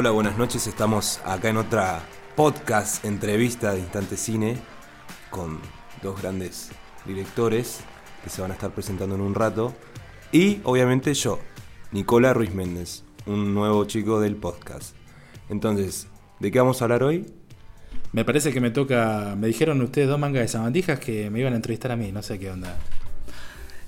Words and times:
Hola, 0.00 0.12
buenas 0.12 0.38
noches. 0.38 0.66
Estamos 0.66 1.20
acá 1.26 1.50
en 1.50 1.58
otra 1.58 2.00
podcast 2.34 3.04
entrevista 3.04 3.74
de 3.74 3.80
Instante 3.80 4.16
Cine 4.16 4.56
con 5.28 5.58
dos 6.02 6.22
grandes 6.22 6.70
directores 7.04 7.80
que 8.24 8.30
se 8.30 8.40
van 8.40 8.50
a 8.50 8.54
estar 8.54 8.70
presentando 8.70 9.14
en 9.14 9.20
un 9.20 9.34
rato. 9.34 9.74
Y 10.32 10.62
obviamente 10.64 11.12
yo, 11.12 11.38
Nicola 11.92 12.32
Ruiz 12.32 12.54
Méndez, 12.54 13.04
un 13.26 13.52
nuevo 13.52 13.84
chico 13.84 14.22
del 14.22 14.36
podcast. 14.36 14.96
Entonces, 15.50 16.08
¿de 16.38 16.50
qué 16.50 16.58
vamos 16.58 16.80
a 16.80 16.86
hablar 16.86 17.02
hoy? 17.02 17.26
Me 18.12 18.24
parece 18.24 18.54
que 18.54 18.60
me 18.62 18.70
toca. 18.70 19.36
Me 19.36 19.48
dijeron 19.48 19.82
ustedes 19.82 20.08
dos 20.08 20.18
mangas 20.18 20.40
de 20.40 20.48
sabandijas 20.48 20.98
que 20.98 21.28
me 21.28 21.40
iban 21.40 21.52
a 21.52 21.56
entrevistar 21.56 21.92
a 21.92 21.96
mí, 21.96 22.10
no 22.10 22.22
sé 22.22 22.38
qué 22.38 22.50
onda. 22.50 22.74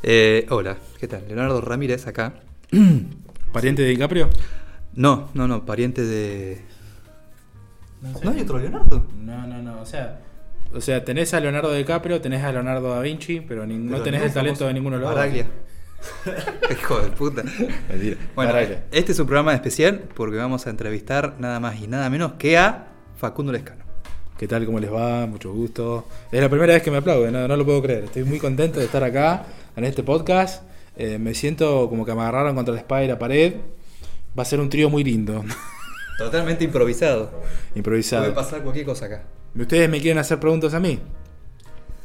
Eh, 0.02 0.44
hola, 0.50 0.76
¿qué 1.00 1.08
tal? 1.08 1.24
Leonardo 1.26 1.62
Ramírez 1.62 2.06
acá. 2.06 2.34
¿Pariente 3.54 3.80
de 3.80 3.88
DiCaprio? 3.88 4.28
No, 4.94 5.28
no, 5.34 5.48
no, 5.48 5.64
pariente 5.64 6.02
de. 6.02 6.62
No, 8.00 8.10
¿No 8.22 8.30
hay 8.30 8.40
otro 8.40 8.58
Leonardo? 8.58 9.06
No, 9.16 9.46
no, 9.46 9.62
no. 9.62 9.80
O 9.80 9.86
sea, 9.86 10.20
o 10.74 10.80
sea, 10.80 11.04
tenés 11.04 11.32
a 11.34 11.40
Leonardo 11.40 11.72
DiCaprio, 11.72 12.20
tenés 12.20 12.42
a 12.42 12.52
Leonardo 12.52 12.90
da 12.94 13.00
Vinci, 13.00 13.40
pero 13.40 13.64
ni- 13.66 13.78
no 13.78 14.00
tenés 14.02 14.20
no 14.20 14.26
el 14.26 14.32
talento 14.32 14.66
de 14.66 14.74
ninguno 14.74 14.96
de 14.96 15.02
los 15.02 15.10
dos. 15.10 15.18
Baraglia. 15.18 15.46
Hijo 16.70 16.98
de 17.00 17.10
puta. 17.10 17.42
Mentira. 17.88 18.16
Bueno, 18.34 18.52
Baraglia. 18.52 18.84
este 18.90 19.12
es 19.12 19.18
un 19.20 19.26
programa 19.26 19.54
especial 19.54 20.02
porque 20.14 20.36
vamos 20.36 20.66
a 20.66 20.70
entrevistar 20.70 21.36
nada 21.38 21.60
más 21.60 21.80
y 21.80 21.86
nada 21.86 22.10
menos 22.10 22.32
que 22.34 22.58
a 22.58 22.88
Facundo 23.16 23.52
Lescano. 23.52 23.82
¿Qué 24.36 24.48
tal? 24.48 24.66
¿Cómo 24.66 24.80
les 24.80 24.92
va? 24.92 25.24
Mucho 25.26 25.52
gusto. 25.52 26.08
Es 26.32 26.40
la 26.40 26.48
primera 26.48 26.72
vez 26.74 26.82
que 26.82 26.90
me 26.90 26.96
aplauden, 26.96 27.32
no, 27.32 27.46
no 27.46 27.56
lo 27.56 27.64
puedo 27.64 27.80
creer. 27.80 28.04
Estoy 28.04 28.24
muy 28.24 28.40
contento 28.40 28.80
de 28.80 28.86
estar 28.86 29.04
acá 29.04 29.44
en 29.76 29.84
este 29.84 30.02
podcast. 30.02 30.64
Eh, 30.96 31.18
me 31.18 31.32
siento 31.34 31.88
como 31.88 32.04
que 32.04 32.12
me 32.14 32.22
agarraron 32.22 32.56
contra 32.56 32.74
la 32.74 32.80
espada 32.80 33.04
y 33.04 33.08
la 33.08 33.18
pared. 33.20 33.54
Va 34.38 34.42
a 34.42 34.46
ser 34.46 34.60
un 34.60 34.68
trío 34.70 34.88
muy 34.90 35.04
lindo, 35.04 35.44
Totalmente 36.18 36.64
improvisado. 36.64 37.30
improvisado. 37.74 38.22
Puede 38.24 38.34
pasar 38.34 38.62
cualquier 38.62 38.86
cosa 38.86 39.06
acá. 39.06 39.22
¿Ustedes 39.58 39.88
me 39.90 40.00
quieren 40.00 40.18
hacer 40.18 40.38
preguntas 40.40 40.72
a 40.74 40.80
mí? 40.80 40.98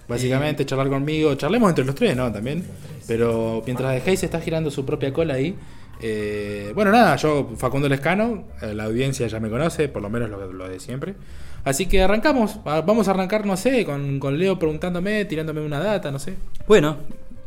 Básicamente, 0.08 0.66
charlar 0.66 0.90
conmigo. 0.90 1.36
Charlemos 1.36 1.70
entre 1.70 1.86
los 1.86 1.96
tres, 1.96 2.16
¿no? 2.16 2.32
También. 2.32 2.64
Pero 3.08 3.62
mientras 3.66 3.92
dejéis 3.94 4.24
está 4.24 4.40
girando 4.40 4.72
su 4.72 4.86
propia 4.86 5.12
cola 5.14 5.34
ahí. 5.36 5.56
eh, 6.02 6.72
bueno, 6.76 6.92
nada, 6.92 7.16
yo, 7.18 7.52
Facundo 7.58 7.90
Lescano, 7.90 8.46
eh, 8.62 8.74
la 8.74 8.86
audiencia 8.86 9.28
ya 9.28 9.40
me 9.40 9.50
conoce, 9.50 9.90
por 9.90 10.02
lo 10.02 10.10
menos 10.10 10.30
lo, 10.30 10.52
lo 10.54 10.70
de 10.70 10.80
siempre. 10.80 11.16
Así 11.64 11.86
que 11.88 12.02
arrancamos. 12.02 12.60
Vamos 12.64 13.08
a 13.08 13.12
arrancar, 13.12 13.46
no 13.46 13.58
sé, 13.58 13.84
con, 13.86 14.20
con 14.20 14.38
Leo 14.38 14.58
preguntándome, 14.58 15.26
tirándome 15.26 15.62
una 15.62 15.80
data, 15.80 16.12
no 16.12 16.20
sé. 16.20 16.36
Bueno, 16.68 16.98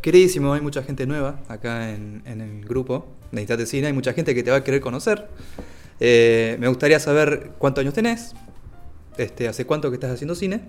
queridísimo, 0.02 0.52
hay 0.52 0.60
mucha 0.60 0.82
gente 0.82 1.06
nueva 1.06 1.40
acá 1.48 1.90
en, 1.92 2.22
en 2.26 2.40
el 2.42 2.64
grupo 2.66 3.06
Instante 3.38 3.66
Cine. 3.66 3.86
Hay 3.88 3.92
mucha 3.92 4.12
gente 4.12 4.34
que 4.34 4.42
te 4.42 4.50
va 4.50 4.58
a 4.58 4.64
querer 4.64 4.80
conocer. 4.80 5.28
Eh, 6.00 6.56
me 6.58 6.68
gustaría 6.68 6.98
saber 6.98 7.52
cuántos 7.58 7.82
años 7.82 7.94
tenés, 7.94 8.34
este, 9.18 9.48
hace 9.48 9.66
cuánto 9.66 9.90
que 9.90 9.96
estás 9.96 10.10
haciendo 10.10 10.34
cine 10.34 10.62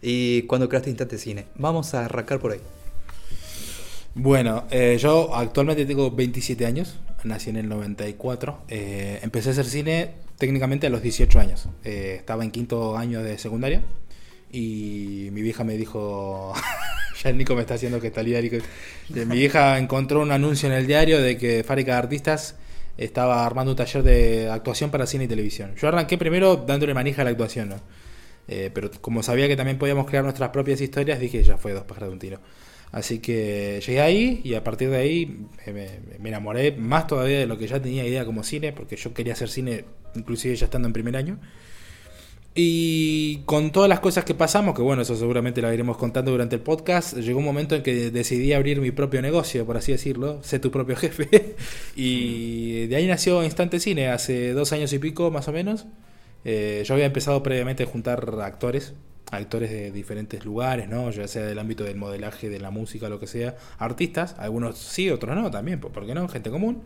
y 0.00 0.42
cuándo 0.42 0.68
creaste 0.68 0.90
Instante 0.90 1.18
Cine. 1.18 1.46
Vamos 1.56 1.92
a 1.94 2.04
arrancar 2.04 2.38
por 2.38 2.52
ahí. 2.52 2.60
Bueno, 4.14 4.64
eh, 4.70 4.98
yo 5.00 5.34
actualmente 5.34 5.86
tengo 5.86 6.10
27 6.10 6.66
años, 6.66 7.00
nací 7.24 7.50
en 7.50 7.56
el 7.56 7.68
94, 7.68 8.62
eh, 8.68 9.20
empecé 9.22 9.48
a 9.48 9.52
hacer 9.52 9.64
cine 9.64 10.10
técnicamente 10.36 10.86
a 10.86 10.90
los 10.90 11.02
18 11.02 11.40
años, 11.40 11.68
Eh, 11.84 12.16
estaba 12.18 12.44
en 12.44 12.50
quinto 12.50 12.96
año 12.96 13.22
de 13.22 13.38
secundaria 13.38 13.82
y 14.52 15.30
mi 15.32 15.40
vieja 15.40 15.64
me 15.64 15.76
dijo, 15.76 16.52
ya 17.22 17.30
el 17.30 17.38
Nico 17.38 17.54
me 17.54 17.62
está 17.62 17.74
haciendo 17.74 18.00
que 18.00 18.08
está 18.08 18.22
diario, 18.22 18.60
mi 19.08 19.36
vieja 19.38 19.78
encontró 19.78 20.20
un 20.20 20.30
anuncio 20.30 20.68
en 20.68 20.74
el 20.74 20.86
diario 20.86 21.20
de 21.20 21.38
que 21.38 21.64
Fábrica 21.64 21.92
de 21.92 21.98
Artistas 21.98 22.56
estaba 22.98 23.46
armando 23.46 23.72
un 23.72 23.76
taller 23.76 24.02
de 24.02 24.50
actuación 24.50 24.90
para 24.90 25.06
cine 25.06 25.24
y 25.24 25.28
televisión. 25.28 25.74
Yo 25.76 25.88
arranqué 25.88 26.18
primero 26.18 26.56
dándole 26.56 26.92
manija 26.92 27.22
a 27.22 27.24
la 27.24 27.30
actuación, 27.30 27.70
¿no? 27.70 27.80
Eh, 28.48 28.70
pero 28.74 28.90
como 29.00 29.22
sabía 29.22 29.48
que 29.48 29.56
también 29.56 29.78
podíamos 29.78 30.06
crear 30.06 30.24
nuestras 30.24 30.50
propias 30.50 30.80
historias, 30.80 31.18
dije 31.18 31.42
ya 31.42 31.56
fue 31.56 31.72
dos 31.72 31.84
pájaros 31.84 32.10
de 32.10 32.12
un 32.12 32.18
tiro. 32.18 32.40
Así 32.90 33.20
que 33.20 33.80
llegué 33.86 34.02
ahí 34.02 34.42
y 34.44 34.52
a 34.52 34.62
partir 34.62 34.90
de 34.90 34.98
ahí 34.98 35.46
me, 35.66 36.18
me 36.18 36.28
enamoré 36.28 36.72
más 36.72 37.06
todavía 37.06 37.38
de 37.38 37.46
lo 37.46 37.56
que 37.56 37.66
ya 37.66 37.80
tenía 37.80 38.06
idea 38.06 38.26
como 38.26 38.42
cine, 38.42 38.72
porque 38.72 38.96
yo 38.96 39.14
quería 39.14 39.32
hacer 39.32 39.48
cine 39.48 39.86
inclusive 40.14 40.54
ya 40.56 40.66
estando 40.66 40.88
en 40.88 40.92
primer 40.92 41.16
año. 41.16 41.38
Y 42.54 43.38
con 43.46 43.72
todas 43.72 43.88
las 43.88 44.00
cosas 44.00 44.26
que 44.26 44.34
pasamos, 44.34 44.74
que 44.74 44.82
bueno, 44.82 45.02
eso 45.02 45.16
seguramente 45.16 45.62
lo 45.62 45.72
iremos 45.72 45.96
contando 45.96 46.32
durante 46.32 46.56
el 46.56 46.60
podcast, 46.60 47.16
llegó 47.16 47.38
un 47.38 47.46
momento 47.46 47.74
en 47.74 47.82
que 47.82 48.10
decidí 48.10 48.52
abrir 48.52 48.80
mi 48.82 48.90
propio 48.90 49.22
negocio, 49.22 49.64
por 49.64 49.78
así 49.78 49.92
decirlo, 49.92 50.42
sé 50.42 50.58
tu 50.58 50.70
propio 50.70 50.94
jefe. 50.98 51.56
y 51.96 52.86
de 52.88 52.96
ahí 52.96 53.06
nació 53.06 53.42
Instante 53.42 53.80
Cine, 53.80 54.08
hace 54.08 54.52
dos 54.52 54.72
años 54.72 54.92
y 54.92 54.98
pico 54.98 55.30
más 55.30 55.48
o 55.48 55.52
menos. 55.52 55.86
Eh, 56.44 56.82
yo 56.84 56.92
había 56.94 57.06
empezado 57.06 57.42
previamente 57.42 57.84
a 57.84 57.86
juntar 57.86 58.28
actores, 58.42 58.92
actores 59.30 59.70
de 59.70 59.90
diferentes 59.90 60.44
lugares, 60.44 60.88
¿no? 60.88 61.10
Ya 61.10 61.28
sea 61.28 61.44
del 61.44 61.58
ámbito 61.58 61.84
del 61.84 61.96
modelaje, 61.96 62.50
de 62.50 62.60
la 62.60 62.70
música, 62.70 63.08
lo 63.08 63.18
que 63.18 63.28
sea, 63.28 63.56
artistas, 63.78 64.34
algunos 64.38 64.76
sí, 64.76 65.08
otros 65.08 65.34
no, 65.34 65.50
también, 65.50 65.80
¿por 65.80 66.06
qué 66.06 66.14
no? 66.14 66.28
Gente 66.28 66.50
común. 66.50 66.82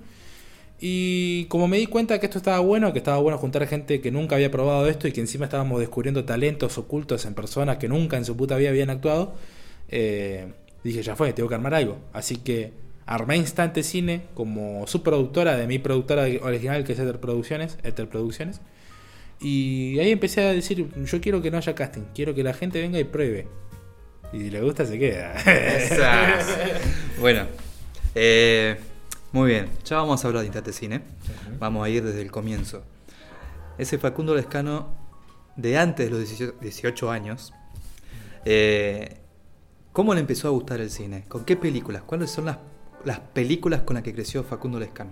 Y 0.78 1.46
como 1.46 1.68
me 1.68 1.78
di 1.78 1.86
cuenta 1.86 2.18
que 2.20 2.26
esto 2.26 2.38
estaba 2.38 2.58
bueno, 2.58 2.92
que 2.92 2.98
estaba 2.98 3.18
bueno 3.18 3.38
juntar 3.38 3.66
gente 3.66 4.00
que 4.00 4.10
nunca 4.10 4.36
había 4.36 4.50
probado 4.50 4.86
esto 4.88 5.08
y 5.08 5.12
que 5.12 5.20
encima 5.20 5.46
estábamos 5.46 5.80
descubriendo 5.80 6.24
talentos 6.24 6.76
ocultos 6.76 7.24
en 7.24 7.34
personas 7.34 7.78
que 7.78 7.88
nunca 7.88 8.16
en 8.16 8.24
su 8.24 8.36
puta 8.36 8.56
vida 8.56 8.68
habían 8.68 8.90
actuado, 8.90 9.34
eh, 9.88 10.52
dije, 10.84 11.02
ya 11.02 11.16
fue, 11.16 11.32
tengo 11.32 11.48
que 11.48 11.54
armar 11.54 11.74
algo. 11.74 11.98
Así 12.12 12.36
que 12.36 12.72
armé 13.06 13.36
Instante 13.36 13.82
Cine 13.82 14.22
como 14.34 14.86
subproductora 14.86 15.56
de 15.56 15.66
mi 15.66 15.78
productora 15.78 16.26
original, 16.42 16.84
que 16.84 16.92
es 16.92 16.98
Ether 16.98 17.20
Producciones, 17.20 17.78
Ether 17.82 18.08
Producciones. 18.08 18.60
Y 19.40 19.98
ahí 19.98 20.10
empecé 20.10 20.42
a 20.42 20.52
decir, 20.52 20.88
yo 20.94 21.20
quiero 21.20 21.40
que 21.40 21.50
no 21.50 21.58
haya 21.58 21.74
casting, 21.74 22.02
quiero 22.14 22.34
que 22.34 22.42
la 22.42 22.52
gente 22.52 22.80
venga 22.80 22.98
y 22.98 23.04
pruebe. 23.04 23.48
Y 24.32 24.50
le 24.50 24.60
gusta, 24.60 24.84
se 24.84 24.98
queda. 24.98 25.34
bueno, 27.20 27.46
eh, 28.14 28.76
muy 29.36 29.50
bien, 29.50 29.68
ya 29.84 29.98
vamos 29.98 30.24
a 30.24 30.28
hablar 30.28 30.40
de 30.40 30.46
Instante 30.46 30.72
Cine. 30.72 31.02
Vamos 31.58 31.84
a 31.84 31.90
ir 31.90 32.02
desde 32.02 32.22
el 32.22 32.30
comienzo. 32.30 32.82
Ese 33.76 33.98
Facundo 33.98 34.34
Lescano 34.34 34.88
de 35.56 35.76
antes 35.76 36.06
de 36.06 36.10
los 36.10 36.20
18 36.20 36.54
18 36.58 37.10
años, 37.10 37.52
eh, 38.46 39.18
¿cómo 39.92 40.14
le 40.14 40.20
empezó 40.20 40.48
a 40.48 40.52
gustar 40.52 40.80
el 40.80 40.90
cine? 40.90 41.26
¿Con 41.28 41.44
qué 41.44 41.54
películas? 41.54 42.02
¿Cuáles 42.06 42.30
son 42.30 42.46
las, 42.46 42.56
las 43.04 43.20
películas 43.20 43.82
con 43.82 43.94
las 43.94 44.02
que 44.02 44.14
creció 44.14 44.42
Facundo 44.42 44.80
Lescano? 44.80 45.10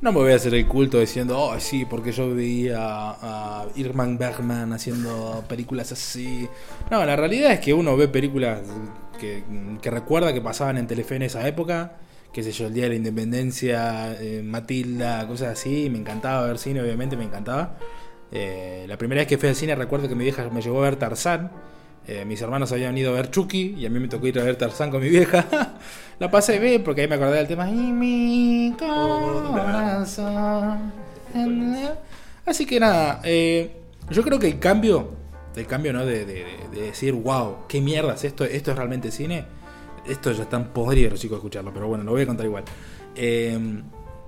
No 0.00 0.10
me 0.10 0.18
voy 0.18 0.32
a 0.32 0.34
hacer 0.34 0.52
el 0.52 0.66
culto 0.66 0.98
diciendo, 0.98 1.40
oh, 1.40 1.60
sí, 1.60 1.84
porque 1.84 2.10
yo 2.10 2.34
veía 2.34 2.78
a, 2.80 3.62
a 3.62 3.66
Irman 3.76 4.18
Bergman 4.18 4.72
haciendo 4.72 5.44
películas 5.48 5.92
así. 5.92 6.48
No, 6.90 7.04
la 7.04 7.14
realidad 7.14 7.52
es 7.52 7.60
que 7.60 7.72
uno 7.72 7.96
ve 7.96 8.08
películas 8.08 8.60
que, 9.20 9.44
que 9.80 9.90
recuerda 9.92 10.34
que 10.34 10.40
pasaban 10.40 10.78
en 10.78 10.88
Telefe 10.88 11.14
en 11.14 11.22
esa 11.22 11.46
época, 11.46 11.98
qué 12.36 12.42
sé 12.42 12.52
yo, 12.52 12.66
el 12.66 12.74
Día 12.74 12.82
de 12.82 12.90
la 12.90 12.94
Independencia, 12.96 14.12
eh, 14.20 14.42
Matilda, 14.44 15.26
cosas 15.26 15.58
así. 15.58 15.88
Me 15.88 15.96
encantaba 15.96 16.46
ver 16.46 16.58
cine, 16.58 16.82
obviamente, 16.82 17.16
me 17.16 17.24
encantaba. 17.24 17.78
Eh, 18.30 18.84
la 18.86 18.98
primera 18.98 19.20
vez 19.22 19.26
que 19.26 19.38
fui 19.38 19.48
al 19.48 19.54
cine 19.54 19.74
recuerdo 19.74 20.06
que 20.06 20.14
mi 20.14 20.24
vieja 20.24 20.46
me 20.50 20.60
llevó 20.60 20.80
a 20.80 20.82
ver 20.82 20.96
Tarzán. 20.96 21.50
Eh, 22.06 22.26
mis 22.26 22.38
hermanos 22.42 22.70
habían 22.72 22.96
ido 22.98 23.10
a 23.12 23.14
ver 23.14 23.30
Chucky 23.30 23.76
y 23.78 23.86
a 23.86 23.88
mí 23.88 23.98
me 24.00 24.08
tocó 24.08 24.26
ir 24.26 24.38
a 24.38 24.42
ver 24.44 24.56
Tarzán 24.56 24.90
con 24.90 25.00
mi 25.00 25.08
vieja. 25.08 25.46
la 26.18 26.30
pasé 26.30 26.58
bien 26.58 26.84
porque 26.84 27.00
ahí 27.00 27.08
me 27.08 27.14
acordé 27.14 27.36
del 27.38 27.48
tema. 27.48 27.64
Así 32.44 32.66
que 32.66 32.78
nada, 32.78 33.22
yo 34.10 34.22
creo 34.22 34.38
que 34.38 34.48
el 34.48 34.58
cambio, 34.58 35.08
el 35.56 35.66
cambio 35.66 35.94
¿no? 35.94 36.04
de, 36.04 36.26
de- 36.26 36.44
de 36.70 36.82
decir, 36.82 37.14
wow, 37.14 37.60
qué 37.66 37.80
mierda 37.80 38.12
es 38.12 38.24
esto, 38.24 38.44
esto 38.44 38.72
es 38.72 38.76
realmente 38.76 39.10
cine. 39.10 39.46
Esto 40.08 40.32
ya 40.32 40.44
están 40.44 40.68
podridos 40.68 41.12
los 41.12 41.20
chicos 41.20 41.36
escucharlo, 41.36 41.72
pero 41.72 41.88
bueno, 41.88 42.04
lo 42.04 42.12
voy 42.12 42.22
a 42.22 42.26
contar 42.26 42.46
igual. 42.46 42.64
Eh, 43.14 43.58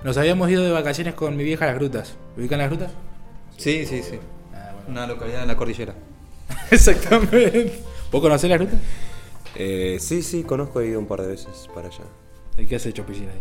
nos 0.04 0.16
habíamos 0.16 0.50
ido 0.50 0.62
de 0.62 0.70
vacaciones 0.70 1.14
con 1.14 1.36
mi 1.36 1.44
vieja 1.44 1.64
a 1.64 1.68
las 1.68 1.76
grutas. 1.76 2.14
¿Ubican 2.36 2.58
las 2.58 2.68
grutas? 2.68 2.92
Sí, 3.56 3.84
sí, 3.86 4.02
sí. 4.02 4.18
Ah, 4.54 4.72
bueno. 4.74 4.90
Una 4.90 5.06
localidad 5.06 5.42
en 5.42 5.48
la 5.48 5.56
cordillera. 5.56 5.94
Exactamente. 6.70 7.80
¿Vos 8.10 8.20
conocés 8.20 8.48
las 8.48 8.58
grutas? 8.60 8.78
Eh, 9.54 9.96
sí, 10.00 10.22
sí, 10.22 10.44
conozco, 10.44 10.80
he 10.80 10.88
ido 10.88 11.00
un 11.00 11.06
par 11.06 11.22
de 11.22 11.28
veces 11.28 11.68
para 11.74 11.88
allá. 11.88 12.04
¿Y 12.56 12.66
qué 12.66 12.76
has 12.76 12.86
hecho, 12.86 13.04
piscina 13.04 13.32
ahí? 13.32 13.40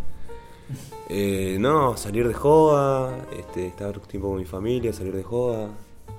Eh, 1.10 1.57
no, 1.60 1.95
salir 1.95 2.28
de 2.28 2.33
joda, 2.33 3.25
este, 3.38 3.68
estar 3.68 3.98
tiempo 4.01 4.30
con 4.30 4.40
mi 4.40 4.45
familia, 4.45 4.92
salir 4.92 5.16
de 5.16 5.24
joda, 5.24 5.69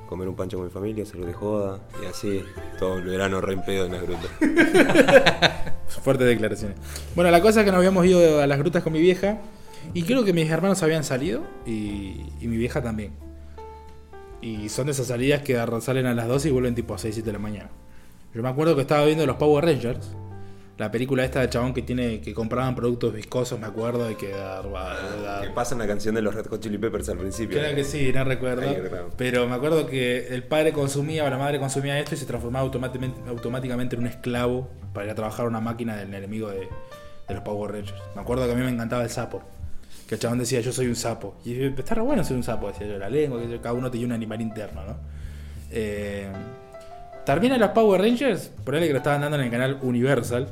comer 0.08 0.28
un 0.28 0.36
pancho 0.36 0.56
con 0.56 0.66
mi 0.66 0.72
familia, 0.72 1.04
salir 1.04 1.26
de 1.26 1.34
joda, 1.34 1.80
y 2.02 2.06
así, 2.06 2.42
todo 2.78 2.96
el 2.98 3.04
verano 3.04 3.40
re 3.40 3.54
en 3.54 3.62
pedo 3.62 3.86
en 3.86 3.92
las 3.92 4.02
grutas. 4.02 4.30
Fuertes 5.88 6.26
declaraciones. 6.26 6.76
Bueno, 7.14 7.30
la 7.30 7.40
cosa 7.40 7.60
es 7.60 7.64
que 7.64 7.70
nos 7.70 7.78
habíamos 7.78 8.04
ido 8.06 8.40
a 8.40 8.46
las 8.46 8.58
grutas 8.58 8.82
con 8.82 8.92
mi 8.92 9.00
vieja. 9.00 9.38
Y 9.94 10.02
creo 10.02 10.24
que 10.24 10.32
mis 10.32 10.50
hermanos 10.50 10.82
habían 10.82 11.04
salido. 11.04 11.42
Y, 11.66 12.26
y 12.40 12.46
mi 12.46 12.56
vieja 12.56 12.82
también. 12.82 13.12
Y 14.40 14.68
son 14.68 14.86
de 14.86 14.92
esas 14.92 15.06
salidas 15.06 15.42
que 15.42 15.58
salen 15.80 16.06
a 16.06 16.14
las 16.14 16.28
12 16.28 16.48
y 16.48 16.50
vuelven 16.52 16.74
tipo 16.74 16.94
a 16.94 16.98
6, 16.98 17.14
7 17.14 17.26
de 17.26 17.32
la 17.32 17.38
mañana. 17.38 17.70
Yo 18.34 18.42
me 18.42 18.48
acuerdo 18.48 18.76
que 18.76 18.82
estaba 18.82 19.04
viendo 19.04 19.26
los 19.26 19.36
Power 19.36 19.64
Rangers. 19.64 20.14
La 20.78 20.92
película 20.92 21.24
esta 21.24 21.40
del 21.40 21.50
chabón 21.50 21.74
que 21.74 21.82
tiene 21.82 22.20
que 22.20 22.32
compraban 22.32 22.76
productos 22.76 23.12
viscosos, 23.12 23.58
me 23.58 23.66
acuerdo, 23.66 24.06
de 24.06 24.16
que 24.16 24.28
dar, 24.30 24.62
dar- 24.70 25.42
Que 25.42 25.50
pasa 25.50 25.74
una 25.74 25.88
canción 25.88 26.14
de 26.14 26.22
los 26.22 26.32
Red 26.34 26.46
Hot 26.46 26.60
Chili 26.60 26.78
Peppers 26.78 27.08
al 27.08 27.18
principio. 27.18 27.58
Creo 27.58 27.74
que 27.74 27.82
sí, 27.82 28.12
no 28.14 28.22
recuerdo. 28.22 28.62
Pero 29.16 29.48
me 29.48 29.56
acuerdo 29.56 29.86
que 29.88 30.28
el 30.28 30.44
padre 30.44 30.72
consumía 30.72 31.24
o 31.24 31.30
la 31.30 31.36
madre 31.36 31.58
consumía 31.58 31.98
esto 31.98 32.14
y 32.14 32.18
se 32.18 32.26
transformaba 32.26 32.64
automáticamente, 32.64 33.20
automáticamente 33.28 33.96
en 33.96 34.02
un 34.02 34.06
esclavo 34.08 34.70
para 34.94 35.06
ir 35.06 35.10
a 35.12 35.14
trabajar 35.16 35.46
a 35.46 35.48
una 35.48 35.60
máquina 35.60 35.96
del 35.96 36.14
enemigo 36.14 36.48
de, 36.48 36.68
de 37.26 37.34
los 37.34 37.42
Power 37.42 37.72
Rangers. 37.72 38.00
Me 38.14 38.20
acuerdo 38.22 38.46
que 38.46 38.52
a 38.52 38.54
mí 38.54 38.62
me 38.62 38.70
encantaba 38.70 39.02
el 39.02 39.10
sapo. 39.10 39.42
Que 40.08 40.14
el 40.14 40.20
chabón 40.20 40.38
decía, 40.38 40.60
yo 40.60 40.72
soy 40.72 40.86
un 40.86 40.94
sapo. 40.96 41.36
Y 41.44 41.60
está 41.60 41.96
re 41.96 42.02
bueno 42.02 42.22
ser 42.22 42.36
un 42.36 42.44
sapo, 42.44 42.68
decía 42.68 42.86
yo, 42.86 42.98
la 42.98 43.10
lengua, 43.10 43.40
que 43.40 43.58
cada 43.60 43.72
uno 43.74 43.90
tenía 43.90 44.06
un 44.06 44.12
animal 44.12 44.40
interno, 44.40 44.84
¿no? 44.84 44.96
Eh, 45.72 46.28
termina 47.26 47.58
los 47.58 47.70
Power 47.70 48.00
Rangers, 48.00 48.52
por 48.64 48.76
ahí 48.76 48.86
que 48.86 48.92
lo 48.92 48.98
estaban 48.98 49.20
dando 49.22 49.36
en 49.38 49.42
el 49.44 49.50
canal 49.50 49.78
Universal. 49.82 50.46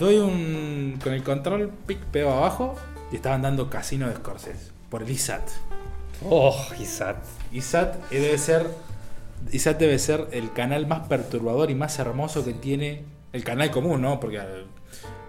Doy 0.00 0.16
un. 0.16 0.98
con 1.02 1.12
el 1.12 1.22
control, 1.22 1.70
pic, 1.86 1.98
pego 2.06 2.30
abajo 2.32 2.74
y 3.12 3.16
estaban 3.16 3.42
dando 3.42 3.70
Casino 3.70 4.08
de 4.08 4.16
Scorsese 4.16 4.70
por 4.88 5.02
el 5.02 5.10
ISAT. 5.10 5.42
Oh, 6.28 6.56
Isat. 6.80 7.16
ISAT 7.52 8.08
debe 8.10 8.36
ser. 8.38 8.66
ISAT 9.52 9.78
debe 9.78 9.98
ser 9.98 10.26
el 10.32 10.52
canal 10.52 10.86
más 10.86 11.06
perturbador 11.06 11.70
y 11.70 11.74
más 11.74 11.98
hermoso 11.98 12.44
que 12.44 12.52
tiene. 12.54 13.04
El 13.32 13.44
canal 13.44 13.70
común, 13.70 14.02
¿no? 14.02 14.18
Porque. 14.18 14.40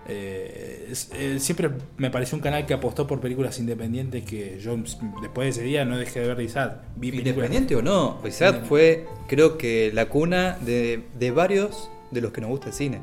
eh, 0.08 0.88
es- 0.90 1.10
eh, 1.14 1.40
siempre 1.40 1.70
me 1.98 2.10
pareció 2.10 2.36
un 2.36 2.42
canal 2.42 2.66
que 2.66 2.74
apostó 2.74 3.06
por 3.08 3.20
películas 3.22 3.60
independientes 3.60 4.24
que 4.26 4.60
yo 4.60 4.76
después 5.22 5.46
de 5.46 5.50
ese 5.50 5.62
día 5.64 5.86
no 5.86 5.98
dejé 5.98 6.22
de 6.22 6.28
ver 6.30 6.38
de 6.38 6.44
ISAT. 6.46 6.82
Vi 6.96 7.12
películas- 7.12 7.28
Independiente 7.36 7.76
o 7.76 7.82
no, 7.82 8.20
Isat 8.28 8.64
fue, 8.66 9.06
creo 9.28 9.58
que, 9.58 9.92
la 9.94 10.08
cuna 10.10 10.58
de, 10.62 11.04
de 11.20 11.32
varios 11.32 11.90
de 12.10 12.22
los 12.22 12.32
que 12.32 12.42
nos 12.42 12.50
gusta 12.50 12.68
el 12.68 12.74
cine. 12.74 13.00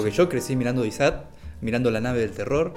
Porque 0.00 0.16
yo 0.16 0.28
crecí 0.28 0.56
mirando 0.56 0.84
Isat, 0.84 1.24
mirando 1.60 1.90
La 1.90 2.00
nave 2.00 2.20
del 2.20 2.30
terror, 2.30 2.74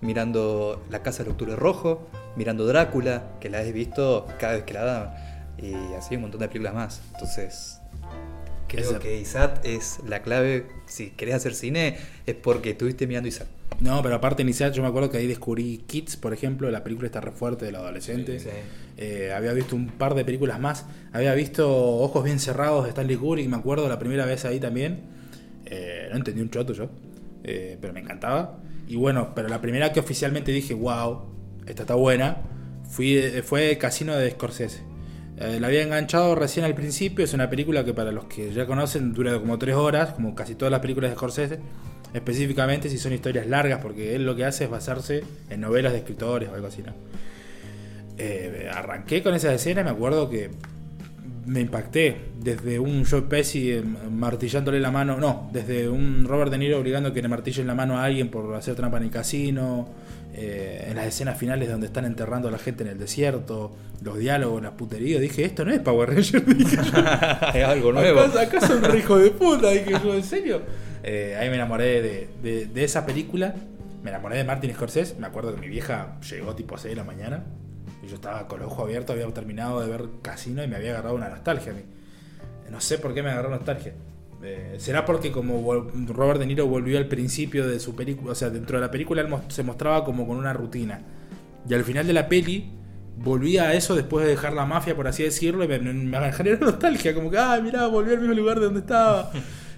mirando 0.00 0.82
La 0.90 1.02
casa 1.02 1.22
del 1.22 1.32
octubre 1.32 1.54
rojo, 1.56 2.08
mirando 2.36 2.66
Drácula, 2.66 3.32
que 3.40 3.48
la 3.50 3.62
he 3.62 3.72
visto 3.72 4.26
cada 4.40 4.54
vez 4.54 4.64
que 4.64 4.74
la 4.74 4.84
daban. 4.84 5.14
Y 5.58 5.74
así 5.96 6.16
un 6.16 6.22
montón 6.22 6.40
de 6.40 6.48
películas 6.48 6.74
más. 6.74 7.00
Entonces, 7.14 7.78
creo 8.68 8.90
Esa- 8.90 8.98
que 8.98 9.18
Isat 9.20 9.64
es 9.64 10.00
la 10.06 10.22
clave. 10.22 10.66
Si 10.86 11.10
querés 11.10 11.34
hacer 11.36 11.54
cine, 11.54 11.96
es 12.26 12.34
porque 12.34 12.70
estuviste 12.70 13.06
mirando 13.06 13.28
Isat. 13.28 13.46
No, 13.80 14.02
pero 14.02 14.14
aparte 14.14 14.40
en 14.42 14.48
ISAT 14.48 14.72
yo 14.72 14.82
me 14.82 14.88
acuerdo 14.88 15.10
que 15.10 15.18
ahí 15.18 15.26
descubrí 15.26 15.84
Kids, 15.86 16.16
por 16.16 16.32
ejemplo, 16.32 16.70
la 16.70 16.82
película 16.82 17.06
está 17.06 17.20
re 17.20 17.30
fuerte 17.30 17.66
del 17.66 17.76
adolescente. 17.76 18.38
Sí, 18.40 18.46
sí. 18.48 18.56
Eh, 18.96 19.32
había 19.36 19.52
visto 19.52 19.76
un 19.76 19.88
par 19.88 20.14
de 20.14 20.24
películas 20.24 20.58
más. 20.58 20.86
Había 21.12 21.34
visto 21.34 21.68
Ojos 21.70 22.24
bien 22.24 22.38
cerrados 22.40 22.84
de 22.84 22.90
Stanley 22.90 23.16
Kubrick, 23.16 23.48
me 23.48 23.56
acuerdo 23.56 23.86
la 23.88 23.98
primera 23.98 24.24
vez 24.24 24.44
ahí 24.46 24.58
también. 24.60 25.14
Eh, 25.66 26.08
no 26.10 26.16
entendí 26.16 26.40
un 26.40 26.50
choto 26.50 26.72
yo, 26.72 26.88
eh, 27.44 27.76
pero 27.80 27.92
me 27.92 28.00
encantaba. 28.00 28.58
Y 28.88 28.96
bueno, 28.96 29.32
pero 29.34 29.48
la 29.48 29.60
primera 29.60 29.92
que 29.92 30.00
oficialmente 30.00 30.52
dije, 30.52 30.74
wow, 30.74 31.22
esta 31.66 31.82
está 31.82 31.94
buena, 31.94 32.38
eh, 32.98 33.42
fue 33.44 33.76
Casino 33.78 34.16
de 34.16 34.30
Scorsese. 34.30 34.82
Eh, 35.38 35.58
la 35.60 35.66
había 35.66 35.82
enganchado 35.82 36.34
recién 36.34 36.64
al 36.64 36.74
principio, 36.74 37.24
es 37.24 37.34
una 37.34 37.50
película 37.50 37.84
que 37.84 37.92
para 37.92 38.10
los 38.10 38.24
que 38.24 38.52
ya 38.52 38.66
conocen 38.66 39.12
dura 39.12 39.38
como 39.38 39.58
tres 39.58 39.74
horas, 39.74 40.10
como 40.10 40.34
casi 40.34 40.54
todas 40.54 40.72
las 40.72 40.80
películas 40.80 41.10
de 41.10 41.16
Scorsese, 41.16 41.58
específicamente 42.14 42.88
si 42.88 42.96
son 42.96 43.12
historias 43.12 43.46
largas, 43.46 43.80
porque 43.82 44.14
él 44.14 44.24
lo 44.24 44.34
que 44.34 44.46
hace 44.46 44.64
es 44.64 44.70
basarse 44.70 45.24
en 45.50 45.60
novelas 45.60 45.92
de 45.92 45.98
escritores 45.98 46.48
o 46.48 46.54
algo 46.54 46.68
así, 46.68 46.82
¿no? 46.82 46.94
Eh, 48.16 48.70
arranqué 48.72 49.22
con 49.22 49.34
esa 49.34 49.52
escena 49.52 49.82
y 49.82 49.84
me 49.84 49.90
acuerdo 49.90 50.30
que 50.30 50.50
me 51.46 51.60
impacté 51.60 52.16
desde 52.40 52.78
un 52.78 53.04
Joe 53.04 53.22
Pesci 53.22 53.70
eh, 53.72 53.82
martillándole 54.10 54.80
la 54.80 54.90
mano, 54.90 55.18
no, 55.18 55.48
desde 55.52 55.88
un 55.88 56.24
Robert 56.26 56.50
De 56.50 56.58
Niro 56.58 56.78
obligando 56.78 57.10
a 57.10 57.12
que 57.14 57.22
le 57.22 57.28
martillen 57.28 57.66
la 57.66 57.74
mano 57.74 57.98
a 57.98 58.04
alguien 58.04 58.28
por 58.30 58.54
hacer 58.54 58.74
trampa 58.74 58.96
en 58.98 59.04
el 59.04 59.10
casino, 59.10 59.88
eh, 60.34 60.86
en 60.90 60.96
las 60.96 61.06
escenas 61.06 61.38
finales 61.38 61.70
donde 61.70 61.86
están 61.86 62.04
enterrando 62.04 62.48
a 62.48 62.50
la 62.50 62.58
gente 62.58 62.82
en 62.82 62.90
el 62.90 62.98
desierto, 62.98 63.74
los 64.02 64.18
diálogos, 64.18 64.60
las 64.62 64.72
puterías, 64.72 65.20
dije, 65.20 65.44
esto 65.44 65.64
no 65.64 65.72
es 65.72 65.78
Power 65.80 66.08
Rangers, 66.10 66.44
dije 66.58 66.76
es 67.54 67.64
algo 67.64 67.92
nuevo. 67.92 68.20
¿Acaso, 68.20 68.38
acaso 68.40 68.78
un 68.90 68.98
hijo 68.98 69.18
de 69.18 69.30
puta? 69.30 69.70
Dije 69.70 69.92
yo, 70.02 70.14
¿en 70.14 70.24
serio? 70.24 70.62
Eh, 71.02 71.36
ahí 71.40 71.48
me 71.48 71.54
enamoré 71.54 72.02
de, 72.02 72.28
de- 72.42 72.66
de 72.66 72.84
esa 72.84 73.06
película. 73.06 73.54
Me 74.02 74.10
enamoré 74.10 74.36
de 74.36 74.44
Martin 74.44 74.72
Scorsese. 74.74 75.14
Me 75.20 75.26
acuerdo 75.26 75.54
que 75.54 75.60
mi 75.60 75.68
vieja 75.68 76.18
llegó 76.28 76.54
tipo 76.56 76.76
6 76.76 76.90
de 76.92 76.96
la 76.96 77.04
mañana. 77.04 77.44
Yo 78.08 78.16
estaba 78.16 78.46
con 78.46 78.60
los 78.60 78.70
ojos 78.70 78.84
abiertos, 78.84 79.14
había 79.14 79.26
terminado 79.32 79.80
de 79.80 79.88
ver 79.88 80.08
Casino 80.22 80.62
y 80.62 80.68
me 80.68 80.76
había 80.76 80.90
agarrado 80.90 81.14
una 81.14 81.28
nostalgia 81.28 81.72
a 81.72 81.74
mí. 81.74 81.82
No 82.70 82.80
sé 82.80 82.98
por 82.98 83.14
qué 83.14 83.22
me 83.22 83.30
agarró 83.30 83.50
nostalgia. 83.50 83.94
Eh, 84.42 84.76
¿Será 84.78 85.04
porque 85.04 85.32
como 85.32 85.90
Robert 86.08 86.38
De 86.38 86.46
Niro 86.46 86.66
volvió 86.66 86.98
al 86.98 87.06
principio 87.06 87.66
de 87.66 87.80
su 87.80 87.96
película, 87.96 88.32
o 88.32 88.34
sea, 88.34 88.50
dentro 88.50 88.78
de 88.78 88.84
la 88.84 88.90
película 88.90 89.22
él 89.22 89.34
se 89.48 89.62
mostraba 89.62 90.04
como 90.04 90.26
con 90.26 90.36
una 90.36 90.52
rutina. 90.52 91.00
Y 91.68 91.74
al 91.74 91.84
final 91.84 92.06
de 92.06 92.12
la 92.12 92.28
peli 92.28 92.70
volvía 93.16 93.64
a 93.64 93.74
eso 93.74 93.94
después 93.94 94.24
de 94.24 94.32
dejar 94.32 94.52
la 94.52 94.66
mafia, 94.66 94.94
por 94.94 95.08
así 95.08 95.22
decirlo, 95.22 95.64
y 95.64 95.68
me, 95.68 95.78
me 95.78 96.32
generó 96.32 96.58
nostalgia, 96.66 97.14
como 97.14 97.30
que, 97.30 97.38
ah, 97.38 97.58
mirá, 97.62 97.86
volvió 97.86 98.14
al 98.14 98.20
mismo 98.20 98.34
lugar 98.34 98.58
de 98.58 98.66
donde 98.66 98.80
estaba. 98.80 99.32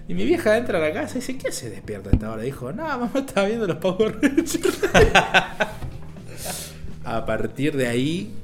Y 0.09 0.15
mi 0.15 0.25
vieja 0.25 0.57
entra 0.57 0.79
a 0.79 0.81
la 0.81 0.93
casa 0.93 1.19
y 1.19 1.21
dice, 1.21 1.37
¿qué 1.37 1.53
se 1.53 1.71
despierta 1.71 2.09
a 2.11 2.13
esta 2.13 2.33
hora? 2.33 2.43
Dijo, 2.43 2.73
no, 2.73 2.83
mamá 2.83 3.11
estaba 3.15 3.47
viendo 3.47 3.67
los 3.67 3.77
Power 3.77 4.19
Rangers. 4.21 4.59
a 7.17 7.25
partir 7.27 7.77
de 7.77 7.87
ahí, 7.87 8.35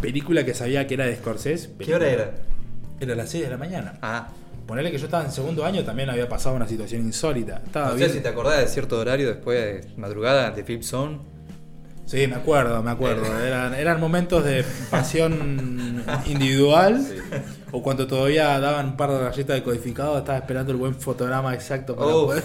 película 0.00 0.44
que 0.44 0.54
sabía 0.54 0.86
que 0.86 0.94
era 0.94 1.06
de 1.06 1.16
Scorsese. 1.16 1.70
¿Qué 1.78 1.94
hora 1.94 2.08
era? 2.08 2.30
Era 3.00 3.14
las 3.14 3.30
6 3.30 3.44
de 3.44 3.50
la 3.50 3.56
mañana. 3.58 3.98
Ah, 4.02 4.28
Ponerle 4.66 4.90
que 4.90 4.98
yo 4.98 5.04
estaba 5.04 5.24
en 5.24 5.30
segundo 5.30 5.64
año, 5.64 5.84
también 5.84 6.08
había 6.08 6.26
pasado 6.26 6.56
una 6.56 6.66
situación 6.66 7.02
insólita. 7.02 7.60
Estaba 7.66 7.88
no 7.88 7.92
sé 7.92 7.98
bien. 7.98 8.12
si 8.12 8.20
te 8.20 8.28
acordás 8.28 8.60
de 8.60 8.68
cierto 8.68 8.98
horario 8.98 9.28
después 9.28 9.58
de 9.58 9.90
madrugada 9.98 10.50
de 10.52 10.64
Flip 10.64 10.82
Zone. 10.82 11.18
Sí, 12.06 12.26
me 12.26 12.36
acuerdo, 12.36 12.82
me 12.82 12.90
acuerdo. 12.90 13.38
Eran, 13.40 13.74
eran 13.74 14.00
momentos 14.00 14.42
de 14.44 14.64
pasión 14.90 16.02
individual. 16.26 17.06
O 17.72 17.82
cuando 17.82 18.06
todavía 18.06 18.58
daban 18.58 18.86
un 18.86 18.96
par 18.96 19.10
de 19.10 19.18
galletas 19.18 19.56
de 19.56 19.62
codificado, 19.62 20.16
estaba 20.18 20.38
esperando 20.38 20.72
el 20.72 20.78
buen 20.78 20.94
fotograma 20.94 21.52
exacto 21.52 21.94
para 21.96 22.10
poder. 22.10 22.44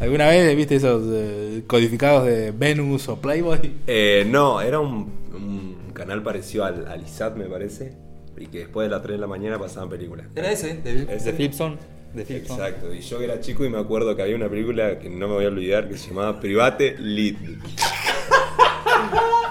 ¿Alguna 0.00 0.28
vez 0.28 0.56
viste 0.56 0.76
esos 0.76 1.02
eh, 1.12 1.62
codificados 1.66 2.24
de 2.24 2.52
Venus 2.52 3.08
o 3.08 3.20
Playboy? 3.20 3.74
Eh, 3.86 4.26
no, 4.26 4.60
era 4.62 4.80
un, 4.80 5.12
un 5.34 5.92
canal 5.92 6.22
parecido 6.22 6.64
al, 6.64 6.86
al 6.86 7.02
ISAT, 7.02 7.36
me 7.36 7.44
parece. 7.44 7.92
Y 8.38 8.46
que 8.46 8.60
después 8.60 8.86
de 8.86 8.90
las 8.90 9.02
3 9.02 9.16
de 9.16 9.20
la 9.20 9.26
mañana 9.26 9.58
pasaban 9.58 9.90
películas. 9.90 10.26
Era 10.34 10.50
ese, 10.50 10.78
de, 10.78 11.02
Ese. 11.14 11.30
de 11.30 11.32
Flip 11.34 11.52
Zone. 11.52 11.76
De. 12.14 12.22
Exacto, 12.22 12.92
y 12.92 13.02
yo 13.02 13.18
que 13.18 13.24
era 13.24 13.40
chico 13.40 13.64
y 13.64 13.68
me 13.68 13.78
acuerdo 13.78 14.16
que 14.16 14.22
había 14.22 14.34
una 14.34 14.48
película 14.48 14.98
que 14.98 15.10
no 15.10 15.28
me 15.28 15.34
voy 15.34 15.44
a 15.44 15.48
olvidar 15.48 15.88
que 15.88 15.98
se 15.98 16.08
llamaba 16.08 16.40
Private 16.40 16.96
Lead. 16.98 17.36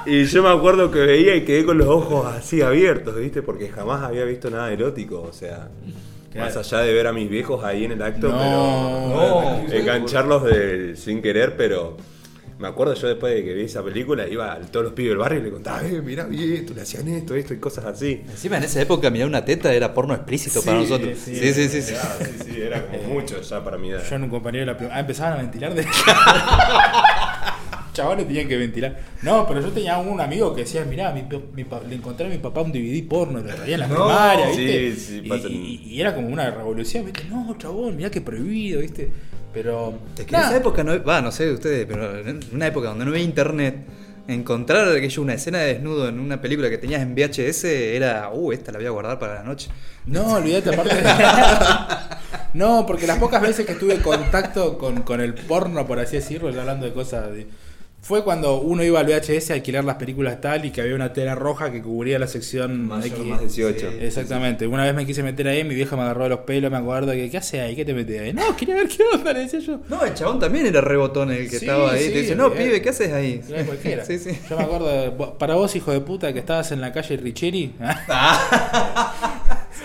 Y 0.06 0.26
yo 0.26 0.42
me 0.42 0.50
acuerdo 0.50 0.90
que 0.90 1.00
veía 1.00 1.36
y 1.36 1.46
quedé 1.46 1.64
con 1.64 1.78
los 1.78 1.88
ojos 1.88 2.26
así 2.26 2.62
abiertos, 2.62 3.16
¿viste? 3.18 3.44
Porque 3.44 3.70
jamás 3.70 4.02
había 4.04 4.24
visto 4.26 4.50
nada 4.50 4.72
erótico, 4.74 5.22
o 5.22 5.32
sea, 5.34 5.70
más 6.36 6.56
allá 6.58 6.80
de 6.80 6.94
ver 6.94 7.08
a 7.08 7.14
mis 7.14 7.30
viejos 7.30 7.64
ahí 7.64 7.86
en 7.86 7.92
el 7.94 8.02
acto, 8.02 8.30
No. 8.30 9.66
pero 9.68 9.78
engancharlos 9.80 10.44
de, 10.44 10.96
sin 10.96 11.22
querer, 11.22 11.56
pero 11.58 11.98
me 12.60 12.68
acuerdo 12.68 12.94
yo 12.94 13.08
después 13.08 13.34
de 13.34 13.44
que 13.44 13.54
vi 13.54 13.64
esa 13.64 13.82
película 13.82 14.28
iba 14.28 14.52
a 14.52 14.60
todos 14.60 14.84
los 14.84 14.94
pibes 14.94 15.12
del 15.12 15.18
barrio 15.18 15.40
y 15.40 15.44
le 15.44 15.50
contaba, 15.50 15.82
eh, 15.88 16.02
mirá, 16.02 16.26
vi 16.26 16.56
esto, 16.56 16.74
le 16.74 16.82
hacían 16.82 17.08
esto, 17.08 17.34
esto 17.36 17.54
y 17.54 17.58
cosas 17.58 17.86
así. 17.86 18.22
Encima 18.30 18.58
en 18.58 18.64
esa 18.64 18.82
época 18.82 19.10
mirar 19.10 19.30
una 19.30 19.46
teta 19.46 19.74
era 19.74 19.94
porno 19.94 20.14
explícito 20.14 20.62
para 20.62 20.80
nosotros. 20.80 21.18
sí, 21.24 21.36
Sí, 21.38 21.54
sí, 21.54 21.70
sí. 21.70 21.82
sí. 21.82 21.94
Era, 21.94 22.18
sí, 22.20 22.32
sí, 22.54 22.62
era 22.62 22.86
como 22.86 23.04
mucho 23.04 23.40
ya 23.42 23.64
para 23.64 23.78
mi 23.78 23.92
edad. 23.92 24.04
Yo 24.10 24.16
en 24.18 24.24
un 24.24 24.30
compañero 24.30 24.74
de 24.74 24.88
la 24.88 24.94
Ah, 24.94 25.00
empezaban 25.00 25.34
a 25.34 25.38
ventilar 25.38 25.74
de. 25.74 25.86
Chavales 27.94 28.28
tenían 28.28 28.48
que 28.48 28.58
ventilar. 28.58 28.98
No, 29.24 29.48
pero 29.48 29.62
yo 29.62 29.70
tenía 29.70 29.98
un 29.98 30.20
amigo 30.22 30.54
que 30.56 30.62
decía, 30.62 30.86
mirá, 30.86 31.12
mi, 31.12 31.24
pa- 31.24 31.82
mi 31.82 31.90
le 31.90 31.96
encontré 31.96 32.28
a 32.28 32.30
mi 32.30 32.38
papá 32.38 32.62
un 32.62 32.72
DVD 32.72 33.08
porno, 33.08 33.40
lo 33.40 33.54
traía 33.54 33.74
en 33.76 33.80
la 33.82 33.88
No. 33.88 33.96
primaria, 33.96 34.48
¿viste? 34.48 34.96
Sí, 34.96 35.22
sí, 35.22 35.22
y, 35.24 35.48
y- 35.90 35.94
y 35.96 36.02
era 36.02 36.14
como 36.16 36.28
una 36.28 36.50
revolución, 36.52 37.06
¿viste? 37.06 37.24
No, 37.30 37.56
chabón, 37.58 37.96
mirá 37.98 38.10
que 38.12 38.22
prohibido, 38.22 38.82
¿viste? 38.82 39.10
Pero. 39.54 39.98
Es 40.18 40.26
que 40.26 40.36
en 40.36 40.42
esa 40.42 40.58
época 40.58 40.84
no, 40.84 41.04
va, 41.04 41.22
no 41.22 41.32
sé 41.32 41.46
de 41.48 41.54
ustedes, 41.54 41.86
pero 41.88 42.20
en 42.20 42.40
una 42.54 42.68
época 42.68 42.90
donde 42.90 43.06
no 43.06 43.12
había 43.12 43.24
internet, 43.24 43.78
encontrar 44.28 44.88
aquello, 44.96 45.24
una 45.24 45.34
escena 45.34 45.58
de 45.58 45.74
desnudo 45.74 46.08
en 46.08 46.20
una 46.20 46.40
película 46.40 46.70
que 46.70 46.78
tenías 46.78 47.02
en 47.02 47.16
VHS 47.16 47.64
era, 47.66 48.30
uh, 48.32 48.52
esta 48.52 48.72
la 48.72 48.78
voy 48.78 48.86
a 48.88 48.92
guardar 48.92 49.18
para 49.18 49.34
la 49.36 49.44
noche. 49.44 49.70
No, 50.06 50.34
olvídate, 50.36 50.70
aparte. 50.70 50.96
no, 52.54 52.86
porque 52.86 53.08
las 53.08 53.18
pocas 53.18 53.42
veces 53.42 53.66
que 53.66 53.74
tuve 53.76 53.98
contacto 54.02 54.78
con, 54.78 55.02
con 55.02 55.22
el 55.22 55.34
porno, 55.34 55.86
por 55.88 56.00
así 56.00 56.18
decirlo, 56.18 56.50
hablando 56.50 56.86
de 56.86 56.94
cosas. 56.94 57.32
de- 57.32 57.48
Fue 58.02 58.24
cuando 58.24 58.62
uno 58.62 58.82
iba 58.84 59.00
al 59.02 59.06
VHS 59.06 59.52
a 59.52 59.54
alquilar 59.56 59.84
las 59.84 59.98
películas 59.98 60.40
tal 60.42 60.64
y 60.66 60.72
que 60.72 60.82
había 60.82 60.96
una 60.96 61.12
tela 61.14 61.36
roja 61.36 61.70
que 61.72 61.82
cubría 61.82 62.18
la 62.18 62.28
sección 62.28 62.88
Mayor, 62.88 63.06
X. 63.20 63.26
más 63.26 63.40
18. 63.42 63.88
Exactamente. 64.00 64.66
Una 64.68 64.84
vez 64.86 64.96
me 64.96 65.06
quise 65.06 65.22
meter 65.22 65.48
ahí, 65.50 65.64
mi 65.66 65.76
vieja 65.76 65.96
me 65.98 66.04
agarró 66.04 66.24
de 66.24 66.30
los 66.30 66.40
pelos, 66.40 66.72
me 66.72 66.78
acuerdo 66.78 67.12
que, 67.12 67.30
¿qué 67.30 67.38
hace 67.38 67.60
ahí? 67.62 67.76
¿Qué 67.76 67.84
te 67.86 67.94
metes 67.94 68.20
ahí? 68.22 68.34
No, 68.34 68.56
quería 68.56 68.76
ver 68.76 68.88
qué 68.88 69.04
onda, 69.14 69.34
le 69.34 69.42
decía 69.42 69.60
yo. 69.60 69.82
No, 69.90 70.04
el 70.06 70.14
chabón 70.14 70.40
también 70.40 70.66
era 70.66 70.80
rebotón 70.82 71.30
el 71.32 71.50
que 71.50 71.60
Sí, 71.60 71.66
estaba 71.66 71.92
ahí. 71.92 72.10
te 72.10 72.22
dice, 72.22 72.36
no, 72.36 72.50
bien. 72.50 72.64
pibe, 72.70 72.82
¿qué 72.82 72.90
haces 72.90 73.12
ahí? 73.14 73.42
Era 73.48 73.66
cualquiera. 73.66 74.06
Sí, 74.10 74.18
sí. 74.18 74.40
Yo 74.50 74.58
me 74.58 74.64
acuerdo, 74.64 75.38
para 75.38 75.56
vos, 75.56 75.76
hijo 75.76 75.92
de 75.92 76.00
puta, 76.00 76.32
que 76.34 76.40
estabas 76.40 76.72
en 76.72 76.80
la 76.82 76.92
calle 76.94 77.18
Richeri. 77.18 77.74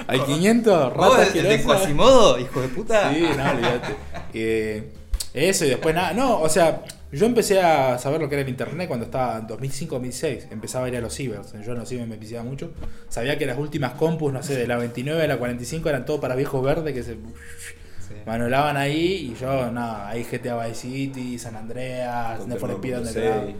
Al 0.06 0.24
500, 0.24 0.94
¿Vos, 0.94 1.16
rata 1.18 1.38
el 1.38 1.42
de. 1.48 1.62
Quasimodo, 1.62 2.38
hijo 2.38 2.60
de 2.60 2.68
puta? 2.68 3.12
Sí, 3.12 3.20
no, 3.22 3.50
olvídate. 3.50 3.94
Eh, 4.36 4.88
eso 5.32 5.64
y 5.64 5.68
después 5.68 5.94
nada. 5.94 6.12
No, 6.12 6.40
o 6.40 6.48
sea, 6.48 6.82
yo 7.14 7.26
empecé 7.26 7.60
a 7.60 7.98
saber 7.98 8.20
lo 8.20 8.28
que 8.28 8.34
era 8.36 8.42
el 8.42 8.48
internet 8.48 8.88
cuando 8.88 9.06
estaba 9.06 9.38
en 9.38 9.46
2005-2006. 9.46 10.46
Empezaba 10.50 10.86
a 10.86 10.88
ir 10.88 10.96
a 10.96 11.00
los 11.00 11.14
cibers. 11.14 11.52
Yo 11.64 11.72
en 11.72 11.78
los 11.78 11.88
cibers 11.88 12.08
me 12.08 12.16
pisaba 12.16 12.42
mucho. 12.42 12.72
Sabía 13.08 13.38
que 13.38 13.46
las 13.46 13.58
últimas 13.58 13.92
compus, 13.92 14.32
no 14.32 14.42
sé, 14.42 14.54
de 14.56 14.66
la 14.66 14.76
29 14.76 15.22
a 15.22 15.26
la 15.26 15.36
45 15.38 15.88
eran 15.88 16.04
todo 16.04 16.20
para 16.20 16.34
viejos 16.34 16.62
verdes 16.64 16.92
que 16.94 17.02
se 17.02 17.14
Sí. 17.14 18.14
manolaban 18.26 18.76
ahí. 18.76 19.32
Y 19.32 19.40
yo, 19.40 19.70
nada, 19.70 20.08
ahí 20.08 20.24
GTA 20.24 20.66
Vice 20.66 20.80
City, 20.82 21.38
San 21.38 21.56
Andreas, 21.56 22.46
Need 22.46 22.58
for 22.58 22.70
Speed 22.72 22.94
Moto 22.96 23.08
Underground, 23.08 23.44
6. 23.46 23.56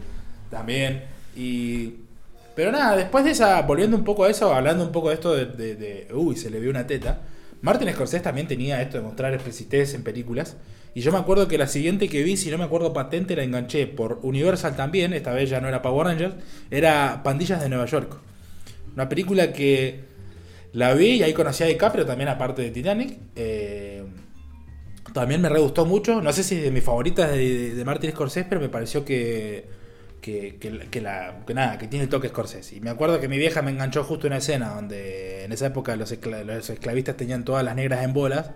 también. 0.51 1.03
Y. 1.35 1.93
Pero 2.55 2.71
nada, 2.71 2.95
después 2.95 3.25
de 3.25 3.31
esa, 3.31 3.61
volviendo 3.63 3.97
un 3.97 4.03
poco 4.05 4.23
a 4.23 4.29
eso, 4.29 4.53
hablando 4.53 4.85
un 4.85 4.91
poco 4.93 5.09
de 5.09 5.15
esto 5.15 5.33
de, 5.35 5.45
de- 5.45 5.75
de, 5.75 6.07
uy, 6.13 6.37
se 6.37 6.49
le 6.49 6.59
vio 6.59 6.69
una 6.69 6.87
teta. 6.87 7.19
Martin 7.61 7.91
Scorsese 7.91 8.23
también 8.23 8.47
tenía 8.47 8.81
esto 8.81 8.97
de 8.97 9.03
mostrar 9.03 9.33
explicites 9.33 9.93
en 9.93 10.03
películas. 10.03 10.55
Y 10.95 11.01
yo 11.01 11.11
me 11.11 11.17
acuerdo 11.17 11.49
que 11.49 11.57
la 11.57 11.67
siguiente 11.67 12.07
que 12.07 12.23
vi, 12.23 12.37
si 12.37 12.49
no 12.49 12.57
me 12.57 12.63
acuerdo 12.63 12.93
patente, 12.93 13.35
la 13.35 13.43
enganché 13.43 13.85
por 13.85 14.19
Universal 14.23 14.77
también. 14.77 15.11
Esta 15.11 15.33
vez 15.33 15.49
ya 15.49 15.59
no 15.59 15.67
era 15.67 15.81
Power 15.81 16.07
Rangers, 16.07 16.35
era 16.71 17.21
Pandillas 17.21 17.61
de 17.61 17.67
Nueva 17.67 17.85
York. 17.85 18.17
Una 18.93 19.09
película 19.09 19.51
que 19.51 19.99
la 20.71 20.93
vi 20.93 21.17
y 21.17 21.23
ahí 21.23 21.33
conocí 21.33 21.63
a 21.63 21.67
DiCaprio 21.67 22.05
también, 22.05 22.29
aparte 22.29 22.61
de 22.61 22.71
Titanic. 22.71 23.17
Eh, 23.35 24.05
también 25.13 25.41
me 25.41 25.49
re 25.49 25.59
gustó 25.59 25.85
mucho. 25.85 26.21
No 26.21 26.31
sé 26.31 26.43
si 26.43 26.55
es 26.55 26.63
de 26.63 26.71
mis 26.71 26.83
favoritas 26.83 27.29
de, 27.29 27.37
de, 27.37 27.75
de 27.75 27.85
Martin 27.85 28.11
Scorsese, 28.11 28.47
pero 28.47 28.61
me 28.61 28.69
pareció 28.69 29.03
que, 29.03 29.65
que, 30.21 30.55
que, 30.61 31.01
la, 31.01 31.43
que 31.45 31.53
nada, 31.53 31.77
que 31.77 31.89
tiene 31.89 32.03
el 32.03 32.09
toque 32.09 32.29
Scorsese. 32.29 32.77
Y 32.77 32.79
me 32.79 32.89
acuerdo 32.89 33.19
que 33.19 33.27
mi 33.27 33.37
vieja 33.37 33.61
me 33.61 33.71
enganchó 33.71 34.05
justo 34.05 34.27
una 34.27 34.37
escena 34.37 34.69
donde 34.69 35.43
en 35.43 35.51
esa 35.51 35.65
época 35.65 35.97
los 35.97 36.09
esclavistas 36.13 37.17
tenían 37.17 37.43
todas 37.43 37.65
las 37.65 37.75
negras 37.75 38.01
en 38.01 38.13
bolas. 38.13 38.51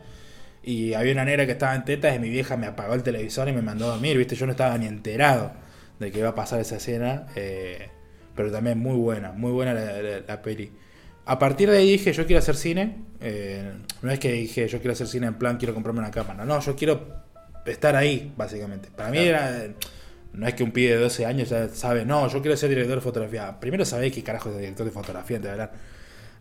Y 0.64 0.94
había 0.94 1.14
una 1.14 1.26
negra 1.26 1.46
que 1.46 1.54
estaba 1.54 1.74
en 1.76 1.86
tetas 1.86 2.16
y 2.16 2.20
mi 2.20 2.30
vieja 2.30 2.58
me 2.58 2.68
apagó 2.68 2.94
el 2.94 3.04
televisor 3.04 3.48
y 3.50 3.54
me 3.54 3.62
mandó 3.62 3.86
a 3.86 3.90
dormir. 3.94 4.18
Viste, 4.18 4.36
yo 4.36 4.46
no 4.46 4.52
estaba 4.52 4.78
ni 4.78 4.88
enterado 4.88 5.54
de 6.00 6.12
que 6.12 6.20
iba 6.20 6.30
a 6.30 6.36
pasar 6.36 6.60
esa 6.60 6.76
escena. 6.78 7.28
eh, 7.36 7.90
pero 8.36 8.52
también 8.52 8.80
muy 8.80 8.96
buena, 8.96 9.32
muy 9.34 9.52
buena 9.52 9.74
la, 9.74 10.02
la- 10.02 10.20
la 10.28 10.42
peli. 10.42 10.72
A 11.26 11.38
partir 11.38 11.70
de 11.70 11.78
ahí 11.80 11.92
dije, 11.92 12.14
yo 12.14 12.26
quiero 12.26 12.40
hacer 12.40 12.56
cine. 12.56 12.98
eh, 13.22 13.72
no 14.02 14.12
es 14.12 14.20
que 14.20 14.32
dije, 14.32 14.68
yo 14.68 14.80
quiero 14.80 14.94
hacer 14.94 15.08
cine 15.08 15.28
en 15.28 15.34
plan, 15.36 15.58
quiero 15.58 15.74
comprarme 15.74 16.00
una 16.00 16.12
cámara. 16.12 16.46
No, 16.46 16.60
yo 16.62 16.76
quiero 16.76 17.24
estar 17.66 17.96
ahí, 17.96 18.32
básicamente. 18.38 18.90
Para 18.96 19.10
mí 19.10 19.18
era... 19.20 19.68
No 20.32 20.48
es 20.48 20.54
que 20.54 20.64
un 20.64 20.72
pibe 20.72 20.92
de 20.94 20.98
12 21.02 21.26
años 21.26 21.50
ya 21.50 21.68
sabe, 21.70 22.06
no, 22.06 22.28
yo 22.30 22.42
quiero 22.42 22.56
ser 22.56 22.70
director 22.70 22.96
de 22.96 23.02
fotografía. 23.02 23.60
Primero 23.60 23.84
sabés 23.84 24.14
qué 24.14 24.24
carajo 24.24 24.50
es 24.52 24.58
director 24.60 24.86
de 24.86 24.92
fotografía, 24.92 25.40
de 25.40 25.50
verdad. 25.50 25.72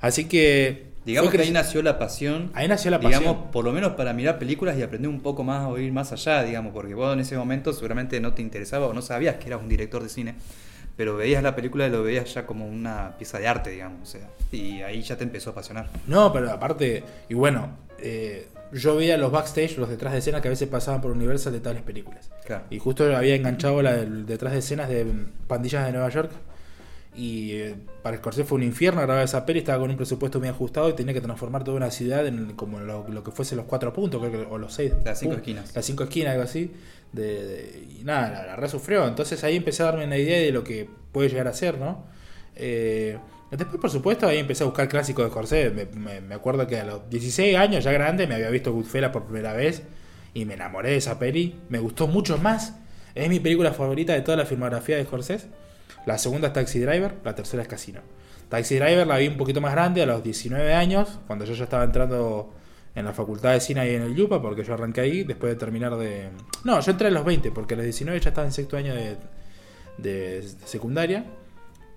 Así 0.00 0.26
que... 0.26 0.88
Digamos 1.08 1.32
que 1.32 1.40
ahí 1.40 1.50
nació 1.50 1.82
la 1.82 1.98
pasión. 1.98 2.50
Ahí 2.52 2.68
nació 2.68 2.90
la 2.90 2.98
digamos, 2.98 3.34
pasión. 3.34 3.50
por 3.50 3.64
lo 3.64 3.72
menos 3.72 3.92
para 3.92 4.12
mirar 4.12 4.38
películas 4.38 4.76
y 4.76 4.82
aprender 4.82 5.08
un 5.08 5.20
poco 5.20 5.42
más 5.42 5.66
o 5.66 5.78
ir 5.78 5.90
más 5.90 6.12
allá, 6.12 6.42
digamos, 6.42 6.74
porque 6.74 6.92
vos 6.92 7.14
en 7.14 7.20
ese 7.20 7.34
momento 7.38 7.72
seguramente 7.72 8.20
no 8.20 8.34
te 8.34 8.42
interesaba 8.42 8.86
o 8.86 8.92
no 8.92 9.00
sabías 9.00 9.36
que 9.36 9.46
eras 9.46 9.62
un 9.62 9.70
director 9.70 10.02
de 10.02 10.10
cine, 10.10 10.34
pero 10.98 11.16
veías 11.16 11.42
la 11.42 11.56
película 11.56 11.86
y 11.86 11.90
lo 11.90 12.02
veías 12.02 12.34
ya 12.34 12.44
como 12.44 12.66
una 12.66 13.14
pieza 13.16 13.38
de 13.38 13.48
arte, 13.48 13.70
digamos, 13.70 14.02
o 14.02 14.06
sea, 14.06 14.28
y 14.52 14.82
ahí 14.82 15.00
ya 15.00 15.16
te 15.16 15.24
empezó 15.24 15.48
a 15.48 15.52
apasionar. 15.52 15.88
No, 16.06 16.30
pero 16.30 16.50
aparte, 16.50 17.02
y 17.30 17.32
bueno, 17.32 17.70
eh, 17.98 18.48
yo 18.72 18.96
veía 18.96 19.16
los 19.16 19.32
backstage, 19.32 19.78
los 19.78 19.88
detrás 19.88 20.12
de 20.12 20.18
escena 20.18 20.42
que 20.42 20.48
a 20.48 20.50
veces 20.50 20.68
pasaban 20.68 21.00
por 21.00 21.10
Universal 21.12 21.54
de 21.54 21.60
tales 21.60 21.82
películas. 21.82 22.30
Claro. 22.44 22.64
Y 22.68 22.78
justo 22.78 23.16
había 23.16 23.34
enganchado 23.34 23.80
la 23.80 23.94
del 23.94 24.26
detrás 24.26 24.52
de 24.52 24.58
escenas 24.58 24.90
de 24.90 25.06
Pandillas 25.46 25.86
de 25.86 25.92
Nueva 25.92 26.10
York. 26.10 26.32
Y 27.18 27.50
eh, 27.54 27.74
para 28.04 28.16
Scorsese 28.18 28.44
fue 28.46 28.56
un 28.58 28.62
infierno 28.62 29.00
grabar 29.02 29.24
esa 29.24 29.44
peli, 29.44 29.58
estaba 29.58 29.80
con 29.80 29.90
un 29.90 29.96
presupuesto 29.96 30.38
muy 30.38 30.46
ajustado 30.48 30.88
y 30.88 30.92
tenía 30.92 31.12
que 31.12 31.20
transformar 31.20 31.64
toda 31.64 31.76
una 31.76 31.90
ciudad 31.90 32.24
en 32.28 32.52
como 32.54 32.78
lo, 32.78 33.08
lo 33.08 33.24
que 33.24 33.32
fuese 33.32 33.56
los 33.56 33.64
cuatro 33.64 33.92
puntos, 33.92 34.20
creo 34.20 34.30
que, 34.30 34.38
o 34.48 34.56
los 34.56 34.72
seis. 34.72 34.92
Las 35.04 35.18
cinco 35.18 35.32
puntos, 35.34 35.48
esquinas. 35.48 35.74
Las 35.74 35.84
cinco 35.84 36.04
esquinas, 36.04 36.32
algo 36.34 36.44
así. 36.44 36.70
De, 37.12 37.22
de- 37.46 37.86
y 38.00 38.04
nada, 38.04 38.30
la, 38.30 38.46
la 38.46 38.56
re 38.56 38.68
sufrió. 38.68 39.04
Entonces 39.08 39.42
ahí 39.42 39.56
empecé 39.56 39.82
a 39.82 39.86
darme 39.86 40.04
una 40.04 40.16
idea 40.16 40.38
de 40.38 40.52
lo 40.52 40.62
que 40.62 40.88
puede 41.10 41.28
llegar 41.28 41.48
a 41.48 41.54
ser, 41.54 41.78
¿no? 41.78 42.04
Eh, 42.54 43.18
después, 43.50 43.80
por 43.80 43.90
supuesto, 43.90 44.28
ahí 44.28 44.38
empecé 44.38 44.62
a 44.62 44.66
buscar 44.66 44.88
clásicos 44.88 45.24
de 45.24 45.30
Scorsese. 45.30 45.70
Me, 45.70 45.86
me- 45.86 46.20
me 46.20 46.34
acuerdo 46.36 46.66
que 46.68 46.78
a 46.78 46.84
los 46.84 47.10
16 47.10 47.56
años, 47.56 47.82
ya 47.82 47.90
grande, 47.92 48.26
me 48.28 48.36
había 48.36 48.50
visto 48.50 48.72
Goodfellas 48.72 49.10
por 49.10 49.24
primera 49.24 49.54
vez 49.54 49.82
y 50.34 50.44
me 50.44 50.54
enamoré 50.54 50.90
de 50.90 50.96
esa 50.98 51.18
peli. 51.18 51.56
Me 51.68 51.80
gustó 51.80 52.06
mucho 52.06 52.38
más. 52.38 52.74
Es 53.16 53.28
mi 53.28 53.40
película 53.40 53.72
favorita 53.72 54.12
de 54.12 54.20
toda 54.20 54.36
la 54.36 54.46
filmografía 54.46 54.96
de 54.96 55.04
Scorsese. 55.04 55.48
La 56.08 56.16
segunda 56.18 56.48
es 56.48 56.52
Taxi 56.54 56.80
Driver, 56.80 57.16
la 57.22 57.34
tercera 57.34 57.62
es 57.62 57.68
Casino. 57.68 58.00
Taxi 58.48 58.76
Driver 58.76 59.06
la 59.06 59.18
vi 59.18 59.28
un 59.28 59.36
poquito 59.36 59.60
más 59.60 59.72
grande, 59.72 60.02
a 60.02 60.06
los 60.06 60.22
19 60.22 60.72
años, 60.72 61.18
cuando 61.26 61.44
yo 61.44 61.52
ya 61.52 61.64
estaba 61.64 61.84
entrando 61.84 62.50
en 62.94 63.04
la 63.04 63.12
facultad 63.12 63.52
de 63.52 63.60
cine 63.60 63.80
ahí 63.80 63.94
en 63.94 64.02
el 64.02 64.14
Yupa, 64.16 64.40
porque 64.40 64.64
yo 64.64 64.72
arranqué 64.72 65.02
ahí 65.02 65.22
después 65.24 65.52
de 65.52 65.56
terminar 65.58 65.96
de... 65.98 66.30
No, 66.64 66.80
yo 66.80 66.90
entré 66.90 67.08
a 67.08 67.10
los 67.10 67.24
20, 67.26 67.50
porque 67.50 67.74
a 67.74 67.76
los 67.76 67.84
19 67.84 68.18
ya 68.20 68.30
estaba 68.30 68.46
en 68.46 68.52
sexto 68.54 68.78
año 68.78 68.94
de, 68.94 69.16
de- 69.98 70.40
de 70.40 70.42
secundaria. 70.64 71.26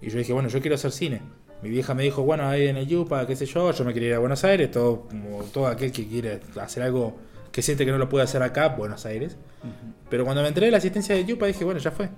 Y 0.01 0.09
yo 0.09 0.17
dije, 0.17 0.33
bueno, 0.33 0.49
yo 0.49 0.59
quiero 0.59 0.75
hacer 0.75 0.91
cine. 0.91 1.21
Mi 1.63 1.69
vieja 1.69 1.93
me 1.93 2.03
dijo, 2.03 2.21
bueno, 2.23 2.47
ahí 2.49 2.67
en 2.67 2.75
el 2.75 2.87
Yupa, 2.87 3.25
qué 3.25 3.35
sé 3.37 3.45
yo, 3.45 3.71
yo 3.71 3.85
me 3.85 3.93
quería 3.93 4.09
ir 4.09 4.15
a 4.15 4.19
Buenos 4.19 4.43
Aires, 4.43 4.69
todo, 4.71 5.03
como 5.07 5.43
todo 5.45 5.67
aquel 5.67 5.91
que 5.93 6.05
quiere 6.05 6.41
hacer 6.59 6.83
algo 6.83 7.17
que 7.51 7.61
siente 7.61 7.85
que 7.85 7.91
no 7.91 7.97
lo 7.97 8.09
puede 8.09 8.25
hacer 8.25 8.43
acá, 8.43 8.67
Buenos 8.69 9.05
Aires. 9.05 9.37
Pero 10.09 10.25
cuando 10.25 10.41
me 10.41 10.49
enteré 10.49 10.65
de 10.67 10.71
la 10.71 10.79
asistencia 10.79 11.15
de 11.15 11.23
Yupa 11.23 11.45
dije, 11.45 11.63
bueno, 11.63 11.79
ya 11.79 11.91
fue. 11.91 12.09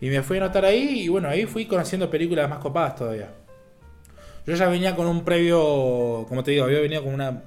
Y 0.00 0.10
me 0.10 0.22
fui 0.22 0.38
a 0.38 0.44
anotar 0.44 0.64
ahí 0.64 1.00
y 1.00 1.08
bueno, 1.08 1.28
ahí 1.28 1.46
fui 1.46 1.66
conociendo 1.66 2.10
películas 2.10 2.48
más 2.48 2.58
copadas 2.58 2.96
todavía. 2.96 3.30
Yo 4.46 4.54
ya 4.54 4.68
venía 4.68 4.96
con 4.96 5.06
un 5.06 5.24
previo, 5.24 6.24
como 6.28 6.42
te 6.42 6.52
digo, 6.52 6.64
había 6.64 6.80
venido 6.80 7.04
con 7.04 7.14
una 7.14 7.42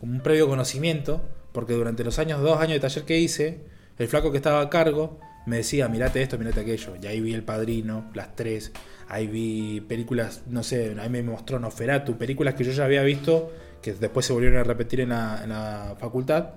con 0.00 0.10
un 0.10 0.20
previo 0.20 0.48
conocimiento, 0.48 1.22
porque 1.52 1.72
durante 1.72 2.04
los 2.04 2.18
años, 2.18 2.42
dos 2.42 2.60
años 2.60 2.74
de 2.74 2.80
taller 2.80 3.04
que 3.04 3.18
hice, 3.18 3.60
el 3.96 4.08
flaco 4.08 4.30
que 4.30 4.38
estaba 4.38 4.60
a 4.60 4.68
cargo 4.68 5.18
me 5.46 5.58
decía, 5.58 5.88
mirate 5.88 6.20
esto, 6.20 6.36
mirate 6.36 6.60
aquello. 6.60 6.94
Y 7.00 7.06
ahí 7.06 7.20
vi 7.20 7.32
El 7.32 7.42
Padrino, 7.42 8.10
las 8.12 8.34
tres, 8.34 8.72
ahí 9.08 9.26
vi 9.26 9.80
películas, 9.82 10.42
no 10.48 10.62
sé, 10.62 10.96
ahí 10.98 11.08
me 11.08 11.22
mostró 11.22 11.58
Noferatu, 11.58 12.18
películas 12.18 12.54
que 12.54 12.64
yo 12.64 12.72
ya 12.72 12.84
había 12.84 13.02
visto, 13.02 13.52
que 13.80 13.92
después 13.94 14.26
se 14.26 14.32
volvieron 14.32 14.58
a 14.58 14.64
repetir 14.64 15.00
en 15.00 15.10
la, 15.10 15.40
en 15.42 15.50
la 15.50 15.96
facultad. 15.98 16.50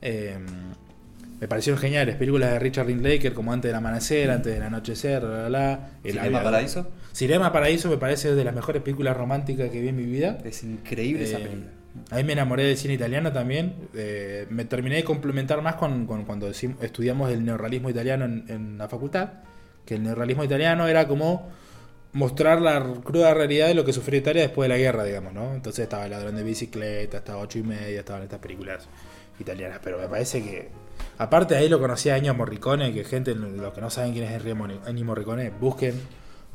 Eh, 0.00 0.38
me 1.40 1.48
parecieron 1.48 1.80
geniales, 1.80 2.16
películas 2.16 2.50
de 2.52 2.58
Richard 2.58 2.86
Linklater 2.86 3.34
como 3.34 3.52
Antes 3.52 3.68
del 3.68 3.76
Amanecer, 3.76 4.30
Antes 4.30 4.54
del 4.54 4.62
Anochecer, 4.62 5.22
la, 5.22 5.42
la, 5.42 5.50
la, 5.50 5.90
El 6.02 6.12
¿Cinema. 6.12 6.42
Paraíso? 6.42 6.88
Cinema 7.12 7.52
Paraíso 7.52 7.88
me 7.90 7.96
parece 7.98 8.34
de 8.34 8.44
las 8.44 8.54
mejores 8.54 8.82
películas 8.82 9.16
románticas 9.16 9.70
que 9.70 9.80
vi 9.80 9.88
en 9.88 9.96
mi 9.96 10.04
vida. 10.04 10.38
Es 10.44 10.62
increíble 10.62 11.24
esa 11.24 11.38
Eh, 11.38 11.42
película. 11.42 11.70
Ahí 12.10 12.24
me 12.24 12.34
enamoré 12.34 12.64
del 12.64 12.76
cine 12.76 12.94
italiano 12.94 13.32
también. 13.32 13.74
Eh, 13.94 14.46
me 14.50 14.64
terminé 14.66 14.96
de 14.96 15.04
complementar 15.04 15.62
más 15.62 15.76
con, 15.76 16.06
con 16.06 16.24
cuando 16.24 16.48
estudiamos 16.48 17.30
el 17.32 17.44
neorrealismo 17.44 17.88
italiano 17.90 18.24
en, 18.26 18.44
en 18.48 18.78
la 18.78 18.88
facultad. 18.88 19.30
Que 19.86 19.94
el 19.94 20.02
neorrealismo 20.02 20.44
italiano 20.44 20.88
era 20.88 21.06
como 21.08 21.50
mostrar 22.12 22.60
la 22.60 22.82
cruda 23.04 23.34
realidad 23.34 23.68
de 23.68 23.74
lo 23.74 23.84
que 23.84 23.92
sufrió 23.92 24.18
Italia 24.20 24.42
después 24.42 24.68
de 24.68 24.74
la 24.74 24.78
guerra, 24.78 25.04
digamos, 25.04 25.32
¿no? 25.32 25.54
Entonces 25.54 25.82
estaba 25.84 26.04
El 26.04 26.10
ladrón 26.12 26.36
de 26.36 26.42
bicicleta, 26.42 27.18
estaba 27.18 27.40
ocho 27.42 27.58
y 27.58 27.62
media, 27.62 28.00
estaban 28.00 28.22
estas 28.22 28.40
películas 28.40 28.88
italianas. 29.38 29.80
Pero 29.82 29.98
me 29.98 30.08
parece 30.08 30.42
que. 30.42 30.85
Aparte 31.18 31.56
ahí 31.56 31.68
lo 31.68 31.80
conocía 31.80 32.14
a 32.14 32.18
Ennio 32.18 32.34
Morricone, 32.34 32.92
que 32.92 33.04
gente, 33.04 33.34
los 33.34 33.72
que 33.72 33.80
no 33.80 33.90
saben 33.90 34.12
quién 34.12 34.24
es 34.24 34.44
Ennio 34.86 35.04
Morricone, 35.04 35.50
busquen 35.50 36.00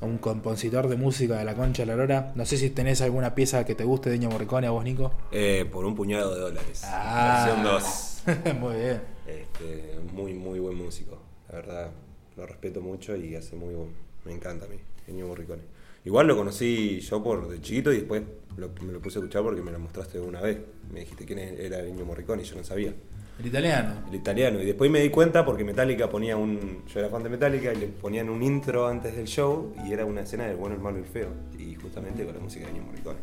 a 0.01 0.05
un 0.05 0.17
compositor 0.17 0.87
de 0.87 0.95
música 0.95 1.37
de 1.37 1.45
la 1.45 1.55
concha 1.55 1.83
de 1.83 1.87
la 1.87 1.95
lora. 1.95 2.31
No 2.35 2.45
sé 2.45 2.57
si 2.57 2.69
tenés 2.69 3.01
alguna 3.01 3.35
pieza 3.35 3.65
que 3.65 3.75
te 3.75 3.83
guste 3.83 4.09
de 4.09 4.15
Ennio 4.15 4.29
Morricone 4.29 4.67
a 4.67 4.71
vos, 4.71 4.83
Nico. 4.83 5.11
Eh, 5.31 5.67
por 5.71 5.85
un 5.85 5.95
puñado 5.95 6.33
de 6.33 6.41
dólares. 6.41 6.81
Ah. 6.85 7.45
Versión 7.45 7.63
2. 7.63 8.55
Muy 8.59 8.75
bien. 8.75 9.01
Este, 9.25 9.99
muy, 10.13 10.33
muy 10.33 10.59
buen 10.59 10.75
músico. 10.75 11.19
La 11.49 11.55
verdad, 11.55 11.91
lo 12.35 12.45
respeto 12.45 12.81
mucho 12.81 13.15
y 13.15 13.35
hace 13.35 13.55
muy 13.55 13.73
buen. 13.73 13.89
Me 14.25 14.33
encanta 14.33 14.65
a 14.65 14.69
mí, 14.69 14.77
Ennio 15.07 15.27
Morricone. 15.27 15.61
Igual 16.05 16.27
lo 16.27 16.35
conocí 16.35 16.99
yo 17.01 17.23
por 17.23 17.47
de 17.47 17.61
chiquito 17.61 17.91
y 17.93 17.97
después 17.97 18.23
lo- 18.57 18.71
me 18.85 18.91
lo 18.93 18.99
puse 19.01 19.19
a 19.19 19.21
escuchar 19.21 19.43
porque 19.43 19.61
me 19.61 19.71
lo 19.71 19.79
mostraste 19.79 20.19
una 20.19 20.41
vez. 20.41 20.57
Me 20.91 21.01
dijiste 21.01 21.25
quién 21.25 21.39
era 21.39 21.79
Ennio 21.85 22.05
Morricone 22.05 22.41
y 22.41 22.45
yo 22.45 22.55
no 22.55 22.63
sabía. 22.63 22.93
El 23.39 23.45
italiano. 23.47 23.93
El 24.09 24.15
italiano. 24.15 24.61
Y 24.61 24.65
después 24.65 24.89
me 24.91 24.99
di 24.99 25.09
cuenta 25.09 25.45
porque 25.45 25.63
Metallica 25.63 26.09
ponía 26.09 26.37
un. 26.37 26.83
Yo 26.93 26.99
era 26.99 27.09
fan 27.09 27.23
de 27.23 27.29
Metallica 27.29 27.73
y 27.73 27.77
le 27.77 27.87
ponían 27.87 28.29
un 28.29 28.41
intro 28.43 28.87
antes 28.87 29.15
del 29.15 29.25
show 29.27 29.73
y 29.87 29.93
era 29.93 30.05
una 30.05 30.21
escena 30.21 30.45
del 30.47 30.57
bueno, 30.57 30.75
el 30.75 30.81
malo 30.81 30.97
y 30.97 31.01
el 31.01 31.07
feo. 31.07 31.29
Y 31.57 31.75
justamente 31.75 32.23
con 32.25 32.33
la 32.35 32.39
música 32.41 32.65
de 32.65 32.71
Ennio 32.71 32.83
Morricone. 32.83 33.19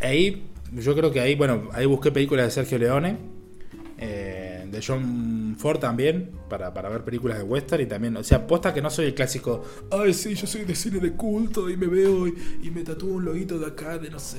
Ahí, 0.00 0.46
yo 0.72 0.94
creo 0.94 1.10
que 1.10 1.20
ahí, 1.20 1.34
bueno, 1.34 1.68
ahí 1.72 1.86
busqué 1.86 2.12
películas 2.12 2.46
de 2.46 2.50
Sergio 2.52 2.78
Leone, 2.78 3.18
eh, 3.98 4.66
de 4.70 4.80
John 4.80 5.56
Ford 5.58 5.80
también, 5.80 6.30
para, 6.48 6.72
para 6.72 6.88
ver 6.88 7.04
películas 7.04 7.38
de 7.38 7.44
western 7.44 7.82
y 7.82 7.86
también, 7.86 8.16
o 8.16 8.22
sea, 8.22 8.46
posta 8.46 8.72
que 8.72 8.80
no 8.80 8.90
soy 8.90 9.06
el 9.06 9.14
clásico, 9.14 9.64
ay, 9.90 10.14
sí, 10.14 10.34
yo 10.34 10.46
soy 10.46 10.64
de 10.64 10.74
cine 10.74 11.00
de 11.00 11.12
culto 11.12 11.68
y 11.68 11.76
me 11.76 11.86
veo 11.86 12.28
y, 12.28 12.70
me 12.70 12.84
tatúo 12.84 13.14
un 13.14 13.24
loguito 13.24 13.58
de 13.58 13.66
acá, 13.66 13.98
de 13.98 14.08
no 14.10 14.18
sé, 14.20 14.38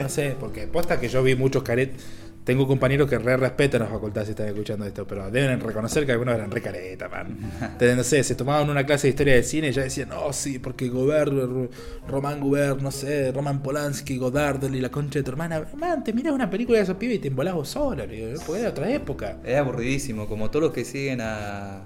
no 0.00 0.08
sé, 0.08 0.36
porque 0.38 0.66
posta 0.66 1.00
que 1.00 1.08
yo 1.08 1.22
vi 1.22 1.34
muchos 1.34 1.62
caretas, 1.62 2.02
Tengo 2.44 2.66
compañeros 2.66 3.08
que 3.08 3.18
re 3.18 3.36
respetan 3.36 3.82
la 3.82 3.86
facultad 3.86 4.24
si 4.24 4.30
están 4.30 4.48
escuchando 4.48 4.84
esto, 4.84 5.06
pero 5.06 5.30
deben 5.30 5.60
reconocer 5.60 6.04
que 6.04 6.12
algunos 6.12 6.34
eran 6.34 6.50
re 6.50 6.60
careta, 6.60 7.08
man. 7.08 7.38
Entonces, 7.60 7.96
no 7.96 8.02
sé, 8.02 8.24
se 8.24 8.34
tomaban 8.34 8.68
una 8.68 8.84
clase 8.84 9.06
de 9.06 9.10
historia 9.10 9.34
del 9.34 9.44
cine 9.44 9.68
y 9.68 9.72
ya 9.72 9.82
decían, 9.82 10.08
no, 10.08 10.32
sí, 10.32 10.58
porque 10.58 10.88
Gobert, 10.88 11.32
Román 12.08 12.40
Gobert, 12.40 12.80
no 12.80 12.90
sé, 12.90 13.30
Roman 13.30 13.62
Polanski, 13.62 14.16
Godard 14.16 14.62
y 14.72 14.80
la 14.80 14.90
concha 14.90 15.20
de 15.20 15.22
tu 15.22 15.30
hermana. 15.30 15.64
Man, 15.76 16.02
te 16.02 16.12
miras 16.12 16.34
una 16.34 16.50
película 16.50 16.78
de 16.78 16.84
esos 16.84 16.96
pibes 16.96 17.16
y 17.16 17.18
te 17.20 17.28
embolás 17.28 17.54
vos 17.54 17.68
solo, 17.68 18.06
digo, 18.06 18.40
porque 18.44 18.60
era 18.60 18.70
otra 18.70 18.90
época. 18.90 19.38
Es 19.44 19.56
aburridísimo, 19.56 20.26
como 20.26 20.50
todos 20.50 20.64
los 20.64 20.72
que 20.72 20.84
siguen 20.84 21.20
a. 21.20 21.82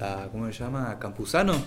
a 0.00 0.28
¿Cómo 0.30 0.46
se 0.46 0.52
llama? 0.52 0.90
A 0.90 0.98
Campuzano. 0.98 1.54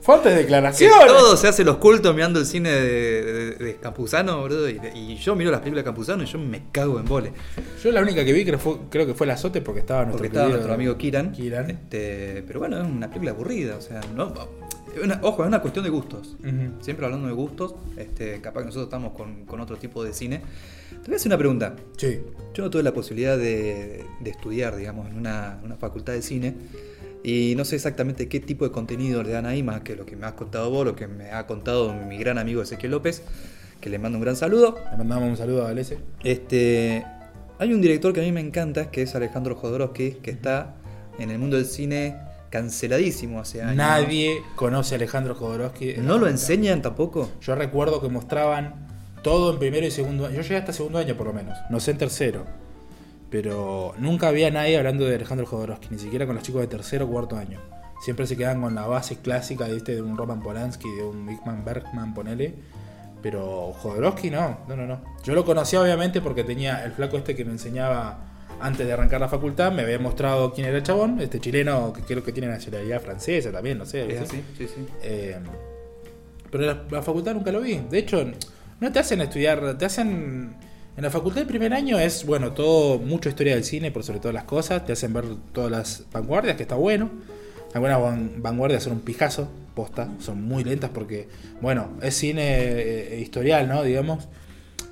Fuertes 0.00 0.32
Que 0.32 0.38
declaraciones. 0.40 1.06
todo 1.06 1.36
se 1.36 1.46
hace 1.46 1.62
los 1.62 1.76
cultos 1.76 2.12
mirando 2.12 2.40
el 2.40 2.46
cine 2.46 2.70
de, 2.70 3.22
de- 3.22 3.50
de 3.54 3.76
Campuzano, 3.76 4.40
boludo. 4.40 4.68
Y, 4.68 4.80
y 4.96 5.16
yo 5.16 5.36
miro 5.36 5.52
las 5.52 5.60
películas 5.60 5.84
de 5.84 5.86
Campuzano 5.86 6.24
y 6.24 6.26
yo 6.26 6.38
me 6.40 6.64
cago 6.72 6.98
en 6.98 7.04
vole. 7.04 7.32
Yo 7.84 7.92
la 7.92 8.00
única 8.02 8.24
que 8.24 8.32
vi 8.32 8.44
creo, 8.44 8.58
fue, 8.58 8.78
creo 8.90 9.06
que 9.06 9.14
fue 9.14 9.28
La 9.28 9.34
Azote 9.34 9.60
porque 9.60 9.78
estaba 9.80 10.00
nuestro 10.02 10.18
Porque 10.18 10.28
estaba 10.36 10.48
nuestro 10.48 10.74
amigo 10.74 10.96
Kiran. 10.98 11.30
Kiran. 11.30 11.70
Este, 11.70 12.42
pero 12.44 12.58
bueno, 12.58 12.78
es 12.82 12.84
una 12.88 13.06
película 13.06 13.30
aburrida. 13.30 13.76
O 13.76 13.80
sea, 13.80 14.00
no. 14.16 14.34
es 14.96 15.04
una- 15.04 15.20
ojo, 15.22 15.42
es 15.44 15.46
una 15.48 15.60
cuestión 15.60 15.84
de 15.84 15.90
gustos. 15.92 16.36
Siempre 16.80 17.06
hablando 17.06 17.28
de 17.28 17.34
gustos, 17.34 17.76
este, 17.96 18.40
capaz 18.40 18.62
que 18.62 18.66
nosotros 18.66 18.86
estamos 18.88 19.12
con, 19.12 19.44
con 19.46 19.60
otro 19.60 19.76
tipo 19.76 20.02
de 20.02 20.12
cine. 20.12 20.42
Te 20.90 21.06
voy 21.06 21.14
a 21.14 21.16
hacer 21.16 21.28
una 21.30 21.38
pregunta. 21.38 21.74
Sí. 21.96 22.20
Yo 22.54 22.62
no 22.64 22.70
tuve 22.70 22.82
la 22.82 22.92
posibilidad 22.92 23.36
de, 23.38 24.04
de 24.20 24.30
estudiar, 24.30 24.76
digamos, 24.76 25.08
en 25.08 25.16
una, 25.16 25.58
una 25.64 25.76
facultad 25.76 26.12
de 26.12 26.21
cine. 26.22 26.54
Y 27.24 27.54
no 27.56 27.64
sé 27.64 27.76
exactamente 27.76 28.28
qué 28.28 28.40
tipo 28.40 28.64
de 28.64 28.72
contenido 28.72 29.22
le 29.22 29.30
dan 29.30 29.46
ahí, 29.46 29.62
más 29.62 29.82
que 29.82 29.94
lo 29.94 30.04
que 30.04 30.16
me 30.16 30.26
has 30.26 30.32
contado 30.32 30.70
vos, 30.70 30.84
lo 30.84 30.96
que 30.96 31.06
me 31.06 31.30
ha 31.30 31.46
contado 31.46 31.94
mi 31.94 32.18
gran 32.18 32.38
amigo 32.38 32.62
Ezequiel 32.62 32.92
López, 32.92 33.22
que 33.80 33.90
le 33.90 33.98
mando 33.98 34.18
un 34.18 34.22
gran 34.22 34.36
saludo. 34.36 34.76
Le 34.90 34.96
mandamos 34.96 35.28
un 35.28 35.36
saludo 35.36 35.62
a 35.62 35.64
Valese. 35.64 35.98
Este, 36.24 37.04
hay 37.58 37.72
un 37.72 37.80
director 37.80 38.12
que 38.12 38.20
a 38.20 38.24
mí 38.24 38.32
me 38.32 38.40
encanta, 38.40 38.90
que 38.90 39.02
es 39.02 39.14
Alejandro 39.14 39.54
Jodorowsky, 39.54 40.14
que 40.22 40.32
está 40.32 40.74
en 41.18 41.30
el 41.30 41.38
mundo 41.38 41.56
del 41.56 41.66
cine 41.66 42.16
canceladísimo 42.50 43.40
hace 43.40 43.62
años. 43.62 43.76
Nadie 43.76 44.42
conoce 44.56 44.94
a 44.94 44.96
Alejandro 44.96 45.34
Jodorowsky. 45.34 45.94
¿No 45.98 46.18
lo 46.18 46.26
enseñan 46.26 46.82
tampoco? 46.82 47.30
Yo 47.40 47.54
recuerdo 47.54 48.00
que 48.00 48.08
mostraban 48.08 48.88
todo 49.22 49.52
en 49.52 49.58
primero 49.58 49.86
y 49.86 49.90
segundo 49.90 50.26
año. 50.26 50.36
Yo 50.36 50.42
llegué 50.42 50.56
hasta 50.56 50.72
segundo 50.72 50.98
año 50.98 51.16
por 51.16 51.28
lo 51.28 51.32
menos, 51.32 51.56
no 51.70 51.80
sé 51.80 51.92
en 51.92 51.98
tercero. 51.98 52.61
Pero 53.32 53.94
nunca 53.96 54.28
había 54.28 54.50
nadie 54.50 54.76
hablando 54.76 55.06
de 55.06 55.14
Alejandro 55.14 55.46
Jodorowsky, 55.46 55.88
ni 55.90 55.98
siquiera 55.98 56.26
con 56.26 56.34
los 56.34 56.44
chicos 56.44 56.60
de 56.60 56.66
tercero 56.66 57.06
o 57.06 57.08
cuarto 57.08 57.36
año. 57.38 57.58
Siempre 58.04 58.26
se 58.26 58.36
quedan 58.36 58.60
con 58.60 58.74
la 58.74 58.86
base 58.86 59.16
clásica 59.16 59.66
¿viste? 59.68 59.94
de 59.94 60.02
un 60.02 60.18
Roman 60.18 60.42
Polanski, 60.42 60.88
de 60.94 61.02
un 61.02 61.26
Bigman 61.26 61.64
Bergman, 61.64 62.12
ponele. 62.12 62.54
Pero 63.22 63.72
Jodorowsky 63.72 64.28
no, 64.28 64.58
no, 64.68 64.76
no, 64.76 64.86
no. 64.86 65.00
Yo 65.24 65.34
lo 65.34 65.46
conocía 65.46 65.80
obviamente 65.80 66.20
porque 66.20 66.44
tenía 66.44 66.84
el 66.84 66.92
flaco 66.92 67.16
este 67.16 67.34
que 67.34 67.44
me 67.46 67.52
enseñaba 67.52 68.18
antes 68.60 68.86
de 68.86 68.92
arrancar 68.92 69.20
la 69.20 69.28
facultad, 69.28 69.72
me 69.72 69.82
había 69.82 69.98
mostrado 69.98 70.52
quién 70.52 70.66
era 70.66 70.76
el 70.76 70.82
chabón, 70.82 71.18
este 71.20 71.40
chileno 71.40 71.92
que 71.92 72.02
creo 72.02 72.22
que 72.22 72.32
tiene 72.32 72.48
nacionalidad 72.48 73.00
francesa 73.00 73.50
también, 73.50 73.78
no 73.78 73.86
sé. 73.86 74.14
Es 74.14 74.28
sí, 74.28 74.42
sí. 74.58 74.86
Eh, 75.02 75.38
pero 76.50 76.66
la, 76.66 76.84
la 76.90 77.02
facultad 77.02 77.32
nunca 77.32 77.50
lo 77.50 77.62
vi. 77.62 77.80
De 77.88 77.98
hecho, 77.98 78.24
no 78.78 78.92
te 78.92 78.98
hacen 78.98 79.22
estudiar, 79.22 79.78
te 79.78 79.86
hacen... 79.86 80.54
En 80.96 81.02
la 81.02 81.10
facultad 81.10 81.40
del 81.40 81.46
primer 81.46 81.72
año 81.72 81.98
es, 81.98 82.26
bueno, 82.26 82.52
todo, 82.52 82.98
mucha 82.98 83.30
historia 83.30 83.54
del 83.54 83.64
cine 83.64 83.90
por 83.90 84.04
sobre 84.04 84.20
todas 84.20 84.34
las 84.34 84.44
cosas. 84.44 84.84
Te 84.84 84.92
hacen 84.92 85.12
ver 85.12 85.24
todas 85.52 85.70
las 85.70 86.04
vanguardias, 86.12 86.56
que 86.56 86.62
está 86.64 86.74
bueno. 86.74 87.10
Algunas 87.72 88.00
van- 88.00 88.42
vanguardias 88.42 88.82
son 88.82 88.92
un 88.94 89.00
pijazo, 89.00 89.48
posta, 89.74 90.10
son 90.20 90.42
muy 90.44 90.62
lentas 90.64 90.90
porque, 90.92 91.28
bueno, 91.62 91.92
es 92.02 92.14
cine 92.14 92.42
eh, 92.46 93.20
historial, 93.20 93.66
¿no? 93.68 93.82
Digamos. 93.82 94.28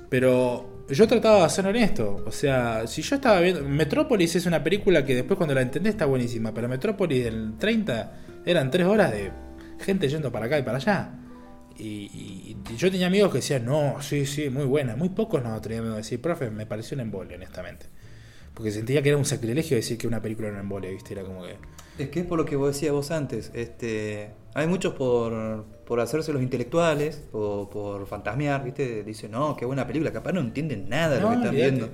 Pero 0.09 0.85
yo 0.89 1.07
trataba 1.07 1.43
de 1.43 1.49
ser 1.51 1.67
honesto. 1.67 2.23
O 2.25 2.31
sea, 2.31 2.87
si 2.87 3.03
yo 3.03 3.15
estaba 3.15 3.39
viendo. 3.39 3.61
Metrópolis 3.63 4.35
es 4.35 4.47
una 4.47 4.63
película 4.63 5.05
que 5.05 5.13
después 5.13 5.37
cuando 5.37 5.53
la 5.53 5.61
entendés 5.61 5.93
está 5.93 6.05
buenísima. 6.07 6.51
Pero 6.51 6.67
Metrópolis 6.67 7.23
del 7.23 7.53
30 7.59 8.11
eran 8.45 8.71
tres 8.71 8.87
horas 8.87 9.11
de 9.11 9.31
gente 9.79 10.09
yendo 10.09 10.31
para 10.31 10.47
acá 10.47 10.57
y 10.57 10.63
para 10.63 10.77
allá. 10.77 11.11
Y- 11.77 12.50
y 12.71 12.77
yo 12.77 12.91
tenía 12.91 13.07
amigos 13.07 13.31
que 13.31 13.37
decían, 13.39 13.65
no, 13.65 14.01
sí, 14.01 14.25
sí, 14.25 14.49
muy 14.49 14.65
buena. 14.65 14.95
Muy 14.95 15.09
pocos 15.09 15.43
no 15.43 15.59
tenían 15.61 15.81
amigos 15.81 15.97
que 15.97 16.03
decir, 16.03 16.21
profe, 16.21 16.49
me 16.49 16.65
pareció 16.65 16.95
un 16.95 17.01
embole, 17.01 17.35
honestamente. 17.35 17.87
Porque 18.53 18.71
sentía 18.71 19.01
que 19.01 19.09
era 19.09 19.17
un 19.17 19.25
sacrilegio 19.25 19.77
decir 19.77 19.97
que 19.97 20.07
una 20.07 20.21
película 20.21 20.47
era 20.47 20.57
un 20.57 20.61
embole, 20.61 20.91
¿viste? 20.91 21.13
Era 21.13 21.23
como 21.23 21.43
que. 21.43 21.55
Es 21.97 22.09
que 22.09 22.21
es 22.21 22.25
por 22.25 22.37
lo 22.37 22.45
que 22.45 22.55
vos 22.55 22.73
decías 22.73 22.91
vos 22.91 23.11
antes. 23.11 23.51
Este, 23.53 24.31
hay 24.53 24.67
muchos 24.67 24.93
por, 24.93 25.65
por 25.85 25.99
hacerse 25.99 26.33
los 26.33 26.41
intelectuales 26.41 27.23
o 27.31 27.69
por 27.69 28.05
fantasmear, 28.07 28.63
¿viste? 28.63 29.03
Dicen, 29.03 29.31
no, 29.31 29.55
qué 29.55 29.65
buena 29.65 29.87
película. 29.87 30.11
Capaz 30.11 30.33
no 30.33 30.41
entienden 30.41 30.89
nada 30.89 31.15
de 31.15 31.21
lo 31.21 31.29
que 31.29 31.35
están 31.35 31.55
viendo. 31.55 31.89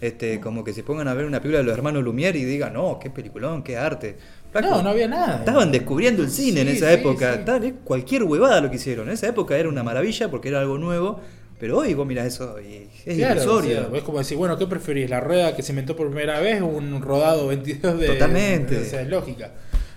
Este, 0.00 0.40
como 0.40 0.64
que 0.64 0.72
se 0.72 0.82
pongan 0.82 1.06
a 1.06 1.14
ver 1.14 1.26
una 1.26 1.40
película 1.40 1.58
de 1.58 1.64
los 1.64 1.76
hermanos 1.76 2.02
Lumière 2.02 2.34
y 2.34 2.44
digan, 2.44 2.72
no, 2.72 2.98
qué 2.98 3.08
peliculón, 3.08 3.62
qué 3.62 3.76
arte. 3.76 4.16
Flaco, 4.52 4.68
No, 4.68 4.82
no 4.82 4.90
había 4.90 5.08
nada. 5.08 5.38
Estaban 5.38 5.72
descubriendo 5.72 6.22
el 6.22 6.30
cine 6.30 6.60
en 6.60 6.68
esa 6.68 6.88
sí, 6.88 6.94
época. 6.94 7.34
sí. 7.34 7.40
Tal, 7.44 7.64
es 7.64 7.72
cualquier 7.84 8.22
huevada 8.24 8.60
lo 8.60 8.70
que 8.70 8.76
hicieron. 8.76 9.08
En 9.08 9.14
esa 9.14 9.26
época 9.28 9.56
era 9.56 9.68
una 9.68 9.82
maravilla 9.82 10.30
porque 10.30 10.48
era 10.48 10.60
algo 10.60 10.78
nuevo. 10.78 11.20
Pero 11.58 11.78
hoy 11.78 11.94
vos 11.94 12.06
mirás 12.06 12.26
eso 12.26 12.56
y 12.60 12.88
es 13.06 13.16
Claro, 13.16 13.40
o 13.58 13.62
sea, 13.62 13.88
es 13.94 14.02
como 14.02 14.18
decir, 14.18 14.36
bueno, 14.36 14.58
¿qué 14.58 14.66
preferís? 14.66 15.08
¿La 15.08 15.20
rueda 15.20 15.54
que 15.54 15.62
se 15.62 15.70
inventó 15.70 15.94
por 15.94 16.08
primera 16.08 16.40
vez 16.40 16.60
o 16.60 16.66
un 16.66 17.00
rodado 17.00 17.46
22 17.46 18.00
de... 18.00 18.06
Totalmente. 18.08 18.78
O 18.78 18.84
sea, 18.84 19.02
es 19.02 19.08
lógica. 19.08 19.52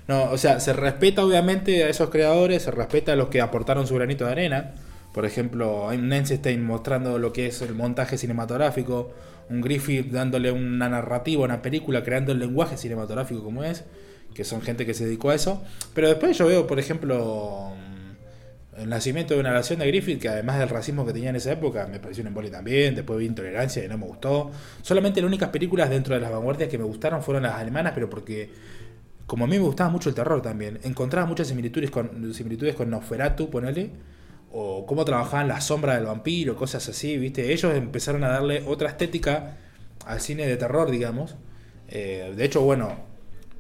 No, 0.08 0.30
o 0.32 0.38
sea, 0.38 0.60
se 0.60 0.74
respeta 0.74 1.26
obviamente 1.26 1.84
a 1.84 1.90
esos 1.90 2.12
creadores, 2.12 2.62
se 2.62 2.72
respeta 2.72 3.14
a 3.14 3.16
los 3.16 3.30
que 3.30 3.42
aportaron 3.42 3.88
su 3.88 3.96
granito 3.96 4.26
de 4.26 4.32
arena. 4.32 4.76
Por 5.12 5.26
ejemplo, 5.26 5.92
Einstein 5.92 6.64
mostrando 6.64 7.18
lo 7.18 7.34
que 7.34 7.48
es 7.48 7.62
el 7.64 7.74
montaje 7.74 8.18
cinematográfico, 8.18 9.12
un 9.50 9.62
Griffith 9.62 10.12
dándole 10.12 10.52
una 10.52 10.88
narrativa, 10.88 11.44
una 11.44 11.64
película, 11.64 12.04
creando 12.04 12.32
el 12.32 12.40
lenguaje 12.40 12.78
cinematográfico 12.78 13.44
como 13.44 13.64
es, 13.64 13.86
que 14.36 14.44
son 14.44 14.62
gente 14.62 14.86
que 14.86 14.94
se 14.94 15.06
dedicó 15.06 15.32
a 15.32 15.36
eso. 15.36 15.64
Pero 15.96 16.10
después 16.10 16.38
yo 16.38 16.46
veo, 16.46 16.68
por 16.68 16.78
ejemplo, 16.78 17.74
el 18.78 18.90
nacimiento 18.90 19.34
de 19.34 19.40
una 19.40 19.52
nación 19.52 19.80
de 19.80 19.88
Griffith, 19.88 20.22
que 20.22 20.28
además 20.28 20.60
del 20.60 20.70
racismo 20.70 21.06
que 21.06 21.14
tenía 21.14 21.30
en 21.30 21.38
esa 21.38 21.54
época, 21.54 21.88
me 21.88 22.00
pareció 22.00 22.22
un 22.22 22.28
embole 22.28 22.50
también. 22.50 22.94
Después 22.94 23.18
vi 23.18 23.26
Intolerancia 23.26 23.84
y 23.84 23.88
no 23.88 23.98
me 23.98 24.06
gustó. 24.06 24.52
Solamente 24.82 25.22
las 25.22 25.30
únicas 25.30 25.50
películas 25.50 25.90
dentro 25.90 26.14
de 26.14 26.22
las 26.22 26.32
vanguardias 26.32 26.70
que 26.70 26.78
me 26.78 26.84
gustaron 26.84 27.24
fueron 27.24 27.44
las 27.44 27.56
alemanas, 27.56 27.94
pero 27.96 28.10
porque, 28.10 28.52
como 29.26 29.46
a 29.46 29.48
mí 29.48 29.58
me 29.58 29.64
gustaba 29.64 29.90
mucho 29.90 30.10
el 30.10 30.16
terror 30.16 30.42
también, 30.42 30.80
encontraba 30.84 31.26
muchas 31.26 31.48
similitudes 31.48 31.90
con, 31.90 32.34
similitudes 32.34 32.76
con 32.76 32.90
Nosferatu, 32.90 33.50
ponele, 33.50 33.92
o 34.52 34.86
cómo 34.86 35.06
trabajaban 35.06 35.48
la 35.48 35.62
sombra 35.62 35.96
del 35.96 36.06
vampiro, 36.06 36.58
cosas 36.58 36.88
así, 36.90 37.18
¿viste? 37.18 37.54
Ellos 37.54 37.74
empezaron 37.74 38.26
a 38.26 38.30
darle 38.30 38.64
otra 38.68 38.90
estética 38.90 39.58
al 40.06 40.20
cine 40.20 40.46
de 40.46 40.58
terror, 40.58 40.92
digamos. 40.92 41.36
Eh, 41.88 42.34
de 42.36 42.46
hecho, 42.46 42.62
bueno, 42.62 43.15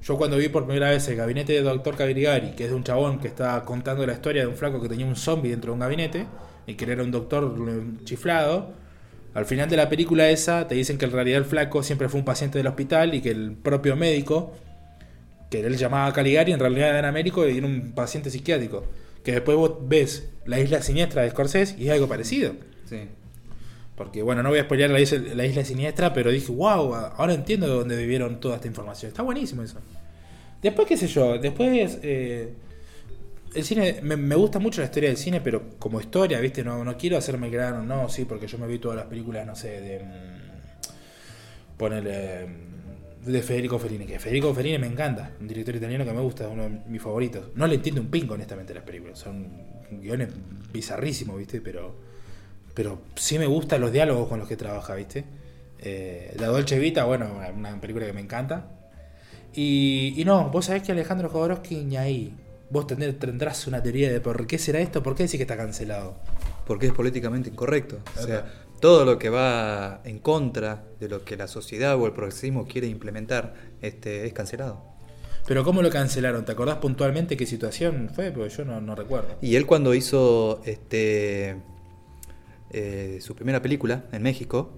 yo 0.05 0.17
cuando 0.17 0.37
vi 0.37 0.49
por 0.49 0.65
primera 0.65 0.91
vez 0.91 1.07
el 1.07 1.15
gabinete 1.15 1.53
de 1.53 1.61
Doctor 1.63 1.95
Caligari, 1.95 2.51
que 2.51 2.65
es 2.65 2.69
de 2.69 2.75
un 2.75 2.83
chabón 2.83 3.19
que 3.19 3.27
está 3.27 3.59
contando 3.65 4.05
la 4.05 4.13
historia 4.13 4.43
de 4.43 4.47
un 4.47 4.55
flaco 4.55 4.79
que 4.79 4.87
tenía 4.87 5.07
un 5.07 5.15
zombie 5.15 5.49
dentro 5.49 5.71
de 5.71 5.73
un 5.73 5.79
gabinete 5.79 6.27
y 6.67 6.75
que 6.75 6.85
era 6.85 7.01
un 7.01 7.09
doctor 7.09 7.55
chiflado, 8.03 8.71
al 9.33 9.45
final 9.45 9.67
de 9.67 9.77
la 9.77 9.89
película 9.89 10.29
esa 10.29 10.67
te 10.67 10.75
dicen 10.75 10.99
que 10.99 11.05
en 11.05 11.11
realidad 11.11 11.39
el 11.39 11.45
flaco 11.45 11.81
siempre 11.81 12.07
fue 12.07 12.19
un 12.19 12.25
paciente 12.25 12.59
del 12.59 12.67
hospital 12.67 13.15
y 13.15 13.21
que 13.21 13.31
el 13.31 13.53
propio 13.53 13.95
médico, 13.95 14.53
que 15.49 15.61
él 15.61 15.75
llamaba 15.75 16.13
Caligari, 16.13 16.51
en 16.51 16.59
realidad 16.59 16.97
era 16.97 17.11
médico 17.11 17.47
y 17.47 17.57
era 17.57 17.65
un 17.65 17.93
paciente 17.93 18.29
psiquiátrico. 18.29 18.85
Que 19.23 19.31
después 19.31 19.57
vos 19.57 19.77
ves 19.87 20.29
La 20.45 20.59
Isla 20.59 20.83
Siniestra 20.83 21.23
de 21.23 21.31
Scorsese 21.31 21.75
y 21.79 21.87
es 21.87 21.93
algo 21.93 22.07
parecido. 22.07 22.53
Sí. 22.87 23.09
Porque, 23.95 24.21
bueno, 24.21 24.43
no 24.43 24.49
voy 24.49 24.59
a 24.59 24.63
spoilear 24.63 24.89
la 24.89 24.99
isla, 24.99 25.19
la 25.35 25.45
isla 25.45 25.63
siniestra, 25.63 26.13
pero 26.13 26.29
dije, 26.31 26.51
wow, 26.51 26.93
ahora 26.95 27.33
entiendo 27.33 27.67
de 27.67 27.73
dónde 27.73 27.95
vivieron 27.97 28.39
toda 28.41 28.55
esta 28.55 28.67
información. 28.67 29.09
Está 29.09 29.23
buenísimo 29.23 29.63
eso. 29.63 29.79
Después, 30.61 30.87
qué 30.87 30.97
sé 30.97 31.07
yo, 31.07 31.37
después. 31.37 31.99
eh, 32.03 32.53
el 33.53 33.63
cine, 33.63 33.99
me, 34.03 34.17
me 34.17 34.35
gusta 34.35 34.59
mucho 34.59 34.81
la 34.81 34.85
historia 34.85 35.07
del 35.09 35.17
cine, 35.17 35.39
pero 35.39 35.63
como 35.79 36.01
historia, 36.01 36.41
¿viste? 36.41 36.61
No, 36.63 36.83
no 36.83 36.97
quiero 36.97 37.17
hacerme 37.17 37.49
grano, 37.49 37.83
no, 37.83 38.09
sí, 38.09 38.25
porque 38.25 38.47
yo 38.47 38.57
me 38.57 38.67
vi 38.67 38.79
todas 38.79 38.97
las 38.97 39.05
películas, 39.07 39.47
no 39.47 39.55
sé, 39.55 39.79
de. 39.79 39.99
mm, 40.03 41.77
Ponele. 41.77 42.45
mm, 42.47 43.31
De 43.31 43.41
Federico 43.41 43.79
Fellini, 43.79 44.05
que 44.05 44.19
Federico 44.19 44.53
Fellini 44.53 44.77
me 44.77 44.87
encanta, 44.87 45.31
un 45.39 45.47
director 45.47 45.75
italiano 45.75 46.05
que 46.05 46.13
me 46.13 46.21
gusta, 46.21 46.45
es 46.45 46.51
uno 46.51 46.63
de 46.63 46.69
mis 46.87 47.01
favoritos. 47.01 47.49
No 47.55 47.65
le 47.65 47.75
entiendo 47.75 48.01
un 48.01 48.07
pingo, 48.07 48.33
honestamente, 48.35 48.73
las 48.73 48.83
películas. 48.83 49.17
Son 49.19 49.47
guiones 49.91 50.29
bizarrísimos, 50.71 51.37
¿viste? 51.37 51.61
Pero 51.61 51.95
pero 52.75 52.99
sí 53.15 53.39
me 53.39 53.47
gustan 53.47 53.81
los 53.81 53.91
diálogos 53.91 54.27
con 54.27 54.37
los 54.37 54.47
que 54.47 54.57
trabaja, 54.57 54.93
¿viste? 54.93 55.23
Eh, 55.79 56.35
la 56.37 56.47
Dolce 56.47 56.77
Vita, 56.77 57.05
bueno, 57.05 57.31
una 57.55 57.79
película 57.79 58.05
que 58.05 58.13
me 58.13 58.21
encanta. 58.21 58.67
Y, 59.53 60.13
y 60.17 60.25
no, 60.25 60.49
vos 60.49 60.65
sabés 60.65 60.83
que 60.83 60.91
Alejandro 60.91 61.29
Jodorowsky 61.29 61.85
ni 61.85 61.97
ahí. 61.97 62.35
Vos 62.69 62.85
tendrás 62.87 63.65
una 63.67 63.81
teoría 63.81 64.11
de 64.11 64.19
por 64.19 64.45
qué 64.45 64.59
será 64.59 64.79
esto, 64.79 65.01
por 65.01 65.15
qué 65.15 65.23
decís 65.23 65.37
que 65.37 65.43
está 65.43 65.55
cancelado. 65.55 66.15
Porque 66.67 66.87
es 66.87 66.93
políticamente 66.93 67.49
incorrecto. 67.49 67.99
O 68.19 68.23
sea, 68.23 68.51
todo 68.81 69.05
lo 69.05 69.17
que 69.17 69.29
va 69.29 70.01
en 70.03 70.19
contra 70.19 70.83
de 70.99 71.07
lo 71.07 71.23
que 71.23 71.37
la 71.37 71.47
sociedad 71.47 71.95
o 71.95 72.05
el 72.07 72.11
progresismo 72.11 72.67
quiere 72.67 72.87
implementar 72.87 73.53
este, 73.81 74.25
es 74.25 74.33
cancelado. 74.33 74.83
Pero 75.47 75.63
¿cómo 75.63 75.81
lo 75.81 75.91
cancelaron? 75.91 76.43
¿Te 76.43 76.51
acordás 76.51 76.77
puntualmente 76.77 77.37
qué 77.37 77.45
situación 77.45 78.09
fue? 78.13 78.31
Porque 78.31 78.49
yo 78.49 78.65
no, 78.65 78.81
no 78.81 78.95
recuerdo. 78.95 79.37
Y 79.41 79.55
él 79.55 79.65
cuando 79.65 79.93
hizo 79.93 80.59
este 80.65 81.55
eh, 82.71 83.19
su 83.21 83.35
primera 83.35 83.61
película 83.61 84.05
en 84.11 84.23
México. 84.23 84.71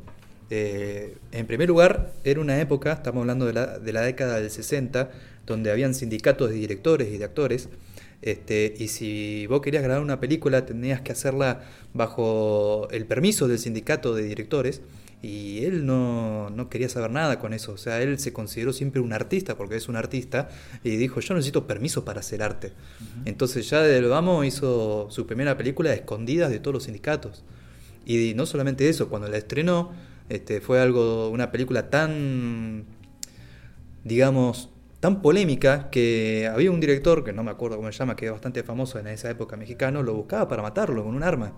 Eh, 0.49 1.17
en 1.31 1.45
primer 1.45 1.67
lugar, 1.67 2.13
era 2.23 2.39
una 2.39 2.59
época, 2.59 2.93
estamos 2.93 3.21
hablando 3.21 3.45
de 3.45 3.53
la, 3.53 3.79
de 3.79 3.93
la 3.93 4.01
década 4.01 4.39
del 4.39 4.49
60, 4.49 5.11
donde 5.45 5.71
habían 5.71 5.93
sindicatos 5.93 6.49
de 6.49 6.55
directores 6.55 7.09
y 7.09 7.17
de 7.17 7.25
actores. 7.25 7.69
Este, 8.21 8.73
y 8.77 8.87
si 8.87 9.45
vos 9.47 9.61
querías 9.61 9.83
grabar 9.83 10.01
una 10.01 10.19
película, 10.19 10.65
tenías 10.65 11.01
que 11.01 11.11
hacerla 11.11 11.61
bajo 11.93 12.87
el 12.91 13.05
permiso 13.05 13.47
del 13.47 13.59
sindicato 13.59 14.15
de 14.15 14.23
directores. 14.23 14.81
Y 15.21 15.65
él 15.65 15.85
no, 15.85 16.51
no, 16.51 16.69
quería 16.69 16.89
saber 16.89 17.09
nada 17.09 17.39
con 17.39 17.53
eso. 17.53 17.71
O 17.73 17.77
sea, 17.77 18.01
él 18.01 18.19
se 18.19 18.33
consideró 18.33 18.71
siempre 18.71 19.01
un 19.01 19.13
artista, 19.13 19.57
porque 19.57 19.75
es 19.75 19.89
un 19.89 19.95
artista, 19.95 20.49
y 20.83 20.95
dijo, 20.97 21.19
yo 21.19 21.33
necesito 21.33 21.65
permiso 21.65 22.05
para 22.05 22.19
hacer 22.19 22.43
arte. 22.43 22.73
Entonces 23.25 23.67
ya 23.69 23.81
de 23.81 23.99
lo 24.01 24.09
vamos 24.09 24.45
hizo 24.45 25.07
su 25.09 25.25
primera 25.25 25.57
película 25.57 25.91
escondidas 25.93 26.51
de 26.51 26.59
todos 26.59 26.75
los 26.75 26.83
sindicatos. 26.83 27.43
Y 28.09 28.35
no 28.35 28.45
solamente 28.45 28.87
eso, 28.87 29.09
cuando 29.09 29.27
la 29.27 29.35
estrenó, 29.35 29.91
este, 30.29 30.61
fue 30.61 30.79
algo, 30.79 31.27
una 31.29 31.51
película 31.51 31.89
tan, 31.89 32.85
digamos, 34.05 34.69
tan 35.01 35.21
polémica 35.21 35.89
que 35.89 36.49
había 36.49 36.71
un 36.71 36.79
director, 36.79 37.25
que 37.25 37.33
no 37.33 37.43
me 37.43 37.51
acuerdo 37.51 37.75
cómo 37.75 37.91
se 37.91 37.97
llama, 37.97 38.15
que 38.15 38.27
es 38.27 38.31
bastante 38.31 38.63
famoso 38.63 38.97
en 38.97 39.07
esa 39.07 39.29
época 39.29 39.57
mexicano, 39.57 40.03
lo 40.03 40.13
buscaba 40.13 40.47
para 40.47 40.61
matarlo 40.61 41.03
con 41.03 41.15
un 41.15 41.23
arma. 41.23 41.51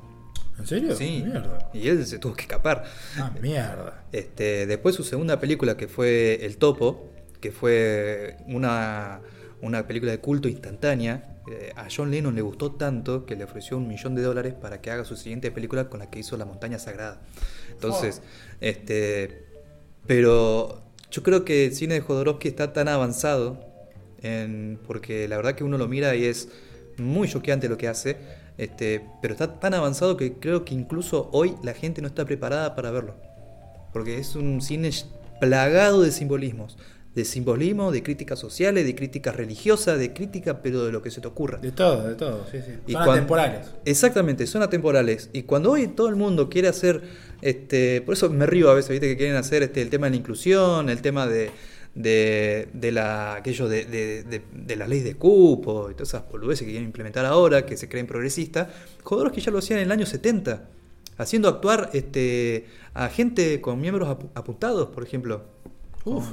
¿En 0.58 0.66
serio? 0.66 0.96
Sí. 0.96 1.22
Mierda. 1.24 1.70
Y 1.72 1.88
él 1.88 2.04
se 2.08 2.18
tuvo 2.18 2.34
que 2.34 2.42
escapar. 2.42 2.84
Ah, 3.16 3.32
mierda. 3.40 4.06
Este, 4.12 4.66
después 4.66 4.96
su 4.96 5.04
segunda 5.04 5.40
película, 5.40 5.78
que 5.78 5.88
fue 5.88 6.44
El 6.44 6.58
Topo, 6.58 7.12
que 7.42 7.52
fue 7.52 8.38
una, 8.48 9.22
una 9.62 9.86
película 9.86 10.12
de 10.12 10.18
culto 10.18 10.48
instantánea, 10.48 11.39
eh, 11.48 11.74
a 11.76 11.88
John 11.96 12.12
Lennon 12.12 12.36
le 12.36 12.42
gustó 12.42 12.74
tanto 12.74 13.26
que 13.26 13.36
le 13.36 13.44
ofreció 13.44 13.78
un 13.78 13.88
millón 13.88 14.16
de 14.16 14.22
dólares 14.22 14.54
para 14.54 14.82
que 14.82 14.92
haga 14.92 15.06
su 15.06 15.16
siguiente 15.16 15.52
película 15.52 15.90
con 15.90 16.00
la 16.00 16.10
que 16.10 16.20
hizo 16.20 16.38
La 16.38 16.46
Montaña 16.46 16.80
Sagrada. 16.80 17.22
Entonces, 17.72 18.22
oh. 18.24 18.58
este, 18.62 19.46
pero 20.06 20.82
yo 21.12 21.24
creo 21.24 21.46
que 21.46 21.66
el 21.66 21.76
cine 21.76 21.96
de 21.96 22.02
Jodorowsky 22.02 22.48
está 22.48 22.74
tan 22.74 22.88
avanzado, 22.88 23.60
en, 24.22 24.80
porque 24.86 25.28
la 25.28 25.38
verdad 25.38 25.56
que 25.56 25.64
uno 25.64 25.78
lo 25.78 25.88
mira 25.88 26.16
y 26.16 26.26
es 26.26 26.50
muy 26.98 27.28
choqueante 27.28 27.70
lo 27.70 27.78
que 27.78 27.88
hace, 27.88 28.18
este, 28.58 29.06
pero 29.22 29.34
está 29.34 29.60
tan 29.60 29.74
avanzado 29.74 30.18
que 30.18 30.34
creo 30.34 30.66
que 30.66 30.74
incluso 30.76 31.30
hoy 31.32 31.56
la 31.64 31.74
gente 31.74 32.02
no 32.02 32.08
está 32.08 32.26
preparada 32.26 32.76
para 32.76 32.92
verlo. 32.92 33.16
Porque 33.94 34.20
es 34.20 34.36
un 34.36 34.62
cine 34.62 34.92
plagado 35.40 36.02
de 36.02 36.12
simbolismos. 36.12 36.78
De 37.16 37.26
simbolismo, 37.26 37.92
de 37.92 38.04
críticas 38.04 38.40
sociales, 38.40 38.86
de 38.86 38.96
críticas 38.96 39.36
religiosas, 39.36 39.98
de 39.98 40.14
crítica, 40.14 40.62
pero 40.62 40.86
de 40.86 40.92
lo 40.92 41.02
que 41.02 41.10
se 41.12 41.22
te 41.22 41.28
ocurra. 41.28 41.58
De 41.58 41.72
todo, 41.72 42.08
de 42.08 42.16
todo, 42.16 42.46
sí, 42.52 42.60
sí. 42.66 42.94
son 42.94 43.10
atemporales. 43.10 43.68
Exactamente, 43.84 44.46
son 44.46 44.62
atemporales. 44.62 45.30
Y 45.34 45.44
cuando 45.44 45.72
hoy 45.72 45.88
todo 45.88 46.08
el 46.08 46.16
mundo 46.16 46.50
quiere 46.50 46.68
hacer, 46.68 47.02
este, 47.42 48.02
por 48.02 48.14
eso 48.14 48.30
me 48.30 48.46
río 48.46 48.70
a 48.70 48.76
veces, 48.76 48.92
viste, 48.92 49.08
que 49.08 49.18
quieren 49.18 49.36
hacer 49.36 49.64
este, 49.64 49.82
el 49.82 49.90
tema 49.90 50.06
de 50.08 50.12
la 50.12 50.18
inclusión, 50.18 50.90
el 50.90 51.02
tema 51.02 51.26
de, 51.26 51.52
de, 51.96 52.70
de 52.74 52.92
la, 52.92 53.36
aquello 53.36 53.68
de, 53.68 53.86
de, 53.86 54.42
de, 54.54 54.76
la 54.76 54.88
ley 54.88 55.02
de 55.02 55.16
cupo 55.16 55.90
y 55.90 55.94
todas 55.94 56.10
esas 56.10 56.30
boludeces 56.30 56.62
que 56.62 56.72
quieren 56.72 56.88
implementar 56.88 57.26
ahora, 57.26 57.66
que 57.66 57.78
se 57.78 57.90
creen 57.90 58.08
progresistas, 58.08 58.68
que 59.34 59.42
ya 59.42 59.52
lo 59.52 59.60
hacían 59.60 59.80
en 59.80 59.86
el 59.86 59.92
año 59.92 60.06
70, 60.06 60.70
haciendo 61.18 61.50
actuar 61.50 61.90
este, 61.94 62.68
a 62.94 63.10
gente 63.10 63.60
con 63.62 63.82
miembros 63.82 64.10
apuntados, 64.36 64.90
por 64.90 65.04
ejemplo. 65.04 65.44
Uf, 66.06 66.28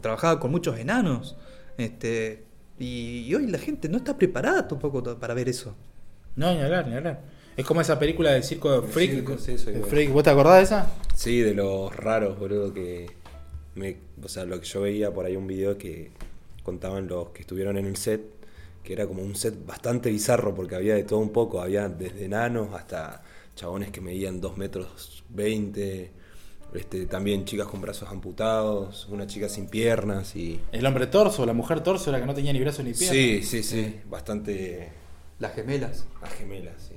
trabajaba 0.00 0.40
con 0.40 0.50
muchos 0.50 0.78
enanos. 0.78 1.36
Este, 1.78 2.44
y, 2.78 3.32
hoy 3.34 3.46
la 3.46 3.58
gente 3.58 3.88
no 3.88 3.98
está 3.98 4.16
preparada 4.16 4.66
tampoco 4.68 5.02
para 5.18 5.34
ver 5.34 5.48
eso. 5.48 5.74
No, 6.36 6.52
ni 6.54 6.60
hablar, 6.60 6.86
ni 6.88 6.96
hablar. 6.96 7.20
Es 7.56 7.66
como 7.66 7.80
esa 7.80 7.98
película 7.98 8.32
del 8.32 8.42
circo 8.42 8.80
de 8.80 8.86
Freak. 8.86 9.38
Freak. 9.86 10.12
¿Vos 10.12 10.22
te 10.22 10.30
acordás 10.30 10.56
de 10.58 10.62
esa? 10.62 10.92
Sí, 11.14 11.40
de 11.40 11.54
los 11.54 11.94
raros, 11.94 12.38
boludo, 12.38 12.72
que 12.72 13.20
o 14.22 14.28
sea, 14.28 14.44
lo 14.44 14.60
que 14.60 14.66
yo 14.66 14.82
veía 14.82 15.12
por 15.12 15.26
ahí 15.26 15.36
un 15.36 15.46
video 15.46 15.78
que 15.78 16.10
contaban 16.62 17.08
los 17.08 17.30
que 17.30 17.42
estuvieron 17.42 17.76
en 17.76 17.86
el 17.86 17.96
set, 17.96 18.22
que 18.82 18.92
era 18.92 19.06
como 19.06 19.22
un 19.22 19.34
set 19.36 19.54
bastante 19.66 20.10
bizarro 20.10 20.54
porque 20.54 20.74
había 20.74 20.94
de 20.94 21.04
todo 21.04 21.18
un 21.20 21.30
poco, 21.30 21.60
había 21.60 21.88
desde 21.88 22.24
enanos 22.24 22.74
hasta 22.74 23.22
chabones 23.54 23.90
que 23.90 24.00
medían 24.00 24.40
2 24.40 24.56
metros 24.56 25.24
20, 25.30 26.10
este, 26.74 27.06
también 27.06 27.44
chicas 27.44 27.66
con 27.66 27.80
brazos 27.80 28.08
amputados, 28.10 29.06
una 29.10 29.26
chica 29.26 29.48
sin 29.48 29.68
piernas 29.68 30.36
y... 30.36 30.60
El 30.72 30.86
hombre 30.86 31.06
torso, 31.06 31.46
la 31.46 31.52
mujer 31.52 31.80
torso, 31.82 32.10
la 32.12 32.20
que 32.20 32.26
no 32.26 32.34
tenía 32.34 32.52
ni 32.52 32.60
brazos 32.60 32.84
ni 32.84 32.92
piernas. 32.92 33.16
Sí, 33.16 33.42
sí, 33.42 33.62
sí, 33.62 34.00
bastante... 34.08 34.92
Las 35.38 35.54
gemelas. 35.54 36.06
Las 36.20 36.32
gemelas, 36.34 36.74
sí. 36.88 36.94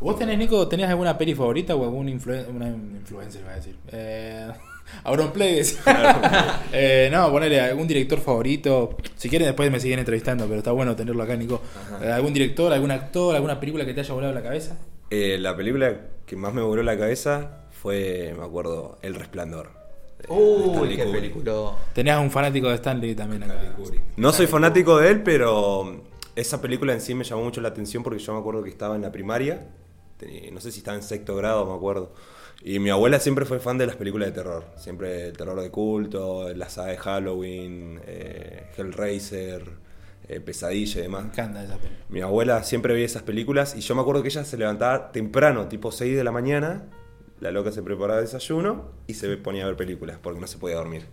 ¿Vos 0.00 0.18
tenés, 0.18 0.36
Nico, 0.36 0.66
tenías 0.66 0.90
alguna 0.90 1.16
peli 1.16 1.34
favorita 1.34 1.76
o 1.76 1.84
algún 1.84 2.00
una 2.00 2.10
influencer, 2.10 3.46
va 3.46 3.52
a 3.52 3.56
decir? 3.56 3.76
Eh... 3.88 4.50
Auronplay. 5.04 5.62
eh, 6.72 7.08
no, 7.10 7.30
ponerle 7.30 7.60
algún 7.60 7.86
director 7.86 8.20
favorito. 8.20 8.96
Si 9.16 9.28
quieren, 9.28 9.46
después 9.46 9.70
me 9.70 9.80
siguen 9.80 9.98
entrevistando, 9.98 10.46
pero 10.46 10.58
está 10.58 10.72
bueno 10.72 10.94
tenerlo 10.96 11.22
acá, 11.22 11.36
Nico. 11.36 11.62
Eh, 12.02 12.10
¿Algún 12.10 12.32
director, 12.32 12.72
algún 12.72 12.90
actor, 12.90 13.34
alguna 13.34 13.58
película 13.58 13.84
que 13.84 13.94
te 13.94 14.00
haya 14.00 14.14
volado 14.14 14.32
la 14.32 14.42
cabeza? 14.42 14.76
Eh, 15.10 15.38
la 15.38 15.56
película 15.56 15.94
que 16.26 16.36
más 16.36 16.54
me 16.54 16.62
voló 16.62 16.82
la 16.82 16.96
cabeza 16.98 17.61
fue, 17.82 18.34
me 18.38 18.44
acuerdo, 18.44 18.98
El 19.02 19.14
Resplandor. 19.14 19.70
Uy, 20.28 20.96
qué 20.96 21.04
película. 21.04 21.72
Tenías 21.92 22.20
un 22.20 22.30
fanático 22.30 22.68
de 22.68 22.76
Stanley 22.76 23.14
también 23.14 23.42
acá. 23.42 23.74
No 24.16 24.32
soy 24.32 24.46
fanático 24.46 24.98
de 24.98 25.10
él, 25.10 25.22
pero 25.22 26.04
esa 26.36 26.60
película 26.60 26.92
en 26.92 27.00
sí 27.00 27.14
me 27.14 27.24
llamó 27.24 27.42
mucho 27.42 27.60
la 27.60 27.68
atención 27.68 28.02
porque 28.02 28.20
yo 28.20 28.32
me 28.32 28.38
acuerdo 28.38 28.62
que 28.62 28.70
estaba 28.70 28.94
en 28.94 29.02
la 29.02 29.10
primaria. 29.10 29.68
No 30.52 30.60
sé 30.60 30.70
si 30.70 30.78
estaba 30.78 30.96
en 30.96 31.02
sexto 31.02 31.34
grado, 31.34 31.66
me 31.66 31.74
acuerdo 31.74 32.12
y 32.64 32.78
mi 32.78 32.90
abuela 32.90 33.18
siempre 33.18 33.44
fue 33.44 33.58
fan 33.58 33.76
de 33.76 33.86
las 33.86 33.96
películas 33.96 34.28
de 34.28 34.32
terror. 34.32 34.64
Siempre 34.76 35.28
el 35.28 35.36
terror 35.36 35.60
de 35.60 35.70
culto, 35.70 36.52
la 36.54 36.68
saga 36.68 36.90
de 36.92 36.96
Halloween, 36.96 38.00
eh, 38.06 38.66
Hellraiser, 38.76 39.64
eh, 40.28 40.40
Pesadilla 40.40 41.00
y 41.00 41.02
demás. 41.02 41.24
Me 41.24 41.28
encanta 41.30 41.64
esa 41.64 41.76
película. 41.76 42.04
Mi 42.08 42.20
abuela 42.20 42.62
siempre 42.62 42.94
veía 42.94 43.06
esas 43.06 43.22
películas 43.22 43.74
y 43.76 43.80
yo 43.80 43.94
me 43.96 44.02
acuerdo 44.02 44.22
que 44.22 44.28
ella 44.28 44.44
se 44.44 44.56
levantaba 44.56 45.10
temprano, 45.10 45.66
tipo 45.66 45.90
6 45.90 46.16
de 46.16 46.22
la 46.22 46.30
mañana. 46.30 46.84
La 47.42 47.50
loca 47.50 47.72
se 47.72 47.82
preparaba 47.82 48.20
desayuno 48.20 48.92
y 49.08 49.14
se 49.14 49.36
ponía 49.36 49.64
a 49.64 49.66
ver 49.66 49.76
películas 49.76 50.16
porque 50.22 50.40
no 50.40 50.46
se 50.46 50.58
podía 50.58 50.76
dormir. 50.76 51.06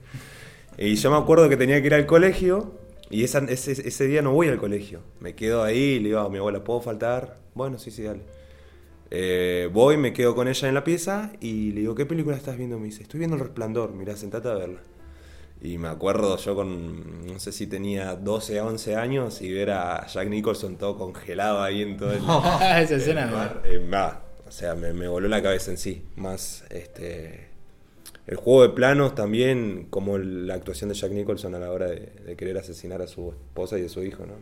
Y 0.78 0.94
yo 0.94 1.10
me 1.10 1.18
acuerdo 1.18 1.50
que 1.50 1.58
tenía 1.58 1.82
que 1.82 1.88
ir 1.88 1.96
al 1.96 2.06
colegio 2.06 2.76
y 3.10 3.24
ese, 3.24 3.39
ese, 3.50 4.08
día 4.08 4.22
no 4.22 4.32
voy 4.32 4.48
al 4.48 4.60
colegio. 4.60 5.02
Me 5.20 5.34
quedo 5.34 5.63
ahí 5.63 5.80
y 5.80 6.00
le 6.00 6.10
digo 6.10 6.20
a 6.20 6.30
mi 6.30 6.38
abuela, 6.38 6.63
¿puedo 6.63 6.82
faltar? 6.82 7.39
Bueno, 7.56 7.80
sí, 7.80 7.89
sí, 7.89 8.04
dale. 8.04 8.22
Eh, 9.10 9.72
voy, 9.74 9.98
me 9.98 10.13
quedo 10.13 10.36
con 10.36 10.48
ella 10.48 10.68
en 10.68 10.76
la 10.76 10.84
pieza 10.84 11.32
y 11.42 11.72
le 11.72 11.80
digo, 11.80 11.96
¿qué 11.96 12.06
película 12.06 12.38
estás 12.38 12.58
viendo? 12.58 12.78
Me 12.78 12.86
dice, 12.86 13.02
estoy 13.02 13.18
viendo 13.18 13.36
El 13.36 13.42
Resplandor, 13.42 13.94
mira, 13.94 14.15
sentate 14.15 14.50
a 14.50 14.54
verla. 14.54 14.82
Y 15.63 15.80
me 15.80 15.88
acuerdo 15.88 16.38
yo 16.38 16.54
con, 16.54 17.26
no 17.26 17.39
sé 17.39 17.52
si 17.52 17.65
tenía 17.65 18.15
12 18.15 18.60
a 18.60 18.65
11 18.68 18.96
años 18.98 19.42
y 19.42 19.52
ver 19.52 19.72
a 19.72 20.06
Jack 20.06 20.30
Nicholson 20.30 20.78
todo 20.78 20.96
congelado 20.96 21.63
ahí 21.63 21.82
en 21.82 21.98
todo 21.98 22.12
el... 22.12 22.20
Esa 22.84 22.98
escena. 22.98 23.62
Eh, 23.63 23.80
o 24.49 24.51
sea, 24.51 24.75
me, 24.75 25.07
voló 25.07 25.27
la 25.27 25.41
cabeza 25.41 25.71
en 25.71 25.77
sí. 25.77 26.03
Más 26.15 26.65
este 26.69 27.47
el 28.27 28.35
juego 28.35 28.63
de 28.63 28.69
planos 28.69 29.15
también, 29.15 29.88
como 29.89 30.17
la 30.17 30.55
actuación 30.55 30.89
de 30.89 30.95
Jack 30.95 31.12
Nicholson 31.12 31.55
a 31.55 31.59
la 31.59 31.71
hora 31.71 31.88
de, 31.88 32.12
de 32.25 32.35
querer 32.35 32.57
asesinar 32.57 33.01
a 33.01 33.07
su 33.07 33.29
esposa 33.29 33.79
y 33.79 33.85
a 33.85 33.89
su 33.89 34.03
hijo, 34.03 34.25
¿no? 34.25 34.33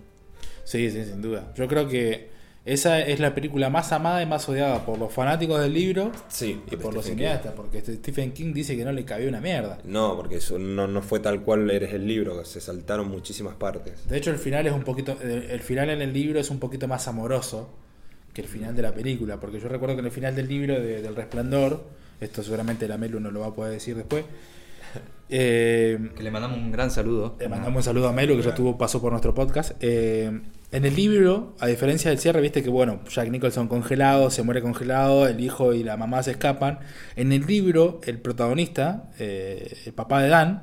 Sí, 0.64 0.90
sí, 0.92 1.06
sin 1.06 1.22
duda. 1.22 1.54
Yo 1.56 1.68
creo 1.68 1.88
que 1.88 2.30
esa 2.68 3.00
es 3.00 3.22
la 3.22 3.34
película 3.34 3.70
más 3.70 3.94
amada 3.94 4.22
y 4.22 4.26
más 4.26 4.50
odiada 4.50 4.86
por 4.86 5.00
los 5.00 5.14
fanáticos 5.14 5.62
del 5.62 5.72
libro 5.72 6.12
sí, 6.28 6.62
y 6.70 6.76
por 6.76 6.94
los 6.94 7.06
cineastas, 7.06 7.54
porque 7.54 7.80
Stephen 7.80 8.34
King 8.34 8.52
dice 8.54 8.76
que 8.76 8.84
no 8.84 8.92
le 8.92 9.06
cabía 9.06 9.30
una 9.30 9.40
mierda. 9.40 9.78
No, 9.86 10.18
porque 10.18 10.36
eso 10.36 10.60
no, 10.60 10.86
no 10.86 11.02
fue 11.02 11.22
tal 11.22 11.44
cual 11.44 11.72
eres 11.72 11.94
el 11.94 12.06
libro, 12.06 12.44
se 12.44 12.60
saltaron 12.60 13.08
muchísimas 13.08 13.56
partes. 13.56 14.06
De 14.10 14.18
hecho, 14.18 14.32
el 14.32 14.38
final 14.38 14.68
es 14.68 14.74
un 14.74 14.84
poquito, 14.84 15.18
el 15.22 15.62
final 15.62 15.90
en 15.92 16.02
el 16.02 16.12
libro 16.12 16.42
es 16.42 16.50
un 16.50 16.60
poquito 16.60 16.90
más 16.90 17.08
amoroso 17.08 17.70
que 18.38 18.44
el 18.44 18.48
final 18.48 18.76
de 18.76 18.84
la 18.84 18.94
película, 18.94 19.40
porque 19.40 19.60
yo 19.60 19.68
recuerdo 19.68 19.96
que 19.96 20.02
en 20.02 20.06
el 20.06 20.12
final 20.12 20.36
del 20.36 20.48
libro 20.48 20.80
de, 20.80 21.02
del 21.02 21.16
Resplandor, 21.16 21.84
esto 22.22 22.44
seguramente 22.44 22.88
la 22.88 22.96
Melu 22.96 23.20
no 23.20 23.32
lo 23.32 23.40
va 23.40 23.48
a 23.48 23.54
poder 23.54 23.74
decir 23.74 23.96
después. 23.96 24.24
Eh, 25.30 26.12
que 26.16 26.24
le 26.24 26.32
mandamos 26.32 26.58
un 26.58 26.72
gran 26.72 26.90
saludo. 26.90 27.36
Le 27.38 27.50
mandamos 27.50 27.76
un 27.76 27.84
saludo 27.84 28.08
a 28.08 28.14
Melu, 28.14 28.38
que 28.38 28.44
ya 28.44 28.56
tuvo 28.56 28.78
paso 28.78 29.02
por 29.02 29.12
nuestro 29.12 29.34
podcast. 29.34 29.74
Eh, 29.82 30.40
en 30.72 30.86
el 30.86 30.96
libro, 30.96 31.54
a 31.60 31.68
diferencia 31.68 32.10
del 32.10 32.18
cierre, 32.18 32.40
viste 32.40 32.64
que 32.64 32.70
bueno, 32.70 33.02
Jack 33.10 33.30
Nicholson 33.30 33.68
congelado, 33.68 34.32
se 34.32 34.44
muere 34.44 34.62
congelado, 34.62 35.28
el 35.28 35.42
hijo 35.42 35.74
y 35.74 35.84
la 35.84 35.98
mamá 35.98 36.24
se 36.24 36.32
escapan. 36.32 36.80
En 37.18 37.34
el 37.34 37.46
libro, 37.46 38.00
el 38.06 38.22
protagonista, 38.22 39.12
eh, 39.20 39.76
el 39.86 39.92
papá 39.92 40.22
de 40.22 40.30
Dan, 40.30 40.62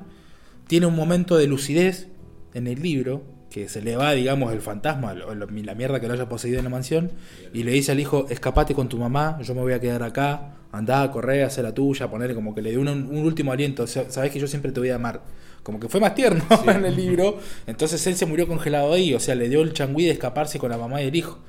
tiene 0.65 0.87
un 0.87 0.95
momento 0.95 1.37
de 1.37 1.45
lucidez 1.45 2.07
en 2.55 2.65
el 2.65 2.81
libro, 2.81 3.21
que 3.55 3.69
se 3.69 3.81
le 3.81 3.95
va, 3.95 4.11
digamos, 4.11 4.51
el 4.51 4.59
fantasma, 4.59 5.13
la 5.13 5.75
mierda 5.75 6.01
que 6.01 6.09
lo 6.09 6.13
haya 6.13 6.27
poseído 6.27 6.57
en 6.57 6.65
la 6.65 6.69
mansión, 6.69 7.13
y 7.53 7.63
le 7.63 7.71
dice 7.71 7.93
al 7.93 8.01
hijo, 8.01 8.27
escapate 8.29 8.73
con 8.73 8.89
tu 8.89 8.97
mamá, 8.97 9.39
yo 9.43 9.55
me 9.55 9.61
voy 9.61 9.71
a 9.71 9.79
quedar 9.79 10.03
acá, 10.03 10.55
andá, 10.73 11.09
corre, 11.09 11.41
hacer 11.41 11.63
la 11.63 11.73
tuya, 11.73 12.09
ponerle 12.09 12.35
como 12.35 12.53
que 12.53 12.61
le 12.61 12.71
dio 12.71 12.81
un, 12.81 12.89
un 12.89 13.25
último 13.25 13.53
aliento, 13.53 13.87
sabes 13.87 14.29
que 14.29 14.39
yo 14.39 14.47
siempre 14.47 14.73
te 14.73 14.81
voy 14.81 14.89
a 14.89 14.95
amar 14.95 15.21
como 15.63 15.79
que 15.79 15.87
fue 15.87 16.01
más 16.01 16.13
tierno 16.15 16.43
en 16.67 16.83
el 16.83 16.97
libro. 16.97 17.39
Entonces 17.65 18.05
él 18.07 18.15
se 18.17 18.25
murió 18.25 18.45
congelado 18.45 18.91
ahí, 18.91 19.13
o 19.13 19.21
sea, 19.21 19.35
le 19.35 19.47
dio 19.47 19.61
el 19.61 19.71
changüí 19.71 20.03
de 20.03 20.11
escaparse 20.11 20.59
con 20.59 20.69
la 20.69 20.77
mamá 20.77 21.01
y 21.01 21.07
el 21.07 21.15
hijo. 21.15 21.39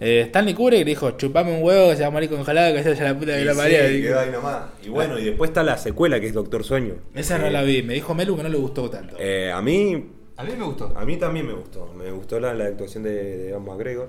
Eh, 0.00 0.22
Stanley 0.26 0.54
Kubrick 0.54 0.86
dijo, 0.86 1.10
chupame 1.12 1.52
un 1.52 1.64
huevo 1.64 1.90
que 1.90 1.96
se 1.96 2.02
va 2.02 2.08
a 2.08 2.10
morir 2.12 2.30
congelado, 2.30 2.76
que 2.76 2.84
se 2.84 2.90
vaya 2.90 3.04
la 3.04 3.18
puta 3.18 3.32
de 3.32 3.42
Y 3.42 3.44
la 3.44 3.52
sí, 3.54 3.58
María. 3.58 3.88
quedó 3.88 4.20
ahí 4.20 4.30
nomás. 4.30 4.62
Y 4.84 4.88
bueno, 4.88 5.18
y 5.18 5.24
después 5.24 5.50
está 5.50 5.64
la 5.64 5.76
secuela 5.78 6.20
que 6.20 6.28
es 6.28 6.32
Doctor 6.32 6.62
Sueño. 6.62 6.94
Esa 7.14 7.38
no 7.38 7.50
la 7.50 7.62
vi, 7.62 7.82
me 7.82 7.94
dijo 7.94 8.14
Melu 8.14 8.36
que 8.36 8.44
no 8.44 8.48
le 8.48 8.56
gustó 8.56 8.88
tanto. 8.88 9.16
Eh, 9.18 9.50
a 9.50 9.60
mí 9.60 10.15
A 10.38 10.44
mí 10.44 10.52
me 10.56 10.64
gustó. 10.64 10.92
a 10.96 11.04
mí 11.04 11.16
también 11.16 11.46
me 11.46 11.52
gustó. 11.54 11.92
Me 11.96 12.10
gustó 12.10 12.38
la, 12.40 12.52
la 12.54 12.66
actuación 12.66 13.02
de, 13.02 13.10
de 13.12 13.48
Ewan 13.50 13.64
McGregor. 13.64 14.08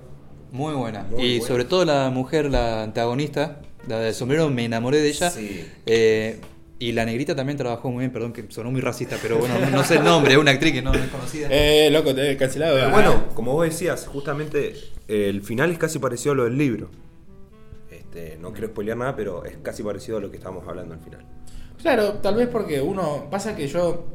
Muy 0.52 0.74
buena. 0.74 1.04
Muy 1.04 1.22
y 1.24 1.32
buena. 1.40 1.48
sobre 1.48 1.66
todo 1.66 1.86
la 1.86 2.10
mujer, 2.10 2.50
la 2.52 2.84
antagonista, 2.84 3.62
la 3.88 4.00
del 4.00 4.14
sombrero, 4.14 4.50
me 4.50 4.66
enamoré 4.66 5.00
de 5.00 5.08
ella. 5.10 5.30
Sí. 5.30 5.66
Eh, 5.86 6.40
y 6.80 6.92
la 6.92 7.06
negrita 7.06 7.36
también 7.36 7.58
trabajó 7.58 7.90
muy 7.90 8.02
bien, 8.02 8.12
perdón 8.12 8.34
que 8.34 8.46
sonó 8.50 8.70
muy 8.72 8.82
racista, 8.82 9.18
pero 9.22 9.40
bueno, 9.40 9.58
no, 9.60 9.70
no 9.72 9.84
sé 9.84 9.96
el 9.96 10.04
nombre, 10.04 10.34
es 10.34 10.38
una 10.38 10.52
actriz 10.52 10.74
que 10.74 10.82
no 10.84 10.94
es 10.94 11.08
conocida. 11.10 11.48
Eh, 11.50 11.90
loco, 11.92 12.14
te 12.14 12.30
he 12.32 12.38
cancelado. 12.38 12.76
Pero 12.76 12.88
Ah. 12.88 12.92
bueno, 12.92 13.24
como 13.34 13.54
vos 13.54 13.66
decías, 13.66 14.06
justamente 14.06 14.76
eh, 15.08 15.30
el 15.30 15.42
final 15.42 15.72
es 15.72 15.78
casi 15.80 15.98
parecido 15.98 16.34
a 16.34 16.36
lo 16.36 16.44
del 16.44 16.58
libro. 16.58 16.90
Este, 17.90 18.38
no 18.40 18.52
quiero 18.52 18.68
spoilear 18.68 18.98
nada, 18.98 19.16
pero 19.16 19.44
es 19.46 19.58
casi 19.64 19.82
parecido 19.82 20.18
a 20.18 20.22
lo 20.22 20.30
que 20.30 20.38
estábamos 20.38 20.68
hablando 20.68 20.94
al 20.94 21.00
final. 21.00 21.26
Claro, 21.82 22.14
tal 22.16 22.36
vez 22.36 22.48
porque 22.48 22.82
uno. 22.82 23.28
Pasa 23.32 23.56
que 23.56 23.68
yo. 23.68 24.06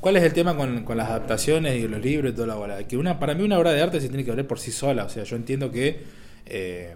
¿Cuál 0.00 0.16
es 0.16 0.22
el 0.22 0.32
tema 0.32 0.56
con, 0.56 0.84
con 0.84 0.96
las 0.96 1.08
adaptaciones 1.08 1.76
y 1.76 1.88
los 1.88 2.00
libros 2.00 2.32
y 2.32 2.34
toda 2.34 2.46
la 2.46 2.54
bola? 2.54 2.86
Que 2.86 2.96
una, 2.96 3.18
para 3.18 3.34
mí 3.34 3.42
una 3.42 3.58
obra 3.58 3.72
de 3.72 3.82
arte 3.82 4.00
se 4.00 4.08
tiene 4.08 4.24
que 4.24 4.32
ver 4.32 4.46
por 4.46 4.60
sí 4.60 4.70
sola. 4.70 5.04
O 5.04 5.08
sea, 5.08 5.24
yo 5.24 5.36
entiendo 5.36 5.70
que. 5.70 6.04
eh, 6.46 6.94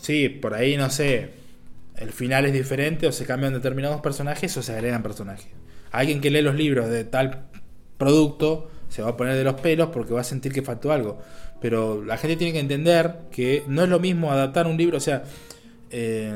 sí, 0.00 0.28
por 0.28 0.54
ahí 0.54 0.76
no 0.76 0.88
sé. 0.90 1.30
El 1.96 2.12
final 2.12 2.46
es 2.46 2.52
diferente, 2.52 3.06
o 3.06 3.12
se 3.12 3.26
cambian 3.26 3.52
determinados 3.52 4.00
personajes 4.00 4.56
o 4.56 4.62
se 4.62 4.72
agregan 4.72 5.02
personajes. 5.02 5.48
Alguien 5.90 6.20
que 6.20 6.30
lee 6.30 6.42
los 6.42 6.54
libros 6.54 6.88
de 6.88 7.04
tal 7.04 7.46
producto 7.98 8.70
se 8.88 9.02
va 9.02 9.10
a 9.10 9.16
poner 9.16 9.36
de 9.36 9.44
los 9.44 9.54
pelos 9.60 9.88
porque 9.92 10.12
va 10.14 10.20
a 10.22 10.24
sentir 10.24 10.52
que 10.52 10.62
faltó 10.62 10.92
algo. 10.92 11.20
Pero 11.60 12.04
la 12.04 12.16
gente 12.16 12.36
tiene 12.36 12.52
que 12.52 12.60
entender 12.60 13.20
que 13.30 13.62
no 13.68 13.82
es 13.84 13.88
lo 13.88 14.00
mismo 14.00 14.32
adaptar 14.32 14.66
un 14.66 14.76
libro, 14.76 14.96
o 14.96 15.00
sea, 15.00 15.22
eh, 15.90 16.34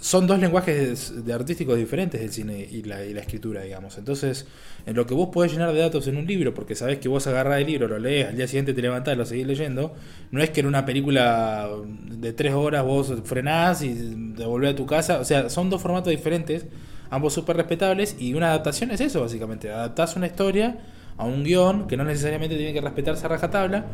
son 0.00 0.26
dos 0.26 0.38
lenguajes 0.40 1.24
de 1.24 1.32
artísticos 1.32 1.76
diferentes 1.76 2.20
el 2.22 2.32
cine 2.32 2.66
y 2.70 2.82
la, 2.82 3.02
escritura, 3.02 3.62
digamos. 3.62 3.98
Entonces, 3.98 4.46
en 4.86 4.96
lo 4.96 5.06
que 5.06 5.12
vos 5.12 5.28
podés 5.30 5.52
llenar 5.52 5.74
de 5.74 5.80
datos 5.80 6.06
en 6.08 6.16
un 6.16 6.26
libro, 6.26 6.54
porque 6.54 6.74
sabés 6.74 6.98
que 6.98 7.08
vos 7.08 7.26
agarrás 7.26 7.60
el 7.60 7.66
libro, 7.66 7.86
lo 7.86 7.98
lees, 7.98 8.28
al 8.28 8.36
día 8.36 8.46
siguiente 8.46 8.72
te 8.72 8.80
levantás 8.80 9.16
lo 9.16 9.26
seguís 9.26 9.46
leyendo, 9.46 9.94
no 10.30 10.42
es 10.42 10.50
que 10.50 10.60
en 10.60 10.66
una 10.66 10.86
película 10.86 11.68
de 11.86 12.32
tres 12.32 12.54
horas 12.54 12.82
vos 12.82 13.12
frenás 13.24 13.82
y 13.82 14.34
te 14.36 14.44
volvés 14.44 14.72
a 14.72 14.76
tu 14.76 14.86
casa. 14.86 15.20
O 15.20 15.24
sea, 15.24 15.50
son 15.50 15.68
dos 15.68 15.82
formatos 15.82 16.10
diferentes, 16.10 16.64
ambos 17.10 17.34
súper 17.34 17.56
respetables, 17.56 18.16
y 18.18 18.32
una 18.32 18.48
adaptación 18.48 18.90
es 18.92 19.02
eso, 19.02 19.20
básicamente. 19.20 19.70
Adaptás 19.70 20.16
una 20.16 20.26
historia 20.26 20.78
a 21.20 21.24
un 21.24 21.44
guion 21.44 21.86
que 21.86 21.96
no 21.96 22.04
necesariamente 22.04 22.56
tiene 22.56 22.72
que 22.72 22.80
respetarse 22.80 23.26
a 23.26 23.28
rajatabla. 23.28 23.86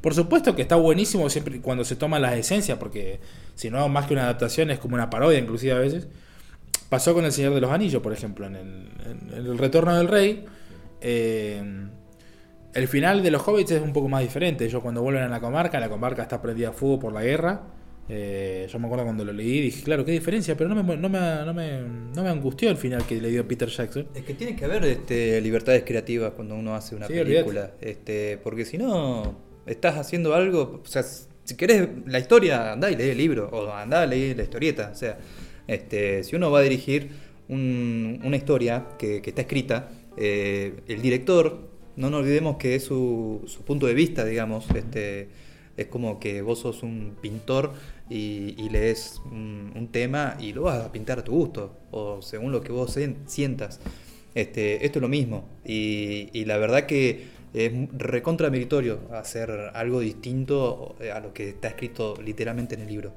Por 0.00 0.14
supuesto 0.14 0.54
que 0.54 0.62
está 0.62 0.76
buenísimo 0.76 1.30
siempre 1.30 1.60
cuando 1.60 1.84
se 1.84 1.96
toman 1.96 2.20
las 2.22 2.34
esencias, 2.34 2.78
porque 2.78 3.20
si 3.54 3.70
no, 3.70 3.88
más 3.88 4.06
que 4.06 4.12
una 4.12 4.24
adaptación 4.24 4.70
es 4.70 4.78
como 4.78 4.94
una 4.94 5.08
parodia, 5.08 5.38
inclusive 5.38 5.72
a 5.72 5.78
veces. 5.78 6.06
Pasó 6.90 7.14
con 7.14 7.24
El 7.24 7.32
Señor 7.32 7.54
de 7.54 7.60
los 7.60 7.70
Anillos, 7.70 8.02
por 8.02 8.12
ejemplo, 8.12 8.46
en 8.46 8.56
el, 8.56 8.88
en 9.06 9.46
el 9.46 9.58
Retorno 9.58 9.96
del 9.96 10.08
Rey. 10.08 10.44
eh, 11.00 11.88
el 12.74 12.88
final 12.88 13.22
de 13.22 13.30
los 13.30 13.46
hobbits 13.46 13.70
es 13.70 13.82
un 13.82 13.92
poco 13.92 14.08
más 14.08 14.22
diferente. 14.22 14.64
Ellos 14.64 14.82
cuando 14.82 15.00
vuelven 15.00 15.22
a 15.22 15.28
la 15.28 15.40
comarca, 15.40 15.78
la 15.78 15.88
comarca 15.88 16.22
está 16.22 16.42
prendida 16.42 16.70
a 16.70 16.72
fuego 16.72 16.98
por 16.98 17.12
la 17.12 17.22
guerra. 17.22 17.62
Eh, 18.08 18.66
yo 18.70 18.78
me 18.78 18.86
acuerdo 18.86 19.04
cuando 19.04 19.24
lo 19.24 19.32
leí, 19.32 19.60
dije, 19.62 19.82
claro, 19.82 20.04
qué 20.04 20.12
diferencia, 20.12 20.56
pero 20.56 20.68
no 20.68 20.82
me, 20.82 20.96
no 20.96 21.08
me, 21.08 21.18
no 21.44 21.54
me, 21.54 21.80
no 22.14 22.22
me 22.22 22.28
angustió 22.28 22.68
el 22.70 22.76
final 22.76 23.06
que 23.06 23.20
le 23.20 23.30
dio 23.30 23.48
Peter 23.48 23.68
Jackson. 23.68 24.06
Es 24.14 24.24
que 24.24 24.34
tiene 24.34 24.54
que 24.54 24.64
haber 24.66 24.84
este, 24.84 25.40
libertades 25.40 25.84
creativas 25.84 26.32
cuando 26.32 26.54
uno 26.54 26.74
hace 26.74 26.94
una 26.94 27.06
Sí, 27.06 27.14
película. 27.14 27.72
Este, 27.80 28.38
porque 28.42 28.64
si 28.66 28.76
no, 28.76 29.38
estás 29.66 29.96
haciendo 29.96 30.34
algo. 30.34 30.82
O 30.84 30.86
sea, 30.86 31.02
si 31.02 31.56
querés 31.56 31.88
la 32.06 32.18
historia, 32.18 32.72
andá 32.72 32.90
y 32.90 32.96
lee 32.96 33.10
el 33.10 33.16
libro. 33.18 33.48
O 33.50 33.70
andá 33.72 34.04
y 34.04 34.08
lee 34.10 34.34
la 34.34 34.42
historieta. 34.42 34.90
O 34.92 34.96
sea, 34.96 35.18
este, 35.66 36.24
si 36.24 36.36
uno 36.36 36.50
va 36.50 36.58
a 36.58 36.62
dirigir 36.62 37.08
un- 37.48 38.20
una 38.22 38.36
historia 38.36 38.86
que, 38.98 39.22
que 39.22 39.30
está 39.30 39.42
escrita, 39.42 39.88
eh, 40.18 40.74
el 40.88 41.00
director, 41.00 41.68
no 41.96 42.10
nos 42.10 42.20
olvidemos 42.20 42.56
que 42.58 42.74
es 42.74 42.84
su, 42.84 43.42
su 43.46 43.62
punto 43.62 43.86
de 43.86 43.94
vista, 43.94 44.24
digamos. 44.26 44.66
Este, 44.74 45.28
es 45.76 45.86
como 45.86 46.20
que 46.20 46.40
vos 46.42 46.60
sos 46.60 46.82
un 46.84 47.16
pintor 47.20 47.72
y, 48.10 48.54
y 48.58 48.68
lees 48.68 49.20
un, 49.24 49.72
un 49.74 49.88
tema 49.88 50.36
y 50.38 50.52
lo 50.52 50.62
vas 50.62 50.84
a 50.84 50.92
pintar 50.92 51.18
a 51.18 51.24
tu 51.24 51.32
gusto, 51.32 51.76
o 51.90 52.20
según 52.22 52.52
lo 52.52 52.60
que 52.60 52.72
vos 52.72 52.96
sien- 52.96 53.16
sientas. 53.26 53.80
Este, 54.34 54.84
esto 54.84 54.98
es 54.98 55.02
lo 55.02 55.08
mismo. 55.08 55.48
Y, 55.64 56.28
y 56.32 56.44
la 56.44 56.58
verdad 56.58 56.86
que 56.86 57.28
es 57.54 57.72
recontra 57.96 58.50
meritorio 58.50 58.98
hacer 59.12 59.50
algo 59.74 60.00
distinto 60.00 60.96
a 61.14 61.20
lo 61.20 61.32
que 61.32 61.50
está 61.50 61.68
escrito 61.68 62.16
literalmente 62.22 62.74
en 62.74 62.80
el 62.82 62.88
libro. 62.88 63.12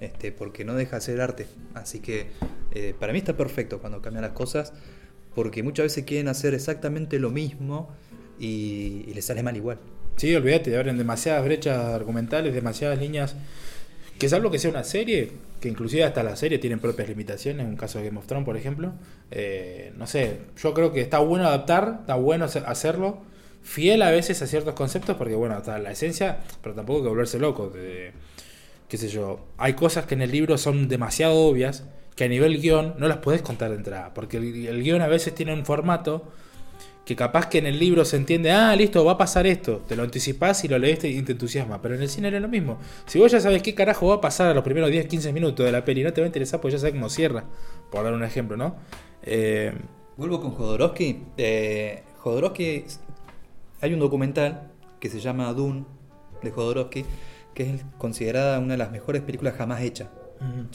Este, 0.00 0.32
porque 0.32 0.64
no 0.64 0.74
deja 0.74 0.96
de 0.96 1.02
ser 1.02 1.20
arte. 1.20 1.46
Así 1.74 2.00
que 2.00 2.28
eh, 2.72 2.94
para 2.98 3.12
mí 3.12 3.18
está 3.18 3.36
perfecto 3.36 3.80
cuando 3.80 4.00
cambian 4.00 4.22
las 4.22 4.32
cosas, 4.32 4.72
porque 5.34 5.62
muchas 5.62 5.84
veces 5.84 6.04
quieren 6.04 6.28
hacer 6.28 6.54
exactamente 6.54 7.18
lo 7.18 7.28
mismo 7.30 7.90
y, 8.38 9.04
y 9.06 9.12
les 9.12 9.26
sale 9.26 9.42
mal 9.42 9.56
igual. 9.58 9.78
Sí, 10.16 10.34
olvídate, 10.34 10.74
abren 10.76 10.96
demasiadas 10.96 11.44
brechas 11.44 11.76
argumentales, 11.76 12.54
demasiadas 12.54 12.98
líneas. 12.98 13.36
Que 14.20 14.28
salvo 14.28 14.50
que 14.50 14.58
sea 14.58 14.70
una 14.70 14.84
serie, 14.84 15.32
que 15.60 15.68
inclusive 15.68 16.04
hasta 16.04 16.22
la 16.22 16.36
serie 16.36 16.58
tienen 16.58 16.78
propias 16.78 17.08
limitaciones, 17.08 17.64
en 17.64 17.70
un 17.70 17.76
caso 17.76 17.98
de 17.98 18.04
Game 18.04 18.18
of 18.18 18.26
Thrones, 18.26 18.44
por 18.44 18.56
ejemplo. 18.56 18.92
eh, 19.32 19.92
no 19.96 20.06
sé, 20.06 20.38
yo 20.62 20.74
creo 20.74 20.92
que 20.92 21.00
está 21.00 21.20
bueno 21.20 21.46
adaptar, 21.46 21.98
está 22.02 22.16
bueno 22.16 22.44
hacer- 22.44 22.64
hacerlo, 22.66 23.18
fiel 23.62 24.02
a 24.02 24.10
veces 24.10 24.42
a 24.42 24.46
ciertos 24.46 24.74
conceptos, 24.74 25.16
porque 25.16 25.34
bueno, 25.34 25.56
está 25.56 25.78
la 25.78 25.90
esencia, 25.92 26.38
pero 26.62 26.74
tampoco 26.74 26.98
hay 26.98 27.02
que 27.04 27.08
volverse 27.08 27.38
loco. 27.38 27.70
de- 27.70 28.12
qué 28.88 28.96
sé 28.98 29.08
yo, 29.08 29.46
hay 29.56 29.72
cosas 29.74 30.04
que 30.06 30.14
en 30.14 30.22
el 30.22 30.32
libro 30.32 30.58
son 30.58 30.88
demasiado 30.88 31.34
obvias, 31.36 31.84
que 32.16 32.24
a 32.24 32.28
nivel 32.28 32.60
guion 32.60 32.94
no 32.98 33.08
las 33.08 33.18
podés 33.18 33.40
contar 33.40 33.70
de 33.70 33.76
entrada, 33.76 34.12
porque 34.12 34.36
el, 34.38 34.66
el 34.66 34.82
guion 34.82 35.00
a 35.00 35.06
veces 35.06 35.34
tiene 35.34 35.54
un 35.54 35.64
formato 35.64 36.24
que 37.04 37.16
capaz 37.16 37.46
que 37.46 37.58
en 37.58 37.66
el 37.66 37.78
libro 37.78 38.04
se 38.04 38.16
entiende, 38.16 38.52
ah, 38.52 38.74
listo, 38.76 39.04
va 39.04 39.12
a 39.12 39.18
pasar 39.18 39.46
esto, 39.46 39.78
te 39.88 39.96
lo 39.96 40.02
anticipás 40.02 40.64
y 40.64 40.68
lo 40.68 40.78
lees 40.78 41.02
y 41.04 41.22
te 41.22 41.32
entusiasma, 41.32 41.82
pero 41.82 41.94
en 41.94 42.02
el 42.02 42.08
cine 42.08 42.28
era 42.28 42.40
lo 42.40 42.48
mismo. 42.48 42.78
Si 43.06 43.18
vos 43.18 43.32
ya 43.32 43.40
sabes 43.40 43.62
qué 43.62 43.74
carajo 43.74 44.08
va 44.08 44.16
a 44.16 44.20
pasar 44.20 44.48
a 44.48 44.54
los 44.54 44.62
primeros 44.62 44.90
10, 44.90 45.06
15 45.06 45.32
minutos 45.32 45.66
de 45.66 45.72
la 45.72 45.84
peli, 45.84 46.04
no 46.04 46.12
te 46.12 46.20
va 46.20 46.26
a 46.26 46.28
interesar 46.28 46.60
porque 46.60 46.72
ya 46.72 46.78
sabes 46.78 46.94
cómo 46.94 47.08
cierra, 47.08 47.44
por 47.90 48.04
dar 48.04 48.12
un 48.12 48.22
ejemplo, 48.22 48.56
¿no? 48.56 48.76
Eh, 49.22 49.72
Vuelvo 50.20 50.42
con 50.42 50.50
Jodorowsky. 50.50 51.22
Eh, 51.38 52.02
Jodorowsky, 52.18 52.84
hay 53.80 53.94
un 53.94 54.00
documental 54.00 54.70
que 55.00 55.08
se 55.08 55.18
llama 55.18 55.50
Dune 55.54 55.86
de 56.42 56.50
Jodorowsky, 56.50 57.06
que 57.54 57.74
es 57.74 57.84
considerada 57.96 58.58
una 58.58 58.74
de 58.74 58.76
las 58.76 58.90
mejores 58.90 59.22
películas 59.22 59.54
jamás 59.56 59.80
hechas. 59.80 60.08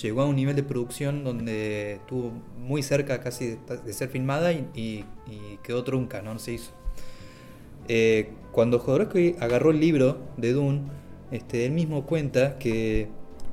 Llegó 0.02 0.22
a 0.22 0.26
un 0.26 0.36
nivel 0.36 0.56
de 0.56 0.64
producción 0.64 1.24
donde 1.24 1.94
estuvo 1.94 2.32
muy 2.58 2.84
cerca 2.84 3.20
casi 3.22 3.48
de, 3.48 3.58
de 3.84 3.94
ser 3.94 4.10
filmada 4.10 4.52
y, 4.54 4.68
y- 4.76 5.06
y 5.28 5.58
quedó 5.64 5.84
trunca, 5.84 6.22
no, 6.22 6.34
No 6.34 6.40
se 6.40 6.54
hizo. 6.54 6.72
Eh, 7.88 8.32
cuando 8.52 8.80
Jodorowsky 8.80 9.36
agarró 9.40 9.72
el 9.72 9.80
libro 9.80 10.18
de 10.38 10.54
Dune, 10.54 10.82
este, 11.32 11.66
él 11.66 11.72
mismo 11.72 12.06
cuenta 12.06 12.58
que 12.58 13.10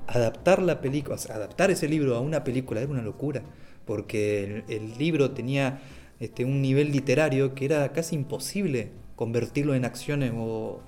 adaptar 0.06 0.62
la 0.62 0.80
película, 0.80 1.16
o 1.16 1.18
sea, 1.18 1.36
adaptar 1.36 1.70
ese 1.70 1.88
libro 1.88 2.16
a 2.16 2.20
una 2.20 2.44
película 2.44 2.80
era 2.80 2.90
una 2.90 3.02
locura, 3.02 3.42
porque 3.86 4.44
el, 4.44 4.64
el 4.68 4.98
libro 4.98 5.32
tenía 5.32 5.80
este, 6.20 6.44
un 6.44 6.62
nivel 6.62 6.92
literario 6.92 7.54
que 7.54 7.64
era 7.66 7.92
casi 7.92 8.14
imposible 8.16 8.90
convertirlo 9.16 9.74
en 9.74 9.84
acciones 9.84 10.32
o, 10.34 10.80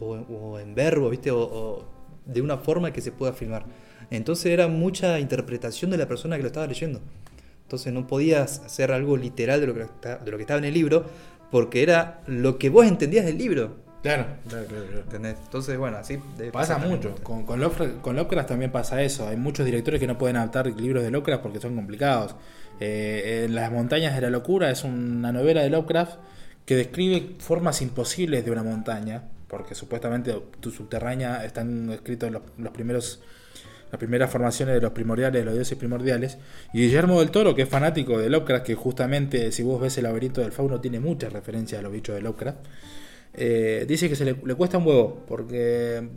o- 0.00 0.14
o 0.16 0.58
en 0.58 0.74
verbos, 0.74 1.10
¿viste? 1.10 1.30
O, 1.30 1.40
o 1.40 1.84
de 2.26 2.42
una 2.42 2.58
forma 2.58 2.92
que 2.92 3.00
se 3.00 3.12
pueda 3.12 3.32
filmar. 3.32 3.64
Entonces 4.10 4.46
era 4.46 4.68
mucha 4.68 5.18
interpretación 5.20 5.90
de 5.90 5.98
la 5.98 6.06
persona 6.08 6.36
que 6.36 6.42
lo 6.42 6.48
estaba 6.48 6.66
leyendo. 6.66 7.00
Entonces 7.64 7.92
no 7.92 8.06
podías 8.06 8.60
hacer 8.60 8.92
algo 8.92 9.16
literal 9.16 9.60
de 9.60 9.66
lo 9.66 9.74
que, 9.74 9.82
está- 9.82 10.16
de 10.18 10.30
lo 10.30 10.36
que 10.38 10.42
estaba 10.42 10.58
en 10.58 10.64
el 10.64 10.74
libro, 10.74 11.04
porque 11.50 11.82
era 11.82 12.20
lo 12.26 12.58
que 12.58 12.70
vos 12.70 12.86
entendías 12.86 13.26
del 13.26 13.36
libro. 13.38 13.76
claro, 14.02 14.26
claro, 14.48 14.66
claro, 14.66 14.84
claro. 14.86 15.00
¿Entendés? 15.02 15.36
Entonces, 15.44 15.76
bueno, 15.76 15.96
así 15.98 16.18
Pasa 16.52 16.78
mucho. 16.78 17.14
Con, 17.22 17.44
con, 17.44 17.60
Lovecraft, 17.60 18.00
con 18.00 18.16
Lovecraft 18.16 18.48
también 18.48 18.70
pasa 18.72 19.02
eso. 19.02 19.28
Hay 19.28 19.36
muchos 19.36 19.66
directores 19.66 20.00
que 20.00 20.06
no 20.06 20.16
pueden 20.16 20.36
adaptar 20.36 20.66
libros 20.68 21.02
de 21.02 21.10
Lovecraft 21.10 21.42
porque 21.42 21.60
son 21.60 21.74
complicados. 21.76 22.34
Eh, 22.80 23.42
en 23.46 23.54
Las 23.54 23.70
montañas 23.72 24.14
de 24.14 24.20
la 24.22 24.30
locura 24.30 24.70
es 24.70 24.84
una 24.84 25.32
novela 25.32 25.62
de 25.62 25.68
Lovecraft 25.70 26.12
que 26.64 26.76
describe 26.76 27.36
formas 27.40 27.82
imposibles 27.82 28.44
de 28.44 28.50
una 28.50 28.62
montaña, 28.62 29.24
porque 29.48 29.74
supuestamente 29.74 30.34
tu 30.60 30.70
subterránea 30.70 31.44
están 31.44 31.90
escritos 31.90 32.30
los, 32.30 32.42
los 32.56 32.72
primeros 32.72 33.20
las 33.90 33.98
primeras 33.98 34.30
formaciones 34.30 34.74
de 34.74 34.80
los 34.80 34.92
primordiales, 34.92 35.40
de 35.40 35.44
los 35.44 35.54
dioses 35.54 35.78
primordiales. 35.78 36.38
Y 36.72 36.82
Guillermo 36.82 37.20
del 37.20 37.30
Toro, 37.30 37.54
que 37.54 37.62
es 37.62 37.68
fanático 37.68 38.18
de 38.18 38.28
Lovecraft, 38.28 38.66
que 38.66 38.74
justamente 38.74 39.50
si 39.52 39.62
vos 39.62 39.80
ves 39.80 39.96
el 39.98 40.04
laberinto 40.04 40.40
del 40.40 40.52
fauno 40.52 40.80
tiene 40.80 41.00
muchas 41.00 41.32
referencias 41.32 41.78
a 41.78 41.82
los 41.82 41.92
bichos 41.92 42.14
de 42.14 42.22
Lovecraft. 42.22 42.58
Eh, 43.34 43.84
dice 43.86 44.08
que 44.08 44.16
se 44.16 44.24
le, 44.24 44.34
cuesta 44.34 44.78
un 44.78 44.86
huevo, 44.86 45.24
porque 45.28 46.08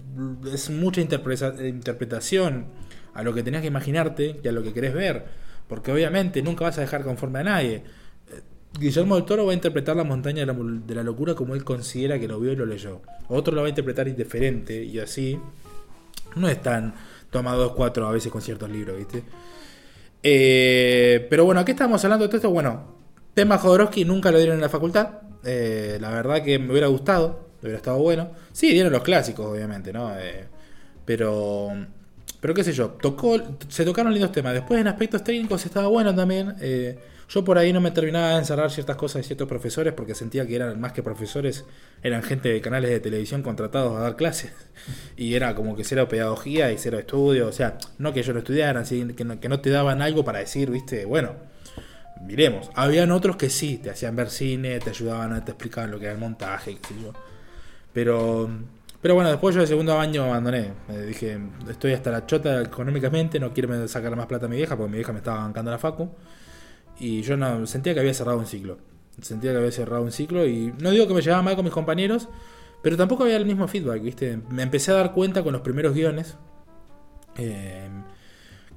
es 0.54 0.70
mucha 0.70 1.02
interpreta- 1.02 1.56
interpretación 1.68 2.66
a 3.14 3.24
lo 3.24 3.34
que 3.34 3.44
tenés 3.44 3.62
que 3.62 3.68
imaginarte 3.68 4.40
y 4.44 4.48
a 4.48 4.52
lo 4.52 4.64
que 4.64 4.74
querés 4.74 4.94
ver, 4.94 5.26
porque 5.68 5.92
obviamente 5.92 6.42
nunca 6.42 6.64
vas 6.64 6.78
a 6.78 6.82
dejar 6.82 7.04
conforme 7.04 7.40
a 7.40 7.44
nadie. 7.44 7.76
Eh, 7.76 8.42
Guillermo 8.80 9.16
del 9.16 9.26
Toro 9.26 9.46
va 9.46 9.52
a 9.52 9.56
interpretar 9.56 9.96
la 9.96 10.04
montaña 10.06 10.46
de 10.46 10.46
la, 10.48 10.56
de 10.58 10.96
la 10.96 11.04
locura 11.04 11.36
como 11.36 11.54
él 11.54 11.64
considera 11.64 12.18
que 12.20 12.28
lo 12.28 12.40
vio 12.40 12.54
y 12.54 12.56
lo 12.56 12.66
leyó. 12.66 13.02
Otro 13.28 13.54
lo 13.54 13.62
va 13.62 13.68
a 13.68 13.70
interpretar 13.70 14.08
indiferente 14.08 14.84
y 14.84 14.98
así. 15.00 15.38
no 16.36 16.48
es 16.48 16.62
tan 16.62 16.94
toma 17.32 17.56
2-4 17.56 18.08
a 18.08 18.12
veces 18.12 18.32
con 18.32 18.42
ciertos 18.42 18.70
libros, 18.70 18.98
¿viste? 18.98 19.24
Eh, 20.22 21.26
pero 21.30 21.46
bueno, 21.46 21.66
¿qué 21.66 21.72
estamos 21.72 22.04
hablando 22.04 22.26
de 22.26 22.30
todo 22.30 22.38
esto? 22.38 22.52
Bueno, 22.52 22.96
tema 23.34 23.58
Jodorowsky 23.58 24.06
nunca 24.06 24.32
lo 24.32 24.38
dieron 24.38 24.58
en 24.58 24.62
la 24.62 24.70
facultad. 24.70 25.22
Eh, 25.44 25.98
la 26.00 26.12
verdad 26.12 26.44
que 26.44 26.60
me 26.60 26.72
hubiera 26.72 26.88
gustado, 26.88 27.48
hubiera 27.62 27.78
estado 27.78 27.98
bueno. 27.98 28.30
Sí, 28.52 28.72
dieron 28.72 28.92
los 28.92 29.02
clásicos, 29.02 29.48
obviamente, 29.48 29.92
¿no? 29.92 30.16
Eh, 30.20 30.46
pero, 31.06 31.70
pero 32.40 32.54
qué 32.54 32.64
sé 32.64 32.74
yo, 32.74 32.90
tocó, 32.90 33.40
se 33.70 33.86
tocaron 33.86 34.14
lindos 34.14 34.32
temas. 34.32 34.54
Después 34.54 34.80
en 34.80 34.88
aspectos 34.88 35.24
técnicos 35.24 35.66
estaba 35.66 35.88
bueno 35.88 36.14
también. 36.14 36.56
Eh, 37.32 37.34
yo 37.34 37.44
por 37.44 37.58
ahí 37.58 37.72
no 37.72 37.82
me 37.82 37.92
terminaba 37.92 38.32
de 38.32 38.40
encerrar 38.40 38.72
ciertas 38.72 38.96
cosas 38.98 39.22
de 39.22 39.24
ciertos 39.24 39.48
profesores 39.48 39.94
porque 39.94 40.16
sentía 40.16 40.46
que 40.46 40.56
eran 40.56 40.80
más 40.80 40.92
que 40.92 41.02
profesores, 41.02 41.66
eran 42.04 42.24
gente 42.24 42.50
de 42.50 42.62
canales 42.62 42.90
de 42.90 43.00
televisión 43.00 43.42
contratados 43.42 43.96
a 43.96 44.02
dar 44.02 44.16
clases. 44.16 44.52
Y 45.16 45.36
era 45.36 45.56
como 45.56 45.76
que 45.76 45.84
cero 45.84 46.08
pedagogía 46.08 46.72
y 46.72 46.78
cero 46.78 47.00
estudio. 47.00 47.48
O 47.48 47.52
sea, 47.52 47.78
no 48.00 48.14
que 48.14 48.24
yo 48.24 48.34
lo 48.34 48.40
estudiara, 48.40 48.84
sino 48.86 49.16
que 49.16 49.24
no, 49.24 49.40
que 49.40 49.50
no 49.50 49.62
te 49.62 49.70
daban 49.70 50.02
algo 50.02 50.26
para 50.26 50.40
decir, 50.40 50.70
viste, 50.72 51.06
bueno, 51.06 51.36
miremos. 52.26 52.70
Habían 52.76 53.12
otros 53.12 53.36
que 53.36 53.50
sí, 53.50 53.78
te 53.78 53.92
hacían 53.92 54.16
ver 54.16 54.30
cine, 54.30 54.80
te 54.80 54.90
ayudaban, 54.90 55.46
te 55.46 55.52
explicaban 55.52 55.92
lo 55.92 56.00
que 56.00 56.06
era 56.06 56.14
el 56.14 56.20
montaje, 56.20 56.78
qué 56.82 56.88
sé 56.88 57.02
yo. 57.02 57.14
Pero, 57.94 58.50
pero 59.02 59.16
bueno, 59.16 59.30
después 59.30 59.56
yo 59.56 59.62
de 59.62 59.68
segundo 59.68 60.00
año 60.00 60.24
abandoné. 60.24 60.74
Me 60.88 61.02
dije, 61.04 61.40
estoy 61.70 61.94
hasta 61.94 62.12
la 62.12 62.26
chota 62.26 62.62
económicamente, 62.62 63.40
no 63.40 63.54
quiero 63.54 63.88
sacar 63.88 64.16
más 64.16 64.26
plata 64.26 64.48
a 64.48 64.50
mi 64.50 64.58
vieja 64.58 64.76
porque 64.76 64.92
mi 64.92 64.98
vieja 64.98 65.14
me 65.14 65.20
estaba 65.20 65.40
bancando 65.40 65.72
la 65.72 65.78
facu. 65.78 66.10
Y 67.00 67.22
yo 67.24 67.36
no 67.38 67.66
sentía 67.66 67.94
que 67.94 68.00
había 68.00 68.14
cerrado 68.14 68.38
un 68.38 68.46
ciclo. 68.46 68.78
Sentía 69.22 69.52
que 69.52 69.58
había 69.58 69.72
cerrado 69.72 70.04
un 70.04 70.12
ciclo 70.12 70.46
y 70.48 70.74
no 70.80 70.92
digo 70.92 71.08
que 71.08 71.14
me 71.14 71.22
llevaba 71.22 71.42
mal 71.44 71.56
con 71.56 71.66
mis 71.66 71.74
compañeros, 71.74 72.28
pero 72.82 72.98
tampoco 72.98 73.24
había 73.24 73.38
el 73.38 73.46
mismo 73.46 73.68
feedback, 73.68 74.02
¿viste? 74.02 74.40
Me 74.50 74.64
empecé 74.64 74.92
a 74.92 74.96
dar 74.96 75.14
cuenta 75.14 75.44
con 75.44 75.54
los 75.54 75.62
primeros 75.62 75.94
guiones 75.94 76.38
eh, 77.38 77.88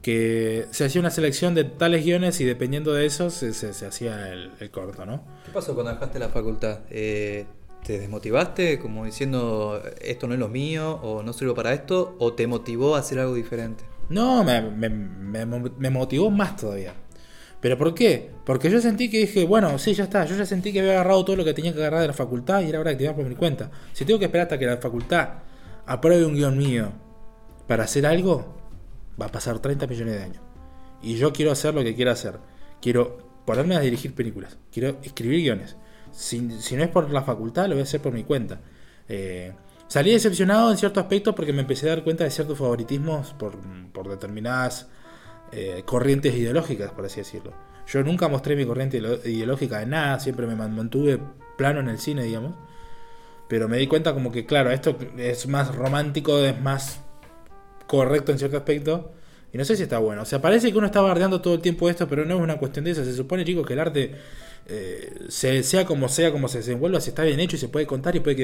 que 0.02 0.66
se 0.70 0.84
hacía 0.84 1.00
una 1.00 1.10
selección 1.10 1.54
de 1.54 1.64
tales 1.64 2.04
guiones 2.04 2.40
y 2.40 2.44
dependiendo 2.44 2.92
de 2.92 3.06
eso 3.06 3.30
se, 3.30 3.54
se- 3.54 3.72
se 3.72 3.86
hacía 3.86 4.32
el, 4.32 4.50
el 4.60 4.70
corto, 4.70 5.06
¿no? 5.06 5.22
¿Qué 5.46 5.52
pasó 5.52 5.74
cuando 5.74 5.92
dejaste 5.92 6.18
la 6.18 6.28
facultad? 6.28 6.80
Eh, 6.90 7.46
¿Te 7.86 7.98
desmotivaste 7.98 8.78
como 8.78 9.04
diciendo 9.04 9.82
esto 10.00 10.26
no 10.26 10.34
es 10.34 10.40
lo 10.40 10.48
mío 10.48 10.94
o 11.02 11.22
no 11.22 11.32
sirvo 11.32 11.54
para 11.54 11.72
esto? 11.74 12.16
¿O 12.18 12.32
te 12.34 12.46
motivó 12.46 12.96
a 12.96 13.00
hacer 13.00 13.18
algo 13.18 13.34
diferente? 13.34 13.84
No, 14.10 14.44
me, 14.44 14.60
me- 14.60 14.88
me- 14.88 15.46
me 15.46 15.90
motivó 15.90 16.30
más 16.30 16.56
todavía. 16.56 16.94
¿Pero 17.64 17.78
por 17.78 17.94
qué? 17.94 18.30
Porque 18.44 18.70
yo 18.70 18.78
sentí 18.78 19.08
que 19.08 19.20
dije, 19.20 19.46
bueno, 19.46 19.78
sí, 19.78 19.94
ya 19.94 20.04
está. 20.04 20.26
Yo 20.26 20.36
ya 20.36 20.44
sentí 20.44 20.70
que 20.70 20.80
había 20.80 20.92
agarrado 20.92 21.24
todo 21.24 21.36
lo 21.36 21.46
que 21.46 21.54
tenía 21.54 21.72
que 21.72 21.78
agarrar 21.78 22.02
de 22.02 22.08
la 22.08 22.12
facultad 22.12 22.60
y 22.60 22.68
era 22.68 22.78
hora 22.78 22.90
de 22.90 22.96
activar 22.96 23.16
por 23.16 23.24
mi 23.24 23.36
cuenta. 23.36 23.70
Si 23.94 24.04
tengo 24.04 24.18
que 24.18 24.26
esperar 24.26 24.48
hasta 24.48 24.58
que 24.58 24.66
la 24.66 24.76
facultad 24.76 25.28
apruebe 25.86 26.26
un 26.26 26.34
guion 26.34 26.58
mío 26.58 26.92
para 27.66 27.84
hacer 27.84 28.04
algo, 28.04 28.54
va 29.18 29.26
a 29.26 29.32
pasar 29.32 29.60
30 29.60 29.86
millones 29.86 30.14
de 30.14 30.22
años. 30.22 30.42
Y 31.00 31.14
yo 31.14 31.32
quiero 31.32 31.52
hacer 31.52 31.74
lo 31.74 31.82
que 31.82 31.94
quiero 31.94 32.10
hacer. 32.10 32.38
Quiero 32.82 33.40
ponerme 33.46 33.76
a 33.76 33.80
dirigir 33.80 34.14
películas. 34.14 34.58
Quiero 34.70 34.98
escribir 35.02 35.40
guiones. 35.40 35.76
Si, 36.12 36.42
no 36.42 36.84
es 36.84 36.90
por 36.90 37.10
la 37.10 37.22
facultad, 37.22 37.64
lo 37.64 37.76
voy 37.76 37.80
a 37.80 37.84
hacer 37.84 38.02
por 38.02 38.12
mi 38.12 38.24
cuenta. 38.24 38.60
Eh, 39.08 39.54
salí 39.88 40.12
decepcionado 40.12 40.70
en 40.70 40.76
cierto 40.76 41.00
aspecto 41.00 41.34
porque 41.34 41.54
me 41.54 41.62
empecé 41.62 41.86
a 41.86 41.94
dar 41.94 42.04
cuenta 42.04 42.24
de 42.24 42.30
ciertos 42.30 42.58
favoritismos 42.58 43.32
por, 43.32 43.56
por 43.90 44.10
determinadas 44.10 44.90
eh, 45.54 45.82
corrientes 45.84 46.34
ideológicas, 46.34 46.90
por 46.92 47.04
así 47.06 47.20
decirlo. 47.20 47.52
Yo 47.86 48.02
nunca 48.02 48.28
mostré 48.28 48.56
mi 48.56 48.64
corriente 48.64 48.98
ideológica 48.98 49.78
de 49.80 49.86
nada, 49.86 50.18
siempre 50.20 50.46
me 50.46 50.56
man- 50.56 50.74
mantuve 50.74 51.18
plano 51.56 51.80
en 51.80 51.88
el 51.88 51.98
cine, 51.98 52.24
digamos. 52.24 52.54
Pero 53.48 53.68
me 53.68 53.76
di 53.76 53.86
cuenta 53.86 54.14
como 54.14 54.32
que, 54.32 54.46
claro, 54.46 54.70
esto 54.70 54.96
es 55.18 55.46
más 55.46 55.74
romántico, 55.74 56.38
es 56.38 56.58
más 56.60 57.00
correcto 57.86 58.32
en 58.32 58.38
cierto 58.38 58.56
aspecto. 58.56 59.12
Y 59.52 59.58
no 59.58 59.64
sé 59.64 59.76
si 59.76 59.84
está 59.84 59.98
bueno. 59.98 60.22
O 60.22 60.24
sea, 60.24 60.40
parece 60.40 60.72
que 60.72 60.78
uno 60.78 60.86
está 60.86 61.00
bardeando 61.00 61.40
todo 61.40 61.54
el 61.54 61.60
tiempo 61.60 61.88
esto, 61.88 62.08
pero 62.08 62.24
no 62.24 62.34
es 62.36 62.40
una 62.40 62.56
cuestión 62.58 62.84
de 62.86 62.92
eso. 62.92 63.04
Se 63.04 63.14
supone, 63.14 63.44
chicos, 63.44 63.66
que 63.66 63.74
el 63.74 63.80
arte, 63.80 64.12
eh, 64.66 65.12
se- 65.28 65.62
sea 65.62 65.84
como 65.84 66.08
sea, 66.08 66.32
como 66.32 66.48
se 66.48 66.58
desenvuelva, 66.58 67.00
si 67.00 67.10
está 67.10 67.22
bien 67.22 67.38
hecho 67.38 67.56
y 67.56 67.58
se 67.60 67.68
puede 67.68 67.86
contar 67.86 68.16
y 68.16 68.20
puede 68.20 68.36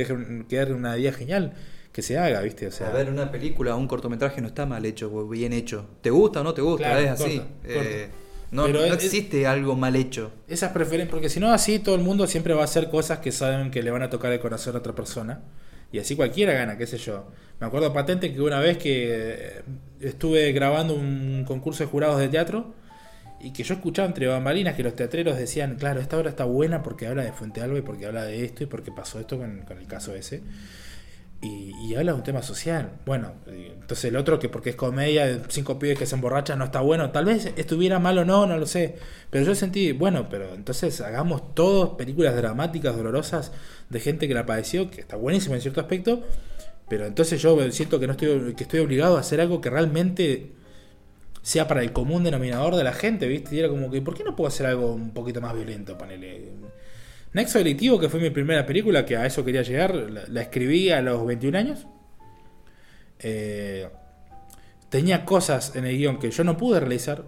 quedar 0.49 0.73
una 0.73 0.96
idea 0.99 1.12
genial, 1.12 1.55
que 1.92 2.03
se 2.03 2.18
haga, 2.18 2.40
¿viste? 2.40 2.66
O 2.66 2.70
sea, 2.72 2.88
a 2.88 2.92
ver, 2.92 3.11
una 3.11 3.31
película, 3.31 3.74
un 3.74 3.88
cortometraje 3.88 4.40
no 4.40 4.46
está 4.48 4.64
mal 4.66 4.85
hecho 4.87 5.26
bien 5.29 5.53
hecho. 5.53 5.87
¿Te 6.00 6.11
gusta 6.11 6.40
o 6.40 6.44
no 6.44 6.55
te 6.55 6.62
gusta? 6.62 6.85
Claro, 6.87 7.00
es 7.00 7.11
así. 7.11 7.38
corta, 7.38 7.50
Eh, 7.64 8.09
no, 8.53 8.68
no 8.68 8.81
es- 8.85 8.92
existe 8.94 9.46
algo 9.46 9.74
mal 9.76 9.96
hecho. 9.96 10.31
Esas 10.48 10.72
preferencias, 10.72 11.11
porque 11.11 11.29
si 11.29 11.40
no 11.40 11.53
así 11.53 11.79
todo 11.81 11.94
el 11.96 12.03
mundo 12.03 12.26
siempre 12.26 12.55
va 12.55 12.62
a 12.62 12.64
hacer 12.64 12.90
cosas 12.90 13.18
que 13.18 13.33
saben 13.33 13.70
que 13.70 13.83
le 13.83 13.90
van 13.90 14.03
a 14.03 14.11
tocar 14.11 14.33
el 14.33 14.40
corazón 14.40 14.74
a 14.76 14.79
otra 14.79 14.94
persona. 14.94 15.40
Y 15.92 15.98
así 15.98 16.14
cualquiera 16.14 16.53
gana, 16.53 16.79
qué 16.79 16.87
sé 16.87 16.98
yo. 16.98 17.26
Me 17.61 17.66
acuerdo 17.66 17.92
patente 17.92 18.33
que 18.33 18.40
una 18.40 18.61
vez 18.61 18.79
que 18.79 19.09
eh, 19.59 19.62
estuve 20.00 20.53
grabando 20.53 20.94
un 20.94 21.44
concurso 21.46 21.83
de 21.85 21.90
jurados 21.90 22.18
de 22.20 22.29
teatro 22.29 22.72
y 23.40 23.53
que 23.53 23.64
yo 23.64 23.74
escuchaba 23.74 24.07
entre 24.07 24.26
bambalinas 24.29 24.74
que 24.76 24.83
los 24.85 24.94
teatreros 24.94 25.37
decían, 25.37 25.74
claro, 25.76 25.98
esta 26.00 26.16
obra 26.18 26.31
está 26.31 26.44
buena 26.44 26.83
porque 26.83 27.07
habla 27.09 27.24
de 27.24 27.33
Fuente 27.33 27.61
Alba 27.61 27.79
y 27.79 27.83
porque 27.83 28.07
habla 28.07 28.22
de 28.24 28.44
esto 28.44 28.62
y 28.62 28.66
porque 28.66 28.92
pasó 28.92 29.18
esto 29.18 29.37
con, 29.38 29.62
con 29.62 29.79
el 29.79 29.87
caso 29.87 30.14
ese. 30.14 30.42
Y, 31.42 31.72
y 31.81 31.94
habla 31.94 32.12
de 32.12 32.18
un 32.18 32.24
tema 32.24 32.42
social. 32.42 32.90
Bueno, 33.07 33.33
entonces 33.46 34.05
el 34.05 34.16
otro 34.16 34.38
que 34.38 34.48
porque 34.48 34.70
es 34.70 34.76
comedia 34.76 35.42
cinco 35.48 35.79
pibes 35.79 35.98
que 35.98 36.07
se 36.07 36.14
emborrachan 36.14 36.59
no 36.59 36.66
está 36.66 36.81
bueno. 36.81 37.11
Tal 37.11 37.24
vez 37.24 37.53
estuviera 37.57 37.98
mal 37.98 38.18
o 38.18 38.24
no, 38.24 38.46
no 38.46 38.59
lo 38.59 38.66
sé. 38.66 38.96
Pero 39.31 39.44
yo 39.46 39.55
sentí, 39.55 39.92
bueno, 39.92 40.29
pero 40.29 40.55
entonces 40.55 41.00
hagamos 41.00 41.55
todos 41.55 41.96
películas 41.96 42.37
dramáticas, 42.37 42.94
dolorosas, 42.96 43.53
de 43.88 44.00
gente 44.00 44.29
que 44.29 44.35
la 44.35 44.46
padeció, 44.46 44.90
que 44.90 45.00
está 45.00 45.16
buenísimo 45.16 45.55
en 45.55 45.62
cierto 45.62 45.81
aspecto. 45.81 46.22
Pero 46.88 47.07
entonces 47.07 47.40
yo 47.40 47.59
siento 47.72 47.98
que 47.98 48.07
no 48.07 48.12
estoy, 48.12 48.55
que 48.55 48.64
estoy 48.64 48.81
obligado 48.81 49.16
a 49.16 49.20
hacer 49.20 49.40
algo 49.40 49.61
que 49.61 49.70
realmente 49.70 50.53
sea 51.42 51.66
para 51.66 51.83
el 51.83 51.92
común 51.92 52.22
denominador 52.24 52.76
de 52.76 52.85
la 52.85 52.92
gente, 52.92 53.26
¿viste? 53.26 53.55
Y 53.57 53.61
era 53.61 53.68
como 53.68 53.90
que, 53.90 54.03
¿por 54.03 54.14
qué 54.14 54.24
no 54.24 54.37
puedo 54.37 54.48
hacer 54.48 54.66
algo 54.66 54.92
un 54.92 55.12
poquito 55.12 55.40
más 55.40 55.55
violento? 55.55 55.96
Ponele. 55.96 56.50
Nexo 57.32 57.58
Delictivo, 57.58 58.00
que 58.00 58.08
fue 58.08 58.20
mi 58.20 58.30
primera 58.30 58.66
película, 58.66 59.06
que 59.06 59.16
a 59.16 59.26
eso 59.26 59.44
quería 59.44 59.62
llegar, 59.62 59.94
la, 59.94 60.22
la 60.26 60.42
escribí 60.42 60.90
a 60.90 61.00
los 61.00 61.24
21 61.26 61.58
años. 61.58 61.86
Eh, 63.20 63.88
tenía 64.88 65.24
cosas 65.24 65.76
en 65.76 65.84
el 65.84 65.96
guion 65.96 66.18
que 66.18 66.30
yo 66.30 66.42
no 66.42 66.56
pude 66.56 66.80
realizar, 66.80 67.24